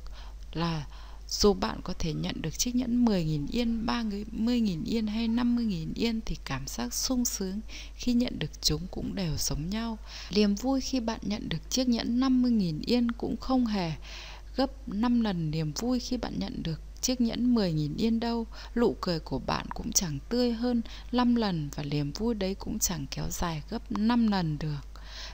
là 0.52 0.86
dù 1.28 1.52
bạn 1.54 1.80
có 1.84 1.94
thể 1.98 2.12
nhận 2.12 2.42
được 2.42 2.58
chiếc 2.58 2.74
nhẫn 2.74 3.04
10.000 3.04 3.46
yên, 3.50 3.86
30.000 3.86 4.84
yên 4.84 5.06
hay 5.06 5.28
50.000 5.28 5.92
yên 5.94 6.20
thì 6.26 6.36
cảm 6.44 6.66
giác 6.66 6.94
sung 6.94 7.24
sướng 7.24 7.60
khi 7.94 8.12
nhận 8.12 8.38
được 8.38 8.62
chúng 8.62 8.86
cũng 8.90 9.14
đều 9.14 9.36
giống 9.38 9.70
nhau. 9.70 9.98
Niềm 10.30 10.54
vui 10.54 10.80
khi 10.80 11.00
bạn 11.00 11.20
nhận 11.22 11.48
được 11.48 11.70
chiếc 11.70 11.88
nhẫn 11.88 12.20
50.000 12.20 12.80
yên 12.86 13.12
cũng 13.12 13.36
không 13.36 13.66
hề 13.66 13.92
gấp 14.56 14.88
5 14.88 15.20
lần 15.20 15.50
niềm 15.50 15.72
vui 15.72 16.00
khi 16.00 16.16
bạn 16.16 16.38
nhận 16.38 16.62
được 16.62 16.80
chiếc 17.00 17.20
nhẫn 17.20 17.54
10.000 17.54 17.94
yên 17.96 18.20
đâu, 18.20 18.46
nụ 18.74 18.96
cười 19.00 19.20
của 19.20 19.38
bạn 19.38 19.66
cũng 19.74 19.92
chẳng 19.92 20.18
tươi 20.28 20.52
hơn 20.52 20.82
5 21.12 21.34
lần 21.34 21.68
và 21.74 21.82
niềm 21.82 22.12
vui 22.12 22.34
đấy 22.34 22.54
cũng 22.54 22.78
chẳng 22.78 23.06
kéo 23.10 23.26
dài 23.30 23.62
gấp 23.70 23.92
5 23.92 24.28
lần 24.28 24.58
được. 24.58 24.87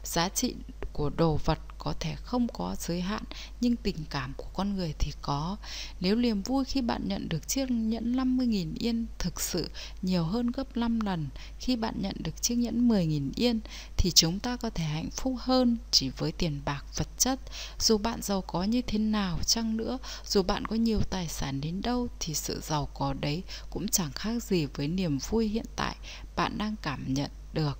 Giá 0.04 0.28
trị 0.28 0.54
của 0.92 1.10
đồ 1.10 1.38
vật 1.44 1.58
có 1.78 1.94
thể 2.00 2.14
không 2.16 2.48
có 2.48 2.76
giới 2.78 3.00
hạn 3.00 3.22
nhưng 3.60 3.76
tình 3.76 3.96
cảm 4.10 4.32
của 4.36 4.46
con 4.54 4.76
người 4.76 4.94
thì 4.98 5.12
có. 5.22 5.56
Nếu 6.00 6.16
niềm 6.16 6.42
vui 6.42 6.64
khi 6.64 6.80
bạn 6.80 7.08
nhận 7.08 7.28
được 7.28 7.48
chiếc 7.48 7.70
nhẫn 7.70 8.16
50.000 8.16 8.72
yên 8.78 9.06
thực 9.18 9.40
sự 9.40 9.70
nhiều 10.02 10.24
hơn 10.24 10.50
gấp 10.50 10.76
5 10.76 11.00
lần 11.00 11.28
khi 11.58 11.76
bạn 11.76 11.94
nhận 11.98 12.16
được 12.18 12.42
chiếc 12.42 12.54
nhẫn 12.54 12.88
10.000 12.88 13.30
yên 13.34 13.60
thì 13.96 14.10
chúng 14.10 14.38
ta 14.38 14.56
có 14.56 14.70
thể 14.70 14.84
hạnh 14.84 15.10
phúc 15.10 15.34
hơn 15.38 15.76
chỉ 15.90 16.08
với 16.08 16.32
tiền 16.32 16.60
bạc 16.64 16.84
vật 16.96 17.08
chất. 17.18 17.40
Dù 17.78 17.98
bạn 17.98 18.22
giàu 18.22 18.42
có 18.42 18.62
như 18.62 18.82
thế 18.82 18.98
nào 18.98 19.38
chăng 19.46 19.76
nữa, 19.76 19.98
dù 20.26 20.42
bạn 20.42 20.66
có 20.66 20.76
nhiều 20.76 21.00
tài 21.10 21.28
sản 21.28 21.60
đến 21.60 21.80
đâu 21.82 22.08
thì 22.20 22.34
sự 22.34 22.60
giàu 22.62 22.88
có 22.94 23.14
đấy 23.20 23.42
cũng 23.70 23.88
chẳng 23.88 24.12
khác 24.12 24.42
gì 24.42 24.66
với 24.66 24.88
niềm 24.88 25.18
vui 25.18 25.48
hiện 25.48 25.66
tại 25.76 25.96
bạn 26.36 26.58
đang 26.58 26.74
cảm 26.82 27.14
nhận 27.14 27.30
được 27.52 27.78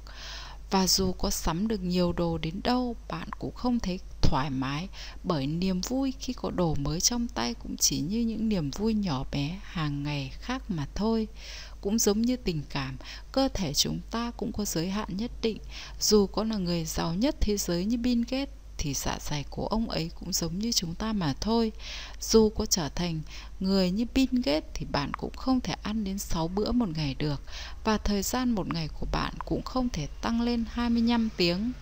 và 0.75 0.87
dù 0.87 1.13
có 1.13 1.31
sắm 1.31 1.69
được 1.69 1.83
nhiều 1.83 2.13
đồ 2.13 2.39
đến 2.39 2.61
đâu, 2.65 2.97
bạn 3.09 3.29
cũng 3.39 3.55
không 3.55 3.81
thấy 3.81 4.01
thoải 4.23 4.51
mái 4.51 4.89
bởi 5.25 5.47
niềm 5.47 5.81
vui 5.81 6.15
khi 6.21 6.33
có 6.33 6.51
đồ 6.51 6.75
mới 6.75 7.01
trong 7.01 7.29
tay 7.29 7.55
cũng 7.55 7.77
chỉ 7.77 8.01
như 8.01 8.21
những 8.21 8.49
niềm 8.49 8.71
vui 8.71 8.95
nhỏ 8.95 9.25
bé, 9.33 9.61
hàng 9.63 10.03
ngày 10.03 10.33
khác 10.41 10.63
mà 10.69 10.87
thôi 10.95 11.29
cũng 11.81 11.99
giống 11.99 12.23
như 12.23 12.37
tình 12.37 12.63
cảm, 12.71 12.97
cơ 13.33 13.49
thể 13.55 13.75
chúng 13.75 14.01
ta 14.11 14.31
cũng 14.37 14.53
có 14.53 14.65
giới 14.65 14.91
hạn 14.91 15.17
nhất 15.17 15.31
định 15.43 15.59
dù 16.01 16.27
có 16.27 16.45
là 16.45 16.57
người 16.57 16.85
giàu 16.85 17.15
nhất 17.15 17.37
thế 17.41 17.57
giới 17.57 17.85
như 17.85 17.97
Bill 17.99 18.23
Gates 18.29 18.55
thì 18.79 18.95
dạ 18.95 19.19
dày 19.21 19.45
của 19.51 19.67
ông 19.67 19.91
ấy 19.91 20.11
cũng 20.21 20.33
giống 20.33 20.59
như 20.59 20.73
chúng 20.73 20.95
ta 20.95 21.13
mà 21.13 21.35
thôi. 21.41 21.73
Dù 22.21 22.49
có 22.49 22.67
trở 22.67 22.89
thành 22.89 23.21
người 23.61 23.91
như 23.91 24.05
Bill 24.15 24.41
Gates 24.45 24.71
thì 24.75 24.87
bạn 24.87 25.15
cũng 25.15 25.35
không 25.37 25.61
thể 25.61 25.75
ăn 25.83 26.05
đến 26.05 26.19
6 26.19 26.49
bữa 26.49 26.73
một 26.73 26.89
ngày 26.97 27.15
được 27.19 27.43
và 27.85 27.99
thời 27.99 28.23
gian 28.23 28.51
một 28.51 28.75
ngày 28.75 28.89
của 28.89 29.07
bạn 29.13 29.35
cũng 29.45 29.63
không 29.63 29.89
thể 29.89 30.07
tăng 30.23 30.41
lên 30.41 30.65
25 30.71 31.29
tiếng. 31.37 31.73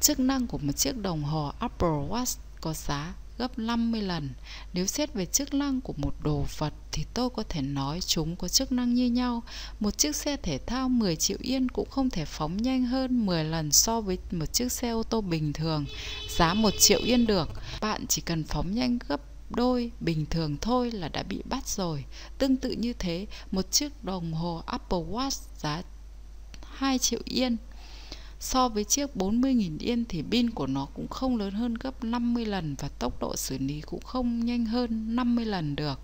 Chức 0.00 0.20
năng 0.20 0.46
của 0.46 0.58
một 0.58 0.72
chiếc 0.72 0.96
đồng 0.96 1.22
hồ 1.22 1.52
Apple 1.58 1.88
Watch 1.88 2.38
có 2.60 2.72
giá 2.72 3.14
gấp 3.40 3.58
50 3.58 4.02
lần. 4.02 4.30
Nếu 4.72 4.86
xét 4.86 5.14
về 5.14 5.26
chức 5.26 5.54
năng 5.54 5.80
của 5.80 5.94
một 5.96 6.14
đồ 6.22 6.46
vật 6.58 6.72
thì 6.92 7.04
tôi 7.14 7.30
có 7.30 7.42
thể 7.48 7.62
nói 7.62 8.00
chúng 8.00 8.36
có 8.36 8.48
chức 8.48 8.72
năng 8.72 8.94
như 8.94 9.06
nhau. 9.06 9.42
Một 9.80 9.98
chiếc 9.98 10.16
xe 10.16 10.36
thể 10.36 10.58
thao 10.66 10.88
10 10.88 11.16
triệu 11.16 11.38
yên 11.40 11.68
cũng 11.68 11.90
không 11.90 12.10
thể 12.10 12.24
phóng 12.24 12.56
nhanh 12.56 12.84
hơn 12.84 13.26
10 13.26 13.44
lần 13.44 13.72
so 13.72 14.00
với 14.00 14.18
một 14.30 14.52
chiếc 14.52 14.72
xe 14.72 14.90
ô 14.90 15.02
tô 15.02 15.20
bình 15.20 15.52
thường, 15.52 15.84
giá 16.28 16.54
1 16.54 16.70
triệu 16.78 17.00
yên 17.04 17.26
được. 17.26 17.48
Bạn 17.80 18.06
chỉ 18.06 18.22
cần 18.22 18.44
phóng 18.44 18.74
nhanh 18.74 18.98
gấp 19.08 19.29
đôi 19.50 19.92
bình 20.00 20.26
thường 20.30 20.56
thôi 20.60 20.90
là 20.90 21.08
đã 21.08 21.22
bị 21.22 21.42
bắt 21.44 21.68
rồi. 21.68 22.04
Tương 22.38 22.56
tự 22.56 22.70
như 22.70 22.92
thế, 22.92 23.26
một 23.50 23.70
chiếc 23.70 24.04
đồng 24.04 24.32
hồ 24.32 24.62
Apple 24.66 24.98
Watch 24.98 25.40
giá 25.58 25.82
2 26.62 26.98
triệu 26.98 27.20
yên 27.24 27.56
So 28.40 28.68
với 28.68 28.84
chiếc 28.84 29.16
40.000 29.16 29.76
yên 29.78 30.04
thì 30.08 30.22
pin 30.30 30.50
của 30.50 30.66
nó 30.66 30.86
cũng 30.94 31.08
không 31.08 31.36
lớn 31.36 31.54
hơn 31.54 31.74
gấp 31.74 32.04
50 32.04 32.46
lần 32.46 32.74
và 32.78 32.88
tốc 32.98 33.20
độ 33.20 33.36
xử 33.36 33.58
lý 33.58 33.80
cũng 33.80 34.00
không 34.00 34.44
nhanh 34.44 34.66
hơn 34.66 35.16
50 35.16 35.44
lần 35.44 35.76
được. 35.76 36.00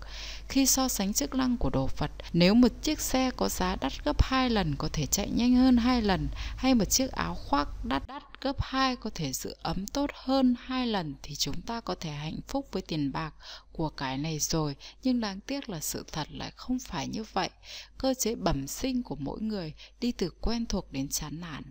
Khi 0.47 0.65
so 0.65 0.87
sánh 0.87 1.13
chức 1.13 1.35
năng 1.35 1.57
của 1.57 1.69
đồ 1.69 1.89
vật, 1.97 2.11
nếu 2.33 2.53
một 2.53 2.71
chiếc 2.81 2.99
xe 2.99 3.31
có 3.31 3.49
giá 3.49 3.75
đắt 3.81 4.05
gấp 4.05 4.21
2 4.21 4.49
lần 4.49 4.75
có 4.75 4.89
thể 4.93 5.05
chạy 5.05 5.29
nhanh 5.29 5.55
hơn 5.55 5.77
2 5.77 6.01
lần 6.01 6.27
hay 6.57 6.75
một 6.75 6.85
chiếc 6.85 7.11
áo 7.11 7.35
khoác 7.35 7.85
đắt 7.85 8.07
đắt 8.07 8.23
gấp 8.41 8.55
2 8.59 8.95
có 8.95 9.09
thể 9.15 9.33
giữ 9.33 9.55
ấm 9.61 9.87
tốt 9.87 10.09
hơn 10.13 10.55
2 10.59 10.87
lần 10.87 11.15
thì 11.21 11.35
chúng 11.35 11.61
ta 11.61 11.79
có 11.79 11.95
thể 11.95 12.11
hạnh 12.11 12.39
phúc 12.47 12.67
với 12.71 12.81
tiền 12.81 13.11
bạc 13.11 13.33
của 13.71 13.89
cái 13.89 14.17
này 14.17 14.39
rồi, 14.39 14.75
nhưng 15.03 15.19
đáng 15.19 15.39
tiếc 15.39 15.69
là 15.69 15.79
sự 15.79 16.05
thật 16.11 16.27
lại 16.31 16.51
không 16.55 16.79
phải 16.79 17.07
như 17.07 17.23
vậy. 17.33 17.49
Cơ 17.97 18.13
chế 18.13 18.35
bẩm 18.35 18.67
sinh 18.67 19.03
của 19.03 19.15
mỗi 19.15 19.41
người 19.41 19.73
đi 19.99 20.11
từ 20.11 20.29
quen 20.41 20.65
thuộc 20.65 20.91
đến 20.91 21.09
chán 21.09 21.39
nản. 21.39 21.63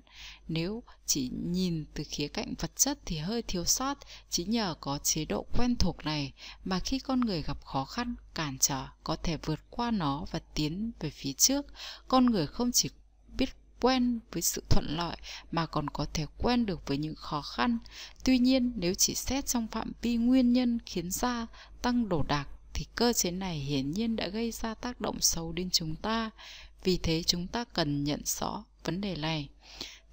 Nếu 0.49 0.83
chỉ 1.07 1.31
nhìn 1.35 1.85
từ 1.95 2.05
khía 2.09 2.29
cạnh 2.29 2.55
vật 2.59 2.77
chất 2.77 2.99
thì 3.07 3.19
hơi 3.19 3.43
thiếu 3.43 3.65
sót, 3.65 3.99
chỉ 4.31 4.45
nhờ 4.45 4.75
có 4.81 4.99
chế 4.99 5.25
độ 5.25 5.47
quen 5.59 5.77
thuộc 5.77 6.05
này 6.05 6.33
mà 6.65 6.79
khi 6.79 6.99
con 6.99 7.21
người 7.21 7.43
gặp 7.43 7.65
khó 7.65 7.85
khăn, 7.85 8.15
cản 8.35 8.59
trở, 8.59 8.87
có 9.05 9.17
thể 9.17 9.37
vượt 9.37 9.61
qua 9.71 9.91
nó 9.91 10.25
và 10.31 10.39
tiến 10.55 10.93
về 11.01 11.11
phía 11.11 11.33
trước. 11.33 11.67
Con 12.09 12.27
người 12.27 12.47
không 12.47 12.73
chỉ 12.73 12.91
quen 13.81 14.21
với 14.33 14.43
sự 14.43 14.63
thuận 14.71 14.97
lợi 14.97 15.17
mà 15.53 15.67
còn 15.67 15.91
có 15.91 16.07
thể 16.15 16.27
quen 16.39 16.67
được 16.67 16.87
với 16.87 16.99
những 16.99 17.15
khó 17.15 17.43
khăn. 17.43 17.79
Tuy 18.25 18.39
nhiên, 18.39 18.73
nếu 18.77 18.95
chỉ 18.95 19.15
xét 19.15 19.47
trong 19.47 19.67
phạm 19.67 19.93
vi 20.03 20.17
nguyên 20.17 20.53
nhân 20.53 20.79
khiến 20.87 21.11
gia 21.11 21.47
tăng 21.83 22.09
đổ 22.09 22.23
đạc 22.23 22.49
thì 22.75 22.87
cơ 22.95 23.13
chế 23.13 23.31
này 23.31 23.59
hiển 23.59 23.91
nhiên 23.91 24.17
đã 24.17 24.29
gây 24.29 24.51
ra 24.51 24.75
tác 24.75 25.01
động 25.01 25.21
xấu 25.21 25.53
đến 25.53 25.71
chúng 25.71 25.95
ta. 25.95 26.31
Vì 26.85 26.99
thế 26.99 27.23
chúng 27.23 27.47
ta 27.47 27.65
cần 27.65 28.05
nhận 28.05 28.21
rõ 28.25 28.65
vấn 28.85 29.01
đề 29.01 29.17
này. 29.17 29.49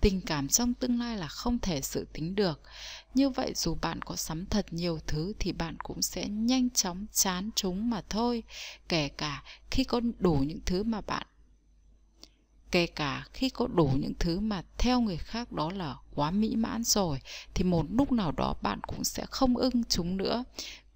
Tình 0.02 0.22
cảm 0.22 0.48
trong 0.48 0.74
tương 0.74 1.00
lai 1.00 1.18
là 1.18 1.28
không 1.28 1.60
thể 1.60 1.82
dự 1.82 2.06
tính 2.14 2.36
được. 2.36 2.62
Như 3.14 3.30
vậy 3.30 3.54
dù 3.56 3.76
bạn 3.82 4.02
có 4.02 4.16
sắm 4.16 4.46
thật 4.46 4.66
nhiều 4.72 5.00
thứ 5.08 5.34
thì 5.40 5.52
bạn 5.52 5.78
cũng 5.80 6.02
sẽ 6.02 6.28
nhanh 6.28 6.70
chóng 6.70 7.06
chán 7.12 7.50
chúng 7.56 7.90
mà 7.90 8.02
thôi. 8.10 8.44
Kể 8.90 9.10
cả 9.10 9.44
khi 9.72 9.84
có 9.84 10.02
đủ 10.20 10.44
những 10.48 10.60
thứ 10.66 10.84
mà 10.84 11.02
bạn 11.02 11.28
kể 12.74 12.88
cả 12.88 13.26
khi 13.34 13.50
có 13.50 13.68
đủ 13.68 13.92
những 14.00 14.14
thứ 14.20 14.40
mà 14.40 14.62
theo 14.78 15.02
người 15.02 15.18
khác 15.18 15.52
đó 15.52 15.72
là 15.72 15.96
quá 16.16 16.32
mỹ 16.32 16.56
mãn 16.56 16.84
rồi, 16.84 17.20
thì 17.54 17.64
một 17.64 17.86
lúc 17.90 18.12
nào 18.12 18.32
đó 18.32 18.56
bạn 18.62 18.80
cũng 18.88 19.04
sẽ 19.04 19.26
không 19.26 19.58
ưng 19.58 19.84
chúng 19.90 20.18
nữa. 20.18 20.44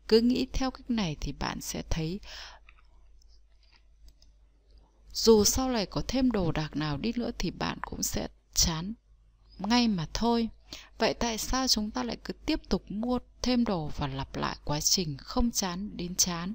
Cứ 0.07 0.21
nghĩ 0.21 0.47
theo 0.53 0.71
cách 0.71 0.89
này 0.89 1.15
thì 1.21 1.31
bạn 1.31 1.61
sẽ 1.61 1.83
thấy 1.89 2.19
dù 5.13 5.43
sau 5.43 5.69
này 5.69 5.85
có 5.85 6.01
thêm 6.07 6.31
đồ 6.31 6.51
đạc 6.51 6.75
nào 6.75 6.97
đi 6.97 7.13
nữa 7.15 7.31
thì 7.39 7.51
bạn 7.51 7.77
cũng 7.81 8.03
sẽ 8.03 8.27
chán 8.53 8.93
ngay 9.59 9.87
mà 9.87 10.07
thôi. 10.13 10.49
Vậy 10.97 11.13
tại 11.13 11.37
sao 11.37 11.67
chúng 11.67 11.91
ta 11.91 12.03
lại 12.03 12.17
cứ 12.23 12.33
tiếp 12.33 12.61
tục 12.69 12.91
mua 12.91 13.19
thêm 13.41 13.65
đồ 13.65 13.91
và 13.97 14.07
lặp 14.07 14.35
lại 14.35 14.57
quá 14.63 14.81
trình 14.81 15.17
không 15.17 15.51
chán 15.51 15.97
đến 15.97 16.15
chán? 16.15 16.53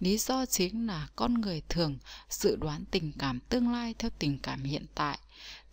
Lý 0.00 0.18
do 0.18 0.46
chính 0.46 0.86
là 0.86 1.08
con 1.16 1.34
người 1.34 1.62
thường 1.68 1.98
dự 2.30 2.56
đoán 2.56 2.84
tình 2.90 3.12
cảm 3.18 3.40
tương 3.40 3.72
lai 3.72 3.94
theo 3.98 4.10
tình 4.18 4.38
cảm 4.38 4.62
hiện 4.62 4.86
tại. 4.94 5.18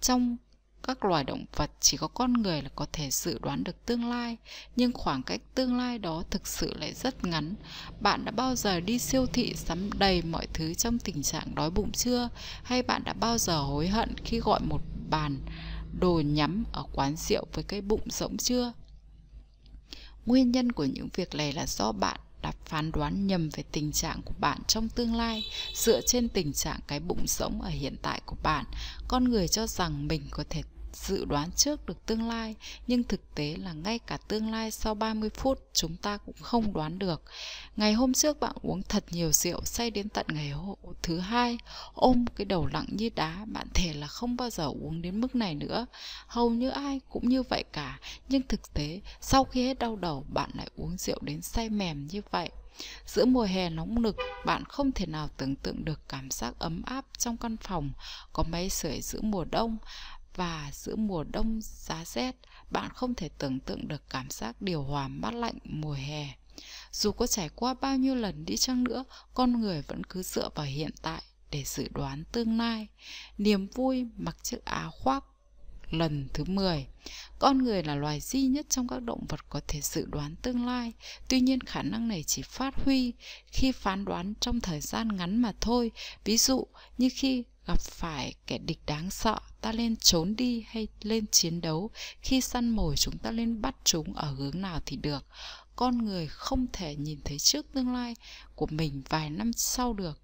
Trong 0.01 0.37
các 0.83 1.05
loài 1.05 1.23
động 1.23 1.45
vật, 1.55 1.71
chỉ 1.79 1.97
có 1.97 2.07
con 2.07 2.33
người 2.33 2.61
là 2.61 2.69
có 2.75 2.85
thể 2.93 3.09
dự 3.11 3.39
đoán 3.39 3.63
được 3.63 3.85
tương 3.85 4.09
lai, 4.09 4.37
nhưng 4.75 4.93
khoảng 4.93 5.23
cách 5.23 5.41
tương 5.55 5.77
lai 5.77 5.99
đó 5.99 6.23
thực 6.29 6.47
sự 6.47 6.73
lại 6.73 6.93
rất 6.93 7.25
ngắn. 7.25 7.55
Bạn 7.99 8.25
đã 8.25 8.31
bao 8.31 8.55
giờ 8.55 8.79
đi 8.79 8.99
siêu 8.99 9.25
thị 9.25 9.53
sắm 9.55 9.89
đầy 9.91 10.21
mọi 10.21 10.47
thứ 10.53 10.73
trong 10.73 10.99
tình 10.99 11.23
trạng 11.23 11.55
đói 11.55 11.69
bụng 11.69 11.91
chưa? 11.91 12.29
Hay 12.63 12.83
bạn 12.83 13.03
đã 13.03 13.13
bao 13.13 13.37
giờ 13.37 13.61
hối 13.61 13.87
hận 13.87 14.17
khi 14.25 14.39
gọi 14.39 14.59
một 14.59 14.81
bàn 15.09 15.39
đồ 15.99 16.21
nhắm 16.25 16.63
ở 16.71 16.83
quán 16.93 17.15
rượu 17.15 17.45
với 17.53 17.63
cái 17.63 17.81
bụng 17.81 18.09
rỗng 18.09 18.37
chưa? 18.37 18.73
Nguyên 20.25 20.51
nhân 20.51 20.71
của 20.71 20.85
những 20.85 21.09
việc 21.13 21.35
này 21.35 21.53
là 21.53 21.67
do 21.67 21.91
bạn 21.91 22.19
đã 22.43 22.51
phán 22.65 22.91
đoán 22.91 23.27
nhầm 23.27 23.49
về 23.49 23.63
tình 23.71 23.91
trạng 23.91 24.21
của 24.21 24.33
bạn 24.39 24.59
trong 24.67 24.89
tương 24.89 25.15
lai, 25.15 25.43
dựa 25.73 26.01
trên 26.01 26.29
tình 26.29 26.53
trạng 26.53 26.79
cái 26.87 26.99
bụng 26.99 27.27
rỗng 27.27 27.61
ở 27.61 27.69
hiện 27.69 27.95
tại 28.01 28.21
của 28.25 28.35
bạn. 28.43 28.65
Con 29.07 29.23
người 29.23 29.47
cho 29.47 29.67
rằng 29.67 30.07
mình 30.07 30.27
có 30.31 30.43
thể 30.49 30.61
dự 30.93 31.25
đoán 31.25 31.51
trước 31.51 31.85
được 31.85 32.05
tương 32.05 32.27
lai, 32.27 32.55
nhưng 32.87 33.03
thực 33.03 33.35
tế 33.35 33.55
là 33.59 33.73
ngay 33.73 33.99
cả 33.99 34.17
tương 34.27 34.51
lai 34.51 34.71
sau 34.71 34.95
30 34.95 35.29
phút 35.29 35.59
chúng 35.73 35.97
ta 35.97 36.17
cũng 36.17 36.35
không 36.41 36.73
đoán 36.73 36.99
được. 36.99 37.23
Ngày 37.75 37.93
hôm 37.93 38.13
trước 38.13 38.39
bạn 38.39 38.55
uống 38.61 38.83
thật 38.83 39.05
nhiều 39.11 39.31
rượu, 39.31 39.61
say 39.65 39.91
đến 39.91 40.09
tận 40.09 40.25
ngày 40.29 40.49
hôm 40.49 40.75
thứ 41.01 41.19
hai, 41.19 41.57
ôm 41.93 42.25
cái 42.35 42.45
đầu 42.45 42.67
lặng 42.67 42.87
như 42.89 43.09
đá, 43.15 43.45
bạn 43.45 43.67
thể 43.73 43.93
là 43.93 44.07
không 44.07 44.37
bao 44.37 44.49
giờ 44.49 44.65
uống 44.65 45.01
đến 45.01 45.21
mức 45.21 45.35
này 45.35 45.55
nữa. 45.55 45.85
Hầu 46.27 46.49
như 46.49 46.69
ai 46.69 47.01
cũng 47.09 47.29
như 47.29 47.43
vậy 47.43 47.63
cả, 47.73 47.99
nhưng 48.29 48.41
thực 48.47 48.73
tế 48.73 49.01
sau 49.21 49.43
khi 49.43 49.67
hết 49.67 49.79
đau 49.79 49.95
đầu 49.95 50.25
bạn 50.29 50.49
lại 50.53 50.69
uống 50.75 50.97
rượu 50.97 51.19
đến 51.21 51.41
say 51.41 51.69
mềm 51.69 52.07
như 52.07 52.21
vậy. 52.31 52.49
Giữa 53.05 53.25
mùa 53.25 53.43
hè 53.43 53.69
nóng 53.69 54.01
nực, 54.01 54.15
bạn 54.45 54.65
không 54.65 54.91
thể 54.91 55.05
nào 55.05 55.29
tưởng 55.37 55.55
tượng 55.55 55.85
được 55.85 56.09
cảm 56.09 56.31
giác 56.31 56.59
ấm 56.59 56.81
áp 56.85 57.05
trong 57.17 57.37
căn 57.37 57.57
phòng 57.57 57.91
có 58.33 58.43
máy 58.43 58.69
sưởi 58.69 59.01
giữa 59.01 59.21
mùa 59.21 59.45
đông 59.45 59.77
và 60.35 60.69
giữa 60.73 60.95
mùa 60.95 61.23
đông 61.23 61.59
giá 61.61 62.03
rét, 62.05 62.35
bạn 62.69 62.89
không 62.93 63.15
thể 63.15 63.29
tưởng 63.29 63.59
tượng 63.59 63.87
được 63.87 64.09
cảm 64.09 64.29
giác 64.29 64.61
điều 64.61 64.83
hòa 64.83 65.07
mát 65.07 65.33
lạnh 65.33 65.57
mùa 65.63 65.93
hè. 65.93 66.35
Dù 66.91 67.11
có 67.11 67.27
trải 67.27 67.49
qua 67.49 67.73
bao 67.73 67.97
nhiêu 67.97 68.15
lần 68.15 68.45
đi 68.45 68.57
chăng 68.57 68.83
nữa, 68.83 69.03
con 69.33 69.61
người 69.61 69.81
vẫn 69.81 70.03
cứ 70.03 70.23
dựa 70.23 70.49
vào 70.55 70.65
hiện 70.65 70.91
tại 71.01 71.21
để 71.51 71.63
dự 71.65 71.87
đoán 71.91 72.23
tương 72.31 72.57
lai. 72.57 72.87
Niềm 73.37 73.67
vui 73.67 74.07
mặc 74.17 74.37
chiếc 74.43 74.65
áo 74.65 74.91
khoác 74.91 75.23
lần 75.91 76.27
thứ 76.33 76.43
10. 76.43 76.87
Con 77.39 77.57
người 77.57 77.83
là 77.83 77.95
loài 77.95 78.19
duy 78.19 78.47
nhất 78.47 78.65
trong 78.69 78.87
các 78.87 79.01
động 79.01 79.25
vật 79.29 79.49
có 79.49 79.61
thể 79.67 79.81
dự 79.81 80.05
đoán 80.05 80.35
tương 80.35 80.65
lai. 80.65 80.93
Tuy 81.27 81.41
nhiên 81.41 81.59
khả 81.59 81.81
năng 81.81 82.07
này 82.07 82.23
chỉ 82.23 82.41
phát 82.41 82.75
huy 82.75 83.13
khi 83.47 83.71
phán 83.71 84.05
đoán 84.05 84.33
trong 84.39 84.61
thời 84.61 84.81
gian 84.81 85.15
ngắn 85.15 85.41
mà 85.41 85.53
thôi. 85.61 85.91
Ví 86.23 86.37
dụ 86.37 86.67
như 86.97 87.09
khi 87.13 87.43
gặp 87.67 87.79
phải 87.79 88.33
kẻ 88.47 88.57
địch 88.57 88.79
đáng 88.85 89.09
sợ, 89.09 89.39
ta 89.61 89.71
lên 89.71 89.95
trốn 89.95 90.35
đi 90.35 90.65
hay 90.67 90.87
lên 91.01 91.25
chiến 91.31 91.61
đấu. 91.61 91.91
Khi 92.21 92.41
săn 92.41 92.69
mồi, 92.69 92.95
chúng 92.97 93.17
ta 93.17 93.31
lên 93.31 93.61
bắt 93.61 93.75
chúng 93.83 94.13
ở 94.13 94.31
hướng 94.31 94.61
nào 94.61 94.79
thì 94.85 94.95
được. 94.95 95.25
Con 95.75 95.97
người 95.97 96.27
không 96.27 96.67
thể 96.73 96.95
nhìn 96.95 97.19
thấy 97.25 97.39
trước 97.39 97.65
tương 97.73 97.93
lai 97.93 98.15
của 98.55 98.67
mình 98.71 99.01
vài 99.09 99.29
năm 99.29 99.53
sau 99.53 99.93
được. 99.93 100.19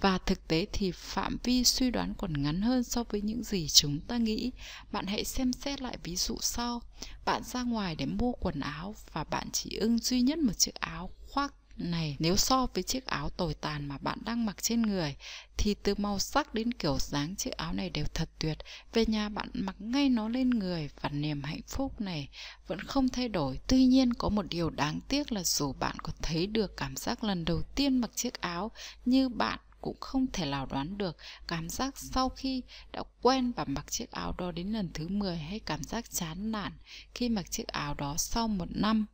Và 0.00 0.18
thực 0.18 0.48
tế 0.48 0.66
thì 0.72 0.90
phạm 0.90 1.38
vi 1.42 1.64
suy 1.64 1.90
đoán 1.90 2.14
còn 2.18 2.42
ngắn 2.42 2.62
hơn 2.62 2.84
so 2.84 3.04
với 3.04 3.20
những 3.20 3.44
gì 3.44 3.68
chúng 3.68 4.00
ta 4.00 4.16
nghĩ. 4.16 4.52
Bạn 4.92 5.06
hãy 5.06 5.24
xem 5.24 5.52
xét 5.52 5.82
lại 5.82 5.98
ví 6.02 6.16
dụ 6.16 6.36
sau. 6.40 6.82
Bạn 7.24 7.42
ra 7.44 7.62
ngoài 7.62 7.94
để 7.94 8.06
mua 8.06 8.32
quần 8.32 8.60
áo 8.60 8.94
và 9.12 9.24
bạn 9.24 9.48
chỉ 9.52 9.76
ưng 9.76 9.98
duy 9.98 10.20
nhất 10.20 10.38
một 10.38 10.52
chiếc 10.58 10.74
áo 10.74 11.10
khoác 11.28 11.54
này, 11.80 12.16
nếu 12.18 12.36
so 12.36 12.66
với 12.74 12.82
chiếc 12.82 13.06
áo 13.06 13.30
tồi 13.30 13.54
tàn 13.54 13.88
mà 13.88 13.98
bạn 13.98 14.18
đang 14.24 14.46
mặc 14.46 14.62
trên 14.62 14.82
người, 14.82 15.16
thì 15.56 15.74
từ 15.74 15.94
màu 15.94 16.18
sắc 16.18 16.54
đến 16.54 16.72
kiểu 16.72 16.98
dáng 16.98 17.36
chiếc 17.36 17.50
áo 17.50 17.72
này 17.72 17.90
đều 17.90 18.04
thật 18.14 18.28
tuyệt. 18.38 18.58
Về 18.92 19.06
nhà 19.06 19.28
bạn 19.28 19.50
mặc 19.54 19.76
ngay 19.78 20.08
nó 20.08 20.28
lên 20.28 20.50
người 20.50 20.90
và 21.00 21.08
niềm 21.08 21.42
hạnh 21.42 21.62
phúc 21.68 22.00
này 22.00 22.28
vẫn 22.66 22.80
không 22.80 23.08
thay 23.08 23.28
đổi. 23.28 23.60
Tuy 23.66 23.84
nhiên, 23.84 24.14
có 24.14 24.28
một 24.28 24.46
điều 24.50 24.70
đáng 24.70 25.00
tiếc 25.08 25.32
là 25.32 25.44
dù 25.44 25.72
bạn 25.72 25.96
có 26.02 26.12
thấy 26.22 26.46
được 26.46 26.76
cảm 26.76 26.96
giác 26.96 27.24
lần 27.24 27.44
đầu 27.44 27.62
tiên 27.62 27.98
mặc 27.98 28.10
chiếc 28.14 28.40
áo 28.40 28.70
như 29.04 29.28
bạn 29.28 29.58
cũng 29.80 29.96
không 30.00 30.26
thể 30.32 30.46
nào 30.46 30.66
đoán 30.66 30.98
được 30.98 31.16
cảm 31.48 31.68
giác 31.68 31.98
sau 31.98 32.28
khi 32.28 32.62
đã 32.92 33.02
quen 33.22 33.52
và 33.52 33.64
mặc 33.64 33.90
chiếc 33.90 34.10
áo 34.10 34.34
đó 34.38 34.52
đến 34.52 34.72
lần 34.72 34.90
thứ 34.94 35.08
10 35.08 35.36
hay 35.36 35.58
cảm 35.58 35.82
giác 35.82 36.10
chán 36.10 36.52
nản 36.52 36.72
khi 37.14 37.28
mặc 37.28 37.50
chiếc 37.50 37.66
áo 37.66 37.94
đó 37.94 38.14
sau 38.18 38.48
một 38.48 38.68
năm. 38.68 39.06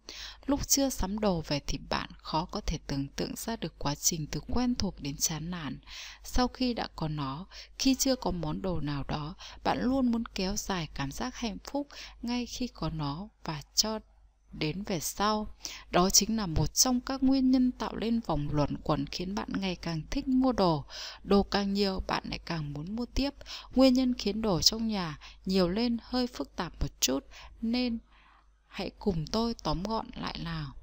Lúc 0.46 0.68
chưa 0.68 0.90
sắm 0.90 1.18
đồ 1.18 1.42
về 1.46 1.60
thì 1.66 1.78
bạn 1.90 2.10
khó 2.18 2.44
có 2.44 2.60
thể 2.60 2.78
tưởng 2.86 3.08
tượng 3.08 3.36
ra 3.36 3.56
được 3.56 3.78
quá 3.78 3.94
trình 3.94 4.26
từ 4.26 4.40
quen 4.40 4.74
thuộc 4.74 5.00
đến 5.00 5.16
chán 5.16 5.50
nản. 5.50 5.80
Sau 6.24 6.48
khi 6.48 6.74
đã 6.74 6.88
có 6.96 7.08
nó, 7.08 7.46
khi 7.78 7.94
chưa 7.94 8.16
có 8.16 8.30
món 8.30 8.62
đồ 8.62 8.80
nào 8.80 9.04
đó, 9.08 9.34
bạn 9.64 9.78
luôn 9.80 10.10
muốn 10.10 10.24
kéo 10.26 10.56
dài 10.56 10.88
cảm 10.94 11.10
giác 11.12 11.36
hạnh 11.36 11.58
phúc 11.64 11.88
ngay 12.22 12.46
khi 12.46 12.66
có 12.66 12.90
nó 12.90 13.28
và 13.44 13.62
cho 13.74 13.98
đến 14.58 14.82
về 14.82 15.00
sau. 15.00 15.48
Đó 15.90 16.10
chính 16.10 16.36
là 16.36 16.46
một 16.46 16.74
trong 16.74 17.00
các 17.00 17.22
nguyên 17.22 17.50
nhân 17.50 17.72
tạo 17.72 17.96
lên 17.96 18.20
vòng 18.20 18.48
luẩn 18.52 18.76
quẩn 18.82 19.06
khiến 19.06 19.34
bạn 19.34 19.48
ngày 19.58 19.76
càng 19.76 20.02
thích 20.10 20.28
mua 20.28 20.52
đồ. 20.52 20.84
Đồ 21.22 21.42
càng 21.42 21.72
nhiều, 21.72 22.02
bạn 22.06 22.22
lại 22.28 22.38
càng 22.44 22.72
muốn 22.72 22.96
mua 22.96 23.06
tiếp. 23.06 23.30
Nguyên 23.74 23.94
nhân 23.94 24.14
khiến 24.14 24.42
đồ 24.42 24.62
trong 24.62 24.88
nhà 24.88 25.18
nhiều 25.44 25.68
lên 25.68 25.96
hơi 26.02 26.26
phức 26.26 26.56
tạp 26.56 26.72
một 26.80 27.00
chút, 27.00 27.24
nên 27.60 27.98
hãy 28.66 28.90
cùng 28.98 29.24
tôi 29.32 29.54
tóm 29.62 29.82
gọn 29.82 30.06
lại 30.14 30.38
nào. 30.44 30.74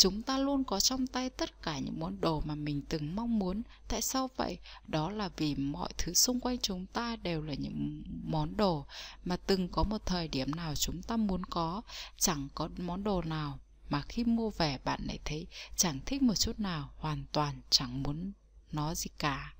Chúng 0.00 0.22
ta 0.22 0.38
luôn 0.38 0.64
có 0.64 0.80
trong 0.80 1.06
tay 1.06 1.30
tất 1.30 1.62
cả 1.62 1.78
những 1.78 2.00
món 2.00 2.20
đồ 2.20 2.40
mà 2.40 2.54
mình 2.54 2.82
từng 2.88 3.16
mong 3.16 3.38
muốn. 3.38 3.62
Tại 3.88 4.02
sao 4.02 4.30
vậy? 4.36 4.58
Đó 4.86 5.10
là 5.10 5.28
vì 5.36 5.54
mọi 5.54 5.88
thứ 5.98 6.14
xung 6.14 6.40
quanh 6.40 6.58
chúng 6.58 6.86
ta 6.86 7.16
đều 7.16 7.42
là 7.42 7.54
những 7.54 8.02
món 8.24 8.56
đồ 8.56 8.86
mà 9.24 9.36
từng 9.36 9.68
có 9.68 9.82
một 9.82 10.06
thời 10.06 10.28
điểm 10.28 10.50
nào 10.50 10.74
chúng 10.74 11.02
ta 11.02 11.16
muốn 11.16 11.44
có. 11.46 11.82
Chẳng 12.18 12.48
có 12.54 12.68
món 12.78 13.04
đồ 13.04 13.22
nào 13.22 13.58
mà 13.88 14.02
khi 14.02 14.24
mua 14.24 14.50
về 14.50 14.78
bạn 14.84 15.00
lại 15.06 15.18
thấy 15.24 15.46
chẳng 15.76 16.00
thích 16.06 16.22
một 16.22 16.34
chút 16.34 16.60
nào, 16.60 16.90
hoàn 16.96 17.24
toàn 17.32 17.60
chẳng 17.70 18.02
muốn 18.02 18.32
nó 18.72 18.94
gì 18.94 19.10
cả. 19.18 19.54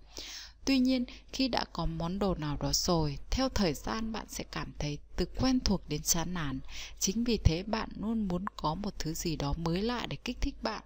Tuy 0.64 0.78
nhiên, 0.78 1.04
khi 1.32 1.48
đã 1.48 1.64
có 1.72 1.86
món 1.86 2.18
đồ 2.18 2.34
nào 2.34 2.56
đó 2.60 2.72
rồi, 2.72 3.18
theo 3.30 3.48
thời 3.48 3.74
gian 3.74 4.12
bạn 4.12 4.26
sẽ 4.28 4.44
cảm 4.44 4.72
thấy 4.78 4.98
từ 5.16 5.26
quen 5.36 5.60
thuộc 5.60 5.88
đến 5.88 6.02
chán 6.02 6.34
nản. 6.34 6.60
Chính 6.98 7.24
vì 7.24 7.36
thế 7.36 7.62
bạn 7.62 7.88
luôn 7.96 8.28
muốn 8.28 8.44
có 8.56 8.74
một 8.74 8.94
thứ 8.98 9.14
gì 9.14 9.36
đó 9.36 9.54
mới 9.56 9.82
lạ 9.82 10.06
để 10.06 10.16
kích 10.16 10.40
thích 10.40 10.62
bạn. 10.62 10.82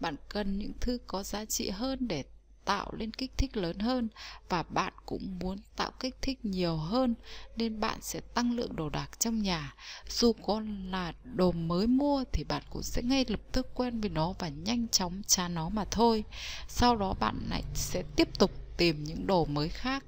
Bạn 0.00 0.16
cần 0.28 0.58
những 0.58 0.72
thứ 0.80 0.98
có 1.06 1.22
giá 1.22 1.44
trị 1.44 1.70
hơn 1.70 2.08
để 2.08 2.24
tạo 2.68 2.92
lên 2.92 3.12
kích 3.12 3.32
thích 3.36 3.56
lớn 3.56 3.78
hơn 3.78 4.08
và 4.48 4.62
bạn 4.62 4.92
cũng 5.06 5.38
muốn 5.40 5.58
tạo 5.76 5.90
kích 6.00 6.16
thích 6.22 6.44
nhiều 6.44 6.76
hơn 6.76 7.14
nên 7.56 7.80
bạn 7.80 7.98
sẽ 8.02 8.20
tăng 8.20 8.52
lượng 8.52 8.76
đồ 8.76 8.88
đạc 8.88 9.20
trong 9.20 9.42
nhà 9.42 9.74
dù 10.08 10.32
có 10.32 10.62
là 10.84 11.12
đồ 11.24 11.52
mới 11.52 11.86
mua 11.86 12.24
thì 12.32 12.44
bạn 12.44 12.62
cũng 12.70 12.82
sẽ 12.82 13.02
ngay 13.02 13.24
lập 13.28 13.40
tức 13.52 13.66
quen 13.74 14.00
với 14.00 14.10
nó 14.10 14.32
và 14.38 14.48
nhanh 14.48 14.88
chóng 14.88 15.22
chán 15.26 15.54
nó 15.54 15.68
mà 15.68 15.84
thôi 15.90 16.24
sau 16.68 16.96
đó 16.96 17.14
bạn 17.20 17.40
lại 17.50 17.62
sẽ 17.74 18.02
tiếp 18.16 18.28
tục 18.38 18.50
tìm 18.78 19.04
những 19.04 19.26
đồ 19.26 19.44
mới 19.44 19.68
khác. 19.68 20.04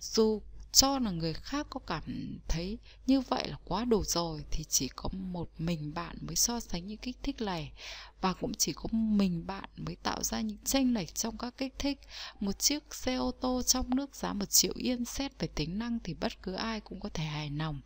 Dù 0.00 0.42
cho 0.72 0.98
là 0.98 1.10
người 1.10 1.32
khác 1.32 1.66
có 1.70 1.80
cảm 1.86 2.38
thấy 2.48 2.78
như 3.06 3.20
vậy 3.20 3.48
là 3.48 3.56
quá 3.64 3.84
đủ 3.84 4.04
rồi, 4.04 4.44
thì 4.50 4.64
chỉ 4.64 4.88
có 4.96 5.08
một 5.12 5.50
mình 5.58 5.94
bạn 5.94 6.16
mới 6.20 6.36
so 6.36 6.60
sánh 6.60 6.86
những 6.86 6.98
kích 6.98 7.16
thích 7.22 7.40
này. 7.40 7.72
Và 8.20 8.32
cũng 8.32 8.54
chỉ 8.54 8.72
có 8.72 8.84
mình 8.92 9.46
bạn 9.46 9.68
mới 9.76 9.96
tạo 9.96 10.22
ra 10.22 10.40
những 10.40 10.58
tranh 10.64 10.94
lệch 10.94 11.14
trong 11.14 11.38
các 11.38 11.56
kích 11.56 11.74
thích. 11.78 12.00
Một 12.40 12.58
chiếc 12.58 12.94
xe 12.94 13.14
ô 13.14 13.30
tô 13.30 13.62
trong 13.62 13.90
nước 13.90 14.16
giá 14.16 14.32
một 14.32 14.50
triệu 14.50 14.72
yên 14.76 15.04
xét 15.04 15.38
về 15.38 15.48
tính 15.48 15.78
năng 15.78 15.98
thì 16.04 16.14
bất 16.14 16.42
cứ 16.42 16.52
ai 16.52 16.80
cũng 16.80 17.00
có 17.00 17.08
thể 17.08 17.24
hài 17.24 17.50
lòng. 17.50 17.80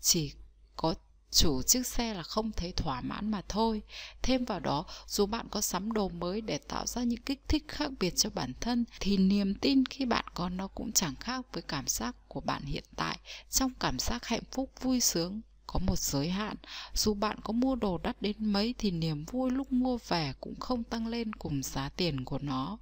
Chỉ 0.00 0.32
có 0.76 0.94
chủ 1.30 1.62
chiếc 1.62 1.86
xe 1.86 2.14
là 2.14 2.22
không 2.22 2.52
thấy 2.52 2.72
thỏa 2.72 3.00
mãn 3.00 3.30
mà 3.30 3.42
thôi. 3.48 3.82
Thêm 4.22 4.44
vào 4.44 4.60
đó, 4.60 4.84
dù 5.06 5.26
bạn 5.26 5.46
có 5.50 5.60
sắm 5.60 5.92
đồ 5.92 6.08
mới 6.08 6.40
để 6.40 6.58
tạo 6.58 6.86
ra 6.86 7.02
những 7.02 7.22
kích 7.22 7.42
thích 7.48 7.64
khác 7.68 7.90
biệt 8.00 8.16
cho 8.16 8.30
bản 8.30 8.52
thân, 8.60 8.84
thì 9.00 9.16
niềm 9.16 9.54
tin 9.54 9.84
khi 9.84 10.04
bạn 10.04 10.24
có 10.34 10.48
nó 10.48 10.68
cũng 10.68 10.92
chẳng 10.92 11.14
khác 11.20 11.46
với 11.52 11.62
cảm 11.62 11.86
giác 11.88 12.16
của 12.28 12.40
bạn 12.40 12.62
hiện 12.64 12.84
tại. 12.96 13.18
Trong 13.50 13.72
cảm 13.80 13.98
giác 13.98 14.26
hạnh 14.26 14.44
phúc 14.52 14.70
vui 14.80 15.00
sướng, 15.00 15.40
có 15.66 15.80
một 15.86 15.98
giới 15.98 16.28
hạn. 16.28 16.56
Dù 16.94 17.14
bạn 17.14 17.38
có 17.44 17.52
mua 17.52 17.74
đồ 17.74 17.98
đắt 17.98 18.22
đến 18.22 18.36
mấy 18.38 18.74
thì 18.78 18.90
niềm 18.90 19.24
vui 19.24 19.50
lúc 19.50 19.72
mua 19.72 19.98
về 20.08 20.32
cũng 20.40 20.60
không 20.60 20.84
tăng 20.84 21.06
lên 21.06 21.32
cùng 21.32 21.62
giá 21.62 21.88
tiền 21.88 22.24
của 22.24 22.38
nó. 22.38 22.78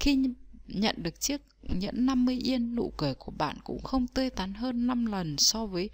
Khi 0.00 0.18
nhận 0.66 1.02
được 1.02 1.20
chiếc 1.20 1.40
nhẫn 1.62 2.06
50 2.06 2.38
yên, 2.44 2.74
nụ 2.74 2.92
cười 2.96 3.14
của 3.14 3.32
bạn 3.32 3.58
cũng 3.64 3.82
không 3.82 4.06
tươi 4.06 4.30
tắn 4.30 4.54
hơn 4.54 4.86
5 4.86 5.06
lần 5.06 5.36
so 5.38 5.66
với 5.66 5.90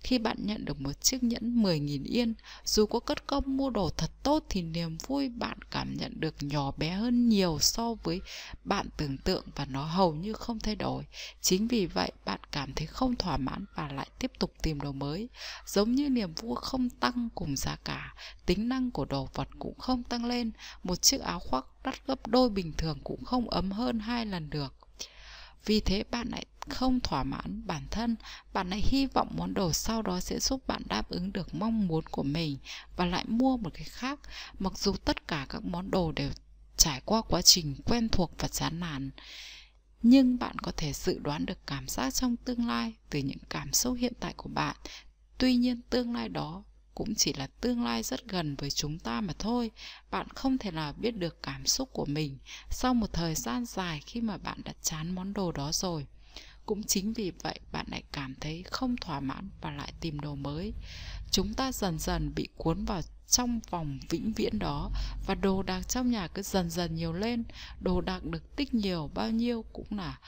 khi 0.00 0.18
bạn 0.18 0.36
nhận 0.40 0.64
được 0.64 0.80
một 0.80 0.92
chiếc 1.00 1.22
nhẫn 1.22 1.62
10.000 1.62 2.04
yên, 2.04 2.34
dù 2.64 2.86
có 2.86 3.00
cất 3.00 3.26
công 3.26 3.56
mua 3.56 3.70
đồ 3.70 3.90
thật 3.96 4.10
tốt 4.22 4.44
thì 4.48 4.62
niềm 4.62 4.98
vui 5.06 5.28
bạn 5.28 5.58
cảm 5.70 5.96
nhận 5.96 6.20
được 6.20 6.34
nhỏ 6.40 6.70
bé 6.76 6.90
hơn 6.90 7.28
nhiều 7.28 7.58
so 7.60 7.94
với 7.94 8.20
bạn 8.64 8.88
tưởng 8.96 9.18
tượng 9.18 9.44
và 9.56 9.64
nó 9.64 9.84
hầu 9.84 10.14
như 10.14 10.32
không 10.32 10.58
thay 10.58 10.76
đổi. 10.76 11.04
Chính 11.40 11.68
vì 11.68 11.86
vậy 11.86 12.12
bạn 12.24 12.40
cảm 12.52 12.72
thấy 12.74 12.86
không 12.86 13.16
thỏa 13.16 13.36
mãn 13.36 13.64
và 13.74 13.88
lại 13.88 14.08
tiếp 14.18 14.32
tục 14.38 14.52
tìm 14.62 14.80
đồ 14.80 14.92
mới. 14.92 15.28
Giống 15.66 15.92
như 15.92 16.08
niềm 16.08 16.34
vui 16.34 16.56
không 16.56 16.90
tăng 16.90 17.28
cùng 17.34 17.56
giá 17.56 17.76
cả, 17.84 18.14
tính 18.46 18.68
năng 18.68 18.90
của 18.90 19.04
đồ 19.04 19.28
vật 19.34 19.48
cũng 19.58 19.78
không 19.78 20.02
tăng 20.02 20.24
lên. 20.24 20.50
Một 20.82 21.02
chiếc 21.02 21.20
áo 21.20 21.40
khoác 21.40 21.66
đắt 21.84 22.06
gấp 22.06 22.26
đôi 22.26 22.50
bình 22.50 22.72
thường 22.72 22.98
cũng 23.04 23.24
không 23.24 23.50
ấm 23.50 23.70
hơn 23.70 24.00
hai 24.00 24.26
lần 24.26 24.50
được. 24.50 24.74
Vì 25.64 25.80
thế 25.80 26.04
bạn 26.10 26.28
lại 26.30 26.44
không 26.68 27.00
thỏa 27.00 27.22
mãn 27.24 27.66
bản 27.66 27.86
thân, 27.90 28.16
bạn 28.52 28.70
lại 28.70 28.80
hy 28.84 29.06
vọng 29.06 29.28
món 29.36 29.54
đồ 29.54 29.72
sau 29.72 30.02
đó 30.02 30.20
sẽ 30.20 30.38
giúp 30.40 30.66
bạn 30.66 30.82
đáp 30.86 31.08
ứng 31.10 31.32
được 31.32 31.54
mong 31.54 31.86
muốn 31.86 32.04
của 32.10 32.22
mình 32.22 32.58
và 32.96 33.04
lại 33.04 33.24
mua 33.28 33.56
một 33.56 33.70
cái 33.74 33.84
khác, 33.84 34.20
mặc 34.58 34.78
dù 34.78 34.92
tất 35.04 35.28
cả 35.28 35.46
các 35.48 35.64
món 35.64 35.90
đồ 35.90 36.12
đều 36.12 36.30
trải 36.76 37.00
qua 37.04 37.22
quá 37.22 37.42
trình 37.42 37.76
quen 37.84 38.08
thuộc 38.08 38.32
và 38.38 38.48
chán 38.48 38.80
nản. 38.80 39.10
nhưng 40.02 40.38
bạn 40.38 40.58
có 40.58 40.72
thể 40.76 40.92
dự 40.92 41.18
đoán 41.18 41.46
được 41.46 41.66
cảm 41.66 41.88
giác 41.88 42.14
trong 42.14 42.36
tương 42.36 42.66
lai 42.66 42.94
từ 43.10 43.18
những 43.18 43.38
cảm 43.48 43.72
xúc 43.72 43.96
hiện 44.00 44.12
tại 44.20 44.34
của 44.36 44.48
bạn. 44.48 44.76
Tuy 45.38 45.56
nhiên 45.56 45.80
tương 45.90 46.14
lai 46.14 46.28
đó 46.28 46.64
cũng 46.94 47.14
chỉ 47.14 47.32
là 47.32 47.46
tương 47.60 47.84
lai 47.84 48.02
rất 48.02 48.28
gần 48.28 48.56
với 48.56 48.70
chúng 48.70 48.98
ta 48.98 49.20
mà 49.20 49.32
thôi. 49.38 49.70
Bạn 50.10 50.28
không 50.28 50.58
thể 50.58 50.70
nào 50.70 50.92
biết 50.92 51.10
được 51.10 51.42
cảm 51.42 51.66
xúc 51.66 51.88
của 51.92 52.04
mình 52.04 52.38
sau 52.70 52.94
một 52.94 53.12
thời 53.12 53.34
gian 53.34 53.64
dài 53.64 54.00
khi 54.06 54.20
mà 54.20 54.38
bạn 54.38 54.60
đã 54.64 54.72
chán 54.82 55.14
món 55.14 55.32
đồ 55.32 55.52
đó 55.52 55.72
rồi 55.72 56.06
cũng 56.68 56.82
chính 56.82 57.12
vì 57.12 57.32
vậy 57.42 57.60
bạn 57.72 57.86
lại 57.90 58.02
cảm 58.12 58.34
thấy 58.40 58.62
không 58.62 58.96
thỏa 58.96 59.20
mãn 59.20 59.50
và 59.60 59.70
lại 59.70 59.92
tìm 60.00 60.20
đồ 60.20 60.34
mới. 60.34 60.72
Chúng 61.30 61.54
ta 61.54 61.72
dần 61.72 61.98
dần 61.98 62.34
bị 62.34 62.48
cuốn 62.56 62.84
vào 62.84 63.00
trong 63.26 63.60
vòng 63.70 63.98
vĩnh 64.08 64.32
viễn 64.32 64.58
đó 64.58 64.90
và 65.26 65.34
đồ 65.34 65.62
đạc 65.62 65.88
trong 65.88 66.10
nhà 66.10 66.28
cứ 66.28 66.42
dần 66.42 66.70
dần 66.70 66.94
nhiều 66.94 67.12
lên. 67.12 67.44
Đồ 67.80 68.00
đạc 68.00 68.24
được 68.24 68.56
tích 68.56 68.74
nhiều 68.74 69.10
bao 69.14 69.30
nhiêu 69.30 69.64
cũng 69.72 69.86
là 69.90 70.18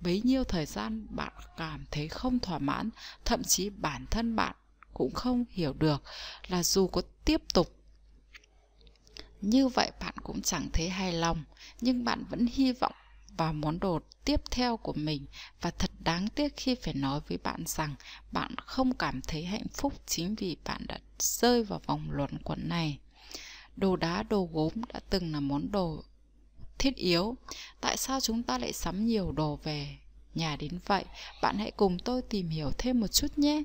bấy 0.00 0.22
nhiêu 0.24 0.44
thời 0.44 0.66
gian 0.66 1.06
bạn 1.10 1.32
cảm 1.56 1.84
thấy 1.90 2.08
không 2.08 2.38
thỏa 2.38 2.58
mãn. 2.58 2.90
Thậm 3.24 3.42
chí 3.42 3.70
bản 3.70 4.06
thân 4.10 4.36
bạn 4.36 4.56
cũng 4.94 5.14
không 5.14 5.44
hiểu 5.50 5.72
được 5.72 6.02
là 6.48 6.62
dù 6.62 6.88
có 6.88 7.02
tiếp 7.24 7.42
tục 7.54 7.74
như 9.40 9.68
vậy 9.68 9.92
bạn 10.00 10.14
cũng 10.22 10.42
chẳng 10.42 10.68
thấy 10.72 10.88
hài 10.88 11.12
lòng. 11.12 11.44
Nhưng 11.80 12.04
bạn 12.04 12.24
vẫn 12.30 12.46
hy 12.46 12.72
vọng 12.72 12.94
vào 13.38 13.52
món 13.52 13.80
đồ 13.80 14.00
tiếp 14.24 14.40
theo 14.50 14.76
của 14.76 14.92
mình. 14.92 15.26
Và 15.60 15.70
thật 15.70 15.90
đáng 15.98 16.28
tiếc 16.28 16.56
khi 16.56 16.74
phải 16.74 16.94
nói 16.94 17.20
với 17.28 17.38
bạn 17.38 17.64
rằng 17.66 17.94
bạn 18.32 18.54
không 18.56 18.94
cảm 18.94 19.20
thấy 19.22 19.44
hạnh 19.44 19.68
phúc 19.74 19.92
chính 20.06 20.34
vì 20.34 20.56
bạn 20.64 20.86
đã 20.88 20.98
rơi 21.18 21.64
vào 21.64 21.80
vòng 21.86 22.10
luẩn 22.10 22.38
quẩn 22.44 22.68
này. 22.68 22.98
Đồ 23.76 23.96
đá, 23.96 24.22
đồ 24.22 24.48
gốm 24.52 24.72
đã 24.92 25.00
từng 25.10 25.32
là 25.32 25.40
món 25.40 25.72
đồ 25.72 26.04
thiết 26.78 26.96
yếu. 26.96 27.36
Tại 27.80 27.96
sao 27.96 28.20
chúng 28.20 28.42
ta 28.42 28.58
lại 28.58 28.72
sắm 28.72 29.06
nhiều 29.06 29.32
đồ 29.32 29.56
về? 29.56 29.96
Nhà 30.34 30.56
đến 30.56 30.78
vậy, 30.86 31.04
bạn 31.42 31.58
hãy 31.58 31.70
cùng 31.70 31.98
tôi 31.98 32.22
tìm 32.22 32.48
hiểu 32.48 32.72
thêm 32.78 33.00
một 33.00 33.06
chút 33.06 33.38
nhé. 33.38 33.62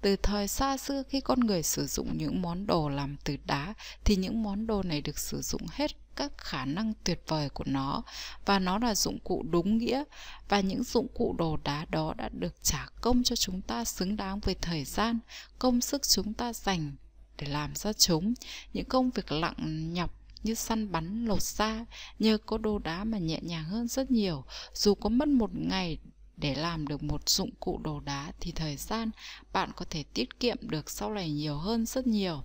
Từ 0.00 0.16
thời 0.16 0.48
xa 0.48 0.76
xưa 0.76 1.02
khi 1.08 1.20
con 1.20 1.40
người 1.40 1.62
sử 1.62 1.86
dụng 1.86 2.18
những 2.18 2.42
món 2.42 2.66
đồ 2.66 2.88
làm 2.88 3.16
từ 3.24 3.36
đá, 3.44 3.74
thì 4.04 4.16
những 4.16 4.42
món 4.42 4.66
đồ 4.66 4.82
này 4.82 5.00
được 5.00 5.18
sử 5.18 5.42
dụng 5.42 5.62
hết 5.70 5.90
các 6.16 6.32
khả 6.38 6.64
năng 6.64 6.92
tuyệt 7.04 7.22
vời 7.26 7.48
của 7.48 7.64
nó. 7.66 8.02
Và 8.46 8.58
nó 8.58 8.78
là 8.78 8.94
dụng 8.94 9.18
cụ 9.24 9.44
đúng 9.50 9.78
nghĩa, 9.78 10.04
và 10.48 10.60
những 10.60 10.84
dụng 10.84 11.06
cụ 11.14 11.34
đồ 11.38 11.56
đá 11.64 11.86
đó 11.90 12.14
đã 12.16 12.28
được 12.28 12.54
trả 12.62 12.86
công 13.00 13.22
cho 13.22 13.36
chúng 13.36 13.62
ta 13.62 13.84
xứng 13.84 14.16
đáng 14.16 14.40
với 14.40 14.54
thời 14.54 14.84
gian, 14.84 15.18
công 15.58 15.80
sức 15.80 16.02
chúng 16.08 16.34
ta 16.34 16.52
dành 16.52 16.92
để 17.38 17.46
làm 17.46 17.74
ra 17.74 17.92
chúng. 17.92 18.34
Những 18.72 18.84
công 18.84 19.10
việc 19.10 19.32
lặng 19.32 19.92
nhọc 19.94 20.10
như 20.46 20.54
săn 20.54 20.92
bắn 20.92 21.24
lột 21.24 21.42
da, 21.42 21.86
nhờ 22.18 22.38
có 22.46 22.58
đồ 22.58 22.78
đá 22.78 23.04
mà 23.04 23.18
nhẹ 23.18 23.38
nhàng 23.42 23.64
hơn 23.64 23.88
rất 23.88 24.10
nhiều. 24.10 24.44
Dù 24.74 24.94
có 24.94 25.08
mất 25.08 25.28
một 25.28 25.50
ngày 25.54 25.98
để 26.36 26.54
làm 26.54 26.88
được 26.88 27.02
một 27.02 27.28
dụng 27.28 27.50
cụ 27.60 27.80
đồ 27.84 28.00
đá 28.00 28.32
thì 28.40 28.52
thời 28.52 28.76
gian 28.76 29.10
bạn 29.52 29.70
có 29.76 29.84
thể 29.90 30.04
tiết 30.14 30.40
kiệm 30.40 30.56
được 30.60 30.90
sau 30.90 31.10
này 31.10 31.30
nhiều 31.30 31.56
hơn 31.56 31.86
rất 31.86 32.06
nhiều. 32.06 32.42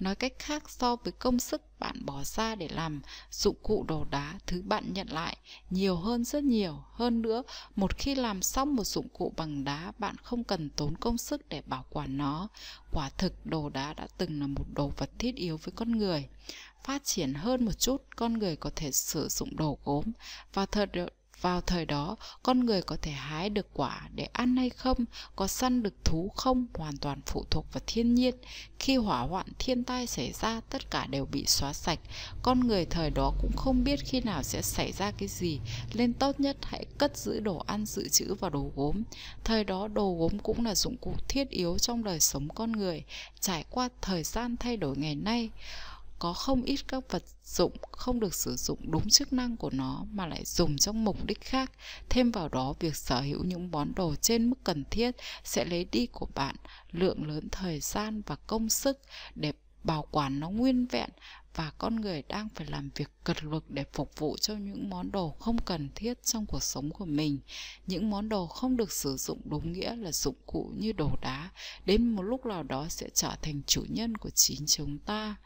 Nói 0.00 0.14
cách 0.14 0.32
khác, 0.38 0.70
so 0.70 0.96
với 0.96 1.12
công 1.12 1.38
sức 1.38 1.62
bạn 1.78 2.06
bỏ 2.06 2.22
ra 2.24 2.54
để 2.54 2.68
làm 2.68 3.02
dụng 3.30 3.56
cụ 3.62 3.84
đồ 3.88 4.04
đá, 4.10 4.38
thứ 4.46 4.62
bạn 4.62 4.92
nhận 4.92 5.08
lại 5.08 5.36
nhiều 5.70 5.96
hơn 5.96 6.24
rất 6.24 6.44
nhiều. 6.44 6.84
Hơn 6.92 7.22
nữa, 7.22 7.42
một 7.76 7.98
khi 7.98 8.14
làm 8.14 8.42
xong 8.42 8.76
một 8.76 8.84
dụng 8.84 9.08
cụ 9.08 9.32
bằng 9.36 9.64
đá, 9.64 9.92
bạn 9.98 10.16
không 10.22 10.44
cần 10.44 10.70
tốn 10.70 10.96
công 10.96 11.18
sức 11.18 11.48
để 11.48 11.62
bảo 11.66 11.84
quản 11.90 12.16
nó. 12.16 12.48
Quả 12.90 13.10
thực, 13.18 13.46
đồ 13.46 13.68
đá 13.68 13.94
đã 13.94 14.06
từng 14.18 14.40
là 14.40 14.46
một 14.46 14.64
đồ 14.72 14.92
vật 14.96 15.10
thiết 15.18 15.34
yếu 15.34 15.56
với 15.56 15.72
con 15.76 15.92
người 15.92 16.28
phát 16.84 17.04
triển 17.04 17.34
hơn 17.34 17.64
một 17.64 17.72
chút 17.78 18.02
con 18.16 18.32
người 18.32 18.56
có 18.56 18.70
thể 18.76 18.92
sử 18.92 19.28
dụng 19.28 19.56
đồ 19.56 19.78
gốm 19.84 20.04
và 20.54 20.66
thời 20.66 20.86
vào 21.44 21.60
thời 21.60 21.86
đó, 21.86 22.16
con 22.42 22.66
người 22.66 22.82
có 22.82 22.96
thể 23.02 23.10
hái 23.10 23.50
được 23.50 23.66
quả 23.72 24.08
để 24.14 24.24
ăn 24.24 24.56
hay 24.56 24.70
không, 24.70 25.04
có 25.36 25.46
săn 25.46 25.82
được 25.82 26.04
thú 26.04 26.28
không, 26.28 26.66
hoàn 26.74 26.96
toàn 26.96 27.20
phụ 27.26 27.44
thuộc 27.50 27.66
vào 27.72 27.82
thiên 27.86 28.14
nhiên. 28.14 28.34
Khi 28.78 28.96
hỏa 28.96 29.20
hoạn 29.20 29.46
thiên 29.58 29.84
tai 29.84 30.06
xảy 30.06 30.32
ra, 30.32 30.60
tất 30.70 30.90
cả 30.90 31.06
đều 31.06 31.26
bị 31.26 31.44
xóa 31.46 31.72
sạch. 31.72 31.98
Con 32.42 32.60
người 32.60 32.84
thời 32.84 33.10
đó 33.10 33.32
cũng 33.42 33.56
không 33.56 33.84
biết 33.84 34.00
khi 34.04 34.20
nào 34.20 34.42
sẽ 34.42 34.62
xảy 34.62 34.92
ra 34.92 35.10
cái 35.10 35.28
gì, 35.28 35.60
nên 35.94 36.12
tốt 36.12 36.40
nhất 36.40 36.56
hãy 36.62 36.84
cất 36.98 37.16
giữ 37.16 37.40
đồ 37.40 37.58
ăn 37.66 37.86
dự 37.86 38.08
trữ 38.08 38.34
vào 38.34 38.50
đồ 38.50 38.72
gốm. 38.76 39.02
Thời 39.44 39.64
đó 39.64 39.88
đồ 39.88 40.16
gốm 40.18 40.38
cũng 40.38 40.64
là 40.64 40.74
dụng 40.74 40.96
cụ 40.96 41.14
thiết 41.28 41.50
yếu 41.50 41.78
trong 41.78 42.04
đời 42.04 42.20
sống 42.20 42.48
con 42.54 42.72
người. 42.72 43.04
Trải 43.40 43.64
qua 43.70 43.88
thời 44.00 44.22
gian 44.22 44.56
thay 44.56 44.76
đổi 44.76 44.96
ngày 44.96 45.14
nay, 45.14 45.50
có 46.24 46.32
không 46.32 46.62
ít 46.62 46.80
các 46.88 47.04
vật 47.10 47.22
dụng 47.44 47.72
không 47.92 48.20
được 48.20 48.34
sử 48.34 48.56
dụng 48.56 48.90
đúng 48.90 49.08
chức 49.08 49.32
năng 49.32 49.56
của 49.56 49.70
nó 49.70 50.04
mà 50.10 50.26
lại 50.26 50.44
dùng 50.44 50.76
trong 50.76 51.04
mục 51.04 51.24
đích 51.24 51.40
khác. 51.40 51.72
Thêm 52.08 52.30
vào 52.30 52.48
đó, 52.48 52.74
việc 52.80 52.96
sở 52.96 53.20
hữu 53.20 53.44
những 53.44 53.70
món 53.70 53.94
đồ 53.94 54.14
trên 54.14 54.50
mức 54.50 54.56
cần 54.64 54.84
thiết 54.90 55.16
sẽ 55.44 55.64
lấy 55.64 55.84
đi 55.84 56.06
của 56.06 56.26
bạn 56.34 56.56
lượng 56.92 57.26
lớn 57.28 57.48
thời 57.52 57.80
gian 57.80 58.22
và 58.26 58.36
công 58.46 58.68
sức 58.68 58.98
để 59.34 59.52
bảo 59.82 60.06
quản 60.10 60.40
nó 60.40 60.50
nguyên 60.50 60.86
vẹn 60.86 61.10
và 61.54 61.72
con 61.78 61.96
người 61.96 62.22
đang 62.28 62.48
phải 62.54 62.66
làm 62.66 62.90
việc 62.94 63.10
cật 63.24 63.44
lực 63.44 63.70
để 63.70 63.84
phục 63.92 64.18
vụ 64.18 64.36
cho 64.36 64.54
những 64.54 64.90
món 64.90 65.10
đồ 65.10 65.36
không 65.40 65.58
cần 65.58 65.88
thiết 65.94 66.22
trong 66.22 66.46
cuộc 66.46 66.62
sống 66.62 66.90
của 66.90 67.06
mình. 67.06 67.38
Những 67.86 68.10
món 68.10 68.28
đồ 68.28 68.46
không 68.46 68.76
được 68.76 68.92
sử 68.92 69.16
dụng 69.16 69.40
đúng 69.44 69.72
nghĩa 69.72 69.96
là 69.96 70.12
dụng 70.12 70.36
cụ 70.46 70.72
như 70.76 70.92
đồ 70.92 71.10
đá, 71.22 71.50
đến 71.84 72.08
một 72.08 72.22
lúc 72.22 72.46
nào 72.46 72.62
đó 72.62 72.86
sẽ 72.88 73.08
trở 73.14 73.36
thành 73.42 73.62
chủ 73.66 73.84
nhân 73.88 74.16
của 74.16 74.30
chính 74.30 74.66
chúng 74.66 74.98
ta 74.98 75.36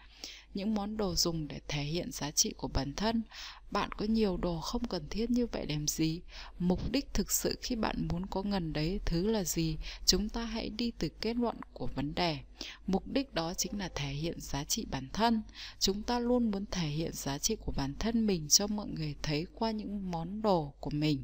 những 0.55 0.75
món 0.75 0.97
đồ 0.97 1.15
dùng 1.15 1.49
để 1.49 1.61
thể 1.69 1.83
hiện 1.83 2.13
giá 2.13 2.31
trị 2.31 2.55
của 2.57 2.69
bản 2.69 2.95
thân. 2.95 3.23
Bạn 3.71 3.93
có 3.93 4.05
nhiều 4.05 4.37
đồ 4.37 4.61
không 4.61 4.85
cần 4.85 5.09
thiết 5.09 5.31
như 5.31 5.47
vậy 5.47 5.67
làm 5.69 5.87
gì? 5.87 6.21
Mục 6.59 6.93
đích 6.93 7.15
thực 7.15 7.33
sự 7.33 7.59
khi 7.63 7.77
bạn 7.77 8.09
muốn 8.13 8.27
có 8.27 8.43
ngần 8.43 8.73
đấy 8.73 9.01
thứ 9.05 9.27
là 9.27 9.45
gì? 9.45 9.77
Chúng 10.07 10.29
ta 10.29 10.45
hãy 10.45 10.71
đi 10.71 10.93
từ 10.99 11.09
kết 11.21 11.37
luận 11.37 11.57
của 11.73 11.87
vấn 11.87 12.15
đề. 12.15 12.39
Mục 12.87 13.07
đích 13.07 13.35
đó 13.35 13.55
chính 13.55 13.79
là 13.79 13.89
thể 13.95 14.09
hiện 14.09 14.41
giá 14.41 14.65
trị 14.65 14.87
bản 14.91 15.09
thân. 15.13 15.43
Chúng 15.79 16.03
ta 16.03 16.19
luôn 16.19 16.51
muốn 16.51 16.65
thể 16.71 16.89
hiện 16.89 17.13
giá 17.13 17.39
trị 17.39 17.57
của 17.57 17.73
bản 17.77 17.95
thân 17.99 18.27
mình 18.27 18.49
cho 18.49 18.67
mọi 18.67 18.87
người 18.89 19.15
thấy 19.23 19.47
qua 19.55 19.71
những 19.71 20.11
món 20.11 20.43
đồ 20.43 20.75
của 20.81 20.91
mình. 20.91 21.23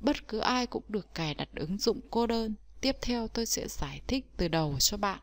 Bất 0.00 0.28
cứ 0.28 0.38
ai 0.38 0.66
cũng 0.66 0.84
được 0.88 1.14
cài 1.14 1.34
đặt 1.34 1.48
ứng 1.54 1.78
dụng 1.78 2.00
cô 2.10 2.26
đơn. 2.26 2.54
Tiếp 2.80 2.96
theo 3.02 3.28
tôi 3.28 3.46
sẽ 3.46 3.68
giải 3.68 4.00
thích 4.06 4.26
từ 4.36 4.48
đầu 4.48 4.76
cho 4.78 4.96
bạn 4.96 5.20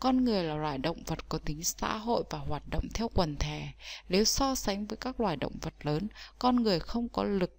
con 0.00 0.24
người 0.24 0.44
là 0.44 0.54
loài 0.54 0.78
động 0.78 1.02
vật 1.06 1.28
có 1.28 1.38
tính 1.38 1.64
xã 1.64 1.96
hội 1.98 2.24
và 2.30 2.38
hoạt 2.38 2.62
động 2.70 2.88
theo 2.94 3.08
quần 3.14 3.36
thể. 3.36 3.68
Nếu 4.08 4.24
so 4.24 4.54
sánh 4.54 4.86
với 4.86 4.96
các 4.96 5.20
loài 5.20 5.36
động 5.36 5.56
vật 5.62 5.74
lớn, 5.82 6.08
con 6.38 6.62
người 6.62 6.80
không 6.80 7.08
có 7.08 7.24
lực 7.24 7.58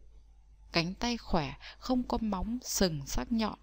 cánh 0.71 0.93
tay 0.93 1.17
khỏe, 1.17 1.53
không 1.79 2.03
có 2.03 2.17
móng, 2.21 2.59
sừng 2.63 3.01
sắc 3.05 3.31
nhọn 3.31 3.59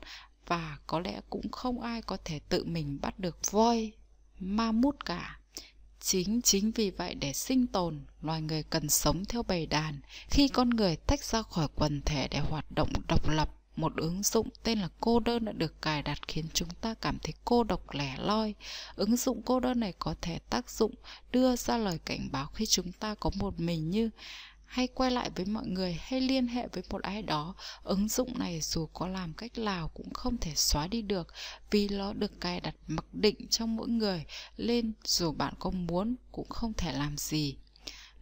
và 0.47 0.79
có 0.87 1.01
lẽ 1.01 1.21
cũng 1.31 1.51
không 1.51 1.81
ai 1.81 2.03
có 2.03 2.17
thể 2.25 2.41
tự 2.49 2.65
mình 2.65 2.99
bắt 3.01 3.19
được 3.19 3.51
voi, 3.51 3.93
ma 4.39 4.73
mút 4.73 5.05
cả. 5.05 5.39
Chính 6.01 6.43
chính 6.43 6.71
vì 6.71 6.91
vậy 6.91 7.15
để 7.15 7.33
sinh 7.33 7.67
tồn, 7.67 8.05
loài 8.21 8.43
người 8.43 8.63
cần 8.63 8.89
sống 8.89 9.25
theo 9.25 9.43
bầy 9.43 9.67
đàn. 9.67 10.01
Khi 10.31 10.49
con 10.49 10.71
người 10.71 10.97
tách 10.97 11.25
ra 11.25 11.43
khỏi 11.43 11.69
quần 11.75 12.03
thể 12.03 12.29
để 12.29 12.39
hoạt 12.39 12.67
động 12.71 12.93
độc 13.09 13.29
lập, 13.29 13.49
một 13.77 13.93
ứng 13.97 14.23
dụng 14.23 14.49
tên 14.63 14.79
là 14.79 14.89
cô 15.01 15.21
đơn 15.21 15.45
đã 15.45 15.53
được 15.53 15.83
cài 15.83 16.03
đặt 16.03 16.19
khiến 16.29 16.47
chúng 16.55 16.69
ta 16.81 16.95
cảm 16.95 17.19
thấy 17.23 17.35
cô 17.45 17.65
độc 17.65 17.95
lẻ 17.95 18.17
loi. 18.19 18.55
Ứng 18.97 19.17
dụng 19.17 19.43
cô 19.43 19.61
đơn 19.61 19.81
này 19.81 19.93
có 19.99 20.15
thể 20.21 20.39
tác 20.51 20.71
dụng 20.71 20.95
đưa 21.33 21.57
ra 21.57 21.77
lời 21.77 21.99
cảnh 22.05 22.29
báo 22.33 22.47
khi 22.55 22.67
chúng 22.67 22.93
ta 22.93 23.15
có 23.15 23.31
một 23.39 23.61
mình 23.61 23.91
như 23.91 24.11
hay 24.75 24.87
quay 24.87 25.11
lại 25.11 25.31
với 25.37 25.47
mọi 25.47 25.67
người 25.67 25.99
hay 26.01 26.21
liên 26.21 26.47
hệ 26.47 26.69
với 26.73 26.83
một 26.91 27.03
ai 27.03 27.23
đó 27.23 27.55
ứng 27.83 28.09
dụng 28.09 28.39
này 28.39 28.61
dù 28.61 28.87
có 28.87 29.09
làm 29.09 29.35
cách 29.35 29.59
nào 29.59 29.89
cũng 29.89 30.13
không 30.15 30.39
thể 30.39 30.53
xóa 30.55 30.87
đi 30.87 31.03
được 31.03 31.29
vì 31.71 31.89
nó 31.89 32.13
được 32.13 32.41
cài 32.41 32.61
đặt 32.61 32.75
mặc 32.87 33.05
định 33.13 33.49
trong 33.49 33.77
mỗi 33.77 33.89
người, 33.89 34.25
nên 34.59 34.93
dù 35.05 35.33
bạn 35.33 35.55
có 35.59 35.71
muốn 35.71 36.17
cũng 36.33 36.49
không 36.49 36.73
thể 36.73 36.93
làm 36.93 37.17
gì 37.17 37.57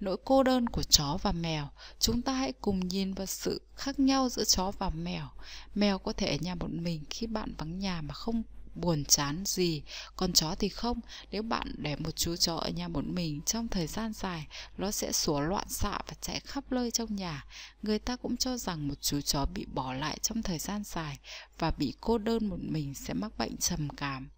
nỗi 0.02 0.16
cô 0.24 0.42
đơn 0.42 0.68
của 0.68 0.82
chó 0.82 1.18
và 1.22 1.32
mèo. 1.32 1.68
Chúng 1.98 2.22
ta 2.22 2.32
hãy 2.32 2.52
cùng 2.52 2.88
nhìn 2.88 3.14
vào 3.14 3.26
sự 3.26 3.62
khác 3.76 4.00
nhau 4.00 4.28
giữa 4.28 4.44
chó 4.44 4.70
và 4.78 4.90
mèo. 4.90 5.28
Mèo 5.74 5.98
có 5.98 6.12
thể 6.12 6.26
ở 6.26 6.36
nhà 6.40 6.54
một 6.54 6.70
mình 6.70 7.04
khi 7.10 7.26
bạn 7.26 7.54
vắng 7.58 7.78
nhà 7.78 8.02
mà 8.02 8.14
không 8.14 8.42
buồn 8.74 9.04
chán 9.04 9.42
gì. 9.46 9.82
Còn 10.16 10.32
chó 10.32 10.54
thì 10.54 10.68
không. 10.68 11.00
Nếu 11.30 11.42
bạn 11.42 11.74
để 11.78 11.96
một 11.96 12.10
chú 12.16 12.36
chó 12.36 12.56
ở 12.56 12.68
nhà 12.68 12.88
một 12.88 13.04
mình, 13.06 13.40
trong 13.46 13.68
thời 13.68 13.86
gian 13.86 14.12
dài, 14.12 14.46
nó 14.78 14.90
sẽ 14.90 15.12
sủa 15.12 15.40
loạn 15.40 15.68
xạ 15.68 15.98
và 16.08 16.14
chạy 16.20 16.40
khắp 16.40 16.72
nơi 16.72 16.90
trong 16.90 17.16
nhà. 17.16 17.44
Người 17.82 17.98
ta 17.98 18.16
cũng 18.16 18.36
cho 18.36 18.56
rằng 18.56 18.88
một 18.88 19.00
chú 19.00 19.20
chó 19.20 19.46
bị 19.46 19.66
bỏ 19.74 19.92
lại 19.92 20.18
trong 20.22 20.42
thời 20.42 20.58
gian 20.58 20.82
dài 20.84 21.18
và 21.58 21.70
bị 21.70 21.94
cô 22.00 22.18
đơn 22.18 22.46
một 22.46 22.60
mình 22.60 22.94
sẽ 22.94 23.14
mắc 23.14 23.38
bệnh 23.38 23.56
trầm 23.56 23.88
cảm. 23.88 24.30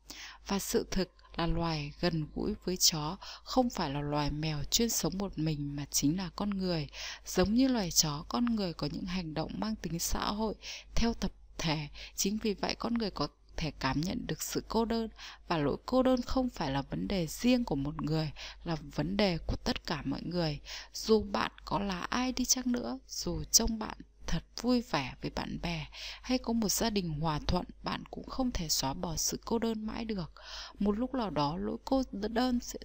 Và 0.46 0.58
sự 0.58 0.86
thực 0.90 1.10
là 1.36 1.46
loài 1.46 1.92
gần 2.00 2.26
gũi 2.34 2.54
với 2.64 2.76
chó, 2.76 3.16
không 3.44 3.70
phải 3.70 3.90
là 3.90 4.00
loài 4.00 4.30
mèo 4.30 4.64
chuyên 4.64 4.88
sống 4.88 5.18
một 5.18 5.38
mình 5.38 5.76
mà 5.76 5.86
chính 5.90 6.16
là 6.16 6.30
con 6.36 6.50
người. 6.50 6.88
Giống 7.26 7.54
như 7.54 7.68
loài 7.68 7.90
chó, 7.90 8.24
con 8.28 8.44
người 8.44 8.72
có 8.72 8.88
những 8.92 9.04
hành 9.04 9.34
động 9.34 9.52
mang 9.58 9.76
tính 9.76 9.98
xã 9.98 10.26
hội, 10.26 10.54
theo 10.94 11.14
tập 11.14 11.32
thể. 11.58 11.88
Chính 12.16 12.38
vì 12.38 12.54
vậy, 12.54 12.74
con 12.74 12.94
người 12.94 13.10
có 13.10 13.28
thể 13.56 13.70
cảm 13.70 14.00
nhận 14.00 14.26
được 14.26 14.42
sự 14.42 14.62
cô 14.68 14.84
đơn. 14.84 15.08
Và 15.48 15.58
lỗi 15.58 15.76
cô 15.86 16.02
đơn 16.02 16.22
không 16.22 16.48
phải 16.48 16.70
là 16.70 16.82
vấn 16.82 17.08
đề 17.08 17.26
riêng 17.26 17.64
của 17.64 17.76
một 17.76 18.02
người, 18.02 18.32
là 18.64 18.76
vấn 18.96 19.16
đề 19.16 19.38
của 19.38 19.56
tất 19.56 19.86
cả 19.86 20.02
mọi 20.04 20.22
người. 20.22 20.60
Dù 20.92 21.22
bạn 21.22 21.52
có 21.64 21.78
là 21.78 22.00
ai 22.00 22.32
đi 22.32 22.44
chăng 22.44 22.72
nữa, 22.72 22.98
dù 23.08 23.44
trông 23.44 23.78
bạn 23.78 23.98
thật 24.26 24.44
vui 24.60 24.82
vẻ 24.90 25.14
với 25.22 25.30
bạn 25.30 25.58
bè 25.62 25.86
hay 26.22 26.38
có 26.38 26.52
một 26.52 26.68
gia 26.68 26.90
đình 26.90 27.08
hòa 27.08 27.40
thuận, 27.46 27.64
bạn 27.82 28.04
cũng 28.10 28.28
không 28.28 28.50
thể 28.50 28.68
xóa 28.68 28.94
bỏ 28.94 29.16
sự 29.16 29.40
cô 29.44 29.58
đơn 29.58 29.86
mãi 29.86 30.04
được. 30.04 30.32
Một 30.78 30.98
lúc 30.98 31.14
nào 31.14 31.30
đó, 31.30 31.56
lỗi 31.56 31.76
cô 31.84 32.02
đơn 32.12 32.60
sẽ 32.60 32.78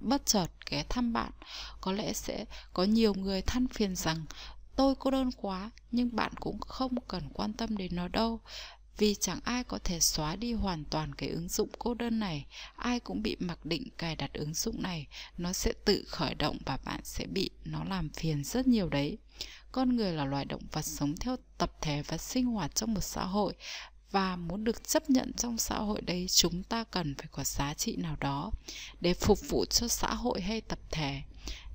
bất 0.00 0.26
chợt 0.26 0.46
ghé 0.70 0.84
thăm 0.88 1.12
bạn. 1.12 1.30
Có 1.80 1.92
lẽ 1.92 2.12
sẽ 2.12 2.44
có 2.72 2.84
nhiều 2.84 3.14
người 3.14 3.42
than 3.42 3.68
phiền 3.68 3.96
rằng, 3.96 4.24
tôi 4.76 4.94
cô 4.98 5.10
đơn 5.10 5.30
quá, 5.36 5.70
nhưng 5.90 6.16
bạn 6.16 6.32
cũng 6.40 6.60
không 6.60 7.00
cần 7.08 7.28
quan 7.32 7.52
tâm 7.52 7.76
đến 7.76 7.96
nó 7.96 8.08
đâu. 8.08 8.40
Vì 8.98 9.14
chẳng 9.14 9.40
ai 9.44 9.64
có 9.64 9.78
thể 9.84 10.00
xóa 10.00 10.36
đi 10.36 10.52
hoàn 10.52 10.84
toàn 10.84 11.14
cái 11.14 11.28
ứng 11.28 11.48
dụng 11.48 11.68
cô 11.78 11.94
đơn 11.94 12.18
này. 12.18 12.46
Ai 12.76 13.00
cũng 13.00 13.22
bị 13.22 13.36
mặc 13.40 13.64
định 13.64 13.88
cài 13.98 14.16
đặt 14.16 14.32
ứng 14.32 14.54
dụng 14.54 14.82
này. 14.82 15.06
Nó 15.38 15.52
sẽ 15.52 15.72
tự 15.84 16.04
khởi 16.08 16.34
động 16.34 16.58
và 16.66 16.78
bạn 16.84 17.00
sẽ 17.04 17.26
bị 17.26 17.50
nó 17.64 17.84
làm 17.84 18.08
phiền 18.08 18.44
rất 18.44 18.66
nhiều 18.66 18.88
đấy 18.88 19.18
con 19.74 19.96
người 19.96 20.12
là 20.12 20.24
loài 20.24 20.44
động 20.44 20.62
vật 20.72 20.82
sống 20.82 21.14
theo 21.20 21.36
tập 21.58 21.72
thể 21.80 22.02
và 22.02 22.18
sinh 22.18 22.46
hoạt 22.46 22.74
trong 22.74 22.94
một 22.94 23.00
xã 23.00 23.24
hội. 23.24 23.54
Và 24.10 24.36
muốn 24.36 24.64
được 24.64 24.88
chấp 24.88 25.10
nhận 25.10 25.32
trong 25.32 25.58
xã 25.58 25.78
hội 25.78 26.00
đấy 26.00 26.26
chúng 26.28 26.62
ta 26.62 26.84
cần 26.84 27.14
phải 27.18 27.26
có 27.30 27.44
giá 27.44 27.74
trị 27.74 27.96
nào 27.96 28.16
đó 28.20 28.50
để 29.00 29.14
phục 29.14 29.38
vụ 29.48 29.64
cho 29.64 29.88
xã 29.88 30.14
hội 30.14 30.40
hay 30.40 30.60
tập 30.60 30.78
thể. 30.90 31.22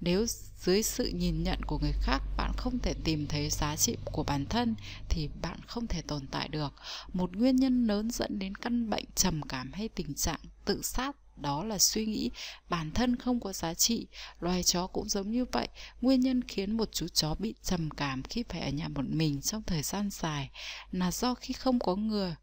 Nếu 0.01 0.25
dưới 0.59 0.83
sự 0.83 1.05
nhìn 1.05 1.43
nhận 1.43 1.61
của 1.67 1.79
người 1.81 1.93
khác, 2.01 2.21
bạn 2.37 2.51
không 2.57 2.79
thể 2.79 2.93
tìm 3.03 3.27
thấy 3.27 3.49
giá 3.49 3.75
trị 3.75 3.97
của 4.05 4.23
bản 4.23 4.45
thân, 4.45 4.75
thì 5.09 5.29
bạn 5.41 5.59
không 5.67 5.87
thể 5.87 6.01
tồn 6.01 6.27
tại 6.27 6.47
được. 6.47 6.73
Một 7.13 7.35
nguyên 7.35 7.55
nhân 7.55 7.87
lớn 7.87 8.11
dẫn 8.11 8.39
đến 8.39 8.55
căn 8.55 8.89
bệnh 8.89 9.05
trầm 9.15 9.41
cảm 9.41 9.71
hay 9.73 9.89
tình 9.89 10.13
trạng 10.13 10.39
tự 10.65 10.81
sát 10.81 11.15
đó 11.41 11.63
là 11.63 11.77
suy 11.77 12.05
nghĩ 12.05 12.31
bản 12.69 12.91
thân 12.91 13.15
không 13.15 13.39
có 13.39 13.53
giá 13.53 13.73
trị. 13.73 14.07
Loài 14.39 14.63
chó 14.63 14.87
cũng 14.87 15.09
giống 15.09 15.31
như 15.31 15.45
vậy, 15.51 15.67
nguyên 16.01 16.19
nhân 16.19 16.43
khiến 16.43 16.77
một 16.77 16.89
chú 16.91 17.07
chó 17.07 17.35
bị 17.39 17.53
trầm 17.63 17.89
cảm 17.89 18.23
khi 18.23 18.43
phải 18.49 18.61
ở 18.61 18.69
nhà 18.69 18.87
một 18.87 19.05
mình 19.09 19.41
trong 19.41 19.63
thời 19.63 19.81
gian 19.83 20.09
dài 20.09 20.49
là 20.91 21.11
do 21.11 21.33
khi 21.33 21.53
không 21.53 21.79
có 21.79 21.95
người, 21.95 22.35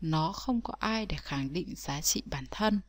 nó 0.00 0.32
không 0.32 0.60
có 0.60 0.74
ai 0.78 1.06
để 1.06 1.16
khẳng 1.18 1.52
định 1.52 1.74
giá 1.76 2.00
trị 2.00 2.22
bản 2.26 2.44
thân. 2.50 2.80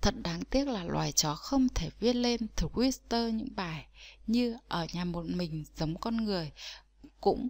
Thật 0.00 0.14
đáng 0.22 0.44
tiếc 0.44 0.68
là 0.68 0.84
loài 0.84 1.12
chó 1.12 1.34
không 1.34 1.68
thể 1.68 1.90
viết 2.00 2.12
lên 2.12 2.40
Twitter 2.56 3.30
những 3.30 3.56
bài 3.56 3.86
như 4.26 4.56
ở 4.68 4.86
nhà 4.92 5.04
một 5.04 5.24
mình 5.26 5.64
giống 5.76 6.00
con 6.00 6.16
người 6.16 6.52
cũng 7.20 7.48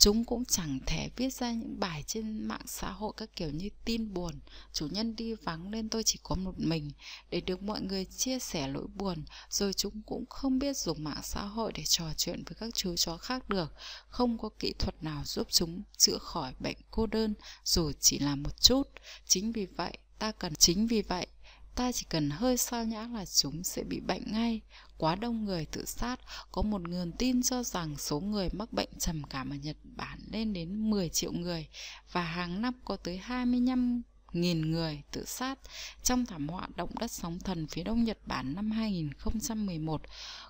Chúng 0.00 0.24
cũng 0.24 0.44
chẳng 0.44 0.78
thể 0.86 1.10
viết 1.16 1.34
ra 1.34 1.52
những 1.52 1.80
bài 1.80 2.04
trên 2.06 2.48
mạng 2.48 2.66
xã 2.66 2.90
hội 2.90 3.12
các 3.16 3.36
kiểu 3.36 3.50
như 3.50 3.68
tin 3.84 4.14
buồn, 4.14 4.40
chủ 4.72 4.86
nhân 4.86 5.16
đi 5.16 5.34
vắng 5.34 5.70
nên 5.70 5.88
tôi 5.88 6.02
chỉ 6.02 6.18
có 6.22 6.34
một 6.34 6.54
mình, 6.58 6.90
để 7.30 7.40
được 7.40 7.62
mọi 7.62 7.80
người 7.80 8.04
chia 8.04 8.38
sẻ 8.38 8.68
nỗi 8.68 8.86
buồn, 8.94 9.24
rồi 9.50 9.72
chúng 9.72 10.02
cũng 10.02 10.26
không 10.26 10.58
biết 10.58 10.76
dùng 10.76 11.04
mạng 11.04 11.20
xã 11.22 11.42
hội 11.42 11.72
để 11.74 11.82
trò 11.84 12.04
chuyện 12.16 12.44
với 12.46 12.54
các 12.54 12.74
chú 12.74 12.96
chó 12.96 13.16
khác 13.16 13.48
được, 13.48 13.74
không 14.08 14.38
có 14.38 14.48
kỹ 14.58 14.72
thuật 14.78 15.02
nào 15.02 15.22
giúp 15.24 15.46
chúng 15.50 15.82
chữa 15.96 16.18
khỏi 16.18 16.54
bệnh 16.58 16.76
cô 16.90 17.06
đơn 17.06 17.34
dù 17.64 17.92
chỉ 18.00 18.18
là 18.18 18.34
một 18.34 18.60
chút. 18.60 18.82
Chính 19.26 19.52
vì 19.52 19.66
vậy, 19.66 19.98
ta 20.18 20.32
cần 20.32 20.54
chính 20.54 20.86
vì 20.86 21.02
vậy 21.02 21.26
ta 21.74 21.92
chỉ 21.92 22.06
cần 22.08 22.30
hơi 22.30 22.56
sao 22.56 22.84
nhãng 22.84 23.14
là 23.14 23.26
chúng 23.26 23.64
sẽ 23.64 23.82
bị 23.82 24.00
bệnh 24.00 24.32
ngay. 24.32 24.60
Quá 25.00 25.14
đông 25.14 25.44
người 25.44 25.66
tự 25.66 25.84
sát, 25.84 26.20
có 26.52 26.62
một 26.62 26.88
nguồn 26.88 27.12
tin 27.12 27.42
cho 27.42 27.62
rằng 27.62 27.96
số 27.98 28.20
người 28.20 28.48
mắc 28.52 28.72
bệnh 28.72 28.88
trầm 28.98 29.22
cảm 29.24 29.50
ở 29.50 29.56
Nhật 29.56 29.76
Bản 29.96 30.18
lên 30.32 30.52
đến 30.52 30.90
10 30.90 31.08
triệu 31.08 31.32
người 31.32 31.68
và 32.12 32.22
hàng 32.22 32.62
năm 32.62 32.74
có 32.84 32.96
tới 32.96 33.18
25 33.18 34.02
nghìn 34.32 34.70
người 34.70 35.02
tự 35.10 35.24
sát 35.24 35.58
trong 36.02 36.26
thảm 36.26 36.48
họa 36.48 36.68
động 36.76 36.90
đất 36.98 37.10
sóng 37.10 37.38
thần 37.38 37.66
phía 37.66 37.82
đông 37.82 38.04
Nhật 38.04 38.18
Bản 38.26 38.54
năm 38.54 38.70
2011 38.70 40.02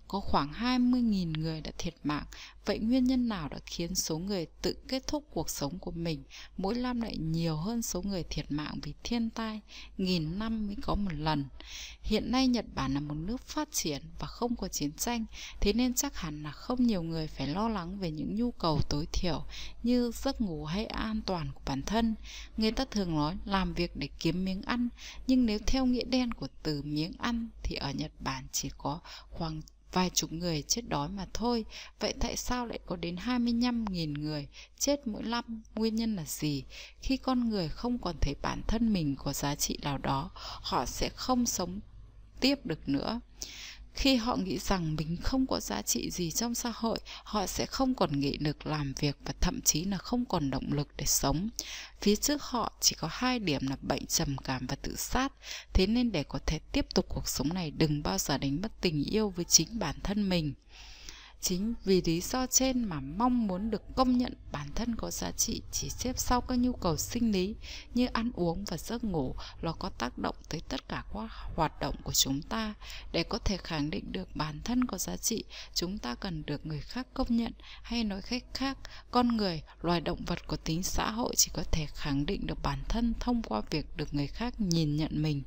có 0.08 0.20
khoảng 0.20 0.52
20.000 0.52 1.40
người 1.40 1.60
đã 1.60 1.70
thiệt 1.78 1.94
mạng. 2.04 2.26
Vậy 2.66 2.78
nguyên 2.78 3.04
nhân 3.04 3.28
nào 3.28 3.48
đã 3.48 3.58
khiến 3.66 3.94
số 3.94 4.18
người 4.18 4.46
tự 4.62 4.76
kết 4.88 5.06
thúc 5.06 5.24
cuộc 5.30 5.50
sống 5.50 5.78
của 5.78 5.90
mình 5.90 6.24
mỗi 6.56 6.74
năm 6.74 7.00
lại 7.00 7.16
nhiều 7.16 7.56
hơn 7.56 7.82
số 7.82 8.02
người 8.02 8.22
thiệt 8.22 8.46
mạng 8.52 8.78
vì 8.82 8.94
thiên 9.04 9.30
tai, 9.30 9.60
nghìn 9.98 10.38
năm 10.38 10.66
mới 10.66 10.76
có 10.82 10.94
một 10.94 11.10
lần? 11.12 11.44
Hiện 12.02 12.32
nay 12.32 12.48
Nhật 12.48 12.64
Bản 12.74 12.94
là 12.94 13.00
một 13.00 13.14
nước 13.14 13.40
phát 13.40 13.68
triển 13.72 14.02
và 14.18 14.26
không 14.26 14.56
có 14.56 14.68
chiến 14.68 14.92
tranh, 14.92 15.24
thế 15.60 15.72
nên 15.72 15.94
chắc 15.94 16.16
hẳn 16.16 16.42
là 16.42 16.50
không 16.52 16.86
nhiều 16.86 17.02
người 17.02 17.26
phải 17.26 17.46
lo 17.46 17.68
lắng 17.68 17.98
về 17.98 18.10
những 18.10 18.34
nhu 18.34 18.50
cầu 18.50 18.80
tối 18.88 19.06
thiểu 19.12 19.44
như 19.82 20.10
giấc 20.14 20.40
ngủ 20.40 20.64
hay 20.64 20.86
an 20.86 21.20
toàn 21.26 21.50
của 21.54 21.60
bản 21.66 21.82
thân. 21.82 22.14
Người 22.56 22.72
ta 22.72 22.84
thường 22.90 23.14
nói 23.14 23.36
làm 23.44 23.74
việc 23.74 23.96
để 23.96 24.08
kiếm 24.18 24.44
miếng 24.44 24.62
ăn, 24.62 24.88
nhưng 25.26 25.46
nếu 25.46 25.58
theo 25.66 25.86
nghĩa 25.86 26.04
đen 26.04 26.34
của 26.34 26.48
từ 26.62 26.82
miếng 26.82 27.12
ăn 27.18 27.48
thì 27.62 27.76
ở 27.76 27.90
Nhật 27.90 28.12
Bản 28.20 28.44
chỉ 28.52 28.70
có 28.78 29.00
khoảng 29.30 29.60
vài 29.92 30.10
chục 30.10 30.32
người 30.32 30.62
chết 30.62 30.88
đói 30.88 31.08
mà 31.08 31.26
thôi. 31.34 31.64
Vậy 32.00 32.14
tại 32.20 32.36
sao 32.36 32.66
lại 32.66 32.78
có 32.86 32.96
đến 32.96 33.16
25.000 33.16 34.18
người 34.20 34.48
chết 34.78 35.06
mỗi 35.06 35.22
năm? 35.22 35.62
Nguyên 35.74 35.96
nhân 35.96 36.16
là 36.16 36.24
gì? 36.26 36.64
Khi 37.02 37.16
con 37.16 37.48
người 37.48 37.68
không 37.68 37.98
còn 37.98 38.16
thấy 38.20 38.34
bản 38.42 38.62
thân 38.68 38.92
mình 38.92 39.16
có 39.18 39.32
giá 39.32 39.54
trị 39.54 39.78
nào 39.82 39.98
đó, 39.98 40.30
họ 40.34 40.86
sẽ 40.86 41.08
không 41.08 41.46
sống 41.46 41.80
tiếp 42.40 42.66
được 42.66 42.88
nữa 42.88 43.20
khi 43.94 44.16
họ 44.16 44.36
nghĩ 44.36 44.58
rằng 44.58 44.96
mình 44.96 45.16
không 45.22 45.46
có 45.46 45.60
giá 45.60 45.82
trị 45.82 46.10
gì 46.10 46.30
trong 46.30 46.54
xã 46.54 46.72
hội, 46.74 46.98
họ 47.24 47.46
sẽ 47.46 47.66
không 47.66 47.94
còn 47.94 48.20
nghị 48.20 48.38
lực 48.38 48.66
làm 48.66 48.92
việc 48.98 49.16
và 49.24 49.34
thậm 49.40 49.60
chí 49.60 49.84
là 49.84 49.98
không 49.98 50.24
còn 50.24 50.50
động 50.50 50.72
lực 50.72 50.88
để 50.96 51.04
sống. 51.06 51.48
Phía 52.00 52.16
trước 52.16 52.42
họ 52.42 52.72
chỉ 52.80 52.96
có 52.98 53.08
hai 53.10 53.38
điểm 53.38 53.68
là 53.68 53.76
bệnh 53.82 54.06
trầm 54.06 54.36
cảm 54.44 54.66
và 54.66 54.76
tự 54.76 54.96
sát. 54.96 55.32
Thế 55.72 55.86
nên 55.86 56.12
để 56.12 56.22
có 56.22 56.38
thể 56.46 56.58
tiếp 56.72 56.86
tục 56.94 57.06
cuộc 57.08 57.28
sống 57.28 57.48
này, 57.54 57.70
đừng 57.70 58.02
bao 58.02 58.18
giờ 58.18 58.38
đánh 58.38 58.60
mất 58.62 58.80
tình 58.80 59.04
yêu 59.04 59.30
với 59.30 59.44
chính 59.44 59.78
bản 59.78 59.96
thân 60.02 60.28
mình. 60.28 60.54
Chính 61.40 61.74
vì 61.84 62.02
lý 62.04 62.20
do 62.20 62.46
trên 62.46 62.84
mà 62.84 63.00
mong 63.00 63.46
muốn 63.46 63.70
được 63.70 63.82
công 63.96 64.18
nhận 64.18 64.34
bản 64.52 64.68
thân 64.74 64.96
có 64.96 65.10
giá 65.10 65.30
trị 65.30 65.62
chỉ 65.72 65.88
xếp 65.90 66.18
sau 66.18 66.40
các 66.40 66.58
nhu 66.58 66.72
cầu 66.72 66.96
sinh 66.96 67.32
lý 67.32 67.54
như 67.94 68.06
ăn 68.06 68.30
uống 68.34 68.64
và 68.64 68.76
giấc 68.76 69.04
ngủ 69.04 69.34
nó 69.62 69.72
có 69.72 69.88
tác 69.88 70.18
động 70.18 70.34
tới 70.48 70.60
tất 70.68 70.88
cả 70.88 71.04
các 71.14 71.30
hoạt 71.56 71.80
động 71.80 71.94
của 72.02 72.12
chúng 72.12 72.42
ta. 72.42 72.74
Để 73.12 73.22
có 73.22 73.38
thể 73.38 73.56
khẳng 73.56 73.90
định 73.90 74.12
được 74.12 74.36
bản 74.36 74.60
thân 74.64 74.84
có 74.84 74.98
giá 74.98 75.16
trị, 75.16 75.44
chúng 75.74 75.98
ta 75.98 76.14
cần 76.14 76.42
được 76.46 76.66
người 76.66 76.80
khác 76.80 77.06
công 77.14 77.36
nhận 77.36 77.52
hay 77.82 78.04
nói 78.04 78.22
cách 78.22 78.44
khác, 78.54 78.78
con 79.10 79.36
người, 79.36 79.62
loài 79.82 80.00
động 80.00 80.24
vật 80.26 80.46
có 80.46 80.56
tính 80.56 80.82
xã 80.82 81.10
hội 81.10 81.34
chỉ 81.36 81.50
có 81.54 81.62
thể 81.72 81.86
khẳng 81.86 82.26
định 82.26 82.46
được 82.46 82.62
bản 82.62 82.78
thân 82.88 83.14
thông 83.20 83.42
qua 83.42 83.62
việc 83.70 83.96
được 83.96 84.14
người 84.14 84.26
khác 84.26 84.60
nhìn 84.60 84.96
nhận 84.96 85.22
mình. 85.22 85.42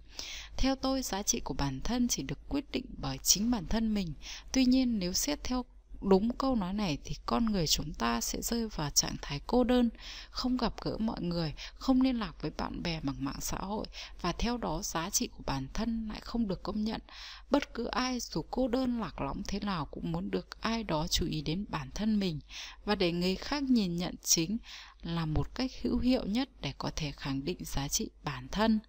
Theo 0.58 0.76
tôi, 0.76 1.02
giá 1.02 1.24
trị 1.24 1.40
của 1.40 1.54
bản 1.54 1.82
thân 1.84 2.08
chỉ 2.08 2.24
được 2.24 2.40
quyết 2.50 2.72
định 2.72 2.86
bởi 2.98 3.18
chính 3.18 3.52
bản 3.52 3.68
thân 3.68 3.94
mình. 3.94 4.14
Tuy 4.52 4.66
nhiên, 4.66 5.00
nếu 5.00 5.14
xét 5.14 5.44
theo 5.44 5.66
đúng 6.10 6.38
câu 6.38 6.56
nói 6.56 6.74
này 6.74 6.98
thì 7.04 7.16
con 7.26 7.46
người 7.46 7.68
chúng 7.68 7.94
ta 7.94 8.22
sẽ 8.22 8.42
rơi 8.42 8.68
vào 8.68 8.90
trạng 8.90 9.16
thái 9.22 9.42
cô 9.48 9.64
đơn, 9.64 9.90
không 10.30 10.58
gặp 10.58 10.74
gỡ 10.82 10.98
mọi 10.98 11.22
người, 11.22 11.54
không 11.74 12.02
liên 12.02 12.20
lạc 12.20 12.42
với 12.42 12.52
bạn 12.58 12.84
bè 12.84 13.00
bằng 13.04 13.16
mạng 13.20 13.42
xã 13.42 13.58
hội 13.58 13.86
và 14.22 14.32
theo 14.32 14.58
đó 14.58 14.82
giá 14.84 15.10
trị 15.10 15.28
của 15.28 15.44
bản 15.46 15.68
thân 15.74 16.08
lại 16.12 16.20
không 16.22 16.48
được 16.48 16.64
công 16.64 16.84
nhận. 16.84 17.02
Bất 17.50 17.74
cứ 17.74 17.86
ai 17.86 18.20
dù 18.20 18.46
cô 18.52 18.68
đơn, 18.68 19.00
lạc 19.00 19.22
lõng 19.22 19.42
thế 19.48 19.60
nào 19.60 19.86
cũng 19.86 20.12
muốn 20.12 20.32
được 20.32 20.62
ai 20.62 20.84
đó 20.84 21.08
chú 21.08 21.26
ý 21.26 21.42
đến 21.42 21.66
bản 21.70 21.90
thân 21.96 22.20
mình. 22.20 22.40
Và 22.86 22.96
để 22.96 23.12
người 23.12 23.36
khác 23.36 23.64
nhìn 23.64 23.96
nhận 23.96 24.16
chính 24.24 24.58
là 25.02 25.26
một 25.26 25.56
cách 25.56 25.72
hữu 25.82 26.00
hiệu 26.00 26.26
nhất 26.26 26.50
để 26.62 26.74
có 26.78 26.92
thể 26.96 27.12
khẳng 27.12 27.46
định 27.46 27.58
giá 27.66 27.88
trị 27.88 28.10
bản 28.24 28.48
thân. 28.52 28.80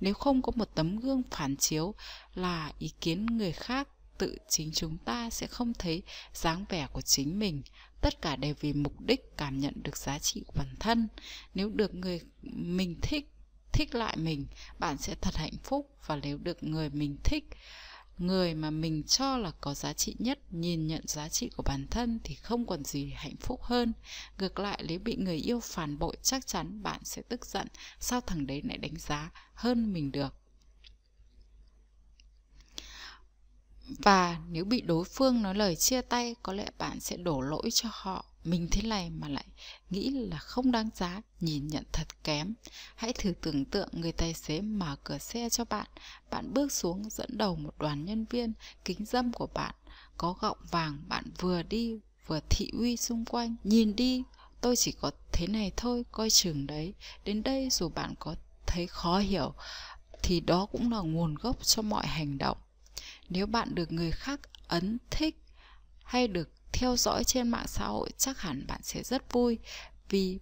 Nếu 0.00 0.14
không 0.14 0.42
có 0.42 0.52
một 0.56 0.68
tấm 0.74 0.96
gương 0.96 1.22
phản 1.30 1.56
chiếu 1.56 1.94
là 2.34 2.72
ý 2.78 2.92
kiến 3.00 3.26
người 3.26 3.52
khác 3.52 3.88
tự 4.18 4.36
chính 4.48 4.72
chúng 4.72 4.98
ta 4.98 5.30
sẽ 5.30 5.46
không 5.46 5.74
thấy 5.74 6.02
dáng 6.34 6.64
vẻ 6.68 6.86
của 6.92 7.00
chính 7.00 7.38
mình. 7.38 7.62
Tất 8.00 8.22
cả 8.22 8.36
đều 8.36 8.54
vì 8.60 8.72
mục 8.72 9.00
đích 9.00 9.36
cảm 9.36 9.58
nhận 9.58 9.74
được 9.82 9.96
giá 9.96 10.18
trị 10.18 10.42
của 10.46 10.52
bản 10.56 10.74
thân. 10.80 11.08
Nếu 11.54 11.70
được 11.70 11.94
người 11.94 12.20
mình 12.42 13.00
thích 13.02 13.30
thích 13.74 13.94
lại 13.94 14.16
mình, 14.16 14.46
bạn 14.78 14.98
sẽ 14.98 15.14
thật 15.20 15.36
hạnh 15.36 15.56
phúc. 15.64 15.90
Và 16.06 16.16
nếu 16.16 16.38
được 16.38 16.62
người 16.62 16.90
mình 16.90 17.16
thích, 17.24 17.44
người 18.18 18.54
mà 18.54 18.70
mình 18.70 19.02
cho 19.02 19.36
là 19.36 19.50
có 19.60 19.74
giá 19.74 19.92
trị 19.92 20.16
nhất, 20.18 20.38
nhìn 20.50 20.86
nhận 20.86 21.02
giá 21.06 21.28
trị 21.28 21.50
của 21.56 21.62
bản 21.62 21.86
thân 21.90 22.20
thì 22.24 22.34
không 22.34 22.66
còn 22.66 22.84
gì 22.84 23.12
hạnh 23.16 23.36
phúc 23.40 23.62
hơn. 23.62 23.92
Ngược 24.38 24.58
lại, 24.58 24.82
nếu 24.88 24.98
bị 24.98 25.16
người 25.16 25.36
yêu 25.36 25.60
phản 25.60 25.98
bội, 25.98 26.16
chắc 26.22 26.46
chắn 26.46 26.82
bạn 26.82 27.00
sẽ 27.04 27.22
tức 27.22 27.46
giận. 27.46 27.68
Sao 28.00 28.20
thằng 28.20 28.46
đấy 28.46 28.62
lại 28.64 28.78
đánh 28.78 28.96
giá 28.98 29.30
hơn 29.54 29.92
mình 29.92 30.12
được? 30.12 30.34
Và 33.98 34.38
nếu 34.50 34.64
bị 34.64 34.80
đối 34.80 35.04
phương 35.04 35.42
nói 35.42 35.54
lời 35.54 35.76
chia 35.76 36.00
tay, 36.00 36.34
có 36.42 36.52
lẽ 36.52 36.66
bạn 36.78 37.00
sẽ 37.00 37.16
đổ 37.16 37.40
lỗi 37.40 37.70
cho 37.72 37.88
họ. 37.92 38.24
Mình 38.44 38.68
thế 38.70 38.82
này 38.82 39.10
mà 39.10 39.28
lại 39.28 39.44
nghĩ 39.90 40.10
là 40.10 40.38
không 40.38 40.72
đáng 40.72 40.88
giá, 40.94 41.22
nhìn 41.40 41.68
nhận 41.68 41.84
thật 41.92 42.24
kém. 42.24 42.54
Hãy 42.94 43.12
thử 43.12 43.32
tưởng 43.40 43.64
tượng 43.64 43.88
người 43.92 44.12
tài 44.12 44.34
xế 44.34 44.60
mở 44.60 44.96
cửa 45.04 45.18
xe 45.18 45.50
cho 45.50 45.64
bạn. 45.64 45.86
Bạn 46.30 46.54
bước 46.54 46.72
xuống 46.72 47.02
dẫn 47.10 47.38
đầu 47.38 47.56
một 47.56 47.78
đoàn 47.78 48.04
nhân 48.04 48.24
viên, 48.30 48.52
kính 48.84 49.04
dâm 49.04 49.32
của 49.32 49.46
bạn. 49.46 49.74
Có 50.16 50.34
gọng 50.40 50.58
vàng, 50.70 50.98
bạn 51.08 51.24
vừa 51.38 51.62
đi, 51.62 51.98
vừa 52.26 52.40
thị 52.50 52.70
uy 52.78 52.96
xung 52.96 53.24
quanh. 53.24 53.56
Nhìn 53.64 53.96
đi, 53.96 54.22
tôi 54.60 54.76
chỉ 54.76 54.92
có 54.92 55.10
thế 55.32 55.46
này 55.46 55.72
thôi, 55.76 56.04
coi 56.12 56.30
chừng 56.30 56.66
đấy. 56.66 56.94
Đến 57.24 57.42
đây 57.42 57.68
dù 57.70 57.88
bạn 57.88 58.14
có 58.18 58.34
thấy 58.66 58.86
khó 58.86 59.18
hiểu, 59.18 59.54
thì 60.22 60.40
đó 60.40 60.66
cũng 60.66 60.92
là 60.92 60.98
nguồn 60.98 61.34
gốc 61.34 61.64
cho 61.66 61.82
mọi 61.82 62.06
hành 62.06 62.38
động 62.38 62.56
nếu 63.34 63.46
bạn 63.46 63.74
được 63.74 63.92
người 63.92 64.10
khác 64.10 64.40
ấn 64.68 64.98
thích 65.10 65.42
hay 66.04 66.28
được 66.28 66.50
theo 66.72 66.96
dõi 66.96 67.24
trên 67.24 67.48
mạng 67.48 67.66
xã 67.68 67.86
hội 67.86 68.10
chắc 68.18 68.40
hẳn 68.40 68.66
bạn 68.66 68.80
sẽ 68.82 69.02
rất 69.02 69.32
vui 69.32 69.58
vì 70.08 70.38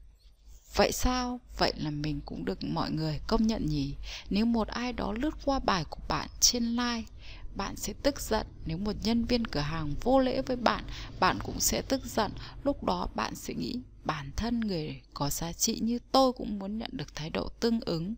Vậy 0.74 0.92
sao? 0.92 1.40
Vậy 1.58 1.72
là 1.76 1.90
mình 1.90 2.20
cũng 2.26 2.44
được 2.44 2.64
mọi 2.64 2.90
người 2.90 3.20
công 3.26 3.46
nhận 3.46 3.66
nhỉ? 3.66 3.96
Nếu 4.30 4.46
một 4.46 4.68
ai 4.68 4.92
đó 4.92 5.12
lướt 5.12 5.34
qua 5.44 5.58
bài 5.58 5.84
của 5.90 6.00
bạn 6.08 6.28
trên 6.40 6.76
like, 6.76 7.08
bạn 7.54 7.76
sẽ 7.76 7.92
tức 8.02 8.20
giận. 8.20 8.46
Nếu 8.66 8.78
một 8.78 8.92
nhân 9.02 9.24
viên 9.24 9.46
cửa 9.46 9.60
hàng 9.60 9.94
vô 10.00 10.18
lễ 10.18 10.42
với 10.42 10.56
bạn, 10.56 10.84
bạn 11.20 11.38
cũng 11.42 11.60
sẽ 11.60 11.82
tức 11.82 12.04
giận. 12.04 12.32
Lúc 12.64 12.84
đó 12.84 13.08
bạn 13.14 13.34
sẽ 13.34 13.54
nghĩ 13.54 13.80
bản 14.04 14.30
thân 14.36 14.60
người 14.60 15.00
có 15.14 15.30
giá 15.30 15.52
trị 15.52 15.78
như 15.82 15.98
tôi 16.12 16.32
cũng 16.32 16.58
muốn 16.58 16.78
nhận 16.78 16.90
được 16.92 17.14
thái 17.14 17.30
độ 17.30 17.48
tương 17.48 17.80
ứng. 17.80 18.14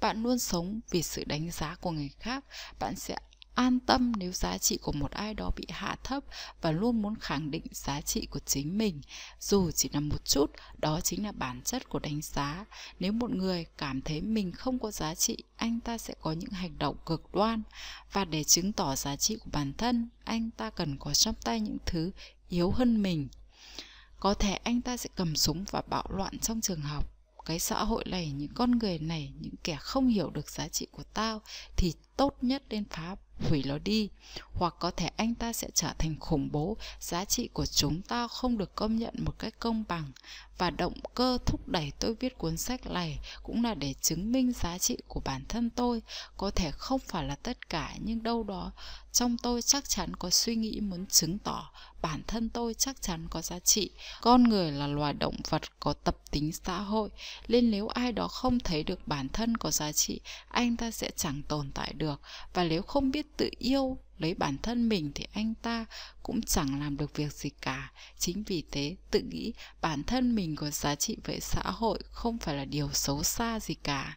Bạn 0.00 0.22
luôn 0.22 0.38
sống 0.38 0.80
vì 0.90 1.02
sự 1.02 1.24
đánh 1.24 1.50
giá 1.50 1.74
của 1.80 1.90
người 1.90 2.10
khác, 2.20 2.44
bạn 2.78 2.96
sẽ 2.96 3.16
an 3.56 3.80
tâm 3.80 4.12
nếu 4.16 4.32
giá 4.32 4.58
trị 4.58 4.78
của 4.82 4.92
một 4.92 5.10
ai 5.10 5.34
đó 5.34 5.50
bị 5.56 5.66
hạ 5.70 5.96
thấp 6.04 6.24
và 6.60 6.70
luôn 6.70 7.02
muốn 7.02 7.14
khẳng 7.20 7.50
định 7.50 7.62
giá 7.70 8.00
trị 8.00 8.26
của 8.26 8.38
chính 8.38 8.78
mình. 8.78 9.00
Dù 9.40 9.70
chỉ 9.70 9.88
là 9.92 10.00
một 10.00 10.24
chút, 10.24 10.50
đó 10.78 11.00
chính 11.00 11.24
là 11.24 11.32
bản 11.32 11.62
chất 11.62 11.88
của 11.88 11.98
đánh 11.98 12.20
giá. 12.22 12.64
Nếu 12.98 13.12
một 13.12 13.30
người 13.30 13.66
cảm 13.78 14.02
thấy 14.02 14.20
mình 14.20 14.52
không 14.52 14.78
có 14.78 14.90
giá 14.90 15.14
trị, 15.14 15.36
anh 15.56 15.80
ta 15.80 15.98
sẽ 15.98 16.14
có 16.20 16.32
những 16.32 16.50
hành 16.50 16.78
động 16.78 16.96
cực 17.06 17.34
đoan. 17.34 17.62
Và 18.12 18.24
để 18.24 18.44
chứng 18.44 18.72
tỏ 18.72 18.96
giá 18.96 19.16
trị 19.16 19.36
của 19.36 19.50
bản 19.52 19.72
thân, 19.78 20.08
anh 20.24 20.50
ta 20.50 20.70
cần 20.70 20.96
có 20.98 21.14
trong 21.14 21.34
tay 21.44 21.60
những 21.60 21.78
thứ 21.86 22.10
yếu 22.48 22.70
hơn 22.70 23.02
mình. 23.02 23.28
Có 24.20 24.34
thể 24.34 24.54
anh 24.54 24.80
ta 24.80 24.96
sẽ 24.96 25.10
cầm 25.16 25.36
súng 25.36 25.64
và 25.70 25.82
bạo 25.88 26.06
loạn 26.08 26.38
trong 26.38 26.60
trường 26.60 26.80
học. 26.80 27.12
Cái 27.44 27.58
xã 27.58 27.84
hội 27.84 28.04
này, 28.06 28.32
những 28.32 28.54
con 28.54 28.70
người 28.70 28.98
này, 28.98 29.32
những 29.40 29.54
kẻ 29.64 29.76
không 29.80 30.06
hiểu 30.06 30.30
được 30.30 30.50
giá 30.50 30.68
trị 30.68 30.86
của 30.90 31.02
tao 31.14 31.40
thì 31.76 31.94
tốt 32.16 32.36
nhất 32.40 32.62
nên 32.68 32.84
phá 32.84 33.16
hủy 33.40 33.62
nó 33.66 33.78
đi. 33.78 34.08
Hoặc 34.52 34.74
có 34.78 34.90
thể 34.90 35.10
anh 35.16 35.34
ta 35.34 35.52
sẽ 35.52 35.68
trở 35.74 35.92
thành 35.98 36.16
khủng 36.20 36.48
bố, 36.52 36.76
giá 37.00 37.24
trị 37.24 37.48
của 37.52 37.66
chúng 37.66 38.02
ta 38.02 38.28
không 38.28 38.58
được 38.58 38.74
công 38.74 38.96
nhận 38.96 39.14
một 39.18 39.38
cách 39.38 39.54
công 39.58 39.84
bằng 39.88 40.12
và 40.58 40.70
động 40.70 40.94
cơ 41.14 41.38
thúc 41.46 41.68
đẩy 41.68 41.92
tôi 41.98 42.14
viết 42.20 42.38
cuốn 42.38 42.56
sách 42.56 42.86
này 42.86 43.18
cũng 43.42 43.64
là 43.64 43.74
để 43.74 43.94
chứng 44.00 44.32
minh 44.32 44.52
giá 44.52 44.78
trị 44.78 44.96
của 45.08 45.20
bản 45.20 45.44
thân 45.48 45.70
tôi. 45.70 46.02
Có 46.36 46.50
thể 46.50 46.70
không 46.70 47.00
phải 47.08 47.24
là 47.24 47.34
tất 47.34 47.70
cả, 47.70 47.94
nhưng 48.04 48.22
đâu 48.22 48.44
đó 48.44 48.72
trong 49.12 49.36
tôi 49.38 49.62
chắc 49.62 49.88
chắn 49.88 50.16
có 50.16 50.30
suy 50.30 50.56
nghĩ 50.56 50.80
muốn 50.80 51.06
chứng 51.06 51.38
tỏ 51.38 51.70
bản 52.02 52.22
thân 52.26 52.48
tôi 52.48 52.74
chắc 52.74 53.02
chắn 53.02 53.26
có 53.30 53.42
giá 53.42 53.58
trị. 53.58 53.90
Con 54.20 54.42
người 54.42 54.72
là 54.72 54.86
loài 54.86 55.12
động 55.12 55.36
vật 55.50 55.62
có 55.80 55.92
tập 55.92 56.16
tính 56.30 56.52
xã 56.52 56.78
hội, 56.78 57.10
nên 57.48 57.70
nếu 57.70 57.88
ai 57.88 58.12
đó 58.12 58.28
không 58.28 58.58
thấy 58.58 58.82
được 58.82 59.08
bản 59.08 59.28
thân 59.28 59.56
có 59.56 59.70
giá 59.70 59.92
trị, 59.92 60.20
anh 60.48 60.76
ta 60.76 60.90
sẽ 60.90 61.10
chẳng 61.16 61.42
tồn 61.48 61.70
tại 61.74 61.92
được. 61.92 62.20
Và 62.54 62.64
nếu 62.64 62.82
không 62.82 63.10
biết 63.10 63.36
tự 63.36 63.50
yêu 63.58 63.98
lấy 64.18 64.34
bản 64.34 64.56
thân 64.62 64.88
mình 64.88 65.12
thì 65.14 65.26
anh 65.32 65.54
ta 65.62 65.86
cũng 66.22 66.42
chẳng 66.42 66.80
làm 66.80 66.96
được 66.96 67.16
việc 67.16 67.32
gì 67.32 67.50
cả. 67.50 67.92
Chính 68.18 68.42
vì 68.42 68.64
thế, 68.70 68.96
tự 69.10 69.20
nghĩ 69.20 69.52
bản 69.80 70.04
thân 70.04 70.34
mình 70.34 70.56
có 70.56 70.70
giá 70.70 70.94
trị 70.94 71.16
với 71.24 71.40
xã 71.40 71.62
hội 71.64 71.98
không 72.10 72.38
phải 72.38 72.54
là 72.54 72.64
điều 72.64 72.90
xấu 72.92 73.22
xa 73.22 73.60
gì 73.60 73.74
cả. 73.74 74.16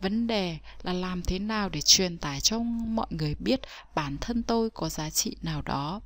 Vấn 0.00 0.26
đề 0.26 0.58
là 0.82 0.92
làm 0.92 1.22
thế 1.22 1.38
nào 1.38 1.68
để 1.68 1.80
truyền 1.80 2.18
tải 2.18 2.40
cho 2.40 2.58
mọi 2.58 3.06
người 3.10 3.34
biết 3.34 3.60
bản 3.94 4.16
thân 4.20 4.42
tôi 4.42 4.70
có 4.70 4.88
giá 4.88 5.10
trị 5.10 5.36
nào 5.42 5.62
đó 5.62 6.00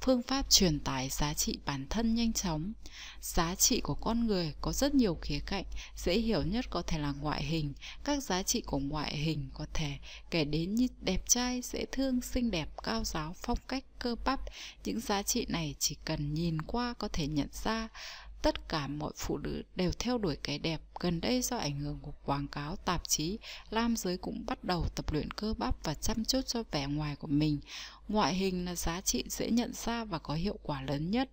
phương 0.00 0.22
pháp 0.22 0.50
truyền 0.50 0.80
tải 0.80 1.08
giá 1.08 1.34
trị 1.34 1.58
bản 1.64 1.86
thân 1.90 2.14
nhanh 2.14 2.32
chóng. 2.32 2.72
Giá 3.20 3.54
trị 3.54 3.80
của 3.80 3.94
con 3.94 4.26
người 4.26 4.54
có 4.60 4.72
rất 4.72 4.94
nhiều 4.94 5.18
khía 5.22 5.38
cạnh, 5.46 5.64
dễ 5.96 6.14
hiểu 6.18 6.42
nhất 6.42 6.64
có 6.70 6.82
thể 6.82 6.98
là 6.98 7.12
ngoại 7.20 7.44
hình. 7.44 7.72
Các 8.04 8.22
giá 8.22 8.42
trị 8.42 8.60
của 8.60 8.78
ngoại 8.78 9.16
hình 9.16 9.50
có 9.54 9.66
thể 9.74 9.98
kể 10.30 10.44
đến 10.44 10.74
như 10.74 10.86
đẹp 11.00 11.22
trai, 11.28 11.60
dễ 11.62 11.84
thương, 11.92 12.20
xinh 12.20 12.50
đẹp, 12.50 12.68
cao 12.82 13.04
giáo, 13.04 13.34
phong 13.42 13.58
cách, 13.68 13.84
cơ 13.98 14.14
bắp. 14.24 14.40
Những 14.84 15.00
giá 15.00 15.22
trị 15.22 15.46
này 15.48 15.74
chỉ 15.78 15.96
cần 16.04 16.34
nhìn 16.34 16.62
qua 16.62 16.94
có 16.98 17.08
thể 17.08 17.26
nhận 17.26 17.48
ra 17.64 17.88
tất 18.46 18.68
cả 18.68 18.86
mọi 18.86 19.12
phụ 19.16 19.38
nữ 19.38 19.62
đều 19.76 19.92
theo 19.98 20.18
đuổi 20.18 20.36
cái 20.42 20.58
đẹp 20.58 20.80
gần 21.00 21.20
đây 21.20 21.42
do 21.42 21.56
ảnh 21.56 21.78
hưởng 21.78 21.98
của 22.02 22.12
quảng 22.24 22.48
cáo 22.48 22.76
tạp 22.76 23.08
chí 23.08 23.38
nam 23.70 23.96
giới 23.96 24.16
cũng 24.16 24.46
bắt 24.46 24.64
đầu 24.64 24.86
tập 24.94 25.12
luyện 25.12 25.30
cơ 25.30 25.54
bắp 25.58 25.84
và 25.84 25.94
chăm 25.94 26.24
chút 26.24 26.40
cho 26.46 26.62
vẻ 26.70 26.86
ngoài 26.86 27.16
của 27.16 27.26
mình 27.26 27.60
ngoại 28.08 28.34
hình 28.34 28.64
là 28.64 28.74
giá 28.74 29.00
trị 29.00 29.24
dễ 29.28 29.50
nhận 29.50 29.72
ra 29.74 30.04
và 30.04 30.18
có 30.18 30.34
hiệu 30.34 30.58
quả 30.62 30.82
lớn 30.82 31.10
nhất 31.10 31.28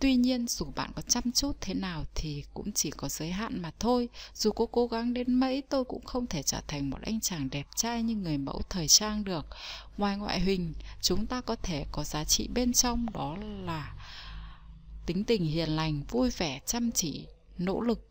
Tuy 0.00 0.16
nhiên 0.16 0.46
dù 0.48 0.66
bạn 0.76 0.90
có 0.96 1.02
chăm 1.02 1.32
chút 1.32 1.56
thế 1.60 1.74
nào 1.74 2.04
thì 2.14 2.44
cũng 2.54 2.72
chỉ 2.72 2.90
có 2.90 3.08
giới 3.08 3.30
hạn 3.30 3.62
mà 3.62 3.70
thôi. 3.78 4.08
Dù 4.34 4.50
có 4.50 4.66
cố 4.66 4.86
gắng 4.86 5.14
đến 5.14 5.34
mấy 5.34 5.62
tôi 5.62 5.84
cũng 5.84 6.04
không 6.04 6.26
thể 6.26 6.42
trở 6.42 6.60
thành 6.66 6.90
một 6.90 6.98
anh 7.02 7.20
chàng 7.20 7.50
đẹp 7.50 7.66
trai 7.76 8.02
như 8.02 8.14
người 8.14 8.38
mẫu 8.38 8.62
thời 8.68 8.88
trang 8.88 9.24
được. 9.24 9.46
Ngoài 9.96 10.16
ngoại 10.16 10.40
hình, 10.40 10.74
chúng 11.00 11.26
ta 11.26 11.40
có 11.40 11.56
thể 11.56 11.84
có 11.92 12.04
giá 12.04 12.24
trị 12.24 12.48
bên 12.54 12.72
trong 12.72 13.06
đó 13.14 13.36
là 13.64 13.94
tính 15.06 15.24
tình 15.24 15.44
hiền 15.44 15.68
lành, 15.68 16.02
vui 16.08 16.30
vẻ, 16.30 16.60
chăm 16.66 16.92
chỉ, 16.92 17.26
nỗ 17.58 17.80
lực, 17.80 18.10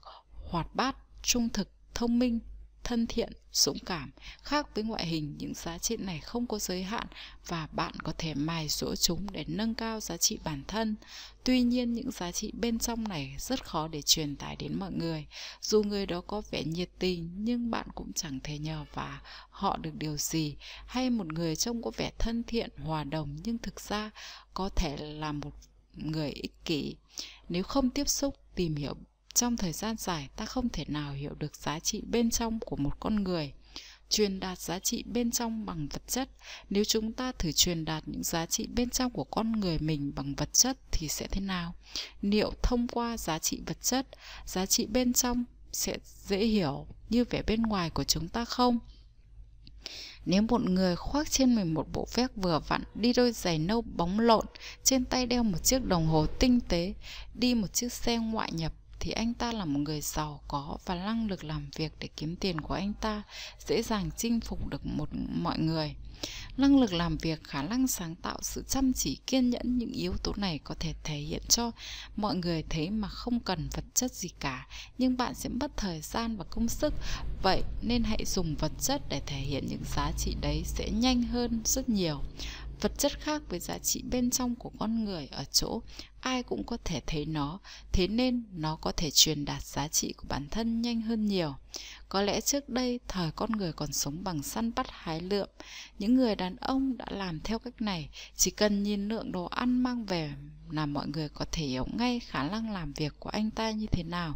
hoạt 0.50 0.76
bát, 0.76 0.96
trung 1.24 1.50
thực, 1.50 1.70
thông 1.94 2.20
minh, 2.20 2.40
thân 2.84 3.08
thiện, 3.08 3.34
dũng 3.52 3.80
cảm. 3.86 4.12
Khác 4.44 4.76
với 4.76 4.84
ngoại 4.84 5.06
hình, 5.06 5.36
những 5.38 5.54
giá 5.54 5.78
trị 5.78 5.98
này 5.98 6.20
không 6.20 6.48
có 6.48 6.60
giới 6.60 6.84
hạn 6.84 7.08
và 7.48 7.68
bạn 7.72 7.94
có 8.04 8.14
thể 8.18 8.34
mài 8.34 8.68
dũa 8.68 8.96
chúng 8.96 9.28
để 9.32 9.46
nâng 9.48 9.76
cao 9.76 10.00
giá 10.00 10.18
trị 10.18 10.40
bản 10.44 10.64
thân. 10.68 10.96
Tuy 11.44 11.62
nhiên, 11.62 11.94
những 11.94 12.12
giá 12.12 12.32
trị 12.32 12.52
bên 12.54 12.80
trong 12.80 13.08
này 13.08 13.36
rất 13.40 13.66
khó 13.66 13.88
để 13.88 14.02
truyền 14.02 14.36
tải 14.36 14.56
đến 14.56 14.80
mọi 14.80 14.92
người. 14.92 15.26
Dù 15.62 15.84
người 15.84 16.06
đó 16.06 16.22
có 16.22 16.42
vẻ 16.52 16.64
nhiệt 16.64 16.90
tình, 17.00 17.30
nhưng 17.38 17.72
bạn 17.72 17.88
cũng 17.96 18.14
chẳng 18.14 18.40
thể 18.44 18.60
nhờ 18.60 18.86
và 18.94 19.22
họ 19.50 19.78
được 19.78 19.96
điều 19.96 20.18
gì. 20.18 20.56
Hay 20.86 21.10
một 21.10 21.34
người 21.34 21.56
trông 21.56 21.82
có 21.84 21.92
vẻ 21.98 22.12
thân 22.20 22.44
thiện, 22.44 22.70
hòa 22.84 23.04
đồng 23.04 23.36
nhưng 23.44 23.58
thực 23.58 23.80
ra 23.82 24.12
có 24.54 24.70
thể 24.70 24.98
là 24.98 25.32
một 25.32 25.52
người 25.96 26.30
ích 26.30 26.66
kỷ. 26.66 26.96
Nếu 27.50 27.64
không 27.64 27.90
tiếp 27.90 28.10
xúc, 28.10 28.36
tìm 28.56 28.76
hiểu 28.76 28.94
trong 29.34 29.58
thời 29.58 29.74
gian 29.74 29.96
dài, 30.00 30.30
ta 30.36 30.46
không 30.46 30.70
thể 30.70 30.86
nào 30.88 31.14
hiểu 31.14 31.34
được 31.40 31.56
giá 31.56 31.80
trị 31.80 32.02
bên 32.08 32.30
trong 32.30 32.60
của 32.60 32.76
một 32.76 33.00
con 33.00 33.24
người. 33.24 33.54
Truyền 34.10 34.40
đạt 34.40 34.60
giá 34.60 34.80
trị 34.80 35.04
bên 35.08 35.32
trong 35.32 35.66
bằng 35.66 35.88
vật 35.88 36.08
chất. 36.08 36.30
Nếu 36.70 36.84
chúng 36.84 37.14
ta 37.14 37.32
thử 37.32 37.52
truyền 37.52 37.86
đạt 37.86 38.04
những 38.08 38.24
giá 38.24 38.46
trị 38.46 38.68
bên 38.68 38.90
trong 38.90 39.12
của 39.12 39.24
con 39.24 39.52
người 39.52 39.80
mình 39.80 40.12
bằng 40.16 40.36
vật 40.36 40.54
chất 40.54 40.78
thì 40.92 41.08
sẽ 41.08 41.28
thế 41.28 41.42
nào? 41.42 41.76
Liệu 42.22 42.54
thông 42.64 42.88
qua 42.88 43.18
giá 43.18 43.40
trị 43.40 43.62
vật 43.66 43.82
chất, 43.82 44.08
giá 44.46 44.66
trị 44.66 44.86
bên 44.86 45.14
trong 45.14 45.44
sẽ 45.72 45.98
dễ 46.28 46.46
hiểu 46.46 46.88
như 47.10 47.26
vẻ 47.30 47.44
bên 47.48 47.62
ngoài 47.62 47.90
của 47.90 48.04
chúng 48.04 48.30
ta 48.30 48.46
không? 48.46 48.80
Nếu 50.26 50.42
một 50.42 50.62
người 50.62 50.96
khoác 50.96 51.32
trên 51.32 51.56
mình 51.56 51.74
một 51.74 51.88
bộ 51.94 52.08
vest 52.14 52.32
vừa 52.36 52.60
vặn, 52.68 52.84
đi 52.96 53.14
đôi 53.14 53.32
giày 53.32 53.60
nâu 53.60 53.82
bóng 53.82 54.20
lộn, 54.20 54.46
trên 54.84 55.06
tay 55.06 55.26
đeo 55.26 55.44
một 55.44 55.64
chiếc 55.64 55.86
đồng 55.86 56.08
hồ 56.08 56.26
tinh 56.26 56.60
tế, 56.60 56.94
đi 57.34 57.56
một 57.56 57.74
chiếc 57.74 57.94
xe 57.94 58.18
ngoại 58.18 58.52
nhập, 58.52 58.74
thì 59.00 59.12
anh 59.12 59.34
ta 59.34 59.52
là 59.52 59.66
một 59.66 59.80
người 59.80 60.02
giàu 60.02 60.42
có 60.48 60.78
và 60.86 60.96
năng 60.96 61.28
lực 61.28 61.44
làm 61.44 61.70
việc 61.76 61.92
để 62.00 62.10
kiếm 62.18 62.36
tiền 62.36 62.62
của 62.62 62.74
anh 62.74 62.94
ta 62.94 63.24
dễ 63.68 63.82
dàng 63.82 64.10
chinh 64.18 64.40
phục 64.40 64.68
được 64.68 64.86
một 64.86 65.10
mọi 65.34 65.60
người 65.60 65.96
năng 66.58 66.80
lực 66.80 66.94
làm 66.94 67.18
việc, 67.18 67.44
khả 67.44 67.62
năng 67.62 67.88
sáng 67.88 68.16
tạo, 68.16 68.38
sự 68.42 68.64
chăm 68.68 68.94
chỉ, 68.94 69.20
kiên 69.28 69.50
nhẫn, 69.50 69.78
những 69.78 69.92
yếu 69.92 70.14
tố 70.24 70.34
này 70.38 70.60
có 70.64 70.76
thể 70.80 70.94
thể 71.04 71.18
hiện 71.18 71.42
cho 71.50 71.72
mọi 72.16 72.36
người 72.36 72.64
thấy 72.70 72.90
mà 72.90 73.08
không 73.08 73.40
cần 73.40 73.70
vật 73.74 73.86
chất 73.94 74.14
gì 74.14 74.30
cả. 74.40 74.68
Nhưng 74.98 75.18
bạn 75.18 75.34
sẽ 75.34 75.50
mất 75.50 75.78
thời 75.78 76.02
gian 76.02 76.38
và 76.38 76.44
công 76.44 76.68
sức. 76.68 76.94
Vậy 77.44 77.64
nên 77.82 78.04
hãy 78.04 78.26
dùng 78.26 78.56
vật 78.56 78.72
chất 78.80 79.02
để 79.10 79.22
thể 79.26 79.38
hiện 79.38 79.66
những 79.70 79.84
giá 79.96 80.12
trị 80.18 80.36
đấy 80.42 80.64
sẽ 80.66 80.90
nhanh 80.90 81.24
hơn 81.24 81.62
rất 81.66 81.90
nhiều. 81.90 82.22
Vật 82.82 82.92
chất 82.98 83.20
khác 83.20 83.42
với 83.50 83.60
giá 83.60 83.78
trị 83.78 84.04
bên 84.12 84.30
trong 84.30 84.56
của 84.56 84.72
con 84.80 85.06
người 85.06 85.28
ở 85.32 85.44
chỗ 85.52 85.82
ai 86.22 86.44
cũng 86.44 86.64
có 86.64 86.78
thể 86.84 87.02
thấy 87.08 87.26
nó. 87.26 87.60
Thế 87.92 88.08
nên 88.08 88.44
nó 88.52 88.76
có 88.76 88.92
thể 88.92 89.12
truyền 89.12 89.46
đạt 89.46 89.64
giá 89.64 89.88
trị 89.88 90.14
của 90.14 90.26
bản 90.30 90.48
thân 90.52 90.82
nhanh 90.82 91.02
hơn 91.02 91.28
nhiều 91.28 91.56
có 92.12 92.22
lẽ 92.22 92.42
trước 92.42 92.70
đây 92.70 93.00
thời 93.08 93.32
con 93.32 93.52
người 93.52 93.74
còn 93.74 93.94
sống 93.94 94.24
bằng 94.24 94.44
săn 94.44 94.72
bắt 94.76 94.86
hái 94.90 95.22
lượm, 95.22 95.50
những 96.00 96.16
người 96.16 96.36
đàn 96.36 96.56
ông 96.56 96.98
đã 96.98 97.06
làm 97.10 97.40
theo 97.40 97.60
cách 97.60 97.82
này. 97.82 98.10
Chỉ 98.36 98.52
cần 98.52 98.84
nhìn 98.84 99.08
lượng 99.08 99.32
đồ 99.32 99.46
ăn 99.46 99.84
mang 99.84 100.06
về 100.06 100.34
là 100.72 100.86
mọi 100.86 101.08
người 101.08 101.30
có 101.30 101.46
thể 101.52 101.66
hiểu 101.66 101.88
ngay 101.98 102.20
khả 102.20 102.50
năng 102.50 102.74
làm 102.74 102.94
việc 102.94 103.14
của 103.20 103.30
anh 103.30 103.52
ta 103.52 103.72
như 103.72 103.88
thế 103.92 104.04
nào. 104.04 104.36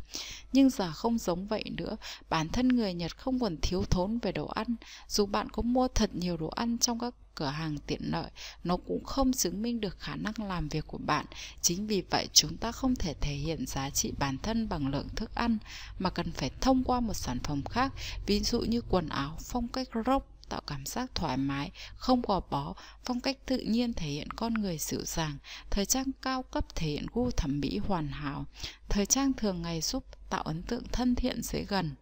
Nhưng 0.53 0.69
giờ 0.69 0.91
không 0.91 1.18
giống 1.18 1.47
vậy 1.47 1.64
nữa. 1.77 1.97
Bản 2.30 2.49
thân 2.49 2.68
người 2.68 2.93
nhật 2.93 3.18
không 3.18 3.39
còn 3.39 3.57
thiếu 3.61 3.84
thốn 3.89 4.19
về 4.19 4.31
đồ 4.31 4.47
ăn. 4.47 4.76
Dù 5.07 5.26
bạn 5.26 5.49
có 5.49 5.61
mua 5.61 5.88
thật 5.88 6.15
nhiều 6.15 6.38
đồ 6.38 6.47
ăn 6.47 6.77
trong 6.77 6.99
các 6.99 7.14
cửa 7.36 7.45
hàng 7.45 7.78
tiện 7.88 8.02
lợi 8.12 8.32
nó 8.64 8.78
cũng 8.78 9.03
không 9.03 9.34
chứng 9.34 9.62
minh 9.62 9.82
được 9.82 9.99
khả 9.99 10.16
năng 10.16 10.34
làm 10.48 10.70
việc 10.70 10.88
của 10.88 10.98
bạn 10.98 11.26
chính 11.62 11.88
vì 11.88 12.03
vậy 12.10 12.30
chúng 12.34 12.57
ta 12.57 12.72
không 12.72 12.95
thể 12.95 13.14
thể 13.22 13.34
hiện 13.34 13.66
giá 13.68 13.90
trị 13.90 14.12
bản 14.20 14.38
thân 14.38 14.70
bằng 14.70 14.88
lượng 14.88 15.10
thức 15.16 15.36
ăn 15.36 15.57
mà 15.99 16.10
cần 16.10 16.32
phải 16.32 16.52
thông 16.62 16.84
qua 16.84 16.99
một 16.99 17.14
sản 17.14 17.40
phẩm 17.44 17.64
khác 17.64 17.94
ví 18.26 18.40
dụ 18.40 18.60
như 18.62 18.82
quần 18.90 19.10
áo 19.10 19.38
phong 19.40 19.68
cách 19.68 19.88
rock 20.06 20.36
tạo 20.49 20.62
cảm 20.68 20.86
giác 20.86 21.16
thoải 21.16 21.38
mái, 21.38 21.72
không 21.95 22.22
gò 22.22 22.40
bó, 22.49 22.74
phong 23.06 23.22
cách 23.22 23.38
tự 23.45 23.57
nhiên 23.57 23.94
thể 23.94 24.07
hiện 24.07 24.32
con 24.32 24.53
người 24.53 24.78
dịu 24.78 25.02
dàng, 25.06 25.38
thời 25.70 25.86
trang 25.86 26.12
cao 26.22 26.44
cấp 26.44 26.76
thể 26.76 26.88
hiện 26.88 27.06
gu 27.14 27.32
thẩm 27.32 27.60
mỹ 27.60 27.78
hoàn 27.78 28.07
hảo, 28.07 28.45
thời 28.90 29.06
trang 29.06 29.34
thường 29.34 29.62
ngày 29.62 29.82
giúp 29.82 30.03
tạo 30.30 30.41
ấn 30.41 30.64
tượng 30.64 30.84
thân 30.91 31.16
thiện 31.16 31.41
dễ 31.44 31.66
gần. 31.68 31.95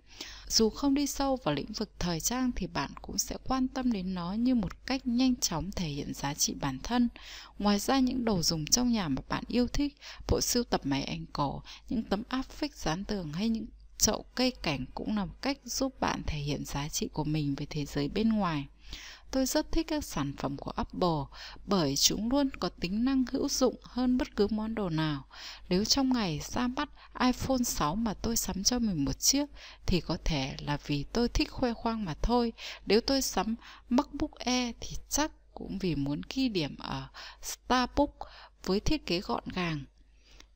Dù 0.53 0.69
không 0.69 0.93
đi 0.93 1.07
sâu 1.07 1.35
vào 1.43 1.55
lĩnh 1.55 1.71
vực 1.73 1.91
thời 1.99 2.19
trang 2.19 2.51
thì 2.55 2.67
bạn 2.67 2.91
cũng 3.01 3.17
sẽ 3.17 3.35
quan 3.43 3.67
tâm 3.67 3.91
đến 3.91 4.13
nó 4.13 4.33
như 4.33 4.55
một 4.55 4.85
cách 4.85 5.07
nhanh 5.07 5.35
chóng 5.35 5.71
thể 5.71 5.87
hiện 5.87 6.13
giá 6.13 6.33
trị 6.33 6.53
bản 6.53 6.79
thân. 6.83 7.09
Ngoài 7.59 7.79
ra 7.79 7.99
những 7.99 8.25
đồ 8.25 8.41
dùng 8.41 8.65
trong 8.65 8.91
nhà 8.91 9.07
mà 9.07 9.21
bạn 9.29 9.43
yêu 9.47 9.67
thích, 9.67 9.95
bộ 10.27 10.41
sưu 10.41 10.63
tập 10.63 10.81
máy 10.83 11.03
ảnh 11.03 11.25
cổ, 11.33 11.61
những 11.89 12.03
tấm 12.03 12.23
áp 12.27 12.43
phích 12.43 12.75
dán 12.75 13.03
tường 13.05 13.33
hay 13.33 13.49
những 13.49 13.65
chậu 13.97 14.25
cây 14.35 14.51
cảnh 14.51 14.85
cũng 14.93 15.17
là 15.17 15.25
một 15.25 15.41
cách 15.41 15.57
giúp 15.65 15.99
bạn 15.99 16.21
thể 16.27 16.37
hiện 16.37 16.65
giá 16.65 16.89
trị 16.89 17.07
của 17.13 17.23
mình 17.23 17.55
với 17.55 17.67
thế 17.69 17.85
giới 17.85 18.07
bên 18.07 18.29
ngoài. 18.29 18.67
Tôi 19.33 19.45
rất 19.45 19.71
thích 19.71 19.87
các 19.87 20.03
sản 20.05 20.33
phẩm 20.37 20.57
của 20.57 20.71
Apple, 20.71 21.37
bởi 21.65 21.95
chúng 21.95 22.29
luôn 22.29 22.49
có 22.59 22.69
tính 22.69 23.05
năng 23.05 23.25
hữu 23.31 23.49
dụng 23.49 23.75
hơn 23.83 24.17
bất 24.17 24.35
cứ 24.35 24.47
món 24.47 24.75
đồ 24.75 24.89
nào. 24.89 25.25
Nếu 25.69 25.85
trong 25.85 26.13
ngày 26.13 26.39
ra 26.43 26.67
mắt 26.67 26.89
iPhone 27.19 27.63
6 27.65 27.95
mà 27.95 28.13
tôi 28.13 28.35
sắm 28.35 28.63
cho 28.63 28.79
mình 28.79 29.05
một 29.05 29.19
chiếc, 29.19 29.45
thì 29.85 30.01
có 30.01 30.17
thể 30.25 30.55
là 30.59 30.77
vì 30.85 31.03
tôi 31.03 31.29
thích 31.29 31.51
khoe 31.51 31.73
khoang 31.73 32.05
mà 32.05 32.13
thôi. 32.21 32.53
Nếu 32.85 33.01
tôi 33.01 33.21
sắm 33.21 33.55
MacBook 33.89 34.31
Air 34.35 34.75
thì 34.81 34.97
chắc 35.09 35.31
cũng 35.53 35.77
vì 35.77 35.95
muốn 35.95 36.21
ghi 36.33 36.49
điểm 36.49 36.77
ở 36.77 37.07
Starbucks 37.41 38.27
với 38.63 38.79
thiết 38.79 39.05
kế 39.05 39.21
gọn 39.21 39.43
gàng. 39.53 39.85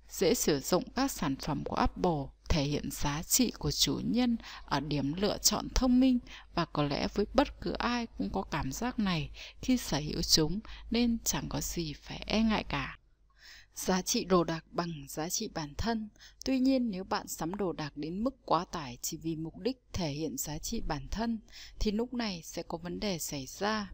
Dễ 0.10 0.34
sử 0.34 0.60
dụng 0.60 0.84
các 0.96 1.12
sản 1.12 1.36
phẩm 1.36 1.64
của 1.66 1.76
Apple, 1.76 2.22
thể 2.50 2.64
hiện 2.64 2.90
giá 2.92 3.24
trị 3.24 3.52
của 3.52 3.72
chủ 3.72 4.02
nhân 4.04 4.38
ở 4.66 4.80
điểm 4.80 5.14
lựa 5.14 5.38
chọn 5.38 5.68
thông 5.76 6.00
minh 6.00 6.20
và 6.56 6.66
có 6.66 6.84
lẽ 6.84 7.08
với 7.14 7.26
bất 7.34 7.62
cứ 7.62 7.72
ai 7.72 8.08
cũng 8.18 8.30
có 8.34 8.42
cảm 8.42 8.72
giác 8.72 9.00
này, 9.00 9.30
khi 9.62 9.78
sở 9.78 9.98
hữu 9.98 10.22
chúng 10.22 10.60
nên 10.92 11.18
chẳng 11.24 11.50
có 11.50 11.62
gì 11.62 11.94
phải 11.94 12.24
e 12.28 12.42
ngại 12.42 12.64
cả. 12.64 13.00
Giá 13.76 14.02
trị 14.02 14.26
đồ 14.26 14.44
đạc 14.44 14.66
bằng 14.72 15.06
giá 15.10 15.30
trị 15.30 15.50
bản 15.54 15.74
thân. 15.78 16.10
Tuy 16.46 16.60
nhiên, 16.60 16.92
nếu 16.92 17.04
bạn 17.04 17.28
sắm 17.28 17.56
đồ 17.56 17.74
đạc 17.74 17.98
đến 17.98 18.24
mức 18.24 18.46
quá 18.46 18.66
tải 18.66 18.98
chỉ 19.02 19.18
vì 19.18 19.36
mục 19.36 19.58
đích 19.58 19.82
thể 19.94 20.10
hiện 20.10 20.38
giá 20.38 20.58
trị 20.58 20.82
bản 20.88 21.08
thân, 21.12 21.40
thì 21.80 21.92
lúc 21.92 22.14
này 22.14 22.42
sẽ 22.44 22.64
có 22.64 22.78
vấn 22.78 23.00
đề 23.00 23.20
xảy 23.20 23.46
ra. 23.46 23.92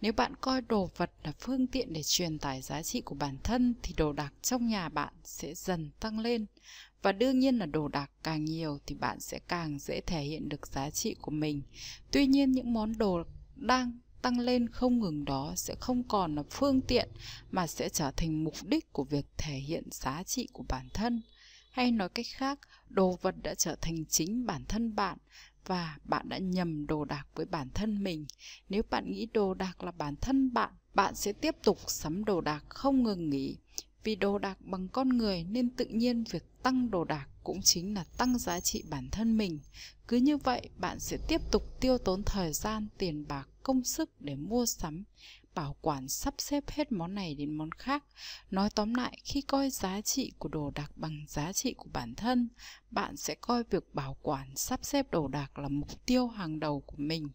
Nếu 0.00 0.12
bạn 0.12 0.34
coi 0.40 0.60
đồ 0.60 0.90
vật 0.96 1.10
là 1.24 1.32
phương 1.40 1.66
tiện 1.66 1.92
để 1.92 2.02
truyền 2.02 2.38
tải 2.38 2.62
giá 2.62 2.82
trị 2.82 3.00
của 3.00 3.14
bản 3.14 3.36
thân 3.42 3.74
thì 3.82 3.94
đồ 3.96 4.12
đạc 4.12 4.32
trong 4.42 4.66
nhà 4.66 4.88
bạn 4.88 5.14
sẽ 5.24 5.54
dần 5.54 5.90
tăng 6.00 6.18
lên. 6.18 6.46
Và 7.02 7.12
đương 7.12 7.38
nhiên 7.38 7.58
là 7.58 7.66
đồ 7.66 7.88
đạc 7.88 8.10
càng 8.22 8.44
nhiều 8.44 8.78
thì 8.86 8.94
bạn 8.94 9.20
sẽ 9.20 9.38
càng 9.48 9.78
dễ 9.78 10.00
thể 10.00 10.22
hiện 10.22 10.48
được 10.48 10.66
giá 10.66 10.90
trị 10.90 11.14
của 11.20 11.30
mình. 11.30 11.62
Tuy 12.10 12.26
nhiên 12.26 12.52
những 12.52 12.72
món 12.72 12.98
đồ 12.98 13.22
đang 13.56 13.98
tăng 14.22 14.38
lên 14.38 14.68
không 14.68 15.00
ngừng 15.00 15.24
đó 15.24 15.52
sẽ 15.56 15.74
không 15.80 16.02
còn 16.08 16.34
là 16.34 16.42
phương 16.50 16.80
tiện 16.80 17.08
mà 17.50 17.66
sẽ 17.66 17.88
trở 17.88 18.10
thành 18.10 18.44
mục 18.44 18.54
đích 18.64 18.92
của 18.92 19.04
việc 19.04 19.26
thể 19.36 19.54
hiện 19.54 19.84
giá 19.90 20.22
trị 20.22 20.48
của 20.52 20.64
bản 20.68 20.88
thân. 20.94 21.22
Hay 21.70 21.90
nói 21.90 22.08
cách 22.08 22.26
khác, 22.34 22.58
đồ 22.88 23.18
vật 23.22 23.34
đã 23.42 23.54
trở 23.54 23.76
thành 23.80 24.04
chính 24.04 24.46
bản 24.46 24.64
thân 24.68 24.94
bạn 24.94 25.18
và 25.66 25.98
bạn 26.04 26.28
đã 26.28 26.38
nhầm 26.38 26.86
đồ 26.86 27.04
đạc 27.04 27.26
với 27.34 27.46
bản 27.46 27.68
thân 27.74 28.04
mình. 28.04 28.26
Nếu 28.68 28.82
bạn 28.90 29.10
nghĩ 29.10 29.26
đồ 29.34 29.54
đạc 29.54 29.84
là 29.84 29.90
bản 29.90 30.16
thân 30.16 30.52
bạn, 30.52 30.72
bạn 30.94 31.14
sẽ 31.14 31.32
tiếp 31.32 31.56
tục 31.62 31.78
sắm 31.86 32.24
đồ 32.24 32.40
đạc 32.40 32.64
không 32.68 33.02
ngừng 33.02 33.30
nghỉ. 33.30 33.56
Vì 34.04 34.16
đồ 34.16 34.38
đạc 34.38 34.58
bằng 34.60 34.88
con 34.88 35.08
người 35.08 35.44
nên 35.44 35.70
tự 35.70 35.84
nhiên 35.84 36.24
việc 36.30 36.62
tăng 36.62 36.90
đồ 36.90 37.04
đạc 37.04 37.28
cũng 37.44 37.62
chính 37.62 37.94
là 37.94 38.04
tăng 38.16 38.38
giá 38.38 38.60
trị 38.60 38.82
bản 38.90 39.08
thân 39.10 39.36
mình. 39.36 39.60
Cứ 40.08 40.16
như 40.16 40.36
vậy, 40.36 40.68
bạn 40.76 41.00
sẽ 41.00 41.18
tiếp 41.28 41.40
tục 41.52 41.80
tiêu 41.80 41.98
tốn 41.98 42.22
thời 42.22 42.52
gian, 42.52 42.88
tiền 42.98 43.24
bạc, 43.28 43.48
công 43.62 43.84
sức 43.84 44.10
để 44.20 44.34
mua 44.34 44.66
sắm, 44.66 45.04
bảo 45.56 45.76
quản 45.80 46.08
sắp 46.08 46.34
xếp 46.38 46.64
hết 46.68 46.92
món 46.92 47.14
này 47.14 47.34
đến 47.34 47.54
món 47.54 47.70
khác. 47.72 48.04
Nói 48.50 48.70
tóm 48.74 48.94
lại, 48.94 49.18
khi 49.24 49.40
coi 49.42 49.70
giá 49.70 50.00
trị 50.00 50.32
của 50.38 50.48
đồ 50.48 50.70
đạc 50.74 50.92
bằng 50.96 51.24
giá 51.28 51.52
trị 51.52 51.74
của 51.74 51.88
bản 51.92 52.14
thân, 52.14 52.48
bạn 52.90 53.16
sẽ 53.16 53.34
coi 53.34 53.64
việc 53.70 53.94
bảo 53.94 54.16
quản 54.22 54.56
sắp 54.56 54.80
xếp 54.82 55.10
đồ 55.10 55.28
đạc 55.28 55.58
là 55.58 55.68
mục 55.68 56.06
tiêu 56.06 56.28
hàng 56.28 56.60
đầu 56.60 56.80
của 56.80 56.96
mình. 56.96 57.28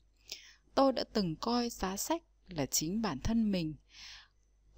Tôi 0.75 0.93
đã 0.93 1.03
từng 1.13 1.35
coi 1.35 1.69
giá 1.69 1.97
sách 1.97 2.23
là 2.47 2.65
chính 2.65 3.01
bản 3.01 3.19
thân 3.19 3.51
mình. 3.51 3.75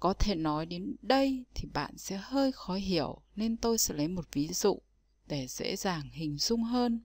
Có 0.00 0.14
thể 0.14 0.34
nói 0.34 0.66
đến 0.66 0.96
đây 1.02 1.44
thì 1.54 1.68
bạn 1.74 1.98
sẽ 1.98 2.20
hơi 2.22 2.52
khó 2.52 2.74
hiểu 2.74 3.22
nên 3.36 3.56
tôi 3.56 3.78
sẽ 3.78 3.94
lấy 3.94 4.08
một 4.08 4.24
ví 4.32 4.48
dụ 4.48 4.78
để 5.26 5.46
dễ 5.46 5.76
dàng 5.76 6.10
hình 6.12 6.38
dung 6.38 6.62
hơn. 6.62 7.00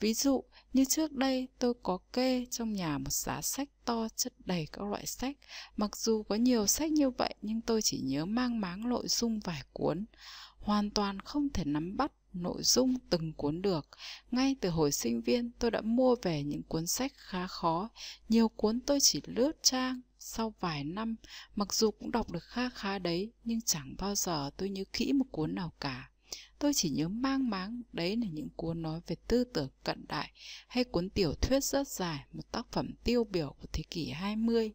Ví 0.00 0.14
dụ 0.14 0.44
như 0.72 0.84
trước 0.84 1.12
đây 1.12 1.48
tôi 1.58 1.74
có 1.82 1.98
kê 2.12 2.46
trong 2.50 2.72
nhà 2.72 2.98
một 2.98 3.12
giá 3.12 3.42
sách 3.42 3.68
to 3.84 4.08
chất 4.16 4.32
đầy 4.44 4.66
các 4.72 4.82
loại 4.82 5.06
sách. 5.06 5.36
Mặc 5.76 5.96
dù 5.96 6.22
có 6.22 6.34
nhiều 6.34 6.66
sách 6.66 6.92
như 6.92 7.10
vậy 7.10 7.34
nhưng 7.42 7.60
tôi 7.60 7.82
chỉ 7.82 8.00
nhớ 8.00 8.24
mang 8.24 8.60
máng 8.60 8.88
nội 8.88 9.08
dung 9.08 9.40
vài 9.40 9.62
cuốn. 9.72 10.04
Hoàn 10.58 10.90
toàn 10.90 11.20
không 11.20 11.48
thể 11.52 11.64
nắm 11.64 11.96
bắt 11.96 12.12
nội 12.32 12.62
dung 12.62 12.94
từng 13.10 13.32
cuốn 13.32 13.62
được. 13.62 13.88
Ngay 14.30 14.56
từ 14.60 14.68
hồi 14.68 14.92
sinh 14.92 15.20
viên 15.20 15.50
tôi 15.58 15.70
đã 15.70 15.80
mua 15.80 16.16
về 16.22 16.42
những 16.42 16.62
cuốn 16.62 16.86
sách 16.86 17.12
khá 17.16 17.46
khó. 17.46 17.88
Nhiều 18.28 18.48
cuốn 18.48 18.80
tôi 18.80 18.98
chỉ 19.00 19.20
lướt 19.26 19.52
trang 19.62 20.00
sau 20.18 20.54
vài 20.60 20.84
năm, 20.84 21.16
mặc 21.54 21.74
dù 21.74 21.90
cũng 21.90 22.10
đọc 22.10 22.30
được 22.30 22.42
khá 22.42 22.68
khá 22.68 22.98
đấy, 22.98 23.32
nhưng 23.44 23.60
chẳng 23.60 23.94
bao 23.98 24.14
giờ 24.14 24.50
tôi 24.56 24.70
nhớ 24.70 24.84
kỹ 24.92 25.12
một 25.12 25.26
cuốn 25.30 25.54
nào 25.54 25.72
cả. 25.80 26.10
Tôi 26.58 26.74
chỉ 26.74 26.90
nhớ 26.90 27.08
mang 27.08 27.50
máng 27.50 27.82
đấy 27.92 28.16
là 28.16 28.26
những 28.32 28.48
cuốn 28.56 28.82
nói 28.82 29.00
về 29.06 29.16
tư 29.28 29.44
tưởng 29.44 29.68
cận 29.84 30.04
đại 30.08 30.32
hay 30.68 30.84
cuốn 30.84 31.10
tiểu 31.10 31.34
thuyết 31.34 31.64
rất 31.64 31.88
dài, 31.88 32.24
một 32.32 32.52
tác 32.52 32.66
phẩm 32.72 32.90
tiêu 33.04 33.24
biểu 33.24 33.54
của 33.60 33.66
thế 33.72 33.82
kỷ 33.90 34.08
20. 34.08 34.72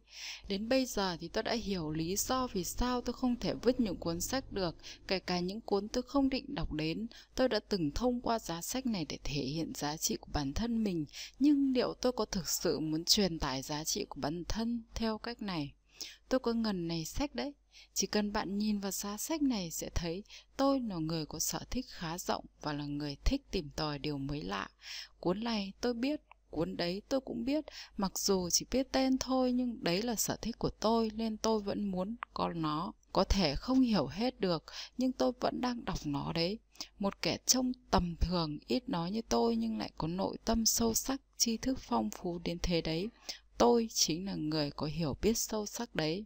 Đến 0.48 0.68
bây 0.68 0.86
giờ 0.86 1.16
thì 1.20 1.28
tôi 1.28 1.42
đã 1.42 1.52
hiểu 1.52 1.90
lý 1.90 2.16
do 2.16 2.46
vì 2.46 2.64
sao 2.64 3.00
tôi 3.00 3.12
không 3.12 3.36
thể 3.36 3.54
vứt 3.54 3.80
những 3.80 3.96
cuốn 3.96 4.20
sách 4.20 4.52
được, 4.52 4.76
kể 5.08 5.18
cả 5.18 5.40
những 5.40 5.60
cuốn 5.60 5.88
tôi 5.88 6.02
không 6.02 6.28
định 6.28 6.54
đọc 6.54 6.72
đến. 6.72 7.06
Tôi 7.34 7.48
đã 7.48 7.60
từng 7.68 7.90
thông 7.90 8.20
qua 8.20 8.38
giá 8.38 8.62
sách 8.62 8.86
này 8.86 9.06
để 9.08 9.18
thể 9.24 9.42
hiện 9.42 9.72
giá 9.74 9.96
trị 9.96 10.16
của 10.16 10.30
bản 10.32 10.52
thân 10.52 10.84
mình, 10.84 11.04
nhưng 11.38 11.72
liệu 11.72 11.94
tôi 11.94 12.12
có 12.12 12.24
thực 12.24 12.48
sự 12.48 12.80
muốn 12.80 13.04
truyền 13.04 13.38
tải 13.38 13.62
giá 13.62 13.84
trị 13.84 14.04
của 14.04 14.20
bản 14.20 14.44
thân 14.48 14.82
theo 14.94 15.18
cách 15.18 15.42
này? 15.42 15.75
Tôi 16.28 16.40
có 16.40 16.52
ngần 16.52 16.88
này 16.88 17.04
sách 17.04 17.34
đấy, 17.34 17.52
chỉ 17.94 18.06
cần 18.06 18.32
bạn 18.32 18.58
nhìn 18.58 18.78
vào 18.80 18.90
giá 18.92 19.16
sách 19.16 19.42
này 19.42 19.70
sẽ 19.70 19.90
thấy 19.94 20.24
tôi 20.56 20.80
là 20.80 20.96
người 20.96 21.26
có 21.26 21.38
sở 21.38 21.60
thích 21.70 21.86
khá 21.88 22.18
rộng 22.18 22.44
và 22.60 22.72
là 22.72 22.84
người 22.84 23.16
thích 23.24 23.42
tìm 23.50 23.70
tòi 23.76 23.98
điều 23.98 24.18
mới 24.18 24.42
lạ. 24.42 24.68
Cuốn 25.20 25.44
này 25.44 25.72
tôi 25.80 25.94
biết, 25.94 26.20
cuốn 26.50 26.76
đấy 26.76 27.02
tôi 27.08 27.20
cũng 27.20 27.44
biết, 27.44 27.64
mặc 27.96 28.18
dù 28.18 28.50
chỉ 28.50 28.66
biết 28.70 28.92
tên 28.92 29.18
thôi 29.18 29.52
nhưng 29.52 29.84
đấy 29.84 30.02
là 30.02 30.14
sở 30.14 30.36
thích 30.36 30.58
của 30.58 30.70
tôi 30.70 31.10
nên 31.14 31.36
tôi 31.36 31.60
vẫn 31.60 31.90
muốn 31.90 32.16
có 32.34 32.52
nó. 32.52 32.92
Có 33.12 33.24
thể 33.24 33.54
không 33.54 33.80
hiểu 33.80 34.06
hết 34.06 34.40
được 34.40 34.64
nhưng 34.98 35.12
tôi 35.12 35.32
vẫn 35.40 35.60
đang 35.60 35.84
đọc 35.84 35.98
nó 36.04 36.32
đấy. 36.32 36.58
Một 36.98 37.22
kẻ 37.22 37.38
trông 37.46 37.72
tầm 37.90 38.16
thường 38.20 38.58
ít 38.66 38.88
nói 38.88 39.10
như 39.10 39.22
tôi 39.28 39.56
nhưng 39.56 39.78
lại 39.78 39.90
có 39.98 40.08
nội 40.08 40.38
tâm 40.44 40.66
sâu 40.66 40.94
sắc, 40.94 41.20
tri 41.36 41.56
thức 41.56 41.78
phong 41.80 42.10
phú 42.10 42.38
đến 42.44 42.58
thế 42.62 42.80
đấy. 42.80 43.08
Tôi 43.58 43.88
chính 43.94 44.26
là 44.26 44.34
người 44.34 44.70
có 44.70 44.86
hiểu 44.86 45.16
biết 45.22 45.38
sâu 45.38 45.66
sắc 45.66 45.94
đấy. 45.94 46.24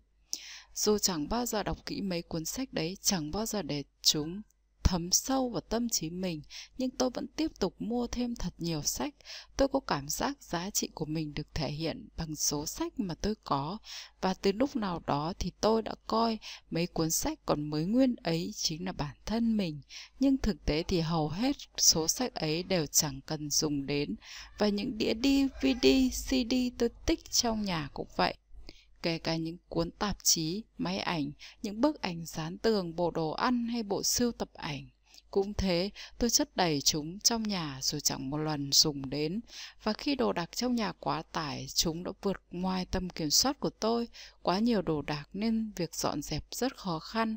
Dù 0.74 0.98
chẳng 0.98 1.28
bao 1.28 1.47
giờ 1.47 1.62
đọc 1.62 1.78
kỹ 1.86 2.01
mấy 2.01 2.23
cuốn 2.23 2.44
sách 2.44 2.73
đấy, 2.73 2.97
chẳng 3.01 3.31
bao 3.31 3.47
giờ 3.47 3.62
để 3.62 3.85
chúng 4.02 4.43
thấm 4.91 5.12
sâu 5.12 5.51
vào 5.51 5.61
tâm 5.61 5.89
trí 5.89 6.11
mình, 6.11 6.43
nhưng 6.79 6.91
tôi 6.91 7.11
vẫn 7.11 7.27
tiếp 7.37 7.51
tục 7.59 7.75
mua 7.79 8.07
thêm 8.07 8.37
thật 8.37 8.55
nhiều 8.59 8.83
sách. 8.83 9.15
Tôi 9.57 9.69
có 9.69 9.81
cảm 9.81 10.09
giác 10.09 10.43
giá 10.43 10.71
trị 10.71 10.89
của 10.95 11.05
mình 11.05 11.35
được 11.35 11.55
thể 11.55 11.71
hiện 11.71 12.09
bằng 12.17 12.37
số 12.37 12.67
sách 12.67 13.01
mà 13.01 13.15
tôi 13.15 13.35
có, 13.45 13.79
và 14.21 14.35
từ 14.35 14.53
lúc 14.53 14.77
nào 14.77 15.03
đó 15.07 15.33
thì 15.39 15.53
tôi 15.61 15.83
đã 15.83 15.95
coi 16.07 16.39
mấy 16.71 16.87
cuốn 16.87 17.11
sách 17.11 17.39
còn 17.47 17.71
mới 17.71 17.85
nguyên 17.85 18.15
ấy 18.17 18.51
chính 18.55 18.85
là 18.85 18.93
bản 18.93 19.17
thân 19.27 19.57
mình. 19.57 19.81
Nhưng 20.19 20.39
thực 20.39 20.65
tế 20.65 20.83
thì 20.83 21.01
hầu 21.01 21.29
hết 21.29 21.57
số 21.77 22.09
sách 22.09 22.35
ấy 22.35 22.62
đều 22.62 22.87
chẳng 22.87 23.21
cần 23.27 23.51
dùng 23.51 23.87
đến, 23.87 24.15
và 24.59 24.69
những 24.69 24.99
đĩa 24.99 25.15
DVD, 25.15 25.87
CD 26.29 26.55
tôi 26.79 26.89
tích 27.07 27.31
trong 27.31 27.62
nhà 27.62 27.89
cũng 27.93 28.09
vậy 28.17 28.35
kể 29.02 29.18
cả 29.18 29.36
những 29.36 29.56
cuốn 29.68 29.90
tạp 29.90 30.16
chí, 30.22 30.62
máy 30.78 30.98
ảnh, 30.98 31.32
những 31.62 31.81
bức 31.81 32.02
ảnh 32.02 32.27
dán 32.27 32.59
tường, 32.59 32.97
bộ 32.97 33.10
đồ 33.10 33.31
ăn 33.31 33.66
hay 33.68 33.82
bộ 33.82 34.02
sưu 34.02 34.32
tập 34.32 34.48
ảnh. 34.55 34.89
Cũng 35.31 35.55
thế, 35.55 35.90
tôi 36.18 36.31
chất 36.31 36.56
đầy 36.56 36.81
chúng 36.81 37.18
trong 37.18 37.43
nhà 37.43 37.78
rồi 37.82 38.01
chẳng 38.01 38.31
một 38.31 38.39
lần 38.39 38.72
dùng 38.72 39.10
đến. 39.10 39.40
Và 39.82 39.93
khi 39.93 40.14
đồ 40.14 40.32
đạc 40.32 40.56
trong 40.56 40.74
nhà 40.74 40.93
quá 40.93 41.22
tải, 41.32 41.66
chúng 41.74 42.05
đã 42.05 42.12
vượt 42.22 42.36
ngoài 42.51 42.86
tầm 42.90 43.10
kiểm 43.10 43.31
soát 43.31 43.60
của 43.60 43.70
tôi. 43.70 44.09
Quá 44.43 44.59
nhiều 44.59 44.82
đồ 44.82 45.02
đạc 45.02 45.28
nên 45.32 45.72
việc 45.77 45.94
dọn 45.94 46.22
dẹp 46.22 46.44
rất 46.51 46.77
khó 46.77 46.98
khăn. 46.98 47.36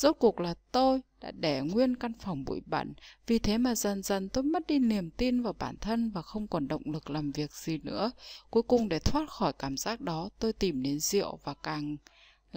Rốt 0.00 0.16
cuộc 0.18 0.40
là 0.40 0.54
tôi 0.72 1.00
đã 1.20 1.30
để 1.30 1.60
nguyên 1.60 1.96
căn 1.96 2.12
phòng 2.20 2.44
bụi 2.44 2.60
bẩn, 2.66 2.94
vì 3.26 3.38
thế 3.38 3.58
mà 3.58 3.74
dần 3.74 4.02
dần 4.02 4.28
tôi 4.28 4.44
mất 4.44 4.66
đi 4.66 4.78
niềm 4.78 5.10
tin 5.10 5.42
vào 5.42 5.52
bản 5.58 5.76
thân 5.80 6.10
và 6.10 6.22
không 6.22 6.46
còn 6.48 6.68
động 6.68 6.82
lực 6.84 7.10
làm 7.10 7.32
việc 7.32 7.52
gì 7.52 7.78
nữa. 7.78 8.10
Cuối 8.50 8.62
cùng 8.62 8.88
để 8.88 8.98
thoát 8.98 9.30
khỏi 9.30 9.52
cảm 9.58 9.76
giác 9.76 10.00
đó, 10.00 10.28
tôi 10.38 10.52
tìm 10.52 10.82
đến 10.82 11.00
rượu 11.00 11.38
và 11.44 11.54
càng 11.62 11.96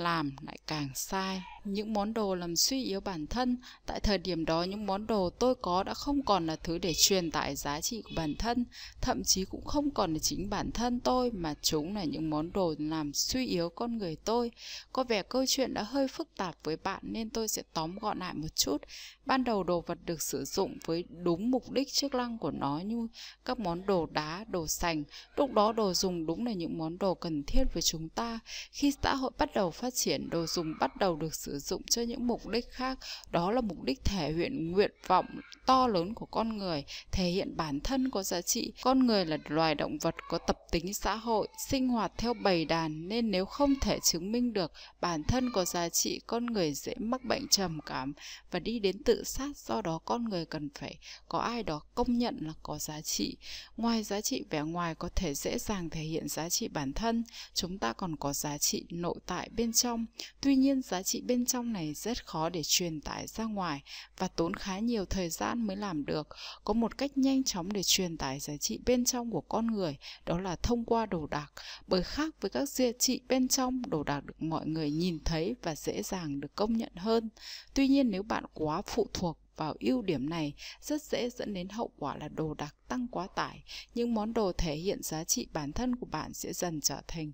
làm 0.03 0.35
lại 0.41 0.57
càng 0.67 0.89
sai. 0.95 1.41
Những 1.63 1.93
món 1.93 2.13
đồ 2.13 2.35
làm 2.35 2.55
suy 2.55 2.83
yếu 2.83 2.99
bản 2.99 3.27
thân, 3.27 3.57
tại 3.85 3.99
thời 3.99 4.17
điểm 4.17 4.45
đó 4.45 4.63
những 4.63 4.85
món 4.85 5.07
đồ 5.07 5.29
tôi 5.29 5.55
có 5.55 5.83
đã 5.83 5.93
không 5.93 6.25
còn 6.25 6.47
là 6.47 6.55
thứ 6.55 6.77
để 6.77 6.93
truyền 6.93 7.31
tải 7.31 7.55
giá 7.55 7.81
trị 7.81 8.01
của 8.01 8.11
bản 8.15 8.35
thân, 8.39 8.65
thậm 9.01 9.23
chí 9.23 9.45
cũng 9.45 9.65
không 9.65 9.91
còn 9.91 10.13
là 10.13 10.19
chính 10.19 10.49
bản 10.49 10.71
thân 10.71 10.99
tôi, 10.99 11.31
mà 11.31 11.53
chúng 11.61 11.95
là 11.95 12.03
những 12.03 12.29
món 12.29 12.51
đồ 12.51 12.75
làm 12.77 13.13
suy 13.13 13.47
yếu 13.47 13.69
con 13.69 13.97
người 13.97 14.15
tôi. 14.15 14.51
Có 14.91 15.03
vẻ 15.03 15.23
câu 15.23 15.45
chuyện 15.47 15.73
đã 15.73 15.83
hơi 15.83 16.07
phức 16.07 16.27
tạp 16.37 16.55
với 16.63 16.77
bạn 16.77 17.01
nên 17.03 17.29
tôi 17.29 17.47
sẽ 17.47 17.63
tóm 17.73 17.99
gọn 17.99 18.19
lại 18.19 18.33
một 18.33 18.55
chút. 18.55 18.77
Ban 19.25 19.43
đầu 19.43 19.63
đồ 19.63 19.81
vật 19.81 19.97
được 20.05 20.21
sử 20.21 20.45
dụng 20.45 20.77
với 20.85 21.03
đúng 21.23 21.51
mục 21.51 21.71
đích 21.71 21.93
chức 21.93 22.13
năng 22.13 22.37
của 22.37 22.51
nó 22.51 22.79
như 22.79 23.07
các 23.45 23.59
món 23.59 23.85
đồ 23.85 24.05
đá, 24.05 24.45
đồ 24.47 24.67
sành. 24.67 25.03
Lúc 25.35 25.53
đó 25.53 25.71
đồ 25.71 25.93
dùng 25.93 26.25
đúng 26.25 26.45
là 26.45 26.53
những 26.53 26.77
món 26.77 26.97
đồ 26.97 27.13
cần 27.13 27.43
thiết 27.43 27.63
với 27.73 27.81
chúng 27.81 28.09
ta. 28.09 28.39
Khi 28.71 28.93
xã 29.03 29.15
hội 29.15 29.31
bắt 29.37 29.49
đầu 29.55 29.71
phát 29.71 29.90
triển, 29.93 30.29
đồ 30.29 30.45
dùng 30.45 30.73
bắt 30.79 30.97
đầu 30.97 31.15
được 31.15 31.35
sử 31.35 31.59
dụng 31.59 31.83
cho 31.83 32.01
những 32.01 32.27
mục 32.27 32.47
đích 32.47 32.65
khác. 32.71 32.99
Đó 33.31 33.51
là 33.51 33.61
mục 33.61 33.83
đích 33.83 34.03
thể 34.03 34.31
hiện 34.31 34.71
nguyện 34.71 34.91
vọng 35.07 35.25
to 35.71 35.87
lớn 35.87 36.13
của 36.13 36.25
con 36.25 36.57
người, 36.57 36.83
thể 37.11 37.29
hiện 37.29 37.57
bản 37.57 37.79
thân 37.79 38.09
có 38.09 38.23
giá 38.23 38.41
trị. 38.41 38.73
Con 38.83 39.07
người 39.07 39.25
là 39.25 39.37
loài 39.47 39.75
động 39.75 39.97
vật 40.01 40.15
có 40.29 40.37
tập 40.37 40.57
tính 40.71 40.93
xã 40.93 41.15
hội, 41.15 41.47
sinh 41.67 41.87
hoạt 41.87 42.11
theo 42.17 42.33
bầy 42.33 42.65
đàn 42.65 43.07
nên 43.07 43.31
nếu 43.31 43.45
không 43.45 43.79
thể 43.81 43.99
chứng 44.03 44.31
minh 44.31 44.53
được 44.53 44.71
bản 45.01 45.23
thân 45.23 45.51
có 45.53 45.65
giá 45.65 45.89
trị, 45.89 46.21
con 46.27 46.45
người 46.45 46.73
dễ 46.73 46.93
mắc 46.99 47.23
bệnh 47.23 47.47
trầm 47.47 47.79
cảm 47.85 48.13
và 48.51 48.59
đi 48.59 48.79
đến 48.79 49.03
tự 49.03 49.23
sát. 49.23 49.57
Do 49.57 49.81
đó, 49.81 49.99
con 50.05 50.29
người 50.29 50.45
cần 50.45 50.69
phải 50.79 50.97
có 51.29 51.39
ai 51.39 51.63
đó 51.63 51.81
công 51.95 52.17
nhận 52.17 52.37
là 52.41 52.53
có 52.63 52.77
giá 52.79 53.01
trị. 53.01 53.37
Ngoài 53.77 54.03
giá 54.03 54.21
trị 54.21 54.43
vẻ 54.49 54.61
ngoài 54.61 54.95
có 54.95 55.09
thể 55.15 55.33
dễ 55.33 55.57
dàng 55.57 55.89
thể 55.89 56.01
hiện 56.01 56.27
giá 56.27 56.49
trị 56.49 56.67
bản 56.67 56.93
thân, 56.93 57.23
chúng 57.53 57.79
ta 57.79 57.93
còn 57.93 58.15
có 58.15 58.33
giá 58.33 58.57
trị 58.57 58.85
nội 58.89 59.15
tại 59.25 59.49
bên 59.49 59.73
trong. 59.73 60.05
Tuy 60.41 60.55
nhiên, 60.55 60.81
giá 60.81 61.03
trị 61.03 61.21
bên 61.21 61.45
trong 61.45 61.73
này 61.73 61.93
rất 61.93 62.25
khó 62.25 62.49
để 62.49 62.61
truyền 62.63 63.01
tải 63.01 63.27
ra 63.27 63.43
ngoài 63.43 63.81
và 64.17 64.27
tốn 64.27 64.53
khá 64.53 64.79
nhiều 64.79 65.05
thời 65.05 65.29
gian 65.29 65.60
mới 65.67 65.75
làm 65.75 66.05
được. 66.05 66.27
Có 66.63 66.73
một 66.73 66.97
cách 66.97 67.17
nhanh 67.17 67.43
chóng 67.43 67.73
để 67.73 67.83
truyền 67.83 68.17
tải 68.17 68.39
giá 68.39 68.57
trị 68.57 68.79
bên 68.85 69.05
trong 69.05 69.31
của 69.31 69.41
con 69.41 69.67
người, 69.67 69.97
đó 70.25 70.39
là 70.39 70.55
thông 70.55 70.85
qua 70.85 71.05
đồ 71.05 71.27
đạc. 71.27 71.51
Bởi 71.87 72.03
khác 72.03 72.35
với 72.41 72.49
các 72.49 72.69
giá 72.69 72.85
trị 72.99 73.21
bên 73.27 73.47
trong, 73.47 73.81
đồ 73.87 74.03
đạc 74.03 74.25
được 74.25 74.41
mọi 74.41 74.67
người 74.67 74.91
nhìn 74.91 75.19
thấy 75.25 75.55
và 75.61 75.75
dễ 75.75 76.03
dàng 76.03 76.39
được 76.39 76.55
công 76.55 76.77
nhận 76.77 76.95
hơn. 76.95 77.29
Tuy 77.73 77.87
nhiên, 77.87 78.11
nếu 78.11 78.23
bạn 78.23 78.43
quá 78.53 78.81
phụ 78.81 79.07
thuộc 79.13 79.37
vào 79.55 79.75
ưu 79.79 80.01
điểm 80.01 80.29
này, 80.29 80.53
rất 80.81 81.03
dễ 81.03 81.29
dẫn 81.29 81.53
đến 81.53 81.69
hậu 81.69 81.91
quả 81.97 82.17
là 82.17 82.27
đồ 82.27 82.53
đạc 82.53 82.75
tăng 82.87 83.07
quá 83.07 83.27
tải. 83.35 83.63
Những 83.93 84.13
món 84.13 84.33
đồ 84.33 84.51
thể 84.57 84.75
hiện 84.75 85.03
giá 85.03 85.23
trị 85.23 85.47
bản 85.53 85.71
thân 85.71 85.95
của 85.95 86.05
bạn 86.05 86.33
sẽ 86.33 86.53
dần 86.53 86.81
trở 86.81 87.01
thành 87.07 87.31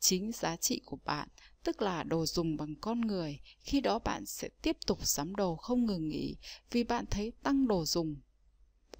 chính 0.00 0.32
giá 0.32 0.56
trị 0.56 0.80
của 0.84 0.98
bạn 1.04 1.28
tức 1.64 1.82
là 1.82 2.02
đồ 2.02 2.26
dùng 2.26 2.56
bằng 2.56 2.74
con 2.80 3.00
người. 3.00 3.40
Khi 3.60 3.80
đó 3.80 3.98
bạn 3.98 4.26
sẽ 4.26 4.48
tiếp 4.62 4.76
tục 4.86 5.06
sắm 5.06 5.34
đồ 5.34 5.56
không 5.56 5.86
ngừng 5.86 6.08
nghỉ 6.08 6.36
vì 6.70 6.84
bạn 6.84 7.04
thấy 7.10 7.32
tăng 7.42 7.68
đồ 7.68 7.84
dùng 7.84 8.16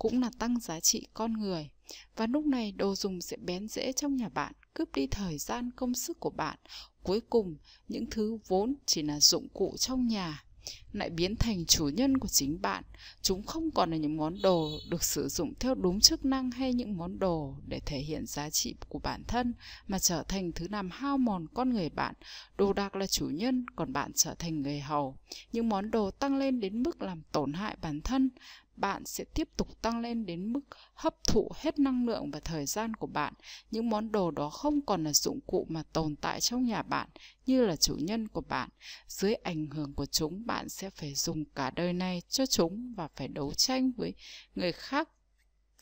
cũng 0.02 0.20
là 0.20 0.30
tăng 0.38 0.60
giá 0.60 0.80
trị 0.80 1.06
con 1.14 1.32
người. 1.32 1.70
Và 2.16 2.26
lúc 2.26 2.46
này 2.46 2.72
đồ 2.72 2.94
dùng 2.94 3.20
sẽ 3.20 3.36
bén 3.36 3.68
rễ 3.68 3.92
trong 3.92 4.16
nhà 4.16 4.28
bạn, 4.28 4.52
cướp 4.74 4.92
đi 4.94 5.06
thời 5.06 5.38
gian, 5.38 5.70
công 5.76 5.94
sức 5.94 6.20
của 6.20 6.30
bạn. 6.30 6.58
Cuối 7.02 7.20
cùng, 7.20 7.56
những 7.88 8.06
thứ 8.10 8.38
vốn 8.46 8.74
chỉ 8.86 9.02
là 9.02 9.20
dụng 9.20 9.48
cụ 9.48 9.76
trong 9.78 10.06
nhà 10.06 10.44
lại 10.92 11.10
biến 11.10 11.36
thành 11.36 11.66
chủ 11.66 11.88
nhân 11.88 12.18
của 12.18 12.28
chính 12.28 12.62
bạn. 12.62 12.84
Chúng 13.22 13.42
không 13.42 13.70
còn 13.70 13.90
là 13.90 13.96
những 13.96 14.16
món 14.16 14.42
đồ 14.42 14.70
được 14.90 15.04
sử 15.04 15.28
dụng 15.28 15.54
theo 15.60 15.74
đúng 15.74 16.00
chức 16.00 16.24
năng 16.24 16.50
hay 16.50 16.74
những 16.74 16.96
món 16.96 17.18
đồ 17.18 17.54
để 17.66 17.80
thể 17.86 17.98
hiện 17.98 18.26
giá 18.26 18.50
trị 18.50 18.74
của 18.88 18.98
bản 18.98 19.22
thân, 19.28 19.54
mà 19.88 19.98
trở 19.98 20.22
thành 20.22 20.52
thứ 20.52 20.66
làm 20.70 20.90
hao 20.90 21.18
mòn 21.18 21.46
con 21.54 21.70
người 21.70 21.88
bạn. 21.88 22.14
Đồ 22.58 22.72
đạc 22.72 22.96
là 22.96 23.06
chủ 23.06 23.26
nhân, 23.26 23.66
còn 23.76 23.92
bạn 23.92 24.10
trở 24.14 24.34
thành 24.34 24.62
người 24.62 24.80
hầu. 24.80 25.16
Những 25.52 25.68
món 25.68 25.90
đồ 25.90 26.10
tăng 26.10 26.36
lên 26.36 26.60
đến 26.60 26.82
mức 26.82 27.02
làm 27.02 27.22
tổn 27.32 27.52
hại 27.52 27.76
bản 27.80 28.00
thân 28.00 28.30
bạn 28.76 29.04
sẽ 29.04 29.24
tiếp 29.24 29.48
tục 29.56 29.82
tăng 29.82 30.00
lên 30.00 30.26
đến 30.26 30.52
mức 30.52 30.60
hấp 30.94 31.24
thụ 31.24 31.50
hết 31.54 31.78
năng 31.78 32.06
lượng 32.06 32.30
và 32.30 32.40
thời 32.40 32.66
gian 32.66 32.94
của 32.94 33.06
bạn. 33.06 33.34
Những 33.70 33.90
món 33.90 34.12
đồ 34.12 34.30
đó 34.30 34.50
không 34.50 34.80
còn 34.80 35.04
là 35.04 35.12
dụng 35.12 35.40
cụ 35.46 35.66
mà 35.68 35.82
tồn 35.92 36.16
tại 36.16 36.40
trong 36.40 36.64
nhà 36.64 36.82
bạn, 36.82 37.08
như 37.46 37.66
là 37.66 37.76
chủ 37.76 37.94
nhân 37.94 38.28
của 38.28 38.40
bạn. 38.40 38.68
Dưới 39.08 39.34
ảnh 39.34 39.66
hưởng 39.66 39.94
của 39.94 40.06
chúng, 40.06 40.46
bạn 40.46 40.68
sẽ 40.68 40.90
phải 40.90 41.14
dùng 41.14 41.44
cả 41.44 41.70
đời 41.70 41.92
này 41.92 42.22
cho 42.28 42.46
chúng 42.46 42.94
và 42.96 43.08
phải 43.16 43.28
đấu 43.28 43.54
tranh 43.54 43.92
với 43.96 44.14
người 44.54 44.72
khác 44.72 45.08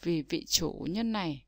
vì 0.03 0.23
vị 0.23 0.45
chủ 0.49 0.87
nhân 0.91 1.13
này. 1.13 1.45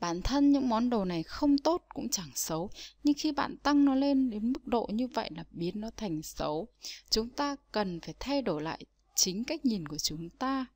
Bản 0.00 0.22
thân 0.22 0.52
những 0.52 0.68
món 0.68 0.90
đồ 0.90 1.04
này 1.04 1.22
không 1.22 1.58
tốt 1.58 1.82
cũng 1.88 2.08
chẳng 2.08 2.30
xấu, 2.34 2.70
nhưng 3.02 3.14
khi 3.18 3.32
bạn 3.32 3.56
tăng 3.56 3.84
nó 3.84 3.94
lên 3.94 4.30
đến 4.30 4.52
mức 4.52 4.66
độ 4.66 4.88
như 4.92 5.06
vậy 5.06 5.30
là 5.36 5.44
biến 5.50 5.80
nó 5.80 5.90
thành 5.96 6.22
xấu. 6.22 6.68
Chúng 7.10 7.28
ta 7.28 7.56
cần 7.72 8.00
phải 8.00 8.14
thay 8.20 8.42
đổi 8.42 8.62
lại 8.62 8.84
chính 9.16 9.44
cách 9.44 9.64
nhìn 9.64 9.88
của 9.88 9.98
chúng 9.98 10.30
ta. 10.30 10.66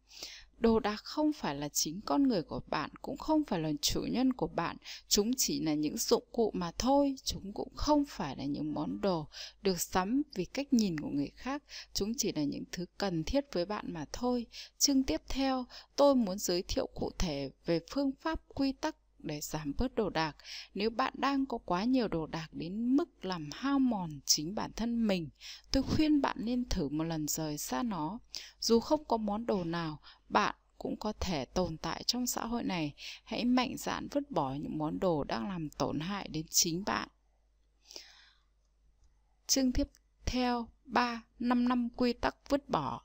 Đồ 0.58 0.80
đạc 0.80 1.00
không 1.04 1.32
phải 1.32 1.54
là 1.54 1.68
chính 1.68 2.00
con 2.00 2.22
người 2.22 2.42
của 2.42 2.60
bạn, 2.66 2.90
cũng 3.02 3.18
không 3.18 3.44
phải 3.44 3.60
là 3.60 3.72
chủ 3.82 4.00
nhân 4.00 4.32
của 4.32 4.46
bạn. 4.46 4.76
Chúng 5.08 5.30
chỉ 5.36 5.60
là 5.60 5.74
những 5.74 5.96
dụng 5.96 6.24
cụ 6.32 6.50
mà 6.54 6.72
thôi, 6.78 7.14
chúng 7.24 7.52
cũng 7.52 7.74
không 7.76 8.04
phải 8.08 8.36
là 8.36 8.44
những 8.44 8.74
món 8.74 9.00
đồ 9.00 9.28
được 9.62 9.80
sắm 9.80 10.22
vì 10.34 10.44
cách 10.44 10.72
nhìn 10.72 11.00
của 11.00 11.08
người 11.08 11.30
khác. 11.36 11.62
Chúng 11.94 12.12
chỉ 12.16 12.32
là 12.32 12.44
những 12.44 12.64
thứ 12.72 12.86
cần 12.98 13.24
thiết 13.24 13.44
với 13.52 13.66
bạn 13.66 13.84
mà 13.92 14.04
thôi. 14.12 14.46
Chương 14.78 15.02
tiếp 15.02 15.22
theo, 15.28 15.64
tôi 15.96 16.14
muốn 16.14 16.38
giới 16.38 16.62
thiệu 16.62 16.86
cụ 16.94 17.10
thể 17.18 17.50
về 17.66 17.80
phương 17.90 18.10
pháp 18.20 18.40
quy 18.54 18.72
tắc 18.72 18.96
để 19.22 19.40
giảm 19.40 19.72
bớt 19.78 19.94
đồ 19.94 20.10
đạc. 20.10 20.36
Nếu 20.74 20.90
bạn 20.90 21.12
đang 21.16 21.46
có 21.46 21.58
quá 21.58 21.84
nhiều 21.84 22.08
đồ 22.08 22.26
đạc 22.26 22.48
đến 22.52 22.96
mức 22.96 23.24
làm 23.24 23.48
hao 23.52 23.78
mòn 23.78 24.20
chính 24.24 24.54
bản 24.54 24.72
thân 24.76 25.06
mình, 25.06 25.28
tôi 25.70 25.82
khuyên 25.82 26.20
bạn 26.20 26.36
nên 26.40 26.68
thử 26.68 26.88
một 26.88 27.04
lần 27.04 27.28
rời 27.28 27.58
xa 27.58 27.82
nó. 27.82 28.18
Dù 28.60 28.80
không 28.80 29.04
có 29.04 29.16
món 29.16 29.46
đồ 29.46 29.64
nào, 29.64 29.98
bạn 30.28 30.54
cũng 30.78 30.96
có 30.96 31.12
thể 31.20 31.44
tồn 31.44 31.76
tại 31.76 32.02
trong 32.06 32.26
xã 32.26 32.46
hội 32.46 32.64
này. 32.64 32.94
Hãy 33.24 33.44
mạnh 33.44 33.76
dạn 33.76 34.08
vứt 34.10 34.30
bỏ 34.30 34.54
những 34.54 34.78
món 34.78 35.00
đồ 35.00 35.24
đang 35.24 35.48
làm 35.48 35.70
tổn 35.70 36.00
hại 36.00 36.28
đến 36.28 36.46
chính 36.50 36.84
bạn. 36.84 37.08
Chương 39.46 39.72
tiếp 39.72 39.88
theo 40.26 40.68
3. 40.84 41.22
5 41.38 41.68
năm 41.68 41.88
quy 41.96 42.12
tắc 42.12 42.36
vứt 42.48 42.68
bỏ. 42.68 43.02